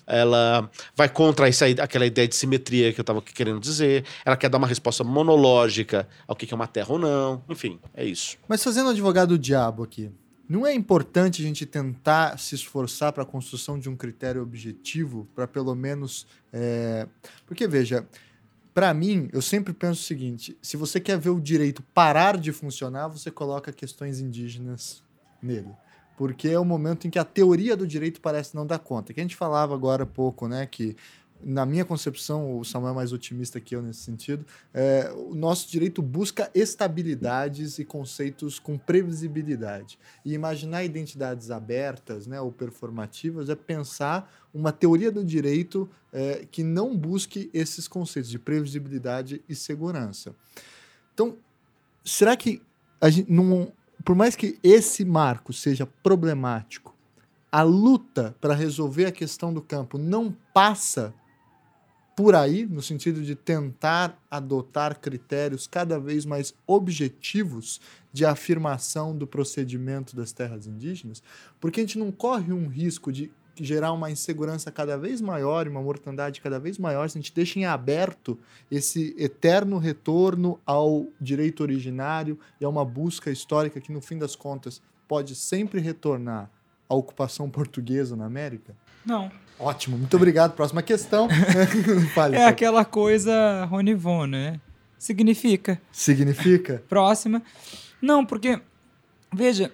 ela 0.07 0.69
vai 0.95 1.09
contra 1.09 1.47
essa, 1.47 1.65
aquela 1.65 2.05
ideia 2.05 2.27
de 2.27 2.35
simetria 2.35 2.93
que 2.93 2.99
eu 2.99 3.03
estava 3.03 3.22
querendo 3.22 3.59
dizer, 3.59 4.05
ela 4.23 4.38
quer 4.38 4.49
dar 4.49 4.57
uma 4.57 4.67
resposta 4.67 5.03
monológica 5.03 6.07
ao 6.27 6.35
que 6.35 6.51
é 6.51 6.55
uma 6.55 6.67
terra 6.67 6.91
ou 6.91 6.99
não, 6.99 7.43
enfim, 7.49 7.80
é 7.93 8.05
isso. 8.05 8.38
Mas 8.47 8.63
fazendo 8.63 8.89
advogado 8.89 9.30
do 9.30 9.39
diabo 9.39 9.84
aqui, 9.84 10.11
não 10.47 10.65
é 10.65 10.73
importante 10.73 11.41
a 11.41 11.45
gente 11.45 11.65
tentar 11.65 12.38
se 12.38 12.55
esforçar 12.55 13.11
para 13.11 13.23
a 13.23 13.26
construção 13.26 13.80
de 13.80 13.89
um 13.89 13.95
critério 13.95 14.41
objetivo, 14.41 15.27
para 15.34 15.47
pelo 15.47 15.73
menos. 15.73 16.27
É... 16.53 17.07
Porque, 17.47 17.67
veja, 17.67 18.07
para 18.73 18.93
mim, 18.93 19.30
eu 19.34 19.41
sempre 19.41 19.73
penso 19.73 20.01
o 20.01 20.03
seguinte: 20.03 20.57
se 20.61 20.77
você 20.77 20.99
quer 20.99 21.17
ver 21.17 21.30
o 21.30 21.39
direito 21.39 21.81
parar 21.93 22.38
de 22.38 22.51
funcionar, 22.51 23.07
você 23.07 23.31
coloca 23.31 23.72
questões 23.72 24.19
indígenas 24.19 25.03
nele. 25.41 25.69
porque 26.17 26.47
é 26.47 26.59
o 26.59 26.65
momento 26.65 27.07
em 27.07 27.09
que 27.09 27.19
a 27.19 27.26
teoria 27.26 27.76
do 27.76 27.88
direito 27.88 28.22
parece 28.22 28.55
não 28.55 28.65
dar 28.65 28.80
conta. 28.80 29.13
Que 29.13 29.19
a 29.19 29.23
gente 29.23 29.35
falava 29.35 29.73
agora 29.73 30.03
há 30.03 30.07
pouco, 30.07 30.47
né, 30.47 30.65
que 30.65 30.95
na 31.44 31.66
minha 31.66 31.86
concepção, 31.86 32.57
o 32.57 32.64
Samuel 32.64 32.94
é 32.94 32.95
mais 32.95 33.14
otimista 33.14 33.60
que 33.60 33.76
eu 33.76 33.82
nesse 33.82 33.99
sentido, 33.99 34.45
é, 34.74 35.12
o 35.16 35.36
nosso 35.36 35.70
direito 35.70 36.02
busca 36.02 36.49
estabilidades 36.56 37.78
e 37.78 37.86
conceitos 37.86 38.57
com 38.57 38.78
previsibilidade. 38.78 39.99
E 40.24 40.34
imaginar 40.34 40.84
identidades 40.84 41.52
abertas 41.52 42.26
né, 42.26 42.40
ou 42.41 42.52
performativas 42.52 43.49
é 43.49 43.56
pensar 43.56 44.32
uma 44.53 44.72
teoria 44.72 45.12
do 45.12 45.24
direito 45.24 45.90
é, 46.12 46.48
que 46.49 46.64
não 46.64 46.98
busque 46.98 47.49
esses 47.53 47.88
conceitos 47.88 48.32
de 48.32 48.40
previsibilidade 48.40 49.44
e 49.48 49.53
segurança. 49.53 50.36
Então, 51.14 51.38
será 52.03 52.36
que 52.36 52.62
gente 53.10 53.30
por 54.03 54.16
mais 54.16 54.36
que 54.36 54.60
esse 54.64 55.03
marco 55.03 55.52
seja 55.52 55.86
problemático, 56.03 56.95
a 57.52 57.62
luta 57.64 58.36
para 58.40 58.53
resolver 58.53 59.06
a 59.06 59.12
questão 59.12 59.53
do 59.53 59.62
campo 59.62 59.98
não 59.98 60.36
passa 60.53 61.14
por 62.15 62.33
aí, 62.33 62.65
no 62.65 62.81
sentido 62.81 63.21
de 63.21 63.35
tentar 63.35 64.17
adotar 64.31 64.99
critérios 64.99 65.67
cada 65.67 65.99
vez 65.99 66.25
mais 66.25 66.53
objetivos 66.65 67.81
de 68.13 68.25
afirmação 68.25 69.15
do 69.15 69.27
procedimento 69.27 70.15
das 70.15 70.31
terras 70.31 70.65
indígenas, 70.65 71.21
porque 71.59 71.81
a 71.81 71.83
gente 71.83 71.99
não 71.99 72.11
corre 72.11 72.53
um 72.53 72.67
risco 72.67 73.11
de 73.11 73.29
gerar 73.57 73.91
uma 73.91 74.09
insegurança 74.11 74.71
cada 74.71 74.97
vez 74.97 75.21
maior 75.21 75.65
e 75.65 75.69
uma 75.69 75.81
mortandade 75.81 76.41
cada 76.41 76.59
vez 76.59 76.77
maior 76.77 77.09
se 77.09 77.17
a 77.17 77.21
gente 77.21 77.33
deixa 77.33 77.59
em 77.59 77.65
aberto 77.65 78.37
esse 78.69 79.15
eterno 79.17 79.77
retorno 79.77 80.59
ao 80.65 81.07
direito 81.19 81.63
originário 81.63 82.39
e 82.59 82.65
a 82.65 82.69
uma 82.69 82.83
busca 82.83 83.29
histórica 83.29 83.79
que, 83.79 83.91
no 83.91 84.01
fim 84.01 84.17
das 84.17 84.35
contas, 84.35 84.81
pode 85.07 85.35
sempre 85.35 85.79
retornar 85.79 86.49
à 86.89 86.95
ocupação 86.95 87.49
portuguesa 87.51 88.15
na 88.15 88.25
América? 88.25 88.75
Não. 89.06 89.32
Ótimo, 89.60 89.98
muito 89.98 90.15
obrigado. 90.18 90.53
Próxima 90.53 90.82
questão. 90.82 91.27
Fale, 92.14 92.36
é 92.36 92.45
aquela 92.45 92.84
coisa 92.84 93.65
Ronivon, 93.65 94.26
né? 94.26 94.60
Significa. 94.98 95.82
Significa? 95.91 96.84
Próxima. 96.90 97.41
Não, 98.02 98.26
porque, 98.26 98.60
veja, 99.34 99.72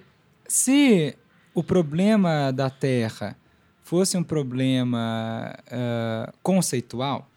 se 0.48 1.16
o 1.54 1.64
problema 1.64 2.52
da 2.52 2.70
Terra 2.70 3.36
fosse 3.82 4.18
um 4.18 4.24
problema 4.24 5.56
uh, 5.68 6.34
conceitual, 6.44 7.30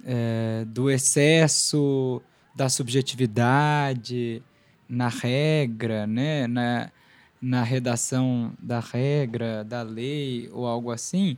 uh, 0.00 0.64
do 0.66 0.90
excesso 0.90 2.22
da 2.54 2.68
subjetividade 2.68 4.42
na 4.88 5.08
regra, 5.08 6.06
né? 6.06 6.46
na, 6.46 6.90
na 7.40 7.62
redação 7.62 8.52
da 8.58 8.80
regra, 8.80 9.64
da 9.64 9.82
lei 9.82 10.48
ou 10.52 10.66
algo 10.66 10.90
assim, 10.90 11.36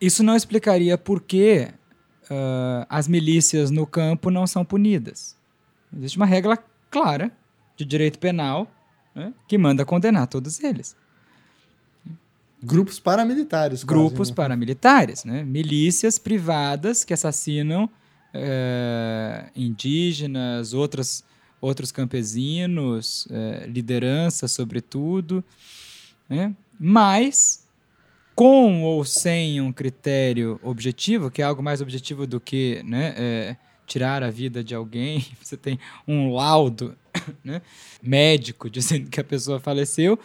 isso 0.00 0.22
não 0.22 0.34
explicaria 0.34 0.96
por 0.98 1.20
que 1.20 1.68
uh, 2.24 2.86
as 2.88 3.08
milícias 3.08 3.70
no 3.70 3.86
campo 3.86 4.30
não 4.30 4.46
são 4.46 4.64
punidas. 4.64 5.36
Existe 5.96 6.16
uma 6.16 6.26
regra 6.26 6.58
clara 6.90 7.30
de 7.76 7.84
direito 7.84 8.18
penal 8.18 8.70
né, 9.14 9.32
que 9.46 9.56
manda 9.56 9.84
condenar 9.84 10.26
todos 10.26 10.62
eles. 10.62 10.96
Grupos 12.62 12.98
paramilitares. 12.98 13.84
Grupos 13.84 14.16
quase, 14.16 14.30
né? 14.30 14.36
paramilitares, 14.36 15.24
né? 15.24 15.44
milícias 15.44 16.18
privadas 16.18 17.04
que 17.04 17.12
assassinam 17.12 17.84
uh, 17.84 19.50
indígenas, 19.54 20.72
outras 20.72 21.22
outros 21.60 21.90
campesinos, 21.90 23.26
é, 23.30 23.66
liderança, 23.66 24.46
sobretudo, 24.48 25.44
né? 26.28 26.54
mas 26.78 27.66
com 28.34 28.82
ou 28.82 29.04
sem 29.04 29.60
um 29.60 29.72
critério 29.72 30.60
objetivo, 30.62 31.30
que 31.30 31.40
é 31.40 31.44
algo 31.44 31.62
mais 31.62 31.80
objetivo 31.80 32.26
do 32.26 32.38
que 32.38 32.82
né, 32.84 33.14
é, 33.16 33.56
tirar 33.86 34.22
a 34.22 34.30
vida 34.30 34.62
de 34.62 34.74
alguém, 34.74 35.26
você 35.40 35.56
tem 35.56 35.78
um 36.06 36.34
laudo 36.34 36.94
né, 37.42 37.62
médico 38.02 38.68
dizendo 38.68 39.08
que 39.08 39.18
a 39.18 39.24
pessoa 39.24 39.58
faleceu, 39.58 40.18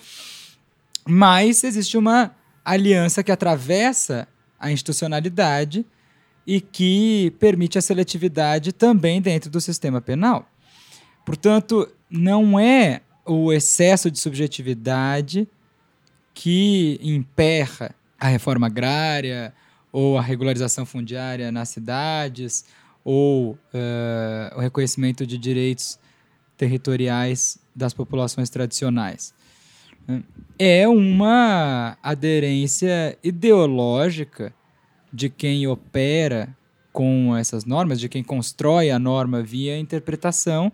mas 1.07 1.63
existe 1.63 1.97
uma 1.97 2.35
aliança 2.65 3.23
que 3.23 3.31
atravessa 3.31 4.27
a 4.59 4.71
institucionalidade 4.71 5.85
e 6.45 6.59
que 6.59 7.33
permite 7.39 7.77
a 7.77 7.81
seletividade 7.81 8.71
também 8.71 9.21
dentro 9.21 9.49
do 9.49 9.61
sistema 9.61 10.01
penal. 10.01 10.47
Portanto, 11.25 11.87
não 12.09 12.59
é 12.59 13.01
o 13.25 13.53
excesso 13.53 14.09
de 14.09 14.19
subjetividade 14.19 15.47
que 16.33 16.99
emperra 17.01 17.93
a 18.19 18.27
reforma 18.27 18.67
agrária 18.67 19.53
ou 19.91 20.17
a 20.17 20.21
regularização 20.21 20.85
fundiária 20.85 21.51
nas 21.51 21.69
cidades 21.69 22.65
ou 23.03 23.51
uh, 23.51 24.57
o 24.57 24.59
reconhecimento 24.59 25.25
de 25.25 25.37
direitos 25.37 25.99
territoriais 26.57 27.57
das 27.75 27.93
populações 27.93 28.49
tradicionais. 28.49 29.33
É 30.57 30.87
uma 30.87 31.97
aderência 32.03 33.17
ideológica 33.23 34.53
de 35.11 35.29
quem 35.29 35.67
opera 35.67 36.55
com 36.91 37.35
essas 37.35 37.65
normas, 37.65 37.99
de 37.99 38.09
quem 38.09 38.23
constrói 38.23 38.91
a 38.91 38.99
norma 38.99 39.41
via 39.41 39.77
interpretação 39.77 40.71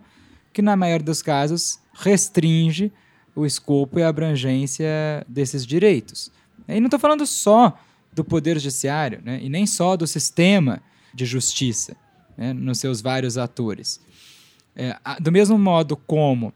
que 0.52 0.62
na 0.62 0.76
maioria 0.76 1.04
dos 1.04 1.22
casos 1.22 1.78
restringe 1.92 2.92
o 3.34 3.46
escopo 3.46 3.98
e 3.98 4.02
a 4.02 4.08
abrangência 4.08 5.24
desses 5.28 5.64
direitos. 5.64 6.30
E 6.66 6.80
não 6.80 6.86
estou 6.86 6.98
falando 6.98 7.26
só 7.26 7.78
do 8.12 8.24
Poder 8.24 8.58
Judiciário, 8.58 9.20
né? 9.24 9.38
e 9.42 9.48
nem 9.48 9.66
só 9.66 9.96
do 9.96 10.06
sistema 10.06 10.82
de 11.14 11.24
justiça, 11.24 11.96
né? 12.36 12.52
nos 12.52 12.78
seus 12.78 13.00
vários 13.00 13.38
atores. 13.38 14.00
É, 14.74 14.96
do 15.20 15.32
mesmo 15.32 15.58
modo 15.58 15.96
como 15.96 16.52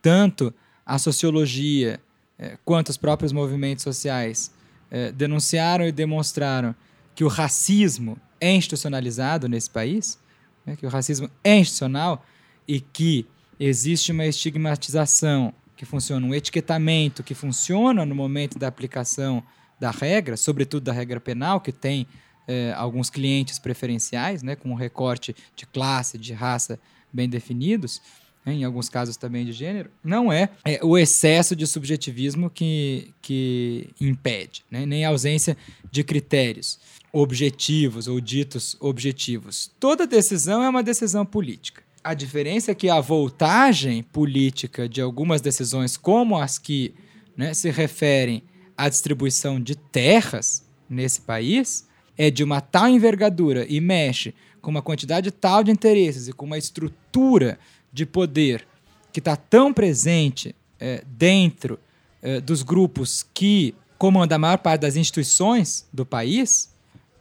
tanto 0.00 0.54
a 0.84 0.98
sociologia 0.98 2.00
é, 2.38 2.56
quanto 2.64 2.90
os 2.90 2.96
próprios 2.96 3.32
movimentos 3.32 3.82
sociais 3.82 4.52
é, 4.90 5.10
denunciaram 5.10 5.86
e 5.86 5.92
demonstraram 5.92 6.74
que 7.14 7.24
o 7.24 7.28
racismo 7.28 8.18
é 8.40 8.52
institucionalizado 8.52 9.48
nesse 9.48 9.70
país, 9.70 10.18
né? 10.64 10.76
que 10.76 10.86
o 10.86 10.88
racismo 10.88 11.30
é 11.42 11.56
institucional, 11.58 12.24
e 12.66 12.80
que 12.80 13.26
existe 13.58 14.12
uma 14.12 14.26
estigmatização 14.26 15.52
que 15.76 15.84
funciona, 15.84 16.26
um 16.26 16.34
etiquetamento 16.34 17.22
que 17.22 17.34
funciona 17.34 18.04
no 18.06 18.14
momento 18.14 18.58
da 18.58 18.66
aplicação 18.66 19.42
da 19.78 19.90
regra, 19.90 20.36
sobretudo 20.36 20.84
da 20.84 20.92
regra 20.92 21.20
penal, 21.20 21.60
que 21.60 21.72
tem 21.72 22.06
eh, 22.48 22.72
alguns 22.76 23.10
clientes 23.10 23.58
preferenciais, 23.58 24.42
né, 24.42 24.56
com 24.56 24.70
um 24.70 24.74
recorte 24.74 25.36
de 25.54 25.66
classe, 25.66 26.16
de 26.16 26.32
raça 26.32 26.78
bem 27.12 27.28
definidos, 27.28 28.00
né, 28.44 28.54
em 28.54 28.64
alguns 28.64 28.88
casos 28.88 29.16
também 29.16 29.44
de 29.44 29.52
gênero, 29.52 29.90
não 30.02 30.32
é, 30.32 30.48
é 30.64 30.80
o 30.82 30.96
excesso 30.96 31.54
de 31.54 31.66
subjetivismo 31.66 32.48
que, 32.48 33.12
que 33.20 33.90
impede, 34.00 34.64
né, 34.70 34.86
nem 34.86 35.04
a 35.04 35.08
ausência 35.08 35.56
de 35.90 36.02
critérios 36.02 36.78
objetivos 37.12 38.08
ou 38.08 38.20
ditos 38.20 38.76
objetivos. 38.78 39.70
Toda 39.80 40.06
decisão 40.06 40.62
é 40.62 40.68
uma 40.68 40.82
decisão 40.82 41.24
política. 41.24 41.85
A 42.06 42.14
diferença 42.14 42.70
é 42.70 42.74
que 42.76 42.88
a 42.88 43.00
voltagem 43.00 44.00
política 44.00 44.88
de 44.88 45.00
algumas 45.00 45.40
decisões, 45.40 45.96
como 45.96 46.38
as 46.38 46.56
que 46.56 46.94
né, 47.36 47.52
se 47.52 47.68
referem 47.68 48.44
à 48.76 48.88
distribuição 48.88 49.60
de 49.60 49.74
terras 49.74 50.64
nesse 50.88 51.20
país, 51.20 51.84
é 52.16 52.30
de 52.30 52.44
uma 52.44 52.60
tal 52.60 52.86
envergadura 52.86 53.66
e 53.68 53.80
mexe 53.80 54.32
com 54.62 54.70
uma 54.70 54.82
quantidade 54.82 55.32
tal 55.32 55.64
de 55.64 55.72
interesses 55.72 56.28
e 56.28 56.32
com 56.32 56.46
uma 56.46 56.56
estrutura 56.56 57.58
de 57.92 58.06
poder 58.06 58.64
que 59.12 59.18
está 59.18 59.34
tão 59.34 59.72
presente 59.72 60.54
é, 60.78 61.02
dentro 61.08 61.76
é, 62.22 62.40
dos 62.40 62.62
grupos 62.62 63.26
que 63.34 63.74
comandam 63.98 64.36
a 64.36 64.38
maior 64.38 64.58
parte 64.58 64.82
das 64.82 64.94
instituições 64.94 65.88
do 65.92 66.06
país, 66.06 66.72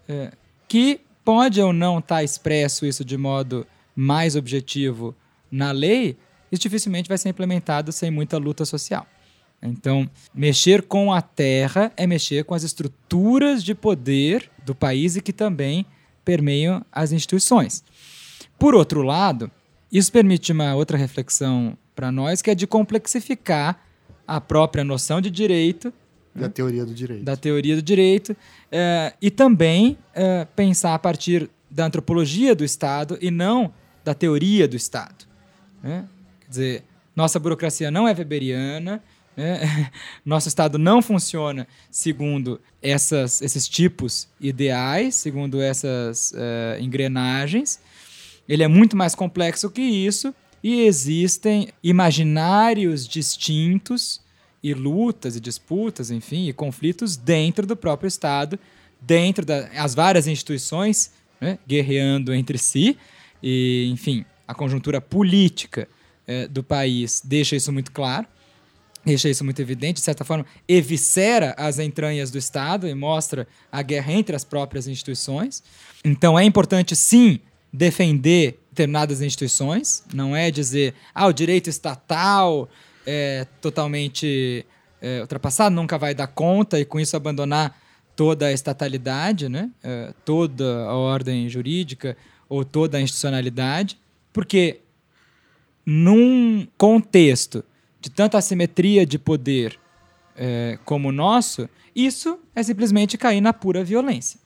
é, 0.07 0.31
que 0.67 1.01
pode 1.23 1.59
ou 1.59 1.73
não 1.73 1.97
estar 1.97 2.17
tá 2.17 2.23
expresso 2.23 2.85
isso 2.85 3.03
de 3.03 3.17
modo 3.17 3.65
mais 3.95 4.35
objetivo 4.35 5.15
na 5.51 5.71
lei, 5.71 6.17
isso 6.51 6.61
dificilmente 6.61 7.07
vai 7.07 7.17
ser 7.17 7.29
implementado 7.29 7.91
sem 7.91 8.11
muita 8.11 8.37
luta 8.37 8.65
social. 8.65 9.07
Então, 9.61 10.09
mexer 10.33 10.83
com 10.83 11.11
a 11.11 11.21
terra 11.21 11.91
é 11.97 12.05
mexer 12.05 12.43
com 12.43 12.53
as 12.53 12.63
estruturas 12.63 13.63
de 13.63 13.73
poder 13.73 14.49
do 14.63 14.75
país 14.75 15.15
e 15.15 15.21
que 15.21 15.33
também 15.33 15.85
permeiam 16.23 16.85
as 16.91 17.11
instituições. 17.11 17.83
Por 18.59 18.75
outro 18.75 19.01
lado, 19.01 19.49
isso 19.91 20.11
permite 20.11 20.51
uma 20.51 20.75
outra 20.75 20.97
reflexão 20.97 21.77
para 21.95 22.11
nós, 22.11 22.41
que 22.41 22.51
é 22.51 22.55
de 22.55 22.67
complexificar 22.67 23.79
a 24.27 24.41
própria 24.41 24.83
noção 24.83 25.21
de 25.21 25.29
direito. 25.29 25.93
Da 26.33 26.49
teoria 26.49 26.85
do 26.85 26.93
direito. 26.93 27.23
Da 27.23 27.37
teoria 27.37 27.75
do 27.75 27.81
direito. 27.81 28.35
É, 28.71 29.13
e 29.21 29.31
também 29.31 29.97
é, 30.13 30.45
pensar 30.55 30.93
a 30.93 30.99
partir 30.99 31.49
da 31.71 31.85
antropologia 31.85 32.53
do 32.55 32.63
Estado 32.63 33.17
e 33.21 33.31
não 33.31 33.73
da 34.05 34.13
teoria 34.13 34.67
do 34.67 34.77
Estado. 34.77 35.25
Né? 35.83 36.05
Quer 36.41 36.49
dizer, 36.49 36.83
nossa 37.15 37.39
burocracia 37.39 37.89
não 37.91 38.07
é 38.07 38.13
weberiana, 38.13 39.03
Né? 39.35 39.91
Nosso 40.23 40.47
Estado 40.47 40.77
não 40.77 41.01
funciona 41.01 41.67
segundo 41.91 42.61
essas, 42.81 43.41
esses 43.41 43.67
tipos 43.67 44.29
ideais, 44.39 45.15
segundo 45.15 45.61
essas 45.61 46.31
uh, 46.31 46.81
engrenagens. 46.81 47.81
Ele 48.47 48.63
é 48.63 48.67
muito 48.67 48.95
mais 48.95 49.13
complexo 49.13 49.69
que 49.69 49.81
isso 49.81 50.33
e 50.63 50.81
existem 50.83 51.69
imaginários 51.83 53.05
distintos 53.07 54.21
e 54.63 54.73
lutas 54.73 55.35
e 55.35 55.39
disputas, 55.39 56.09
enfim, 56.09 56.47
e 56.47 56.53
conflitos 56.53 57.17
dentro 57.17 57.67
do 57.67 57.75
próprio 57.75 58.07
Estado, 58.07 58.57
dentro 59.01 59.45
das 59.45 59.93
várias 59.93 60.27
instituições, 60.27 61.11
né, 61.39 61.59
guerreando 61.67 62.33
entre 62.33 62.57
si, 62.57 62.97
e, 63.47 63.87
enfim, 63.91 64.25
a 64.47 64.55
conjuntura 64.55 64.99
política 64.99 65.87
eh, 66.27 66.47
do 66.47 66.63
país 66.63 67.21
deixa 67.23 67.55
isso 67.55 67.71
muito 67.71 67.91
claro, 67.91 68.25
deixa 69.05 69.29
isso 69.29 69.45
muito 69.45 69.61
evidente, 69.61 69.99
de 69.99 70.01
certa 70.01 70.25
forma, 70.25 70.43
eviscera 70.67 71.53
as 71.55 71.77
entranhas 71.77 72.31
do 72.31 72.39
Estado 72.39 72.87
e 72.87 72.95
mostra 72.95 73.47
a 73.71 73.83
guerra 73.83 74.11
entre 74.13 74.35
as 74.35 74.43
próprias 74.43 74.87
instituições. 74.87 75.63
Então 76.03 76.39
é 76.39 76.43
importante, 76.43 76.95
sim, 76.95 77.39
defender 77.71 78.59
determinadas 78.71 79.21
instituições, 79.21 80.03
não 80.11 80.35
é 80.35 80.49
dizer, 80.49 80.95
ah, 81.13 81.27
o 81.27 81.33
direito 81.33 81.69
estatal 81.69 82.67
é 83.05 83.45
totalmente 83.61 84.65
é, 84.99 85.21
ultrapassado, 85.21 85.75
nunca 85.75 85.99
vai 85.99 86.15
dar 86.15 86.27
conta 86.27 86.79
e 86.79 86.83
com 86.83 86.99
isso 86.99 87.15
abandonar 87.15 87.79
toda 88.15 88.47
a 88.47 88.51
estatalidade, 88.51 89.47
né? 89.47 89.69
É, 89.83 90.13
toda 90.23 90.85
a 90.85 90.95
ordem 90.95 91.47
jurídica 91.47 92.17
ou 92.47 92.63
toda 92.63 92.97
a 92.97 93.01
institucionalidade, 93.01 93.97
porque 94.31 94.81
num 95.85 96.67
contexto 96.77 97.63
de 98.01 98.09
tanta 98.09 98.37
assimetria 98.37 99.05
de 99.05 99.17
poder 99.17 99.79
é, 100.35 100.77
como 100.83 101.09
o 101.09 101.11
nosso, 101.11 101.69
isso 101.95 102.39
é 102.53 102.61
simplesmente 102.61 103.17
cair 103.17 103.41
na 103.41 103.53
pura 103.53 103.83
violência. 103.83 104.39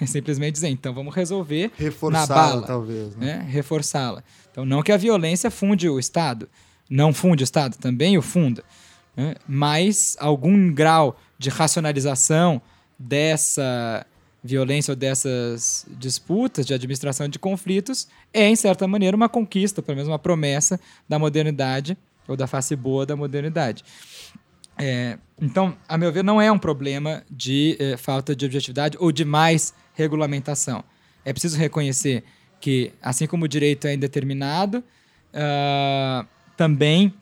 É 0.00 0.06
simplesmente 0.06 0.54
dizer, 0.54 0.68
então 0.68 0.92
vamos 0.94 1.14
resolver 1.14 1.70
na 2.10 2.26
bala, 2.26 2.66
talvez, 2.66 3.16
né? 3.16 3.38
né? 3.38 3.46
Reforçá-la. 3.48 4.22
Então 4.50 4.64
não 4.64 4.82
que 4.82 4.92
a 4.92 4.96
violência 4.96 5.50
funde 5.50 5.88
o 5.88 5.98
Estado, 5.98 6.48
não 6.88 7.12
funde 7.12 7.42
o 7.42 7.44
Estado, 7.44 7.76
também 7.76 8.16
o 8.16 8.22
funda, 8.22 8.62
né? 9.16 9.34
mas 9.48 10.16
algum 10.20 10.72
grau 10.72 11.18
de 11.38 11.50
racionalização 11.50 12.60
dessa 12.98 14.06
violência 14.44 14.92
ou 14.92 14.96
dessas 14.96 15.86
disputas 15.98 16.66
de 16.66 16.74
administração 16.74 17.26
de 17.26 17.38
conflitos 17.38 18.06
é, 18.30 18.46
em 18.46 18.54
certa 18.54 18.86
maneira, 18.86 19.16
uma 19.16 19.28
conquista, 19.28 19.80
pelo 19.80 19.96
menos 19.96 20.08
uma 20.08 20.18
promessa 20.18 20.78
da 21.08 21.18
modernidade 21.18 21.96
ou 22.28 22.36
da 22.36 22.46
face 22.46 22.76
boa 22.76 23.06
da 23.06 23.16
modernidade. 23.16 23.82
É, 24.76 25.18
então, 25.40 25.76
a 25.88 25.96
meu 25.96 26.12
ver, 26.12 26.22
não 26.22 26.40
é 26.40 26.52
um 26.52 26.58
problema 26.58 27.22
de 27.30 27.76
é, 27.80 27.96
falta 27.96 28.36
de 28.36 28.44
objetividade 28.44 28.98
ou 29.00 29.10
de 29.10 29.24
mais 29.24 29.72
regulamentação. 29.94 30.84
É 31.24 31.32
preciso 31.32 31.56
reconhecer 31.56 32.22
que, 32.60 32.92
assim 33.00 33.26
como 33.26 33.46
o 33.46 33.48
direito 33.48 33.86
é 33.86 33.94
indeterminado, 33.94 34.78
uh, 35.32 36.26
também 36.56 37.14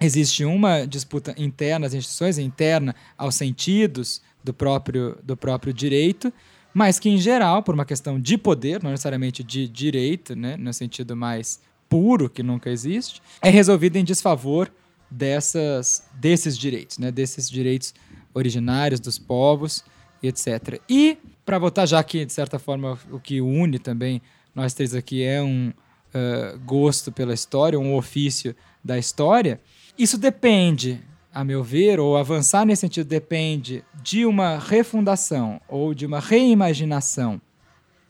existe 0.00 0.44
uma 0.44 0.86
disputa 0.86 1.34
interna 1.36 1.86
às 1.86 1.94
instituições, 1.94 2.38
interna 2.38 2.94
aos 3.16 3.34
sentidos 3.34 4.20
do 4.42 4.52
próprio, 4.52 5.18
do 5.22 5.36
próprio 5.36 5.72
direito, 5.72 6.32
mas 6.74 6.98
que, 6.98 7.08
em 7.08 7.18
geral, 7.18 7.62
por 7.62 7.74
uma 7.74 7.84
questão 7.84 8.20
de 8.20 8.38
poder, 8.38 8.82
não 8.82 8.90
necessariamente 8.90 9.42
de 9.42 9.68
direito, 9.68 10.34
né, 10.34 10.56
no 10.56 10.72
sentido 10.72 11.16
mais 11.16 11.60
puro, 11.88 12.30
que 12.30 12.42
nunca 12.42 12.70
existe, 12.70 13.20
é 13.40 13.50
resolvida 13.50 13.98
em 13.98 14.04
desfavor 14.04 14.72
dessas, 15.10 16.04
desses 16.14 16.56
direitos, 16.56 16.98
né, 16.98 17.10
desses 17.10 17.50
direitos 17.50 17.94
originários 18.34 18.98
dos 18.98 19.18
povos 19.18 19.84
etc. 20.22 20.80
E, 20.88 21.18
para 21.44 21.58
voltar, 21.58 21.86
já 21.86 22.02
que, 22.02 22.24
de 22.24 22.32
certa 22.32 22.58
forma, 22.58 22.98
o 23.10 23.18
que 23.18 23.40
une 23.40 23.78
também 23.78 24.22
nós 24.54 24.74
três 24.74 24.94
aqui 24.94 25.22
é 25.22 25.42
um 25.42 25.70
uh, 25.70 26.58
gosto 26.60 27.10
pela 27.10 27.34
história, 27.34 27.78
um 27.78 27.96
ofício 27.96 28.54
da 28.84 28.98
história, 28.98 29.60
isso 29.98 30.16
depende 30.16 31.00
a 31.32 31.42
meu 31.42 31.62
ver, 31.62 31.98
ou 31.98 32.16
avançar 32.16 32.66
nesse 32.66 32.80
sentido 32.80 33.06
depende 33.06 33.84
de 34.02 34.26
uma 34.26 34.58
refundação 34.58 35.60
ou 35.66 35.94
de 35.94 36.04
uma 36.04 36.20
reimaginação 36.20 37.40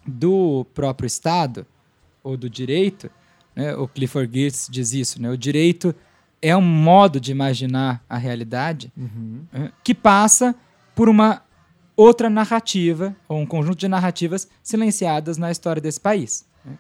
do 0.07 0.67
próprio 0.75 1.07
Estado 1.07 1.67
ou 2.23 2.37
do 2.37 2.51
direito. 2.51 3.11
Né? 3.55 3.75
O 3.77 3.87
Clifford 3.87 4.33
Geertz 4.33 4.69
diz 4.71 4.93
isso. 4.93 5.23
Né? 5.23 5.31
O 5.31 5.37
direito 5.37 5.95
é 6.41 6.57
um 6.57 6.63
modo 6.63 7.21
de 7.21 7.31
imaginar 7.31 8.03
a 8.09 8.19
realidade 8.19 8.93
uhum. 8.97 9.43
né? 9.53 9.73
que 9.85 9.95
passa 9.95 10.55
por 10.95 11.09
uma 11.09 11.43
outra 11.97 12.29
narrativa 12.29 13.15
ou 13.29 13.39
um 13.39 13.47
conjunto 13.47 13.79
de 13.79 13.89
narrativas 13.89 14.49
silenciadas 14.63 15.39
na 15.39 15.51
história 15.51 15.81
desse 15.81 16.01
país. 16.01 16.45
Né? 16.65 16.77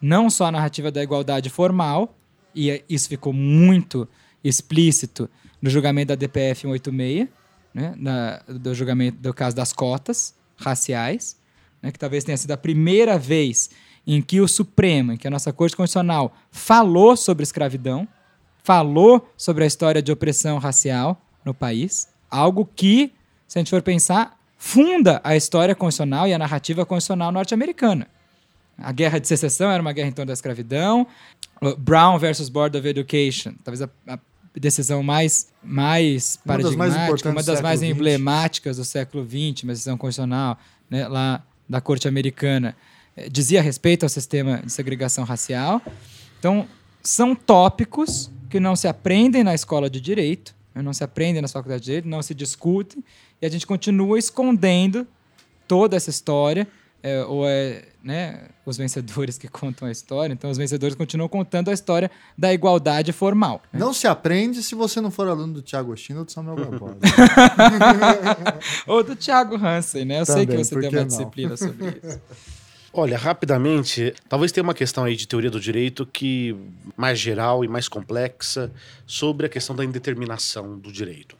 Não 0.00 0.30
só 0.30 0.46
a 0.46 0.52
narrativa 0.52 0.92
da 0.92 1.02
igualdade 1.02 1.50
formal, 1.50 2.16
e 2.54 2.84
isso 2.88 3.08
ficou 3.08 3.32
muito 3.32 4.08
explícito 4.44 5.28
no 5.60 5.70
julgamento 5.70 6.08
da 6.08 6.14
DPF 6.14 6.60
186, 6.62 7.28
né, 7.72 7.94
na, 7.96 8.42
do 8.46 8.74
julgamento 8.74 9.18
do 9.18 9.32
caso 9.32 9.56
das 9.56 9.72
cotas 9.72 10.34
raciais, 10.56 11.36
né, 11.82 11.90
que 11.90 11.98
talvez 11.98 12.22
tenha 12.22 12.36
sido 12.36 12.50
a 12.52 12.56
primeira 12.56 13.18
vez 13.18 13.70
em 14.06 14.20
que 14.20 14.40
o 14.40 14.46
Supremo, 14.46 15.12
em 15.12 15.16
que 15.16 15.26
a 15.26 15.30
nossa 15.30 15.52
Corte 15.52 15.74
Constitucional 15.74 16.36
falou 16.50 17.16
sobre 17.16 17.42
escravidão, 17.42 18.06
falou 18.62 19.28
sobre 19.36 19.64
a 19.64 19.66
história 19.66 20.02
de 20.02 20.12
opressão 20.12 20.58
racial 20.58 21.20
no 21.44 21.54
país, 21.54 22.08
algo 22.30 22.68
que, 22.76 23.12
se 23.48 23.58
a 23.58 23.60
gente 23.60 23.70
for 23.70 23.82
pensar, 23.82 24.38
funda 24.56 25.20
a 25.24 25.36
história 25.36 25.74
constitucional 25.74 26.26
e 26.28 26.34
a 26.34 26.38
narrativa 26.38 26.84
constitucional 26.86 27.32
norte-americana. 27.32 28.06
A 28.76 28.92
guerra 28.92 29.18
de 29.18 29.28
secessão 29.28 29.70
era 29.70 29.80
uma 29.80 29.92
guerra 29.92 30.08
em 30.08 30.12
torno 30.12 30.28
da 30.28 30.32
escravidão. 30.32 31.06
Brown 31.78 32.18
versus 32.18 32.48
Board 32.48 32.76
of 32.76 32.86
Education, 32.86 33.54
talvez 33.62 33.82
a, 33.82 33.88
a 34.08 34.18
decisão 34.60 35.02
mais, 35.02 35.48
mais 35.62 36.38
uma 36.44 36.54
paradigmática, 36.54 37.28
das 37.28 37.34
mais 37.34 37.48
uma 37.48 37.54
das 37.54 37.60
mais 37.60 37.82
emblemáticas 37.82 38.76
do 38.76 38.84
século 38.84 39.24
XX, 39.24 39.64
uma 39.64 39.72
decisão 39.72 39.96
constitucional 39.96 40.58
né, 40.88 41.08
lá 41.08 41.42
da 41.68 41.80
corte 41.80 42.06
americana, 42.06 42.76
eh, 43.16 43.28
dizia 43.28 43.60
respeito 43.60 44.04
ao 44.04 44.08
sistema 44.08 44.62
de 44.64 44.70
segregação 44.70 45.24
racial. 45.24 45.82
Então, 46.38 46.68
são 47.02 47.34
tópicos 47.34 48.30
que 48.48 48.60
não 48.60 48.76
se 48.76 48.86
aprendem 48.86 49.42
na 49.42 49.54
escola 49.54 49.90
de 49.90 50.00
direito, 50.00 50.54
né, 50.74 50.82
não 50.82 50.92
se 50.92 51.02
aprendem 51.02 51.42
na 51.42 51.48
faculdade 51.48 51.80
de 51.80 51.86
direito, 51.86 52.08
não 52.08 52.22
se 52.22 52.34
discutem, 52.34 53.02
e 53.42 53.46
a 53.46 53.48
gente 53.48 53.66
continua 53.66 54.18
escondendo 54.18 55.06
toda 55.66 55.96
essa 55.96 56.10
história 56.10 56.68
é, 57.02 57.24
ou 57.24 57.46
é 57.48 57.84
né, 58.02 58.48
os 58.66 58.76
vencedores 58.76 59.38
que 59.38 59.48
contam 59.48 59.88
a 59.88 59.90
história. 59.90 60.32
Então, 60.32 60.50
os 60.50 60.58
vencedores 60.58 60.94
continuam 60.94 61.28
contando 61.28 61.70
a 61.70 61.72
história 61.72 62.10
da 62.36 62.52
igualdade 62.52 63.12
formal. 63.12 63.62
Né? 63.72 63.80
Não 63.80 63.92
se 63.92 64.06
aprende 64.06 64.62
se 64.62 64.74
você 64.74 65.00
não 65.00 65.10
for 65.10 65.28
aluno 65.28 65.54
do 65.54 65.62
Tiago 65.62 65.88
Agostinho 65.88 66.20
ou 66.20 66.24
do 66.24 66.32
Samuel 66.32 66.56
Barbosa. 66.56 66.98
ou 68.86 69.02
do 69.02 69.14
Tiago 69.14 69.56
Hansen, 69.56 70.04
né? 70.04 70.20
Eu 70.20 70.26
Também, 70.26 70.46
sei 70.46 70.56
que 70.56 70.64
você 70.64 70.80
tem 70.80 70.88
uma 70.88 71.00
não? 71.00 71.06
disciplina 71.06 71.56
sobre 71.56 72.00
isso. 72.02 72.20
Olha, 72.96 73.18
rapidamente, 73.18 74.14
talvez 74.28 74.52
tenha 74.52 74.62
uma 74.62 74.72
questão 74.72 75.02
aí 75.02 75.16
de 75.16 75.26
teoria 75.26 75.50
do 75.50 75.58
direito 75.58 76.06
que 76.06 76.56
mais 76.96 77.18
geral 77.18 77.64
e 77.64 77.68
mais 77.68 77.88
complexa 77.88 78.70
sobre 79.04 79.46
a 79.46 79.48
questão 79.48 79.74
da 79.74 79.84
indeterminação 79.84 80.78
do 80.78 80.92
direito. 80.92 81.36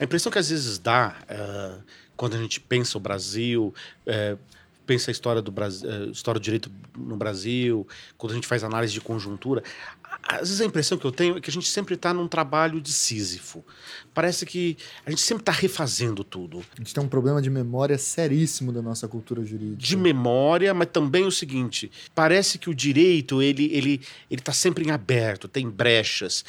A 0.00 0.04
impressão 0.04 0.32
que 0.32 0.38
às 0.38 0.48
vezes 0.48 0.78
dá 0.78 1.14
uh, 1.24 1.82
quando 2.16 2.36
a 2.36 2.38
gente 2.38 2.58
pensa 2.58 2.96
o 2.96 3.00
Brasil, 3.00 3.74
uh, 4.06 4.38
pensa 4.86 5.10
a 5.10 5.12
história 5.12 5.42
do 5.42 5.50
Brasil, 5.50 5.90
eh, 5.90 6.06
história 6.06 6.38
do 6.38 6.42
direito 6.42 6.70
no 6.96 7.16
Brasil, 7.16 7.86
quando 8.16 8.32
a 8.32 8.34
gente 8.34 8.46
faz 8.46 8.62
análise 8.62 8.92
de 8.92 9.00
conjuntura, 9.00 9.62
às 10.22 10.40
vezes 10.48 10.60
a 10.60 10.64
impressão 10.64 10.96
que 10.96 11.04
eu 11.04 11.12
tenho 11.12 11.36
é 11.36 11.40
que 11.40 11.50
a 11.50 11.52
gente 11.52 11.68
sempre 11.68 11.94
está 11.94 12.14
num 12.14 12.26
trabalho 12.26 12.80
de 12.80 12.92
Sísifo. 12.92 13.64
Parece 14.12 14.46
que 14.46 14.76
a 15.04 15.10
gente 15.10 15.22
sempre 15.22 15.42
está 15.42 15.52
refazendo 15.52 16.24
tudo. 16.24 16.64
A 16.74 16.80
gente 16.80 16.94
tem 16.94 17.02
um 17.02 17.08
problema 17.08 17.42
de 17.42 17.50
memória 17.50 17.98
seríssimo 17.98 18.72
da 18.72 18.80
nossa 18.80 19.06
cultura 19.08 19.44
jurídica. 19.44 19.76
De 19.76 19.96
memória, 19.96 20.72
mas 20.72 20.88
também 20.92 21.24
o 21.24 21.30
seguinte: 21.30 21.90
parece 22.14 22.58
que 22.58 22.70
o 22.70 22.74
direito 22.74 23.42
ele 23.42 23.64
ele 23.72 24.00
ele 24.30 24.40
está 24.40 24.52
sempre 24.52 24.84
em 24.84 24.90
aberto, 24.90 25.48
tem 25.48 25.68
brechas. 25.68 26.44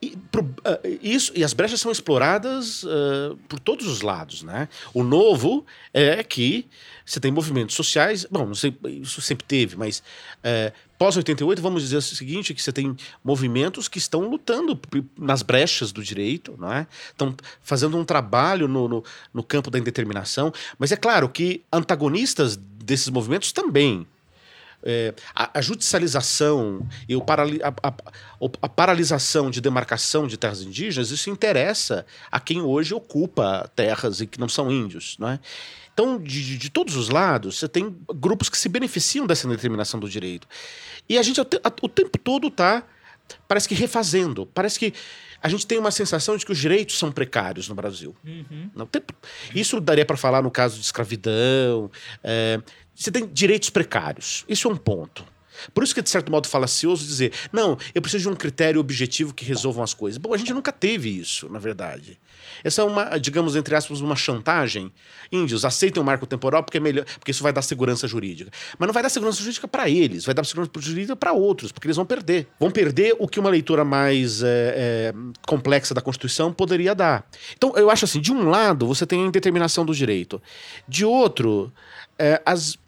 E, 0.00 0.16
pro, 0.30 0.42
uh, 0.42 0.98
isso, 1.02 1.32
e 1.34 1.42
as 1.42 1.54
brechas 1.54 1.80
são 1.80 1.90
exploradas 1.90 2.82
uh, 2.84 3.36
por 3.48 3.58
todos 3.58 3.86
os 3.86 4.02
lados. 4.02 4.42
Né? 4.42 4.68
O 4.92 5.02
novo 5.02 5.64
é 5.92 6.22
que 6.22 6.66
você 7.06 7.20
tem 7.20 7.30
movimentos 7.30 7.76
sociais, 7.76 8.26
bom, 8.28 8.44
não 8.44 8.54
sei, 8.54 8.76
isso 9.00 9.22
sempre 9.22 9.46
teve, 9.46 9.76
mas 9.76 10.02
é, 10.42 10.72
pós-88, 10.98 11.60
vamos 11.60 11.82
dizer 11.82 11.98
o 11.98 12.02
seguinte, 12.02 12.52
que 12.52 12.60
você 12.60 12.72
tem 12.72 12.96
movimentos 13.22 13.86
que 13.86 13.98
estão 13.98 14.28
lutando 14.28 14.78
nas 15.16 15.40
brechas 15.42 15.92
do 15.92 16.02
direito, 16.02 16.56
não 16.58 16.72
é? 16.72 16.86
Estão 17.08 17.34
fazendo 17.62 17.96
um 17.96 18.04
trabalho 18.04 18.66
no, 18.66 18.88
no, 18.88 19.04
no 19.32 19.42
campo 19.44 19.70
da 19.70 19.78
indeterminação, 19.78 20.52
mas 20.78 20.90
é 20.90 20.96
claro 20.96 21.28
que 21.28 21.62
antagonistas 21.72 22.56
desses 22.56 23.08
movimentos 23.08 23.52
também 23.52 24.04
é, 24.82 25.14
a, 25.34 25.58
a, 25.58 25.60
judicialização 25.60 26.86
e 27.08 27.16
o 27.16 27.20
parali 27.20 27.60
a, 27.62 27.68
a, 27.82 27.94
a, 28.62 28.68
paralisação 28.68 29.50
de 29.50 29.60
demarcação 29.60 30.26
de 30.26 30.36
terras 30.36 30.62
indígenas, 30.62 31.10
isso 31.10 31.30
interessa 31.30 32.06
a 32.30 32.38
quem 32.38 32.62
hoje 32.62 32.94
ocupa 32.94 33.68
terras 33.74 34.20
e 34.20 34.26
que 34.26 34.38
não 34.38 34.48
são 34.48 34.70
índios. 34.70 35.16
Não 35.18 35.28
é? 35.28 35.40
Então, 35.96 36.18
de, 36.18 36.58
de 36.58 36.68
todos 36.68 36.94
os 36.94 37.08
lados, 37.08 37.58
você 37.58 37.66
tem 37.66 37.96
grupos 38.16 38.50
que 38.50 38.58
se 38.58 38.68
beneficiam 38.68 39.26
dessa 39.26 39.48
determinação 39.48 39.98
do 39.98 40.06
direito. 40.10 40.46
E 41.08 41.16
a 41.16 41.22
gente 41.22 41.40
o 41.40 41.88
tempo 41.88 42.18
todo 42.18 42.48
está, 42.48 42.82
parece 43.48 43.66
que 43.66 43.74
refazendo, 43.74 44.44
parece 44.44 44.78
que 44.78 44.92
a 45.42 45.48
gente 45.48 45.66
tem 45.66 45.78
uma 45.78 45.90
sensação 45.90 46.36
de 46.36 46.44
que 46.44 46.52
os 46.52 46.58
direitos 46.58 46.98
são 46.98 47.10
precários 47.10 47.66
no 47.66 47.74
Brasil. 47.74 48.14
Uhum. 48.22 48.68
Isso 49.54 49.80
daria 49.80 50.04
para 50.04 50.18
falar 50.18 50.42
no 50.42 50.50
caso 50.50 50.76
de 50.76 50.84
escravidão. 50.84 51.90
É, 52.22 52.60
você 52.94 53.10
tem 53.10 53.26
direitos 53.26 53.70
precários. 53.70 54.44
Isso 54.46 54.68
é 54.68 54.70
um 54.70 54.76
ponto. 54.76 55.24
Por 55.72 55.84
isso 55.84 55.94
que 55.94 56.00
é, 56.00 56.02
de 56.02 56.10
certo 56.10 56.30
modo, 56.30 56.48
falacioso 56.48 57.06
dizer, 57.06 57.32
não, 57.52 57.76
eu 57.94 58.02
preciso 58.02 58.22
de 58.22 58.28
um 58.28 58.36
critério 58.36 58.80
objetivo 58.80 59.34
que 59.34 59.44
resolvam 59.44 59.82
as 59.82 59.94
coisas. 59.94 60.18
Bom, 60.18 60.32
a 60.32 60.36
gente 60.36 60.52
nunca 60.52 60.72
teve 60.72 61.08
isso, 61.08 61.48
na 61.48 61.58
verdade. 61.58 62.18
Essa 62.62 62.82
é 62.82 62.84
uma, 62.84 63.18
digamos, 63.18 63.56
entre 63.56 63.74
aspas, 63.74 64.00
uma 64.00 64.16
chantagem. 64.16 64.92
Índios 65.30 65.64
aceitem 65.64 66.02
o 66.02 66.04
marco 66.04 66.26
temporal 66.26 66.62
porque 66.62 66.78
é 66.78 66.80
melhor, 66.80 67.04
porque 67.18 67.30
isso 67.30 67.42
vai 67.42 67.52
dar 67.52 67.62
segurança 67.62 68.06
jurídica. 68.06 68.50
Mas 68.78 68.86
não 68.86 68.92
vai 68.92 69.02
dar 69.02 69.08
segurança 69.08 69.40
jurídica 69.40 69.68
para 69.68 69.88
eles, 69.88 70.24
vai 70.24 70.34
dar 70.34 70.44
segurança 70.44 70.70
jurídica 70.78 71.16
para 71.16 71.32
outros, 71.32 71.72
porque 71.72 71.86
eles 71.86 71.96
vão 71.96 72.06
perder. 72.06 72.46
Vão 72.58 72.70
perder 72.70 73.14
o 73.18 73.28
que 73.28 73.40
uma 73.40 73.50
leitura 73.50 73.84
mais 73.84 74.42
é, 74.42 74.46
é, 74.48 75.14
complexa 75.46 75.94
da 75.94 76.00
Constituição 76.00 76.52
poderia 76.52 76.94
dar. 76.94 77.28
Então, 77.56 77.72
eu 77.76 77.90
acho 77.90 78.04
assim, 78.04 78.20
de 78.20 78.32
um 78.32 78.48
lado, 78.48 78.86
você 78.86 79.06
tem 79.06 79.22
a 79.22 79.26
indeterminação 79.26 79.84
do 79.84 79.94
direito. 79.94 80.40
De 80.88 81.04
outro, 81.04 81.72
é, 82.18 82.40
as 82.44 82.78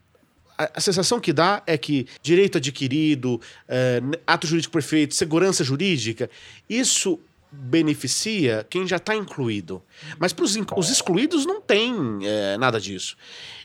a, 0.58 0.80
sensação 0.80 1.20
que 1.20 1.32
dá 1.32 1.62
é 1.66 1.78
que 1.78 2.06
direito 2.20 2.58
adquirido, 2.58 3.40
é, 3.68 4.02
ato 4.26 4.46
jurídico 4.46 4.72
perfeito, 4.72 5.14
segurança 5.14 5.62
jurídica, 5.62 6.28
isso 6.68 7.20
beneficia 7.50 8.66
quem 8.68 8.86
já 8.86 8.96
está 8.96 9.14
incluído. 9.14 9.82
Mas 10.18 10.32
para 10.32 10.44
os 10.44 10.90
excluídos 10.90 11.46
não 11.46 11.60
tem 11.60 11.94
é, 12.22 12.58
nada 12.58 12.80
disso. 12.80 13.16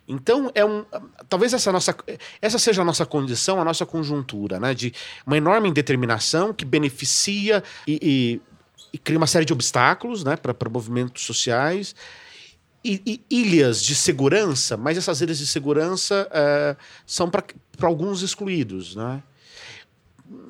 Então, 0.08 0.52
é 0.54 0.66
um, 0.66 0.86
talvez 1.30 1.54
essa, 1.54 1.72
nossa, 1.72 1.96
essa 2.42 2.60
seja 2.60 2.82
a 2.82 2.86
nossa 2.86 3.06
condição, 3.06 3.62
a 3.62 3.66
nossa 3.66 3.86
conjuntura, 3.86 4.60
né? 4.60 4.74
de 4.74 4.94
uma 5.26 5.38
enorme 5.38 5.70
indeterminação 5.70 6.54
que 6.54 6.66
beneficia 6.66 7.64
e, 7.88 8.00
e, 8.02 8.42
e 8.94 8.98
cria 8.98 9.18
uma 9.18 9.28
série 9.28 9.46
de 9.46 9.54
obstáculos 9.54 10.24
né? 10.24 10.36
para 10.36 10.70
movimentos 10.70 11.24
sociais. 11.24 11.96
Ilhas 12.84 13.82
de 13.82 13.96
segurança, 13.96 14.76
mas 14.76 14.98
essas 14.98 15.22
ilhas 15.22 15.38
de 15.38 15.48
segurança 15.48 16.28
é, 16.32 16.76
são 17.06 17.30
para 17.30 17.44
alguns 17.82 18.22
excluídos. 18.22 18.96
Né? 18.96 19.24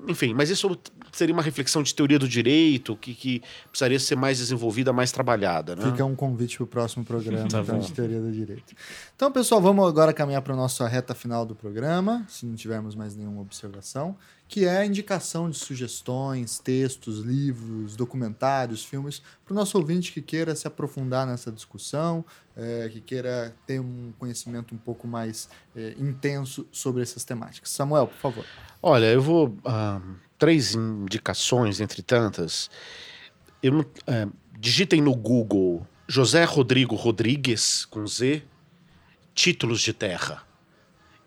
Enfim, 0.07 0.33
mas 0.33 0.49
isso 0.49 0.77
seria 1.13 1.33
uma 1.33 1.43
reflexão 1.43 1.83
de 1.83 1.93
teoria 1.93 2.19
do 2.19 2.27
direito 2.27 2.95
que, 2.97 3.13
que 3.13 3.41
precisaria 3.69 3.99
ser 3.99 4.15
mais 4.15 4.39
desenvolvida, 4.39 4.91
mais 4.91 5.11
trabalhada. 5.11 5.75
Né? 5.75 5.85
Fica 5.85 6.03
um 6.03 6.15
convite 6.15 6.57
para 6.57 6.63
o 6.63 6.67
próximo 6.67 7.05
programa 7.05 7.47
tá 7.47 7.59
então, 7.61 7.79
de 7.79 7.91
teoria 7.91 8.19
do 8.19 8.31
direito. 8.31 8.73
Então, 9.15 9.31
pessoal, 9.31 9.61
vamos 9.61 9.87
agora 9.87 10.11
caminhar 10.11 10.41
para 10.41 10.53
a 10.53 10.57
nossa 10.57 10.87
reta 10.87 11.13
final 11.13 11.45
do 11.45 11.55
programa, 11.55 12.25
se 12.27 12.45
não 12.45 12.55
tivermos 12.55 12.95
mais 12.95 13.15
nenhuma 13.15 13.41
observação, 13.41 14.17
que 14.47 14.65
é 14.65 14.77
a 14.77 14.85
indicação 14.85 15.49
de 15.49 15.57
sugestões, 15.57 16.59
textos, 16.59 17.19
livros, 17.19 17.95
documentários, 17.95 18.83
filmes, 18.83 19.21
para 19.45 19.53
o 19.53 19.55
nosso 19.55 19.77
ouvinte 19.77 20.11
que 20.11 20.21
queira 20.21 20.55
se 20.55 20.67
aprofundar 20.67 21.25
nessa 21.25 21.51
discussão, 21.51 22.23
é, 22.55 22.89
que 22.91 23.01
queira 23.01 23.55
ter 23.65 23.79
um 23.79 24.13
conhecimento 24.19 24.75
um 24.75 24.77
pouco 24.77 25.07
mais 25.07 25.49
é, 25.75 25.95
intenso 25.97 26.67
sobre 26.71 27.01
essas 27.01 27.23
temáticas. 27.23 27.69
Samuel, 27.71 28.07
por 28.07 28.17
favor. 28.17 28.45
Olha, 28.81 29.05
eu 29.05 29.21
vou. 29.21 29.47
Uh, 29.47 30.22
três 30.43 30.75
indicações, 30.75 31.79
entre 31.79 32.01
tantas. 32.01 32.69
Eu, 33.63 33.85
é, 34.05 34.27
digitem 34.59 35.01
no 35.01 35.15
Google 35.15 35.87
José 36.05 36.43
Rodrigo 36.43 36.97
Rodrigues, 36.97 37.85
com 37.85 38.05
Z, 38.05 38.43
títulos 39.33 39.79
de 39.79 39.93
terra. 39.93 40.43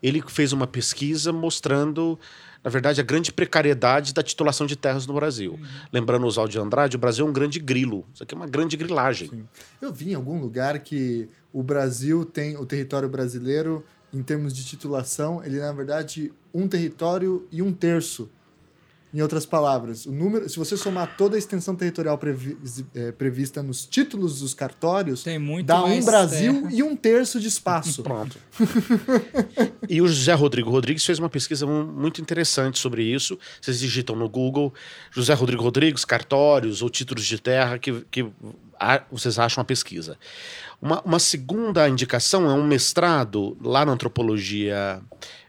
Ele 0.02 0.22
fez 0.28 0.52
uma 0.52 0.66
pesquisa 0.66 1.32
mostrando, 1.32 2.18
na 2.62 2.70
verdade, 2.70 3.00
a 3.00 3.02
grande 3.02 3.32
precariedade 3.32 4.12
da 4.12 4.22
titulação 4.22 4.66
de 4.66 4.76
terras 4.76 5.06
no 5.06 5.14
Brasil. 5.14 5.52
Uhum. 5.52 5.66
Lembrando 5.90 6.26
Oswaldo 6.26 6.52
de 6.52 6.58
Andrade, 6.58 6.96
o 6.96 6.98
Brasil 6.98 7.26
é 7.26 7.30
um 7.30 7.32
grande 7.32 7.58
grilo. 7.58 8.06
Isso 8.12 8.22
aqui 8.22 8.34
é 8.34 8.36
uma 8.36 8.46
grande 8.46 8.76
grilagem. 8.76 9.30
Sim. 9.30 9.48
Eu 9.80 9.94
vi 9.94 10.10
em 10.10 10.14
algum 10.14 10.38
lugar 10.38 10.78
que 10.80 11.26
o 11.54 11.62
Brasil 11.62 12.22
tem, 12.22 12.58
o 12.58 12.66
território 12.66 13.08
brasileiro, 13.08 13.82
em 14.12 14.22
termos 14.22 14.52
de 14.52 14.62
titulação, 14.62 15.42
ele, 15.42 15.58
na 15.58 15.72
verdade, 15.72 16.30
um 16.52 16.68
território 16.68 17.48
e 17.50 17.62
um 17.62 17.72
terço 17.72 18.30
em 19.16 19.22
outras 19.22 19.46
palavras, 19.46 20.04
o 20.04 20.12
número, 20.12 20.46
se 20.46 20.58
você 20.58 20.76
somar 20.76 21.16
toda 21.16 21.36
a 21.36 21.38
extensão 21.38 21.74
territorial 21.74 22.18
previ, 22.18 22.54
é, 22.94 23.10
prevista 23.12 23.62
nos 23.62 23.86
títulos 23.86 24.40
dos 24.40 24.52
cartórios, 24.52 25.24
dá 25.64 25.82
um 25.84 26.04
Brasil 26.04 26.52
terra. 26.52 26.68
e 26.70 26.82
um 26.82 26.94
terço 26.94 27.40
de 27.40 27.48
espaço. 27.48 28.02
Pronto. 28.02 28.36
e 29.88 30.02
o 30.02 30.06
José 30.06 30.34
Rodrigo 30.34 30.68
Rodrigues 30.68 31.02
fez 31.02 31.18
uma 31.18 31.30
pesquisa 31.30 31.66
muito 31.66 32.20
interessante 32.20 32.78
sobre 32.78 33.04
isso. 33.04 33.38
Vocês 33.58 33.80
digitam 33.80 34.14
no 34.14 34.28
Google 34.28 34.74
José 35.10 35.32
Rodrigo 35.32 35.62
Rodrigues, 35.62 36.04
cartórios 36.04 36.82
ou 36.82 36.90
títulos 36.90 37.24
de 37.24 37.40
terra, 37.40 37.78
que, 37.78 38.04
que 38.10 38.26
vocês 39.10 39.38
acham 39.38 39.62
a 39.62 39.64
pesquisa. 39.64 40.18
Uma, 40.78 41.00
uma 41.00 41.18
segunda 41.18 41.88
indicação 41.88 42.44
é 42.50 42.52
um 42.52 42.66
mestrado 42.66 43.56
lá 43.62 43.86
na 43.86 43.92
antropologia 43.92 45.00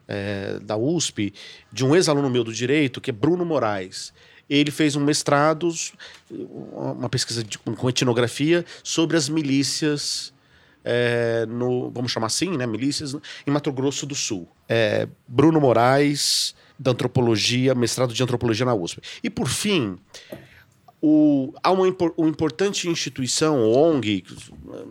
é, 0.08 0.60
da 0.60 0.78
USP, 0.78 1.34
de 1.72 1.86
um 1.86 1.96
ex-aluno 1.96 2.30
meu 2.30 2.44
do 2.44 2.54
direito, 2.54 3.02
que 3.02 3.10
é 3.10 3.14
Bruno 3.14 3.46
Moraes. 3.46 4.14
Ele 4.50 4.72
fez 4.72 4.96
um 4.96 5.04
mestrado, 5.04 5.70
uma 6.32 7.10
pesquisa 7.10 7.44
de, 7.44 7.58
com 7.58 7.90
etnografia 7.90 8.66
sobre 8.82 9.18
as 9.18 9.28
milícias 9.28 10.34
é, 10.90 11.46
no, 11.48 11.92
vamos 11.92 12.14
chamar 12.14 12.28
assim, 12.28 12.56
né, 12.56 12.66
milícias 12.66 13.14
em 13.46 13.52
Mato 13.52 13.74
Grosso 13.74 14.06
do 14.06 14.16
Sul. 14.16 14.48
É, 14.70 15.06
Bruno 15.28 15.60
Moraes, 15.60 16.56
da 16.80 16.92
antropologia, 16.92 17.76
mestrado 17.76 18.14
de 18.14 18.24
antropologia 18.24 18.66
na 18.66 18.74
USP. 18.74 19.02
E 19.22 19.30
por 19.30 19.50
fim, 19.50 19.98
o, 21.02 21.54
há 21.62 21.72
uma, 21.72 21.86
uma 22.16 22.30
importante 22.30 22.88
instituição, 22.88 23.70
ONG, 23.70 24.24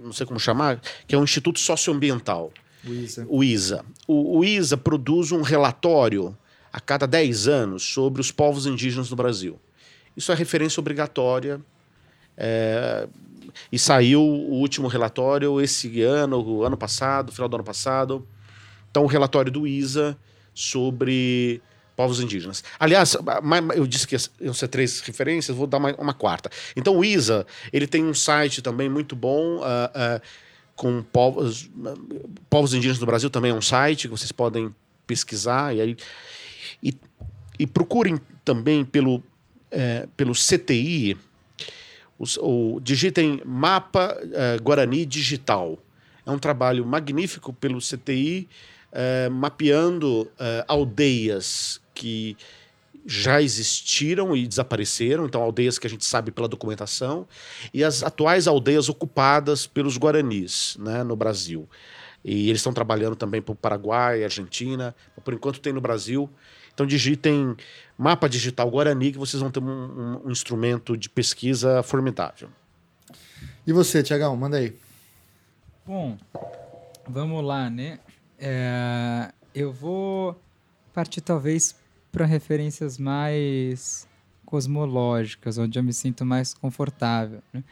não 0.04 0.12
sei 0.12 0.26
como 0.26 0.38
chamar, 0.38 0.82
que 1.06 1.14
é 1.14 1.18
o 1.18 1.24
Instituto 1.24 1.58
Socioambiental. 1.58 2.52
O 2.86 2.92
ISA. 2.92 3.26
O 3.28 3.44
ISA. 3.44 3.84
O, 4.06 4.38
o 4.38 4.44
ISA 4.44 4.76
produz 4.76 5.32
um 5.32 5.42
relatório 5.42 6.36
a 6.72 6.80
cada 6.80 7.06
10 7.06 7.48
anos 7.48 7.82
sobre 7.82 8.20
os 8.20 8.30
povos 8.30 8.66
indígenas 8.66 9.08
do 9.08 9.16
Brasil. 9.16 9.58
Isso 10.16 10.32
é 10.32 10.34
referência 10.34 10.80
obrigatória. 10.80 11.60
É, 12.36 13.08
e 13.72 13.78
saiu 13.78 14.20
o 14.20 14.54
último 14.54 14.88
relatório 14.88 15.60
esse 15.60 16.02
ano, 16.02 16.62
ano 16.62 16.76
passado, 16.76 17.32
final 17.32 17.48
do 17.48 17.56
ano 17.56 17.64
passado. 17.64 18.26
Então, 18.90 19.04
o 19.04 19.06
relatório 19.06 19.50
do 19.50 19.66
ISA 19.66 20.16
sobre 20.54 21.62
povos 21.96 22.20
indígenas. 22.20 22.62
Aliás, 22.78 23.16
eu 23.74 23.86
disse 23.86 24.06
que 24.06 24.16
iam 24.40 24.52
ser 24.52 24.68
três 24.68 25.00
referências, 25.00 25.56
vou 25.56 25.66
dar 25.66 25.78
uma, 25.78 25.94
uma 25.94 26.14
quarta. 26.14 26.50
Então, 26.76 26.96
o 26.96 27.04
ISA 27.04 27.46
ele 27.72 27.86
tem 27.86 28.04
um 28.04 28.14
site 28.14 28.60
também 28.60 28.88
muito 28.88 29.16
bom. 29.16 29.58
Uh, 29.58 29.60
uh, 29.60 30.20
com 30.76 31.02
povos, 31.02 31.70
povos 32.48 32.74
indígenas 32.74 32.98
do 32.98 33.06
Brasil 33.06 33.30
também 33.30 33.50
é 33.50 33.54
um 33.54 33.62
site 33.62 34.02
que 34.02 34.16
vocês 34.16 34.30
podem 34.30 34.72
pesquisar 35.06 35.74
e 35.74 35.80
aí 35.80 35.96
e, 36.82 36.94
e 37.58 37.66
procurem 37.66 38.20
também 38.44 38.84
pelo 38.84 39.22
é, 39.70 40.06
pelo 40.16 40.32
CTI 40.32 41.16
os, 42.18 42.38
digitem 42.82 43.40
mapa 43.44 44.16
é, 44.32 44.58
Guarani 44.58 45.04
digital. 45.04 45.78
É 46.24 46.30
um 46.30 46.38
trabalho 46.38 46.84
magnífico 46.84 47.52
pelo 47.52 47.78
CTI 47.78 48.48
é, 48.92 49.28
mapeando 49.28 50.30
é, 50.38 50.64
aldeias 50.66 51.80
que 51.94 52.36
já 53.06 53.40
existiram 53.40 54.36
e 54.36 54.46
desapareceram, 54.46 55.26
então 55.26 55.40
aldeias 55.40 55.78
que 55.78 55.86
a 55.86 55.90
gente 55.90 56.04
sabe 56.04 56.32
pela 56.32 56.48
documentação, 56.48 57.26
e 57.72 57.84
as 57.84 58.02
atuais 58.02 58.48
aldeias 58.48 58.88
ocupadas 58.88 59.66
pelos 59.66 59.96
guaranis 59.96 60.76
né, 60.80 61.04
no 61.04 61.14
Brasil. 61.14 61.68
E 62.24 62.48
eles 62.48 62.58
estão 62.58 62.72
trabalhando 62.72 63.14
também 63.14 63.40
para 63.40 63.52
o 63.52 63.54
Paraguai, 63.54 64.24
Argentina, 64.24 64.94
por 65.24 65.32
enquanto 65.32 65.60
tem 65.60 65.72
no 65.72 65.80
Brasil. 65.80 66.28
Então 66.74 66.84
digitem 66.84 67.56
mapa 67.96 68.28
digital 68.28 68.68
Guarani 68.68 69.12
que 69.12 69.18
vocês 69.18 69.40
vão 69.40 69.50
ter 69.50 69.60
um, 69.60 69.70
um, 69.70 70.26
um 70.26 70.30
instrumento 70.30 70.96
de 70.96 71.08
pesquisa 71.08 71.82
formidável. 71.84 72.48
E 73.64 73.72
você, 73.72 74.02
Tiagão, 74.02 74.36
manda 74.36 74.56
aí. 74.56 74.76
Bom, 75.86 76.18
vamos 77.08 77.44
lá, 77.44 77.70
né? 77.70 78.00
É, 78.38 79.32
eu 79.54 79.72
vou 79.72 80.40
partir 80.92 81.20
talvez 81.20 81.76
para 82.16 82.24
referências 82.24 82.96
mais 82.96 84.08
cosmológicas, 84.46 85.58
onde 85.58 85.78
eu 85.78 85.82
me 85.82 85.92
sinto 85.92 86.24
mais 86.24 86.54
confortável. 86.54 87.42
Né? 87.52 87.62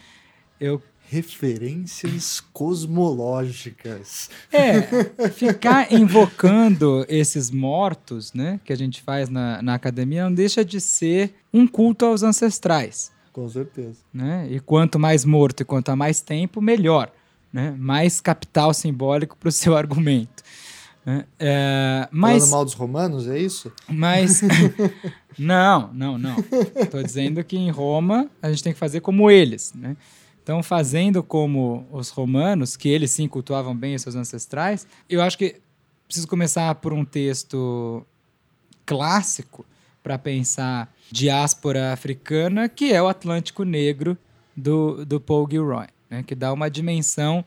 eu 0.60 0.82
referências 1.08 2.40
cosmológicas. 2.52 4.28
É, 4.52 4.82
ficar 5.32 5.90
invocando 5.92 7.06
esses 7.08 7.50
mortos, 7.50 8.34
né, 8.34 8.60
que 8.64 8.72
a 8.72 8.76
gente 8.76 9.00
faz 9.00 9.30
na, 9.30 9.62
na 9.62 9.74
academia, 9.74 10.24
não 10.24 10.34
deixa 10.34 10.62
de 10.62 10.78
ser 10.78 11.34
um 11.52 11.66
culto 11.66 12.04
aos 12.04 12.22
ancestrais. 12.22 13.12
Com 13.32 13.48
certeza. 13.48 13.96
Né? 14.12 14.46
E 14.50 14.60
quanto 14.60 14.98
mais 14.98 15.24
morto 15.24 15.62
e 15.62 15.64
quanto 15.64 15.88
a 15.88 15.96
mais 15.96 16.20
tempo, 16.20 16.60
melhor. 16.60 17.10
Né? 17.50 17.74
Mais 17.78 18.20
capital 18.20 18.74
simbólico 18.74 19.38
para 19.38 19.48
o 19.48 19.52
seu 19.52 19.74
argumento. 19.74 20.42
Né? 21.04 21.26
É, 21.38 22.08
mas, 22.10 22.38
Falando 22.38 22.50
mal 22.50 22.64
dos 22.64 22.74
romanos, 22.74 23.28
é 23.28 23.38
isso? 23.38 23.70
Mas. 23.88 24.40
não, 25.38 25.92
não, 25.92 26.16
não. 26.16 26.36
Estou 26.76 27.02
dizendo 27.02 27.44
que 27.44 27.56
em 27.56 27.70
Roma 27.70 28.30
a 28.40 28.50
gente 28.50 28.62
tem 28.62 28.72
que 28.72 28.78
fazer 28.78 29.00
como 29.00 29.30
eles. 29.30 29.72
Né? 29.74 29.96
Então, 30.42 30.62
fazendo 30.62 31.22
como 31.22 31.86
os 31.92 32.10
romanos, 32.10 32.76
que 32.76 32.88
eles 32.88 33.10
sim 33.10 33.28
cultuavam 33.28 33.76
bem 33.76 33.94
os 33.94 34.02
seus 34.02 34.14
ancestrais, 34.14 34.86
eu 35.08 35.20
acho 35.20 35.36
que 35.36 35.56
preciso 36.06 36.28
começar 36.28 36.74
por 36.76 36.92
um 36.92 37.04
texto 37.04 38.04
clássico 38.86 39.64
para 40.02 40.18
pensar 40.18 40.94
diáspora 41.10 41.92
africana, 41.92 42.68
que 42.68 42.92
é 42.92 43.02
o 43.02 43.08
Atlântico 43.08 43.64
Negro 43.64 44.16
do, 44.54 45.04
do 45.04 45.18
Paul 45.18 45.48
Gilroy, 45.50 45.86
né? 46.10 46.22
que 46.22 46.34
dá 46.34 46.52
uma 46.52 46.70
dimensão 46.70 47.44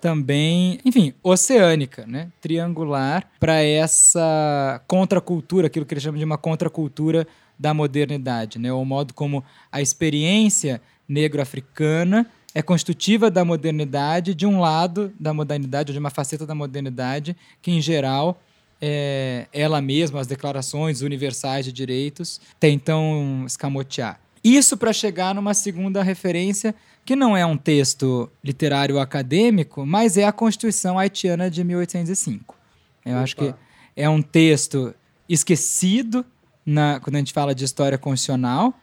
também, 0.00 0.78
enfim, 0.84 1.14
oceânica, 1.22 2.06
né? 2.06 2.28
triangular, 2.40 3.28
para 3.38 3.62
essa 3.62 4.82
contracultura, 4.86 5.66
aquilo 5.66 5.84
que 5.84 5.94
ele 5.94 6.00
chama 6.00 6.18
de 6.18 6.24
uma 6.24 6.38
contracultura 6.38 7.26
da 7.58 7.72
modernidade, 7.72 8.58
né? 8.58 8.72
o 8.72 8.84
modo 8.84 9.14
como 9.14 9.44
a 9.70 9.80
experiência 9.80 10.80
negro-africana 11.08 12.26
é 12.54 12.62
constitutiva 12.62 13.30
da 13.30 13.44
modernidade, 13.44 14.34
de 14.34 14.46
um 14.46 14.60
lado 14.60 15.12
da 15.18 15.34
modernidade, 15.34 15.90
ou 15.90 15.92
de 15.92 15.98
uma 15.98 16.10
faceta 16.10 16.46
da 16.46 16.54
modernidade, 16.54 17.36
que 17.60 17.70
em 17.70 17.80
geral 17.80 18.40
é, 18.80 19.46
ela 19.52 19.80
mesma, 19.80 20.20
as 20.20 20.26
declarações 20.26 21.00
universais 21.02 21.64
de 21.64 21.72
direitos, 21.72 22.40
tentam 22.60 23.44
escamotear. 23.46 24.20
Isso 24.42 24.76
para 24.76 24.92
chegar 24.92 25.34
numa 25.34 25.54
segunda 25.54 26.02
referência, 26.02 26.74
que 27.04 27.14
não 27.14 27.36
é 27.36 27.44
um 27.44 27.56
texto 27.56 28.30
literário 28.42 28.98
acadêmico, 28.98 29.84
mas 29.84 30.16
é 30.16 30.24
a 30.24 30.32
Constituição 30.32 30.98
Haitiana 30.98 31.50
de 31.50 31.62
1805. 31.62 32.56
Eu 33.04 33.12
Opa. 33.12 33.22
acho 33.22 33.36
que 33.36 33.54
é 33.96 34.08
um 34.08 34.22
texto 34.22 34.94
esquecido 35.28 36.24
na, 36.64 36.98
quando 37.00 37.16
a 37.16 37.18
gente 37.18 37.32
fala 37.32 37.54
de 37.54 37.64
história 37.64 37.98
constitucional, 37.98 38.74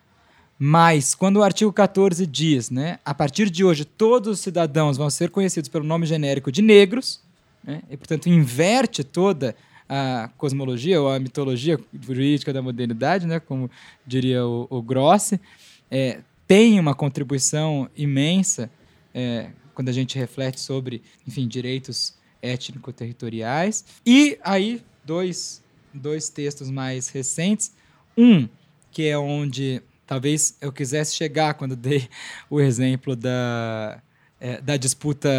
mas, 0.63 1.15
quando 1.15 1.37
o 1.37 1.43
artigo 1.43 1.73
14 1.73 2.27
diz, 2.27 2.69
né, 2.69 2.99
a 3.03 3.15
partir 3.15 3.49
de 3.49 3.63
hoje 3.63 3.83
todos 3.83 4.33
os 4.33 4.39
cidadãos 4.41 4.95
vão 4.95 5.09
ser 5.09 5.31
conhecidos 5.31 5.67
pelo 5.67 5.83
nome 5.83 6.05
genérico 6.05 6.51
de 6.51 6.61
negros, 6.61 7.19
né, 7.63 7.81
e, 7.89 7.97
portanto, 7.97 8.29
inverte 8.29 9.03
toda 9.03 9.55
a 9.89 10.29
cosmologia 10.37 11.01
ou 11.01 11.09
a 11.09 11.19
mitologia 11.19 11.79
jurídica 11.99 12.53
da 12.53 12.61
modernidade, 12.61 13.25
né, 13.25 13.39
como 13.39 13.71
diria 14.05 14.45
o, 14.45 14.67
o 14.69 14.83
Grossi, 14.83 15.41
é, 15.89 16.19
tem 16.51 16.77
uma 16.81 16.93
contribuição 16.93 17.89
imensa 17.95 18.69
é, 19.13 19.51
quando 19.73 19.87
a 19.87 19.93
gente 19.93 20.17
reflete 20.17 20.59
sobre, 20.59 21.01
enfim, 21.25 21.47
direitos 21.47 22.13
étnico-territoriais. 22.41 23.85
E 24.05 24.37
aí, 24.43 24.83
dois, 25.05 25.63
dois 25.93 26.27
textos 26.27 26.69
mais 26.69 27.07
recentes. 27.07 27.71
Um, 28.17 28.49
que 28.91 29.07
é 29.07 29.17
onde 29.17 29.81
talvez 30.05 30.57
eu 30.59 30.73
quisesse 30.73 31.15
chegar 31.15 31.53
quando 31.53 31.73
dei 31.73 32.09
o 32.49 32.59
exemplo 32.59 33.15
da, 33.15 34.03
é, 34.37 34.59
da 34.59 34.75
disputa 34.75 35.29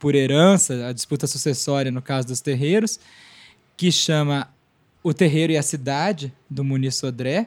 por 0.00 0.16
herança, 0.16 0.88
a 0.88 0.92
disputa 0.92 1.28
sucessória 1.28 1.92
no 1.92 2.02
caso 2.02 2.26
dos 2.26 2.40
terreiros, 2.40 2.98
que 3.76 3.92
chama 3.92 4.52
O 5.00 5.14
Terreiro 5.14 5.52
e 5.52 5.56
a 5.56 5.62
Cidade, 5.62 6.34
do 6.50 6.64
Muniz 6.64 6.96
Sodré, 6.96 7.46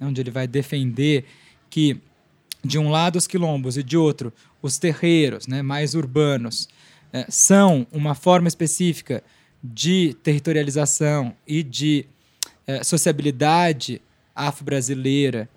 onde 0.00 0.20
ele 0.20 0.30
vai 0.30 0.46
defender 0.46 1.24
que, 1.68 2.00
de 2.64 2.78
um 2.78 2.90
lado, 2.90 3.16
os 3.16 3.26
quilombos 3.26 3.76
e 3.76 3.82
de 3.82 3.96
outro, 3.96 4.32
os 4.60 4.78
terreiros 4.78 5.46
né, 5.46 5.62
mais 5.62 5.94
urbanos 5.94 6.68
é, 7.12 7.26
são 7.28 7.86
uma 7.92 8.14
forma 8.14 8.48
específica 8.48 9.22
de 9.62 10.16
territorialização 10.22 11.34
e 11.46 11.62
de 11.62 12.06
é, 12.66 12.82
sociabilidade 12.82 14.00
afro-brasileira 14.34 15.48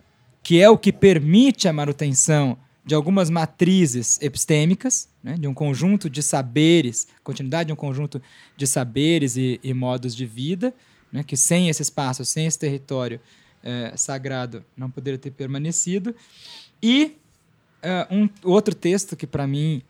que 0.43 0.61
é 0.61 0.69
o 0.69 0.77
que 0.77 0.91
permite 0.91 1.69
a 1.69 1.73
manutenção 1.73 2.57
de 2.85 2.93
algumas 2.93 3.29
matrizes 3.29 4.19
epistêmicas, 4.21 5.07
né, 5.23 5.35
de 5.39 5.47
um 5.47 5.53
conjunto 5.53 6.09
de 6.09 6.21
saberes, 6.21 7.07
continuidade 7.23 7.67
de 7.67 7.73
um 7.73 7.77
conjunto 7.77 8.21
de 8.57 8.67
saberes 8.67 9.37
e, 9.37 9.57
e 9.63 9.73
modos 9.73 10.13
de 10.13 10.25
vida, 10.25 10.73
né, 11.09 11.23
que 11.23 11.37
sem 11.37 11.69
esse 11.69 11.81
espaço, 11.81 12.25
sem 12.25 12.45
esse 12.45 12.59
território 12.59 13.21
é, 13.63 13.93
sagrado, 13.95 14.65
não 14.75 14.91
poderia 14.91 15.17
ter 15.17 15.31
permanecido. 15.31 16.13
E 16.83 17.15
uh, 17.81 18.13
um 18.13 18.29
outro 18.43 18.75
texto 18.75 19.15
que 19.15 19.25
para 19.25 19.47
mim 19.47 19.81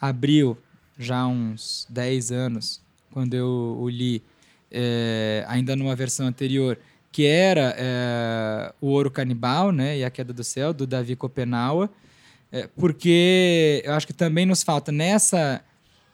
abriu 0.00 0.58
já 0.98 1.24
uns 1.24 1.86
10 1.88 2.32
anos, 2.32 2.82
quando 3.12 3.34
eu 3.34 3.76
o 3.78 3.88
li, 3.88 4.20
é, 4.68 5.44
ainda 5.46 5.76
numa 5.76 5.94
versão 5.94 6.26
anterior, 6.26 6.76
que 7.12 7.26
era 7.26 7.74
é, 7.78 8.74
o 8.80 8.88
Ouro 8.88 9.10
Canibal 9.10 9.70
né, 9.70 9.98
e 9.98 10.04
a 10.04 10.10
Queda 10.10 10.32
do 10.32 10.42
Céu, 10.42 10.72
do 10.72 10.86
Davi 10.86 11.14
Copenaua, 11.14 11.88
é, 12.50 12.66
porque 12.76 13.80
eu 13.84 13.94
acho 13.94 14.06
que 14.06 14.12
também 14.12 14.44
nos 14.44 14.64
falta 14.64 14.90
nessa 14.90 15.62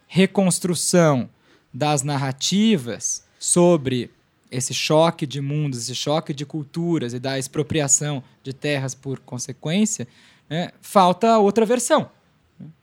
reconstrução 0.06 1.30
das 1.72 2.02
narrativas 2.02 3.24
sobre 3.38 4.10
esse 4.50 4.72
choque 4.72 5.26
de 5.26 5.40
mundos, 5.40 5.82
esse 5.82 5.94
choque 5.94 6.32
de 6.32 6.46
culturas 6.46 7.12
e 7.12 7.18
da 7.18 7.38
expropriação 7.38 8.22
de 8.42 8.52
terras 8.52 8.94
por 8.94 9.18
consequência, 9.20 10.08
né, 10.48 10.70
falta 10.80 11.38
outra 11.38 11.66
versão. 11.66 12.10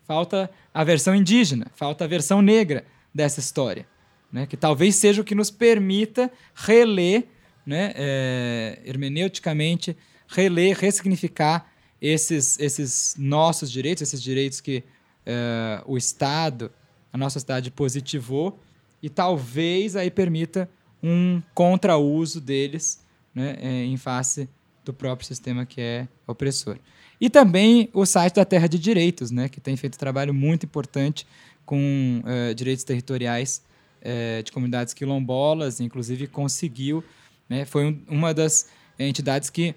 Falta 0.05 0.49
a 0.73 0.83
versão 0.83 1.15
indígena, 1.15 1.67
falta 1.75 2.03
a 2.03 2.07
versão 2.07 2.41
negra 2.41 2.85
dessa 3.13 3.39
história, 3.39 3.87
né, 4.31 4.45
que 4.45 4.55
talvez 4.55 4.95
seja 4.95 5.21
o 5.21 5.25
que 5.25 5.33
nos 5.33 5.49
permita 5.49 6.31
reler 6.53 7.27
né, 7.65 7.91
é, 7.95 8.79
hermeneuticamente, 8.85 9.97
reler, 10.27 10.77
ressignificar 10.77 11.67
esses, 11.99 12.59
esses 12.59 13.15
nossos 13.17 13.71
direitos, 13.71 14.03
esses 14.03 14.21
direitos 14.21 14.61
que 14.61 14.83
é, 15.25 15.81
o 15.85 15.97
Estado, 15.97 16.71
a 17.11 17.17
nossa 17.17 17.39
cidade 17.39 17.71
positivou, 17.71 18.59
e 19.01 19.09
talvez 19.09 19.95
aí 19.95 20.11
permita 20.11 20.69
um 21.01 21.41
contrauso 21.53 22.41
deles 22.41 23.03
né, 23.33 23.57
é, 23.59 23.83
em 23.85 23.97
face 23.97 24.49
do 24.83 24.93
próprio 24.93 25.27
sistema 25.27 25.65
que 25.65 25.81
é 25.81 26.07
opressor. 26.27 26.77
E 27.19 27.29
também 27.29 27.89
o 27.93 28.05
site 28.05 28.35
da 28.35 28.45
Terra 28.45 28.67
de 28.67 28.77
Direitos, 28.77 29.31
né, 29.31 29.49
que 29.49 29.59
tem 29.59 29.75
feito 29.77 29.95
um 29.95 29.99
trabalho 29.99 30.33
muito 30.33 30.65
importante 30.65 31.25
com 31.65 32.21
é, 32.25 32.53
direitos 32.53 32.83
territoriais 32.83 33.63
é, 34.01 34.41
de 34.43 34.51
comunidades 34.51 34.93
quilombolas, 34.93 35.79
inclusive 35.79 36.27
conseguiu 36.27 37.03
né? 37.49 37.65
Foi 37.65 37.85
um, 37.85 38.01
uma 38.07 38.33
das 38.33 38.67
entidades 38.97 39.49
que 39.49 39.75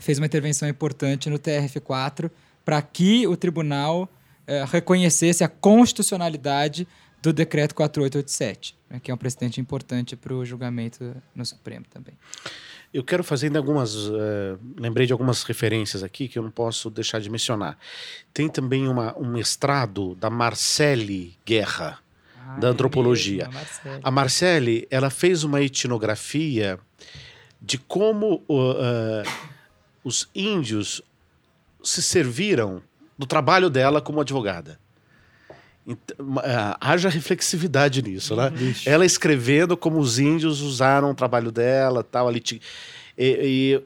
fez 0.00 0.18
uma 0.18 0.26
intervenção 0.26 0.68
importante 0.68 1.30
no 1.30 1.38
TRF4 1.38 2.30
para 2.64 2.80
que 2.82 3.26
o 3.26 3.36
tribunal 3.36 4.08
é, 4.46 4.64
reconhecesse 4.64 5.44
a 5.44 5.48
constitucionalidade 5.48 6.86
do 7.26 7.32
decreto 7.32 7.74
4887, 7.74 8.76
né, 8.88 9.00
que 9.02 9.10
é 9.10 9.14
um 9.14 9.16
precedente 9.16 9.60
importante 9.60 10.14
para 10.14 10.32
o 10.32 10.44
julgamento 10.44 11.16
no 11.34 11.44
Supremo 11.44 11.84
também. 11.90 12.14
Eu 12.94 13.02
quero 13.02 13.24
fazer 13.24 13.46
ainda 13.46 13.58
algumas. 13.58 13.94
Uh, 13.94 14.58
lembrei 14.78 15.06
de 15.06 15.12
algumas 15.12 15.42
referências 15.42 16.02
aqui 16.02 16.28
que 16.28 16.38
eu 16.38 16.42
não 16.42 16.50
posso 16.50 16.88
deixar 16.88 17.20
de 17.20 17.28
mencionar. 17.28 17.76
Tem 18.32 18.48
também 18.48 18.86
uma, 18.86 19.16
um 19.18 19.28
mestrado 19.28 20.14
da 20.14 20.30
Marcele 20.30 21.36
Guerra, 21.44 21.98
da 22.58 22.68
antropologia. 22.68 23.48
Mesmo, 23.48 24.00
a, 24.02 24.10
Marcele. 24.10 24.86
ela 24.88 25.10
fez 25.10 25.42
uma 25.42 25.60
etnografia 25.60 26.78
de 27.60 27.76
como 27.76 28.44
uh, 28.48 29.28
os 30.04 30.28
índios 30.32 31.02
se 31.82 32.00
serviram 32.00 32.80
do 33.18 33.26
trabalho 33.26 33.68
dela 33.68 34.00
como 34.00 34.20
advogada. 34.20 34.78
Uh, 35.86 36.74
haja 36.80 37.08
reflexividade 37.08 38.02
nisso, 38.02 38.34
né? 38.34 38.52
Ela 38.84 39.06
escrevendo 39.06 39.76
como 39.76 40.00
os 40.00 40.18
índios 40.18 40.60
usaram 40.60 41.12
o 41.12 41.14
trabalho 41.14 41.52
dela, 41.52 42.02
tal, 42.02 42.26
ali. 42.26 42.42
E, 42.50 42.60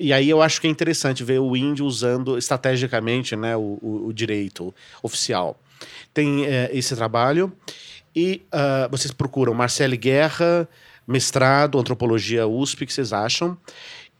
e, 0.01 0.07
e, 0.07 0.13
aí 0.13 0.29
eu 0.29 0.41
acho 0.41 0.61
que 0.61 0.67
é 0.67 0.71
interessante 0.71 1.23
ver 1.23 1.39
o 1.41 1.55
índio 1.55 1.85
usando 1.85 2.39
estrategicamente 2.39 3.37
né, 3.37 3.55
o, 3.57 3.79
o, 3.83 4.07
o 4.09 4.13
direito 4.13 4.75
oficial. 5.03 5.61
Tem 6.13 6.47
é, 6.47 6.71
esse 6.73 6.97
trabalho. 6.97 7.53
E 8.17 8.43
uh, 8.47 8.91
vocês 8.91 9.13
procuram 9.13 9.55
Marcele 9.55 9.97
Guerra, 9.97 10.69
mestrado, 11.07 11.79
antropologia 11.79 12.47
USP, 12.47 12.87
que 12.87 12.93
vocês 12.93 13.13
acham. 13.13 13.57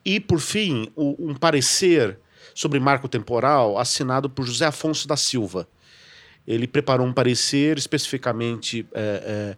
E, 0.05 0.21
por 0.21 0.39
fim, 0.39 0.89
o, 0.95 1.17
um 1.19 1.35
parecer 1.35 2.19
sobre 2.55 2.79
marco 2.79 3.09
temporal 3.09 3.79
assinado 3.79 4.29
por 4.29 4.45
José 4.47 4.67
Afonso 4.67 5.09
da 5.09 5.17
Silva. 5.17 5.67
Ele 6.47 6.67
preparou 6.67 7.07
um 7.07 7.13
parecer 7.13 7.79
especificamente 7.79 8.87
é, 8.93 9.57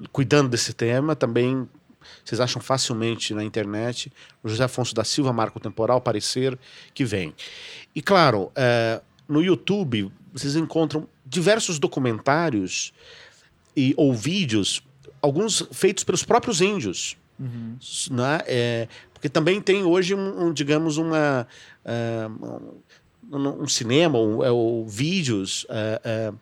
é, 0.00 0.06
cuidando 0.12 0.48
desse 0.48 0.72
tema. 0.72 1.16
Também 1.16 1.68
vocês 2.24 2.40
acham 2.40 2.60
facilmente 2.60 3.34
na 3.34 3.44
internet. 3.44 4.12
José 4.44 4.64
Afonso 4.64 4.94
da 4.94 5.04
Silva, 5.04 5.32
Marco 5.32 5.60
Temporal, 5.60 6.00
parecer 6.00 6.58
que 6.94 7.04
vem. 7.04 7.34
E 7.94 8.02
claro, 8.02 8.50
é, 8.54 9.00
no 9.28 9.42
YouTube 9.42 10.10
vocês 10.32 10.56
encontram 10.56 11.08
diversos 11.26 11.78
documentários 11.78 12.92
e, 13.76 13.94
ou 13.96 14.14
vídeos, 14.14 14.82
alguns 15.20 15.66
feitos 15.72 16.04
pelos 16.04 16.24
próprios 16.24 16.60
índios. 16.60 17.16
Uhum. 17.38 17.78
Né? 18.10 18.40
É, 18.46 18.88
porque 19.12 19.28
também 19.28 19.60
tem 19.60 19.84
hoje, 19.84 20.14
um, 20.14 20.46
um 20.46 20.52
digamos, 20.52 20.96
uma, 20.96 21.46
uh, 21.84 22.74
um, 23.30 23.68
cinema, 23.68 24.18
ou, 24.18 24.44
é, 24.44 24.50
ou 24.50 24.86
vídeos 24.86 25.64
uh, 25.64 26.32
uh, 26.32 26.38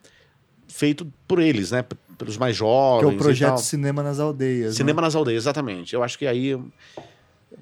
feito 0.69 1.06
por 1.27 1.39
eles, 1.40 1.70
né? 1.70 1.85
pelos 2.16 2.36
mais 2.36 2.56
jovens. 2.56 3.09
Que 3.09 3.15
é 3.15 3.16
o 3.16 3.19
projeto 3.19 3.59
Cinema 3.59 4.02
nas 4.02 4.19
Aldeias. 4.19 4.74
Cinema 4.74 5.01
né? 5.01 5.06
nas 5.06 5.15
Aldeias, 5.15 5.44
exatamente. 5.44 5.94
Eu 5.94 6.02
acho 6.02 6.19
que 6.19 6.27
aí 6.27 6.52
é 6.52 6.59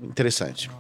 interessante. 0.03 0.71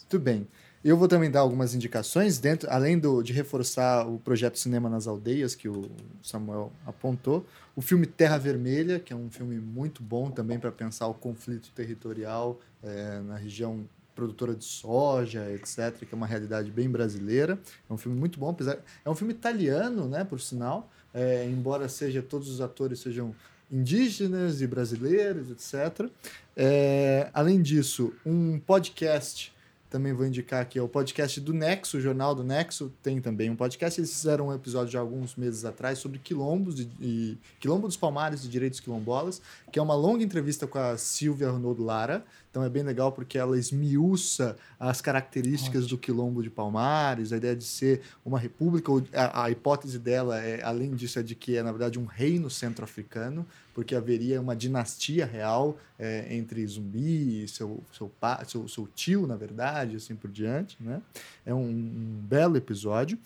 Muito 0.00 0.18
bem. 0.18 0.46
Eu 0.84 0.98
vou 0.98 1.08
também 1.08 1.30
dar 1.30 1.40
algumas 1.40 1.74
indicações, 1.74 2.38
dentro, 2.38 2.68
além 2.70 2.98
do, 2.98 3.22
de 3.22 3.32
reforçar 3.32 4.06
o 4.06 4.18
projeto 4.18 4.58
Cinema 4.58 4.90
nas 4.90 5.06
Aldeias, 5.06 5.54
que 5.54 5.66
o 5.66 5.90
Samuel 6.22 6.70
apontou. 6.86 7.46
O 7.74 7.80
filme 7.80 8.04
Terra 8.04 8.36
Vermelha, 8.36 9.00
que 9.00 9.10
é 9.10 9.16
um 9.16 9.30
filme 9.30 9.58
muito 9.58 10.02
bom 10.02 10.30
também 10.30 10.58
para 10.58 10.70
pensar 10.70 11.06
o 11.06 11.14
conflito 11.14 11.70
territorial 11.74 12.60
é, 12.82 13.20
na 13.20 13.36
região 13.36 13.80
produtora 14.14 14.54
de 14.54 14.64
soja, 14.64 15.50
etc., 15.52 16.06
que 16.06 16.14
é 16.14 16.16
uma 16.16 16.26
realidade 16.26 16.70
bem 16.70 16.88
brasileira. 16.88 17.58
É 17.88 17.92
um 17.92 17.96
filme 17.96 18.18
muito 18.18 18.38
bom, 18.38 18.50
apesar. 18.50 18.78
É 19.04 19.10
um 19.10 19.14
filme 19.14 19.32
italiano, 19.32 20.08
né, 20.08 20.24
por 20.24 20.40
sinal, 20.40 20.90
é, 21.12 21.44
embora 21.46 21.88
seja 21.88 22.22
todos 22.22 22.48
os 22.48 22.60
atores 22.60 23.00
sejam 23.00 23.34
indígenas 23.70 24.60
e 24.60 24.66
brasileiros, 24.66 25.50
etc. 25.50 26.08
É, 26.56 27.28
além 27.32 27.60
disso, 27.60 28.12
um 28.24 28.58
podcast 28.58 29.54
também 29.94 30.12
vou 30.12 30.26
indicar 30.26 30.60
aqui, 30.60 30.76
é 30.76 30.82
o 30.82 30.88
podcast 30.88 31.40
do 31.40 31.52
Nexo, 31.52 31.98
o 31.98 32.00
Jornal 32.00 32.34
do 32.34 32.42
Nexo, 32.42 32.92
tem 33.00 33.20
também 33.20 33.48
um 33.48 33.54
podcast. 33.54 34.00
Eles 34.00 34.12
fizeram 34.12 34.48
um 34.48 34.52
episódio 34.52 34.90
de 34.90 34.96
alguns 34.96 35.36
meses 35.36 35.64
atrás 35.64 36.00
sobre 36.00 36.18
quilombos 36.18 36.80
e, 36.80 36.90
e 37.00 37.38
Quilombo 37.60 37.86
dos 37.86 37.96
Palmares 37.96 38.44
e 38.44 38.48
Direitos 38.48 38.80
Quilombolas, 38.80 39.40
que 39.70 39.78
é 39.78 39.82
uma 39.82 39.94
longa 39.94 40.24
entrevista 40.24 40.66
com 40.66 40.80
a 40.80 40.98
Silvia 40.98 41.48
Ronaldo 41.48 41.84
Lara. 41.84 42.24
Então 42.54 42.62
é 42.62 42.68
bem 42.68 42.84
legal 42.84 43.10
porque 43.10 43.36
ela 43.36 43.58
esmiuça 43.58 44.56
as 44.78 45.00
características 45.00 45.86
Ótimo. 45.86 45.98
do 45.98 46.00
Quilombo 46.00 46.40
de 46.40 46.48
Palmares, 46.48 47.32
a 47.32 47.36
ideia 47.36 47.56
de 47.56 47.64
ser 47.64 48.02
uma 48.24 48.38
república, 48.38 48.92
a, 49.12 49.46
a 49.46 49.50
hipótese 49.50 49.98
dela, 49.98 50.40
é, 50.40 50.62
além 50.62 50.94
disso, 50.94 51.18
é 51.18 51.22
de 51.24 51.34
que 51.34 51.56
é, 51.56 51.64
na 51.64 51.72
verdade, 51.72 51.98
um 51.98 52.04
reino 52.04 52.48
centro-africano, 52.48 53.44
porque 53.74 53.92
haveria 53.92 54.40
uma 54.40 54.54
dinastia 54.54 55.26
real 55.26 55.76
é, 55.98 56.32
entre 56.32 56.64
Zumbi 56.64 57.42
e 57.42 57.48
seu, 57.48 57.82
seu, 57.92 58.08
seu, 58.46 58.68
seu, 58.68 58.88
tio, 58.94 59.26
na 59.26 59.34
verdade, 59.34 59.96
assim 59.96 60.14
por 60.14 60.30
diante. 60.30 60.76
Né? 60.78 61.02
É 61.44 61.52
um, 61.52 61.58
um 61.58 62.20
belo 62.22 62.56
episódio. 62.56 63.18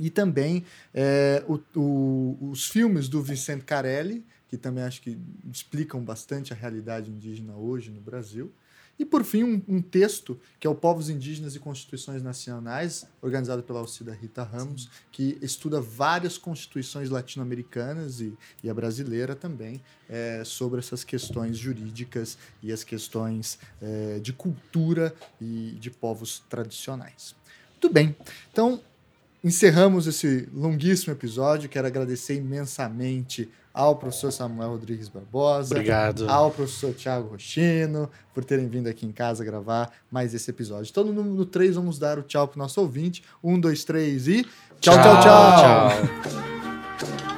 E 0.00 0.10
também 0.10 0.64
é, 0.92 1.44
o, 1.46 1.60
o, 1.78 2.50
os 2.50 2.66
filmes 2.68 3.08
do 3.08 3.22
Vicente 3.22 3.64
Carelli, 3.64 4.24
que 4.48 4.56
também 4.56 4.82
acho 4.82 5.00
que 5.00 5.18
explicam 5.52 6.02
bastante 6.02 6.52
a 6.52 6.56
realidade 6.56 7.10
indígena 7.10 7.54
hoje 7.54 7.90
no 7.90 8.00
Brasil. 8.00 8.52
E, 8.98 9.04
por 9.04 9.22
fim, 9.22 9.44
um, 9.44 9.62
um, 9.68 9.80
texto 9.80 10.38
que 10.58 10.66
é 10.66 10.70
o 10.70 10.74
Povos 10.74 11.08
Indígenas 11.08 11.54
e 11.54 11.60
Constituições 11.60 12.20
Nacionais, 12.20 13.06
organizado 13.22 13.62
pela 13.62 13.78
Alcida 13.78 14.12
Rita 14.12 14.42
Ramos, 14.42 14.84
Sim. 14.84 14.88
que 15.12 15.38
estuda 15.40 15.80
várias 15.80 16.36
constituições 16.36 17.08
latino-americanas 17.08 18.20
e, 18.20 18.36
e, 18.62 18.68
a 18.68 18.74
brasileira 18.74 19.36
também, 19.36 19.80
é, 20.08 20.42
sobre 20.44 20.80
essas 20.80 21.04
questões 21.04 21.56
jurídicas 21.56 22.36
e 22.60 22.72
as 22.72 22.82
questões 22.82 23.60
é, 23.80 24.18
de 24.18 24.32
cultura 24.32 25.14
e 25.40 25.76
de 25.78 25.92
povos 25.92 26.42
tradicionais. 26.48 27.36
Muito 27.70 27.94
bem. 27.94 28.16
Então, 28.50 28.80
encerramos 29.42 30.06
esse 30.06 30.48
longuíssimo 30.52 31.12
episódio. 31.12 31.68
Quero 31.68 31.86
agradecer 31.86 32.34
imensamente 32.34 33.48
ao 33.72 33.94
professor 33.94 34.32
Samuel 34.32 34.70
Rodrigues 34.70 35.08
Barbosa, 35.08 35.76
Obrigado. 35.76 36.28
ao 36.28 36.50
professor 36.50 36.92
Tiago 36.94 37.28
Rochino, 37.28 38.10
por 38.34 38.44
terem 38.44 38.66
vindo 38.66 38.88
aqui 38.88 39.06
em 39.06 39.12
casa 39.12 39.44
gravar 39.44 39.92
mais 40.10 40.34
esse 40.34 40.50
episódio. 40.50 40.90
Então, 40.90 41.04
no, 41.04 41.22
no 41.22 41.46
3, 41.46 41.76
vamos 41.76 41.96
dar 41.98 42.18
o 42.18 42.22
tchau 42.22 42.48
para 42.48 42.56
o 42.56 42.58
nosso 42.58 42.80
ouvinte. 42.80 43.22
Um, 43.42 43.58
dois, 43.58 43.84
três 43.84 44.26
e. 44.26 44.44
tchau, 44.80 44.94
tchau. 44.94 45.22
tchau. 45.22 45.90
tchau. 46.28 47.37